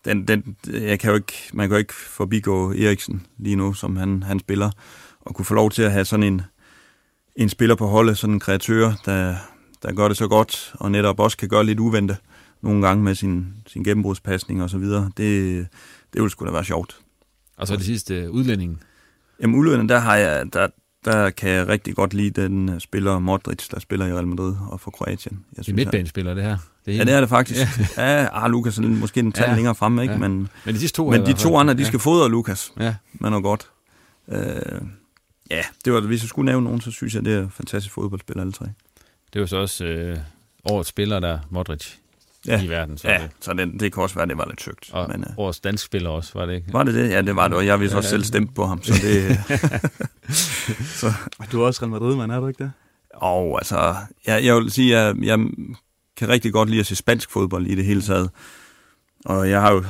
den, 0.04 0.28
den, 0.28 0.56
jeg 0.66 1.00
kan 1.00 1.10
jo 1.10 1.16
ikke, 1.16 1.34
man 1.52 1.68
kan 1.68 1.74
jo 1.74 1.78
ikke 1.78 1.94
forbigå 1.94 2.72
Eriksen 2.72 3.26
lige 3.38 3.56
nu, 3.56 3.72
som 3.72 3.96
han, 3.96 4.22
han 4.22 4.40
spiller, 4.40 4.70
og 5.20 5.34
kunne 5.34 5.44
få 5.44 5.54
lov 5.54 5.70
til 5.70 5.82
at 5.82 5.92
have 5.92 6.04
sådan 6.04 6.22
en, 6.22 6.42
en 7.36 7.48
spiller 7.48 7.74
på 7.74 7.86
holdet, 7.86 8.18
sådan 8.18 8.34
en 8.34 8.40
kreatør, 8.40 8.92
der, 9.04 9.36
der 9.82 9.92
gør 9.92 10.08
det 10.08 10.16
så 10.16 10.28
godt, 10.28 10.74
og 10.74 10.90
netop 10.90 11.20
også 11.20 11.36
kan 11.36 11.48
gøre 11.48 11.64
lidt 11.64 11.80
uvente 11.80 12.16
nogle 12.62 12.86
gange 12.86 13.04
med 13.04 13.14
sin, 13.14 13.46
sin 13.66 13.84
gennembrudspasning 13.84 14.62
og 14.62 14.70
så 14.70 14.78
videre. 14.78 15.10
Det, 15.16 15.66
det 16.12 16.22
ville 16.22 16.30
sgu 16.30 16.46
da 16.46 16.50
være 16.50 16.64
sjovt. 16.64 16.98
Og 17.56 17.66
så 17.66 17.76
det 17.76 17.84
sidste, 17.84 18.30
udlændingen. 18.30 18.82
Jamen 19.42 19.56
udlændingen, 19.56 19.88
der 19.88 19.98
har 19.98 20.16
jeg, 20.16 20.52
der, 20.52 20.68
der 21.04 21.30
kan 21.30 21.50
jeg 21.50 21.68
rigtig 21.68 21.94
godt 21.96 22.14
lide 22.14 22.42
den 22.42 22.80
spiller 22.80 23.18
Modric, 23.18 23.68
der 23.68 23.80
spiller 23.80 24.06
i 24.06 24.12
Real 24.12 24.26
Madrid 24.26 24.54
og 24.70 24.80
for 24.80 24.90
Kroatien. 24.90 25.44
Jeg 25.56 25.66
det 25.66 25.72
er 25.72 25.76
midtbanespiller, 25.76 26.34
det 26.34 26.44
her. 26.44 26.58
Det 26.86 26.94
er 26.94 26.98
ja, 26.98 27.04
det 27.04 27.12
er 27.12 27.20
det 27.20 27.28
faktisk. 27.28 27.60
Ja, 27.96 28.20
ja 28.20 28.44
ah, 28.44 28.50
Lukas 28.50 28.78
er 28.78 28.82
måske 28.82 29.20
en 29.20 29.32
tand 29.32 29.50
ja. 29.50 29.54
længere 29.54 29.74
fremme, 29.74 30.02
ikke? 30.02 30.14
Ja. 30.14 30.18
Men, 30.20 30.48
men 30.64 30.74
de, 30.74 30.88
to, 30.88 31.10
men 31.10 31.26
de 31.26 31.32
to 31.32 31.56
andre, 31.56 31.74
de 31.74 31.78
ja. 31.82 31.86
skal 31.86 31.98
fodre 31.98 32.30
Lukas 32.30 32.72
ja. 32.80 32.94
med 33.12 33.30
noget 33.30 33.44
godt. 33.44 33.70
Uh, 34.26 34.36
ja, 35.50 35.62
det 35.84 35.92
var, 35.92 36.00
hvis 36.00 36.22
jeg 36.22 36.28
skulle 36.28 36.46
nævne 36.46 36.64
nogen, 36.64 36.80
så 36.80 36.90
synes 36.90 37.14
jeg, 37.14 37.24
det 37.24 37.34
er 37.34 37.48
fantastisk 37.48 37.94
fodboldspiller, 37.94 38.40
alle 38.40 38.52
tre. 38.52 38.66
Det 39.32 39.40
var 39.40 39.46
så 39.46 39.56
også 39.56 39.84
øh, 39.84 40.18
årets 40.64 40.88
spiller, 40.88 41.20
der 41.20 41.38
Modric 41.50 41.94
ja. 42.46 42.62
i 42.62 42.68
verden. 42.68 42.98
Så 42.98 43.08
ja, 43.08 43.22
det. 43.22 43.30
så 43.40 43.52
det, 43.52 43.80
det 43.80 43.92
kan 43.92 44.02
også 44.02 44.14
være, 44.14 44.26
det 44.26 44.38
var 44.38 44.46
lidt 44.48 44.62
søgt. 44.62 44.90
Og 44.92 45.08
men, 45.10 45.24
uh, 45.24 45.38
årets 45.38 45.60
dansk 45.60 45.84
spiller 45.84 46.10
også, 46.10 46.30
var 46.34 46.46
det 46.46 46.54
ikke? 46.54 46.72
Var 46.72 46.82
det 46.82 46.94
det? 46.94 47.10
Ja, 47.10 47.22
det 47.22 47.36
var 47.36 47.48
det, 47.48 47.56
og 47.56 47.66
jeg 47.66 47.80
vil 47.80 47.96
også 47.96 48.08
ja, 48.08 48.10
selv 48.10 48.24
stemme 48.24 48.48
på 48.48 48.66
ham, 48.66 48.82
så 48.82 48.92
det... 48.92 49.40
så. 51.00 51.12
Du 51.52 51.62
er 51.62 51.66
også 51.66 51.82
Real 51.82 51.90
Madrid-mand, 51.90 52.32
er 52.32 52.40
du 52.40 52.46
ikke 52.46 52.64
det? 52.64 52.72
Og 53.14 53.58
altså, 53.58 53.96
jeg, 54.26 54.44
jeg 54.44 54.56
vil 54.56 54.70
sige, 54.70 54.98
jeg, 54.98 55.16
jeg 55.22 55.38
kan 56.16 56.28
rigtig 56.28 56.52
godt 56.52 56.68
lide 56.70 56.80
at 56.80 56.86
se 56.86 56.96
spansk 56.96 57.30
fodbold 57.30 57.66
i 57.66 57.74
det 57.74 57.84
hele 57.84 58.02
taget. 58.02 58.30
Og 59.24 59.50
jeg 59.50 59.60
har 59.60 59.72
jo 59.72 59.84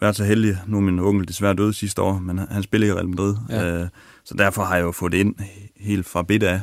været 0.00 0.16
så 0.16 0.24
heldig, 0.24 0.58
nu 0.66 0.76
er 0.76 0.80
min 0.80 0.98
onkel 0.98 1.28
desværre 1.28 1.54
døde 1.54 1.74
sidste 1.74 2.02
år, 2.02 2.18
men 2.18 2.38
han 2.38 2.62
spiller 2.62 2.88
i 2.88 2.92
Real 2.92 3.08
Madrid. 3.08 3.36
Ja. 3.48 3.64
Øh, 3.64 3.88
så 4.24 4.34
derfor 4.34 4.64
har 4.64 4.76
jeg 4.76 4.82
jo 4.82 4.92
fået 4.92 5.12
det 5.12 5.18
ind 5.18 5.34
helt 5.76 6.06
fra 6.06 6.22
bidt 6.22 6.42
af. 6.42 6.60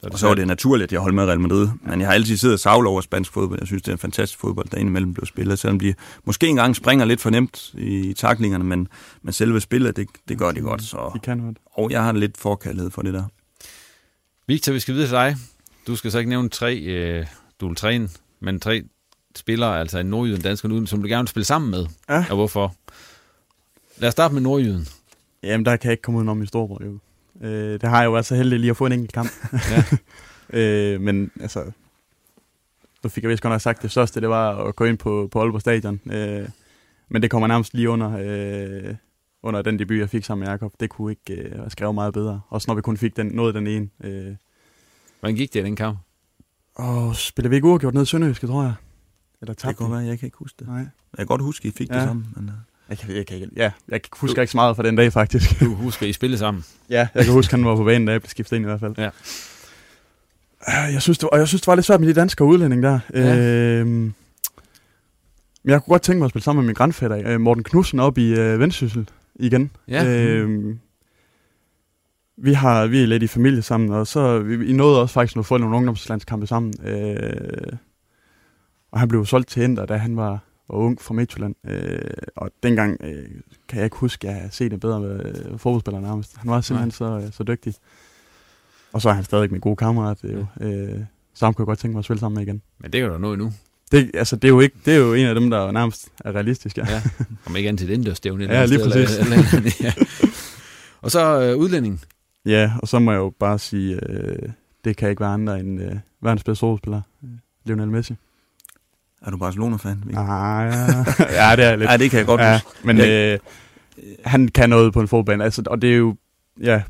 Så 0.00 0.08
og 0.12 0.18
så 0.18 0.26
var 0.26 0.34
det 0.34 0.46
naturligt, 0.46 0.84
at 0.88 0.92
jeg 0.92 1.00
holdt 1.00 1.14
med 1.14 1.24
Real 1.24 1.40
Madrid. 1.40 1.68
Men 1.82 2.00
jeg 2.00 2.08
har 2.08 2.14
altid 2.14 2.36
siddet 2.36 2.54
og 2.54 2.60
savlet 2.60 2.88
over 2.88 3.00
spansk 3.00 3.32
fodbold. 3.32 3.58
Jeg 3.60 3.66
synes, 3.66 3.82
det 3.82 3.88
er 3.88 3.92
en 3.92 3.98
fantastisk 3.98 4.40
fodbold, 4.40 4.68
der 4.68 4.76
indimellem 4.76 5.14
blev 5.14 5.26
spillet. 5.26 5.58
Selvom 5.58 5.80
de 5.80 5.94
måske 6.24 6.46
engang 6.46 6.76
springer 6.76 7.04
lidt 7.04 7.20
for 7.20 7.30
nemt 7.30 7.74
i 7.74 8.12
taklingerne, 8.12 8.64
men, 8.64 8.88
men 9.22 9.32
selve 9.32 9.60
spillet, 9.60 9.96
det, 9.96 10.08
det 10.28 10.38
gør 10.38 10.50
de 10.50 10.60
godt. 10.60 10.82
Så. 10.82 11.10
De 11.14 11.18
kan 11.18 11.38
godt. 11.38 11.58
Og 11.66 11.90
jeg 11.90 12.04
har 12.04 12.12
lidt 12.12 12.36
forkærlighed 12.36 12.90
for 12.90 13.02
det 13.02 13.14
der. 13.14 13.24
Victor, 14.46 14.72
vi 14.72 14.80
skal 14.80 14.94
videre 14.94 15.08
til 15.08 15.14
dig. 15.14 15.36
Du 15.86 15.96
skal 15.96 16.12
så 16.12 16.18
ikke 16.18 16.28
nævne 16.28 16.48
tre, 16.48 16.76
øh, 16.76 17.26
du 17.60 17.66
vil 17.68 17.76
træne, 17.76 18.08
men 18.40 18.60
tre 18.60 18.82
spillere, 19.36 19.80
altså 19.80 19.98
en 19.98 20.06
nordjyden, 20.06 20.42
dansk 20.42 20.64
og 20.64 20.88
som 20.88 21.02
du 21.02 21.08
gerne 21.08 21.22
vil 21.22 21.28
spille 21.28 21.44
sammen 21.44 21.70
med. 21.70 21.86
Ja. 22.08 22.24
Og 22.30 22.36
hvorfor? 22.36 22.74
Lad 23.98 24.08
os 24.08 24.12
starte 24.12 24.34
med 24.34 24.42
nordjyden. 24.42 24.88
Jamen, 25.42 25.66
der 25.66 25.76
kan 25.76 25.88
jeg 25.88 25.92
ikke 25.92 26.02
komme 26.02 26.18
udenom 26.18 26.42
i 26.42 26.46
Storbrug, 26.46 26.82
jo. 26.84 26.98
Øh, 27.42 27.80
det 27.80 27.82
har 27.82 27.98
jeg 27.98 28.06
jo 28.06 28.12
været 28.12 28.26
så 28.26 28.34
heldig 28.34 28.60
lige 28.60 28.70
at 28.70 28.76
få 28.76 28.86
en 28.86 28.92
enkelt 28.92 29.12
kamp. 29.12 29.30
Ja. 29.70 29.84
øh, 30.58 31.00
men 31.00 31.30
altså, 31.40 31.70
nu 33.02 33.10
fik 33.10 33.22
jeg 33.22 33.30
vist 33.30 33.42
godt 33.42 33.52
nok 33.52 33.60
sagt, 33.60 33.82
det 33.82 33.90
største, 33.90 34.20
det 34.20 34.28
var 34.28 34.64
at 34.64 34.76
gå 34.76 34.84
ind 34.84 34.98
på, 34.98 35.28
på 35.32 35.40
Aalborg 35.40 35.60
Stadion. 35.60 36.00
Øh, 36.12 36.48
men 37.08 37.22
det 37.22 37.30
kommer 37.30 37.48
nærmest 37.48 37.74
lige 37.74 37.90
under, 37.90 38.18
øh, 38.20 38.94
under 39.42 39.62
den 39.62 39.78
debut, 39.78 39.98
jeg 39.98 40.10
fik 40.10 40.24
sammen 40.24 40.44
med 40.44 40.52
Jacob. 40.52 40.72
Det 40.80 40.90
kunne 40.90 41.12
ikke 41.12 41.42
øh, 41.42 41.70
skrive 41.70 41.94
meget 41.94 42.14
bedre. 42.14 42.40
Også 42.48 42.64
når 42.68 42.74
vi 42.74 42.80
kun 42.80 42.96
fik 42.96 43.16
den, 43.16 43.26
noget 43.26 43.54
den 43.54 43.66
ene. 43.66 43.88
Øh. 44.04 44.34
Hvordan 45.20 45.36
gik 45.36 45.54
det 45.54 45.60
i 45.60 45.62
den 45.62 45.76
kamp? 45.76 45.98
Åh, 46.78 47.14
spillede 47.14 47.50
vi 47.50 47.56
ikke 47.56 47.68
uafgjort 47.68 47.94
ned 47.94 48.02
i 48.02 48.06
Sønderjyske, 48.06 48.46
tror 48.46 48.62
jeg. 48.62 48.74
Eller 49.40 49.54
tabte 49.54 49.68
Det 49.68 49.76
kan 49.76 49.90
være, 49.90 50.06
jeg 50.06 50.18
kan 50.18 50.26
ikke 50.26 50.38
huske 50.38 50.56
det. 50.58 50.68
Nej. 50.68 50.78
Jeg 50.78 50.88
kan 51.16 51.26
godt 51.26 51.42
huske, 51.42 51.68
at 51.68 51.74
I 51.74 51.76
fik 51.76 51.90
ja. 51.90 51.94
det 51.94 52.02
sammen. 52.02 52.26
Men, 52.36 52.48
uh... 52.48 52.54
Jeg 52.88 52.98
kan, 52.98 53.16
jeg 53.16 53.26
kan, 53.26 53.50
ja, 53.56 53.70
jeg 53.88 54.02
kan 54.02 54.10
huske 54.16 54.40
ikke 54.40 54.50
så 54.50 54.56
meget 54.56 54.76
fra 54.76 54.82
den 54.82 54.96
dag, 54.96 55.12
faktisk. 55.12 55.60
Du 55.60 55.74
husker, 55.74 56.06
I 56.06 56.12
spillede 56.12 56.38
sammen? 56.38 56.64
ja, 56.90 57.08
jeg 57.14 57.24
kan 57.24 57.32
huske, 57.32 57.54
han 57.54 57.64
var 57.64 57.76
på 57.76 57.84
banen, 57.84 58.06
da 58.06 58.12
jeg 58.12 58.20
blev 58.20 58.28
skiftet 58.28 58.56
ind 58.56 58.64
i 58.64 58.68
hvert 58.68 58.80
fald. 58.80 58.94
Ja. 58.98 59.10
Jeg 60.92 61.02
synes, 61.02 61.18
det 61.18 61.22
var, 61.22 61.30
og 61.30 61.38
jeg 61.38 61.48
synes, 61.48 61.60
det 61.60 61.66
var 61.66 61.74
lidt 61.74 61.86
svært 61.86 62.00
med 62.00 62.08
de 62.08 62.14
danske 62.14 62.44
udlændinge 62.44 62.88
der. 62.88 63.00
Ja. 63.14 63.36
Øhm, 63.38 64.14
men 65.62 65.72
jeg 65.72 65.82
kunne 65.82 65.92
godt 65.92 66.02
tænke 66.02 66.18
mig 66.18 66.24
at 66.24 66.30
spille 66.30 66.44
sammen 66.44 66.64
med 66.64 66.66
min 66.66 66.74
grandfætter, 66.74 67.22
øh, 67.24 67.40
Morten 67.40 67.64
Knudsen, 67.64 68.00
op 68.00 68.18
i 68.18 68.30
øh, 68.30 68.60
Vendsyssel 68.60 69.08
igen. 69.34 69.70
Ja. 69.88 70.04
Øhm, 70.06 70.78
vi, 72.36 72.52
har, 72.52 72.86
vi 72.86 73.02
er 73.02 73.06
lidt 73.06 73.22
i 73.22 73.26
familie 73.26 73.62
sammen, 73.62 73.90
og 73.90 74.06
så 74.06 74.38
vi, 74.38 74.56
vi 74.56 74.72
nåede 74.72 75.02
også 75.02 75.12
faktisk 75.12 75.36
at 75.36 75.46
få 75.46 75.58
nogle 75.58 75.76
ungdomslandskampe 75.76 76.46
sammen. 76.46 76.74
Øh, 76.84 77.72
og 78.92 79.00
han 79.00 79.08
blev 79.08 79.26
solgt 79.26 79.48
til 79.48 79.64
Ender, 79.64 79.86
da 79.86 79.96
han 79.96 80.16
var 80.16 80.38
og 80.68 80.78
ung 80.78 81.00
fra 81.00 81.14
Midtjylland. 81.14 81.54
Øh, 81.66 82.00
og 82.36 82.50
dengang 82.62 82.96
øh, 83.04 83.28
kan 83.68 83.76
jeg 83.76 83.84
ikke 83.84 83.96
huske, 83.96 84.28
at 84.28 84.34
jeg 84.34 84.42
har 84.42 84.48
set 84.50 84.70
det 84.70 84.80
bedre 84.80 85.00
med 85.00 85.24
øh, 85.26 85.58
fodboldspiller 85.58 86.00
nærmest. 86.00 86.36
Han 86.36 86.50
var 86.50 86.60
simpelthen 86.60 86.90
så, 86.90 87.04
øh, 87.04 87.32
så 87.32 87.42
dygtig. 87.42 87.74
Og 88.92 89.02
så 89.02 89.08
er 89.08 89.12
han 89.12 89.24
stadig 89.24 89.52
min 89.52 89.60
gode 89.60 89.76
kammerat. 89.76 90.24
Er 90.24 90.32
jo, 90.32 90.46
øh, 90.66 91.00
så 91.34 91.44
ham 91.44 91.54
kunne 91.54 91.62
jeg 91.62 91.66
godt 91.66 91.78
tænke 91.78 91.92
mig 91.92 91.98
at 91.98 92.04
spille 92.04 92.20
sammen 92.20 92.34
med 92.34 92.46
igen. 92.46 92.62
Men 92.78 92.92
det 92.92 93.00
kan 93.00 93.10
du 93.10 93.18
nå 93.18 93.32
endnu. 93.32 93.52
Det, 93.92 94.10
altså, 94.14 94.36
det, 94.36 94.44
er 94.44 94.52
jo 94.52 94.60
ikke, 94.60 94.76
det 94.84 94.94
er 94.94 94.98
jo 94.98 95.14
en 95.14 95.26
af 95.26 95.34
dem, 95.34 95.50
der 95.50 95.70
nærmest 95.70 96.08
er 96.24 96.32
realistisk, 96.32 96.78
ja. 96.78 96.86
ja. 96.90 97.02
Om 97.46 97.56
ikke 97.56 97.68
andet 97.68 97.80
til 97.80 97.88
den 97.88 98.06
der 98.06 98.14
stævne. 98.14 98.44
Ja, 98.44 98.64
lige 98.64 98.84
præcis. 98.84 99.18
Eller, 99.18 99.36
eller, 99.36 99.56
eller, 99.56 99.70
ja. 99.80 99.92
Og 101.00 101.10
så 101.10 101.40
øh, 101.42 101.56
udlænding. 101.56 102.00
Ja, 102.46 102.72
og 102.82 102.88
så 102.88 102.98
må 102.98 103.12
jeg 103.12 103.18
jo 103.18 103.32
bare 103.40 103.58
sige, 103.58 104.10
øh, 104.10 104.48
det 104.84 104.96
kan 104.96 105.10
ikke 105.10 105.20
være 105.20 105.32
andre 105.32 105.60
end 105.60 105.82
øh, 105.82 105.96
verdens 106.20 106.44
bedste 106.44 106.60
fodboldspiller, 106.60 107.00
øh, 107.24 107.30
Lionel 107.64 107.88
Messi. 107.88 108.14
Er 109.22 109.30
du 109.30 109.36
Barcelona-fan? 109.36 110.02
Ah, 110.16 110.72
ja. 110.72 111.04
ja, 111.48 111.56
det 111.56 111.64
er 111.64 111.68
jeg 111.68 111.78
lidt. 111.78 111.90
Ja, 111.90 111.96
det 111.96 112.10
kan 112.10 112.18
jeg 112.18 112.26
godt 112.26 112.40
ja, 112.40 112.52
huske. 112.52 112.86
men 112.86 113.00
øh, 113.00 113.38
han 114.24 114.48
kan 114.48 114.70
noget 114.70 114.92
på 114.92 115.00
en 115.00 115.08
fodboldbane, 115.08 115.44
altså, 115.44 115.62
og 115.66 115.82
det 115.82 115.92
er 115.92 115.96
jo, 115.96 116.16
ja, 116.60 116.82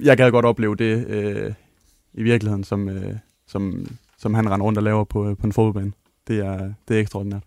jeg 0.00 0.16
gad 0.16 0.30
godt 0.30 0.44
opleve 0.44 0.76
det 0.76 1.06
øh, 1.06 1.52
i 2.14 2.22
virkeligheden, 2.22 2.64
som, 2.64 2.88
øh, 2.88 3.14
som, 3.46 3.86
som 4.18 4.34
han 4.34 4.50
render 4.50 4.66
rundt 4.66 4.78
og 4.78 4.84
laver 4.84 5.04
på, 5.04 5.36
på 5.40 5.46
en 5.46 5.52
fodboldbane. 5.52 5.92
Det 6.28 6.38
er, 6.38 6.72
det 6.88 6.96
er 6.96 7.00
ekstraordinært. 7.00 7.42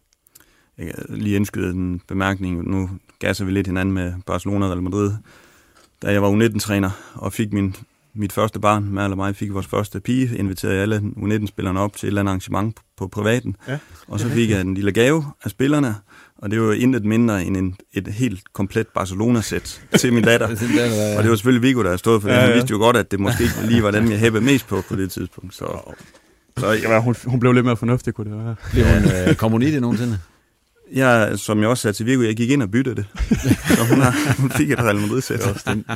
Jeg 0.78 0.86
kan 0.86 1.06
lige 1.10 1.36
indskyde 1.36 1.72
en 1.72 2.02
bemærkning. 2.08 2.70
Nu 2.70 2.90
gasser 3.20 3.46
vi 3.46 3.52
lidt 3.52 3.68
hinanden 3.68 3.96
med 3.96 4.14
Barcelona 4.26 4.66
og 4.66 4.72
Real 4.72 4.84
Madrid. 4.84 5.12
Da 6.02 6.12
jeg 6.12 6.22
var 6.22 6.32
U19-træner 6.32 6.90
og 7.14 7.34
fik 7.34 7.54
min, 7.54 7.76
mit 8.16 8.32
første 8.32 8.60
barn, 8.60 8.84
med 8.90 9.04
eller 9.04 9.16
mig, 9.16 9.36
fik 9.36 9.54
vores 9.54 9.68
første 9.68 10.00
pige, 10.00 10.38
inviterede 10.38 10.76
jeg 10.76 10.82
alle 10.82 11.02
U19-spillerne 11.18 11.80
op 11.80 11.96
til 11.96 12.06
et 12.06 12.08
eller 12.08 12.22
andet 12.22 12.30
arrangement 12.30 12.78
på, 12.98 13.08
privaten. 13.08 13.56
Ja. 13.68 13.78
Og 14.08 14.20
så 14.20 14.30
fik 14.30 14.50
jeg 14.50 14.62
en 14.62 14.74
lille 14.74 14.92
gave 14.92 15.26
af 15.44 15.50
spillerne, 15.50 15.96
og 16.38 16.52
det 16.52 16.62
var 16.62 16.74
intet 16.74 17.06
mindre 17.06 17.44
end 17.46 17.58
en, 17.58 17.76
et 17.94 18.08
helt 18.08 18.54
komplet 18.54 18.88
Barcelona-sæt 18.88 19.82
til 19.98 20.14
min 20.14 20.24
datter. 20.24 20.48
Og 21.18 21.24
det 21.24 21.30
var 21.30 21.36
selvfølgelig 21.36 21.62
Viggo, 21.62 21.82
der 21.82 21.88
havde 21.88 21.98
stået 21.98 22.22
for 22.22 22.30
det. 22.30 22.36
Ja, 22.36 22.42
Han 22.42 22.54
vidste 22.54 22.72
jo 22.72 22.78
godt, 22.78 22.98
at 22.98 23.12
det 23.12 23.20
måske 23.20 23.44
ikke 23.44 23.56
lige 23.68 23.84
var 23.84 23.92
dem, 23.92 24.12
jeg 24.12 24.20
hæppede 24.20 24.44
mest 24.44 24.68
på 24.68 24.82
på 24.90 24.96
det 24.96 25.12
tidspunkt. 25.12 25.56
Så, 25.56 25.66
Så 26.58 26.72
ja, 26.72 27.02
hun, 27.02 27.16
hun 27.26 27.40
blev 27.40 27.54
lidt 27.54 27.66
mere 27.66 27.78
fornuftig, 27.78 28.14
kunne 28.14 28.32
det 28.32 28.46
være. 28.46 28.56
Blev 28.72 28.86
hun, 28.86 29.30
øh, 29.30 29.36
kom 29.36 29.52
hun 29.52 29.62
i 29.62 29.72
det 29.72 29.82
nogensinde? 29.82 30.20
Jeg, 30.94 31.40
som 31.40 31.60
jeg 31.62 31.70
også 31.70 31.82
sagde 31.82 31.98
til 31.98 32.06
Viggo, 32.06 32.24
jeg 32.24 32.36
gik 32.36 32.50
ind 32.50 32.64
og 32.64 32.72
byttede 32.72 32.96
det. 32.96 33.06
så 33.78 33.86
hun, 33.90 34.02
har, 34.02 34.42
hun 34.42 34.50
fik 34.52 34.72
et 34.72 34.80
Real 34.80 34.96
Madrid-sæt. 34.96 35.42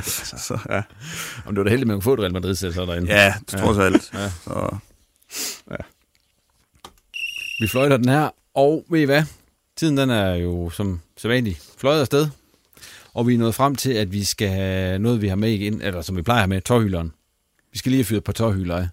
så, 0.04 0.58
Ja. 0.70 0.82
Om 1.46 1.54
du 1.54 1.60
var 1.60 1.64
da 1.64 1.70
heldig 1.70 1.86
med 1.86 1.96
at 1.96 2.02
få 2.02 2.12
et 2.14 2.20
Real 2.20 2.32
Madrid-sæt, 2.32 2.74
så 2.74 2.86
derinde. 2.86 3.12
ja, 3.14 3.34
trods 3.48 3.78
alt. 3.78 4.10
Ja. 4.14 4.30
Så, 4.44 4.76
Vi 7.60 7.68
fløjter 7.68 7.96
den 7.96 8.08
her, 8.08 8.30
og 8.54 8.84
ved 8.90 9.00
I 9.00 9.04
hvad? 9.04 9.22
Tiden 9.76 9.96
den 9.96 10.10
er 10.10 10.34
jo 10.34 10.70
som 10.70 11.00
sædvanligt 11.16 11.70
fløjet 11.78 12.00
afsted. 12.00 12.28
Og 13.14 13.26
vi 13.26 13.34
er 13.34 13.38
nået 13.38 13.54
frem 13.54 13.74
til, 13.74 13.90
at 13.92 14.12
vi 14.12 14.24
skal 14.24 14.48
have 14.48 14.98
noget, 14.98 15.22
vi 15.22 15.28
har 15.28 15.36
med 15.36 15.50
igen, 15.50 15.82
eller 15.82 16.02
som 16.02 16.16
vi 16.16 16.22
plejer 16.22 16.38
at 16.38 16.42
have 16.42 16.48
med, 16.48 16.60
tårhylderen. 16.60 17.12
Vi 17.72 17.78
skal 17.78 17.90
lige 17.90 17.98
have 17.98 18.04
fyret 18.04 18.18
et 18.20 18.24
par 18.24 18.32
tårhylder 18.32 18.76
af. 18.76 18.88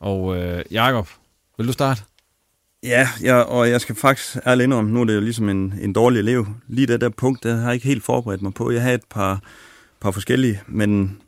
Og 0.00 0.36
øh, 0.36 0.64
Jakob, 0.70 1.08
vil 1.58 1.66
du 1.66 1.72
starte? 1.72 2.02
Ja, 2.82 3.08
jeg, 3.22 3.34
og 3.44 3.70
jeg 3.70 3.80
skal 3.80 3.94
faktisk 3.94 4.36
ærligt 4.46 4.64
indrømme, 4.64 4.90
nu 4.90 5.00
er 5.00 5.04
det 5.04 5.14
jo 5.14 5.20
ligesom 5.20 5.48
en, 5.48 5.74
en 5.80 5.92
dårlig 5.92 6.18
elev. 6.18 6.46
Lige 6.68 6.86
det 6.86 7.00
der 7.00 7.08
punkt, 7.08 7.42
det 7.42 7.52
har 7.58 7.64
jeg 7.64 7.74
ikke 7.74 7.86
helt 7.86 8.04
forberedt 8.04 8.42
mig 8.42 8.54
på. 8.54 8.70
Jeg 8.70 8.82
har 8.82 8.90
et 8.92 9.00
par, 9.10 9.40
par 10.00 10.10
forskellige, 10.10 10.60
men 10.68 11.18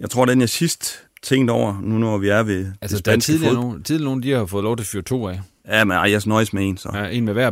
jeg 0.00 0.10
tror, 0.10 0.24
den 0.24 0.40
jeg 0.40 0.48
sidst 0.48 1.04
tænkte 1.22 1.52
over, 1.52 1.80
nu 1.82 1.98
når 1.98 2.18
vi 2.18 2.28
er 2.28 2.42
ved 2.42 2.66
Altså, 2.80 2.96
det 2.96 3.06
der 3.06 3.12
er 3.12 3.16
tidligere 3.16 3.54
fod. 3.54 3.62
nogen, 3.62 3.82
tidligere 3.82 4.04
nogen, 4.04 4.22
de 4.22 4.30
har 4.30 4.46
fået 4.46 4.64
lov 4.64 4.76
til 4.76 4.82
at 4.82 4.86
fyre 4.86 5.02
to 5.02 5.28
af. 5.28 5.40
Ja, 5.68 5.84
men 5.84 5.96
jeg 5.96 6.22
nøjes 6.26 6.52
med 6.52 6.68
en, 6.68 6.76
så. 6.76 6.90
Ja, 6.94 7.08
en 7.08 7.24
med 7.24 7.32
hver 7.32 7.50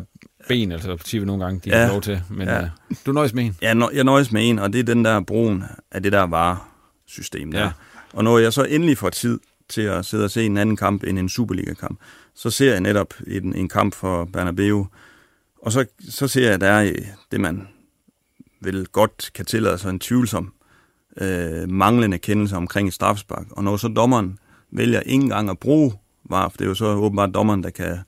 ben, 0.48 0.72
altså 0.72 0.96
siger 1.04 1.20
vi 1.20 1.26
nogle 1.26 1.44
gange, 1.44 1.60
de 1.64 1.70
Ja. 1.70 1.84
har 1.84 1.92
lov 1.92 2.00
til. 2.02 2.22
Men 2.30 2.48
Ja. 2.48 2.54
ja. 2.56 2.62
øh, 2.62 2.68
du 3.06 3.12
nøjes 3.12 3.34
med 3.34 3.44
en. 3.44 3.56
Jeg, 3.62 3.72
nø- 3.72 3.94
jeg 3.96 4.04
nøjes 4.04 4.32
med 4.32 4.48
en, 4.48 4.58
og 4.58 4.72
det 4.72 4.78
er 4.78 4.82
den 4.84 5.04
der 5.04 5.20
brugen 5.20 5.64
af 5.92 6.02
det 6.02 6.12
der 6.12 6.22
varesystem 6.26 7.52
der. 7.52 7.60
Ja. 7.60 7.70
Og 8.12 8.24
når 8.24 8.38
jeg 8.38 8.52
så 8.52 8.64
endelig 8.64 8.98
får 8.98 9.10
tid 9.10 9.38
til 9.68 9.80
at 9.82 10.04
sidde 10.06 10.24
og 10.24 10.30
se 10.30 10.46
en 10.46 10.56
anden 10.56 10.76
kamp 10.76 11.02
end 11.04 11.18
en 11.18 11.28
Superliga-kamp, 11.28 11.98
så 12.40 12.50
ser 12.50 12.72
jeg 12.72 12.80
netop 12.80 13.14
en, 13.26 13.54
en 13.54 13.68
kamp 13.68 13.94
for 13.94 14.24
Bernabeu, 14.24 14.86
og 15.62 15.72
så, 15.72 15.84
så 16.08 16.28
ser 16.28 16.44
jeg, 16.44 16.54
at 16.54 16.60
der 16.60 16.66
er 16.66 16.84
øh, 16.84 17.06
det, 17.32 17.40
man 17.40 17.68
vel 18.60 18.86
godt 18.86 19.30
kan 19.34 19.44
tillade 19.44 19.78
sig 19.78 19.90
en 19.90 19.98
tvivlsom 19.98 20.52
øh, 21.16 21.70
manglende 21.70 22.18
kendelse 22.18 22.56
omkring 22.56 22.88
et 22.88 22.94
straffespark. 22.94 23.46
Og 23.50 23.64
når 23.64 23.76
så 23.76 23.88
dommeren 23.88 24.38
vælger 24.70 25.00
ikke 25.00 25.22
engang 25.22 25.50
at 25.50 25.58
bruge 25.58 25.92
VAR, 26.30 26.48
for 26.48 26.56
det 26.56 26.64
er 26.64 26.68
jo 26.68 26.74
så 26.74 26.86
åbenbart 26.86 27.34
dommeren, 27.34 27.62
der 27.62 27.70
kan 27.70 27.98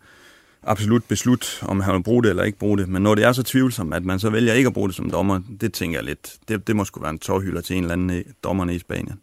absolut 0.63 1.05
beslutte, 1.05 1.47
om 1.63 1.81
han 1.81 1.95
vil 1.95 2.03
bruge 2.03 2.23
det 2.23 2.31
eller 2.31 2.43
ikke 2.43 2.59
bruge 2.59 2.79
det. 2.79 2.89
Men 2.89 3.03
når 3.03 3.15
det 3.15 3.25
er 3.25 3.33
så 3.33 3.43
tvivlsomt, 3.43 3.95
at 3.95 4.05
man 4.05 4.19
så 4.19 4.31
vælger 4.31 4.53
ikke 4.53 4.67
at 4.67 4.75
bruge 4.75 4.89
det 4.89 4.97
som 4.97 5.11
dommer, 5.11 5.41
det 5.61 5.73
tænker 5.73 5.99
jeg 5.99 6.05
lidt, 6.05 6.37
det, 6.49 6.67
det 6.67 6.77
må 6.77 6.85
sgu 6.85 7.01
være 7.01 7.11
en 7.11 7.19
tårhylder 7.19 7.61
til 7.61 7.77
en 7.77 7.83
eller 7.83 7.93
anden 7.93 8.11
øh, 8.11 8.25
dommerne 8.45 8.75
i 8.75 8.79
Spanien. 8.79 9.21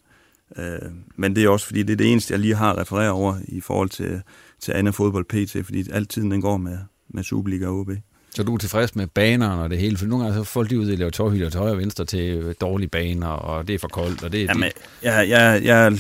Øh, 0.58 0.92
men 1.16 1.36
det 1.36 1.44
er 1.44 1.50
også, 1.50 1.66
fordi 1.66 1.84
det 1.84 1.94
er 1.94 1.98
det 1.98 2.12
eneste, 2.12 2.32
jeg 2.32 2.40
lige 2.40 2.56
har 2.56 2.78
refereret 2.78 3.10
over 3.10 3.36
i 3.48 3.62
forhold 3.62 3.90
til, 3.90 4.22
til 4.62 4.72
andet 4.72 4.96
fodbold 4.96 5.26
PT, 5.26 5.66
fordi 5.66 5.86
altid 5.94 6.22
den 6.22 6.42
går 6.42 6.58
med, 6.58 6.78
med 7.10 7.24
Superliga 7.24 7.68
og 7.68 7.80
OB. 7.80 7.90
Så 8.36 8.44
du 8.44 8.54
er 8.54 8.58
tilfreds 8.58 8.96
med 8.96 9.08
banerne 9.08 9.62
og 9.64 9.70
det 9.70 9.78
hele? 9.78 9.98
For 9.98 10.06
nogle 10.06 10.26
gange 10.26 10.40
så 10.40 10.44
får 10.44 10.52
folk 10.60 10.70
de 10.70 10.80
ud 10.80 10.92
og 10.92 10.98
laver 10.98 11.12
tårhylder 11.12 11.50
til 11.50 11.60
højre 11.60 11.74
og 11.74 11.78
venstre 11.78 12.06
til 12.06 12.56
dårlige 12.62 12.90
baner, 12.90 13.28
og 13.28 13.68
det 13.68 13.76
er 13.76 13.80
for 13.80 13.88
koldt, 13.88 14.24
og 14.24 14.32
det 14.32 14.42
er... 14.42 14.46
Jamen, 14.46 14.70
ja, 15.04 15.20
ja, 15.22 15.54
ja, 15.54 15.90
det 15.90 16.00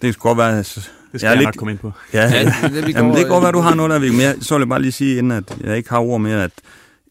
skal 0.00 0.14
godt 0.14 0.38
være... 0.38 0.58
Det 0.58 0.66
skal 0.66 0.82
Jeg 1.12 1.22
jeg, 1.22 1.28
jeg 1.30 1.36
lidt- 1.36 1.46
nok 1.46 1.54
komme 1.56 1.70
ind 1.72 1.78
på. 1.78 1.92
Ja, 2.12 2.22
Ja, 2.22 2.44
det- 2.62 2.72
det- 2.72 2.86
vi 2.86 2.92
Jamen, 2.92 3.10
går- 3.10 3.16
det 3.16 3.24
kan 3.24 3.28
godt 3.32 3.42
være, 3.42 3.52
du 3.52 3.58
har 3.58 3.74
noget 3.74 3.90
der, 3.90 3.98
men 3.98 4.20
jeg, 4.20 4.36
så 4.40 4.54
vil 4.54 4.60
jeg 4.60 4.68
bare 4.68 4.82
lige 4.82 4.92
sige, 4.92 5.18
inden 5.18 5.32
at 5.32 5.56
jeg 5.64 5.76
ikke 5.76 5.90
har 5.90 5.98
ord 5.98 6.20
mere, 6.20 6.44
at 6.44 6.50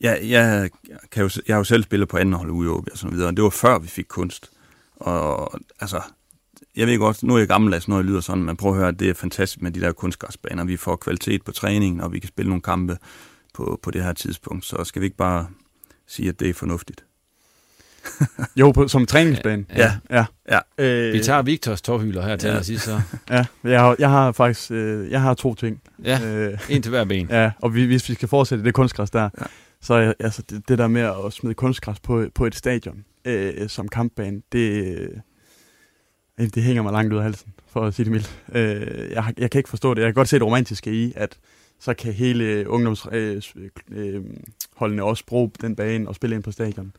jeg, 0.02 0.20
jeg, 0.24 0.70
kan 1.12 1.24
jo, 1.24 1.30
jeg 1.48 1.54
har 1.56 1.60
jo 1.60 1.64
selv 1.64 1.84
spillet 1.84 2.10
på 2.10 2.18
anden 2.18 2.34
hold 2.34 2.50
ude 2.52 2.68
i 2.68 2.70
OB 2.72 2.88
og 2.92 2.98
sådan 2.98 3.16
videre, 3.16 3.30
og 3.30 3.36
det 3.38 3.44
var 3.44 3.50
før 3.50 3.80
vi 3.80 3.88
fik 3.88 4.06
kunst. 4.10 4.50
Og 4.96 5.54
altså, 5.80 6.02
jeg 6.78 6.88
ved 6.88 6.98
godt, 6.98 7.24
nu 7.24 7.34
er 7.36 7.38
jeg 7.40 7.48
gammeldags, 7.48 7.88
når 7.88 7.96
jeg 7.96 8.06
lyder 8.06 8.22
sådan, 8.22 8.44
men 8.44 8.58
prøv 8.58 8.72
at 8.72 8.78
høre, 8.78 8.92
det 8.92 9.10
er 9.10 9.14
fantastisk 9.14 9.62
med 9.62 9.72
de 9.72 9.82
der 9.82 9.92
kunstgræsbaner. 9.92 10.64
Vi 10.66 10.78
får 10.78 10.96
kvalitet 10.96 11.44
på 11.46 11.52
træningen, 11.52 12.02
og 12.02 12.14
vi 12.14 12.20
kan 12.20 12.28
spille 12.28 12.50
nogle 12.50 12.62
kampe 12.62 12.98
på, 13.54 13.80
på 13.84 13.92
det 13.92 14.04
her 14.04 14.14
tidspunkt, 14.14 14.66
så 14.66 14.84
skal 14.84 15.02
vi 15.02 15.06
ikke 15.06 15.18
bare 15.18 15.48
sige, 16.08 16.30
at 16.30 16.40
det 16.40 16.50
er 16.50 16.54
fornuftigt. 16.54 17.06
Jo, 18.60 18.72
på, 18.72 18.88
som 18.88 19.06
træningsbane. 19.06 19.66
Ja. 19.76 19.94
Ja. 20.10 20.26
Ja. 20.52 20.60
Øh, 20.78 21.14
Vi 21.14 21.20
tager 21.20 21.42
Victors 21.42 21.82
tårhylder 21.82 22.22
her 22.28 22.36
til 22.36 22.48
Ja. 22.48 22.56
ja. 22.56 22.62
sidst, 22.62 22.84
så. 22.86 23.02
Ja, 23.30 23.46
jeg 23.64 23.80
har, 23.82 23.96
jeg 24.00 24.10
har 24.10 24.32
faktisk 24.32 24.72
øh, 24.72 25.12
jeg 25.12 25.22
har 25.22 25.34
to 25.34 25.56
ting. 25.56 25.82
Ja, 26.04 26.20
Øh, 26.26 26.60
en 26.70 26.82
til 26.82 26.90
hver 26.90 27.06
ben. 27.06 27.28
ja, 27.40 27.52
og 27.62 27.76
vi, 27.76 27.86
hvis 27.86 28.10
vi 28.10 28.14
skal 28.14 28.28
fortsætte 28.28 28.64
det 28.64 28.74
kunstgræs 28.74 29.10
der, 29.10 29.22
Ja. 29.22 29.28
ja. 29.42 29.46
så 29.82 30.14
altså, 30.20 30.42
det, 30.50 30.68
det 30.70 30.78
der 30.78 30.88
med 30.88 31.02
at 31.26 31.34
smide 31.34 31.54
kunstgræs 31.54 32.00
på, 32.00 32.26
på 32.36 32.46
et 32.46 32.56
stadion 32.56 33.04
øh, 33.26 33.70
som 33.70 33.88
kampbane, 33.88 34.42
det, 34.52 34.98
øh, 34.98 35.08
det 36.38 36.64
hænger 36.64 36.84
mig 36.84 36.92
langt 36.92 37.14
ud 37.14 37.18
af 37.18 37.24
halsen, 37.24 37.54
for 37.68 37.82
at 37.82 37.94
sige 37.94 38.04
det 38.04 38.12
mildt. 38.12 38.44
Øh, 38.52 39.12
jeg, 39.12 39.34
jeg 39.38 39.52
kan 39.52 39.60
ikke 39.60 39.70
forstå 39.70 39.94
det. 39.94 40.02
Jeg 40.02 40.08
kan 40.08 40.14
godt 40.14 40.28
se 40.28 40.36
det 40.36 40.46
romantiske 40.46 40.92
i, 40.92 41.14
at 41.16 41.38
så 41.80 41.94
kan 41.94 42.14
hele 42.14 42.70
ungdomsholdene 42.70 43.42
øh, 43.92 44.16
øh, 44.16 44.24
holdene 44.76 45.04
også 45.04 45.26
bruge 45.26 45.52
den 45.62 45.76
bane 45.76 46.08
og 46.08 46.16
spille 46.16 46.36
ind 46.36 46.44
på 46.44 46.52
stadion. 46.52 46.94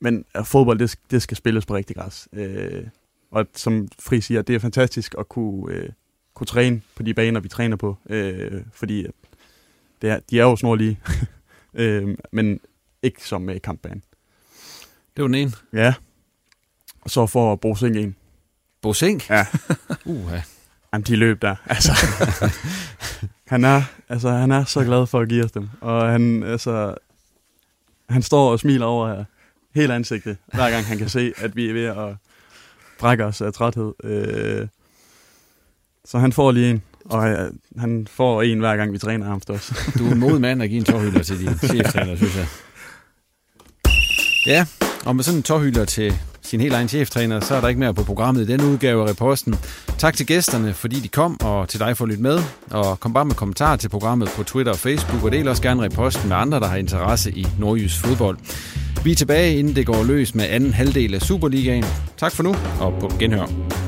Men 0.00 0.24
øh, 0.36 0.44
fodbold, 0.44 0.78
det, 0.78 0.98
det 1.10 1.22
skal 1.22 1.36
spilles 1.36 1.66
på 1.66 1.74
rigtig 1.74 1.96
græs. 1.96 2.28
Øh, 2.32 2.86
og 3.30 3.46
som 3.54 3.88
Fri 3.98 4.20
siger, 4.20 4.42
det 4.42 4.54
er 4.54 4.58
fantastisk 4.58 5.14
at 5.18 5.28
kunne, 5.28 5.74
øh, 5.74 5.88
kunne 6.34 6.46
træne 6.46 6.80
på 6.94 7.02
de 7.02 7.14
baner, 7.14 7.40
vi 7.40 7.48
træner 7.48 7.76
på. 7.76 7.96
Øh, 8.10 8.62
fordi 8.72 9.04
at 9.04 9.10
det 10.02 10.10
er, 10.10 10.20
de 10.30 10.40
er 10.40 10.44
jo 10.44 10.56
snorlige, 10.56 11.00
øh, 11.74 12.16
men 12.32 12.60
ikke 13.02 13.26
som 13.26 13.42
med 13.42 13.60
kampbane. 13.60 14.00
Det 15.16 15.22
var 15.22 15.28
den 15.28 15.34
ene. 15.34 15.52
Ja. 15.72 15.94
Og 17.00 17.10
så 17.10 17.26
for 17.26 17.52
at 17.52 17.60
bruge 17.60 17.78
sing 17.78 18.16
en. 18.78 18.82
Bosink. 18.82 19.30
Ja. 19.30 19.46
Uha. 20.04 20.40
Jamen, 20.92 21.04
de 21.04 21.16
løb 21.16 21.42
der. 21.42 21.56
Altså, 21.66 21.92
han, 23.52 23.64
er, 23.64 23.82
altså, 24.08 24.30
han 24.30 24.50
er 24.50 24.64
så 24.64 24.84
glad 24.84 25.06
for 25.06 25.20
at 25.20 25.28
give 25.28 25.44
os 25.44 25.52
dem. 25.52 25.68
Og 25.80 26.10
han, 26.10 26.42
altså, 26.42 26.94
han 28.10 28.22
står 28.22 28.50
og 28.50 28.60
smiler 28.60 28.86
over 28.86 29.24
hele 29.74 29.94
ansigtet, 29.94 30.36
hver 30.54 30.70
gang 30.70 30.86
han 30.86 30.98
kan 30.98 31.08
se, 31.08 31.32
at 31.36 31.56
vi 31.56 31.68
er 31.68 31.72
ved 31.72 31.84
at 31.84 32.16
brække 32.98 33.24
os 33.24 33.40
af 33.40 33.52
træthed. 33.52 33.92
Øh, 34.04 34.68
så 36.04 36.18
han 36.18 36.32
får 36.32 36.52
lige 36.52 36.70
en, 36.70 36.82
og 37.04 37.28
øh, 37.28 37.52
han 37.78 38.06
får 38.10 38.42
en 38.42 38.58
hver 38.58 38.76
gang, 38.76 38.92
vi 38.92 38.98
træner 38.98 39.26
ham 39.26 39.42
også. 39.48 39.92
Du 39.98 40.08
er 40.08 40.12
en 40.12 40.18
modig 40.18 40.40
mand 40.40 40.62
at 40.62 40.68
give 40.68 40.78
en 40.78 40.84
tårhylder 40.84 41.22
til 41.22 41.38
din 41.38 41.58
cheftræner, 41.68 42.16
synes 42.16 42.36
jeg. 42.36 42.46
Ja, 44.46 44.66
og 45.06 45.16
med 45.16 45.24
sådan 45.24 45.38
en 45.38 45.42
tårhylder 45.42 45.84
til 45.84 46.14
sin 46.48 46.60
helt 46.60 46.74
egen 46.74 46.88
cheftræner, 46.88 47.40
så 47.40 47.54
er 47.54 47.60
der 47.60 47.68
ikke 47.68 47.80
mere 47.80 47.94
på 47.94 48.02
programmet 48.02 48.42
i 48.42 48.46
denne 48.46 48.66
udgave 48.66 49.02
af 49.02 49.10
Reposten. 49.10 49.54
Tak 49.98 50.16
til 50.16 50.26
gæsterne, 50.26 50.74
fordi 50.74 51.00
de 51.00 51.08
kom, 51.08 51.40
og 51.42 51.68
til 51.68 51.80
dig 51.80 51.96
for 51.96 52.04
at 52.04 52.08
lytte 52.08 52.22
med. 52.22 52.38
Og 52.70 53.00
kom 53.00 53.12
bare 53.12 53.24
med 53.24 53.34
kommentarer 53.34 53.76
til 53.76 53.88
programmet 53.88 54.28
på 54.36 54.42
Twitter 54.42 54.72
og 54.72 54.78
Facebook, 54.78 55.24
og 55.24 55.32
del 55.32 55.48
også 55.48 55.62
gerne 55.62 55.82
Reposten 55.82 56.28
med 56.28 56.36
andre, 56.36 56.60
der 56.60 56.66
har 56.66 56.76
interesse 56.76 57.30
i 57.30 57.46
nordjysk 57.58 58.00
fodbold. 58.00 58.38
Vi 59.04 59.12
er 59.12 59.16
tilbage, 59.16 59.58
inden 59.58 59.76
det 59.76 59.86
går 59.86 60.04
løs 60.04 60.34
med 60.34 60.46
anden 60.48 60.72
halvdel 60.72 61.14
af 61.14 61.22
Superligaen. 61.22 61.84
Tak 62.16 62.32
for 62.32 62.42
nu, 62.42 62.56
og 62.80 62.94
på 63.00 63.12
genhør. 63.18 63.87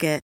Market. 0.01 0.30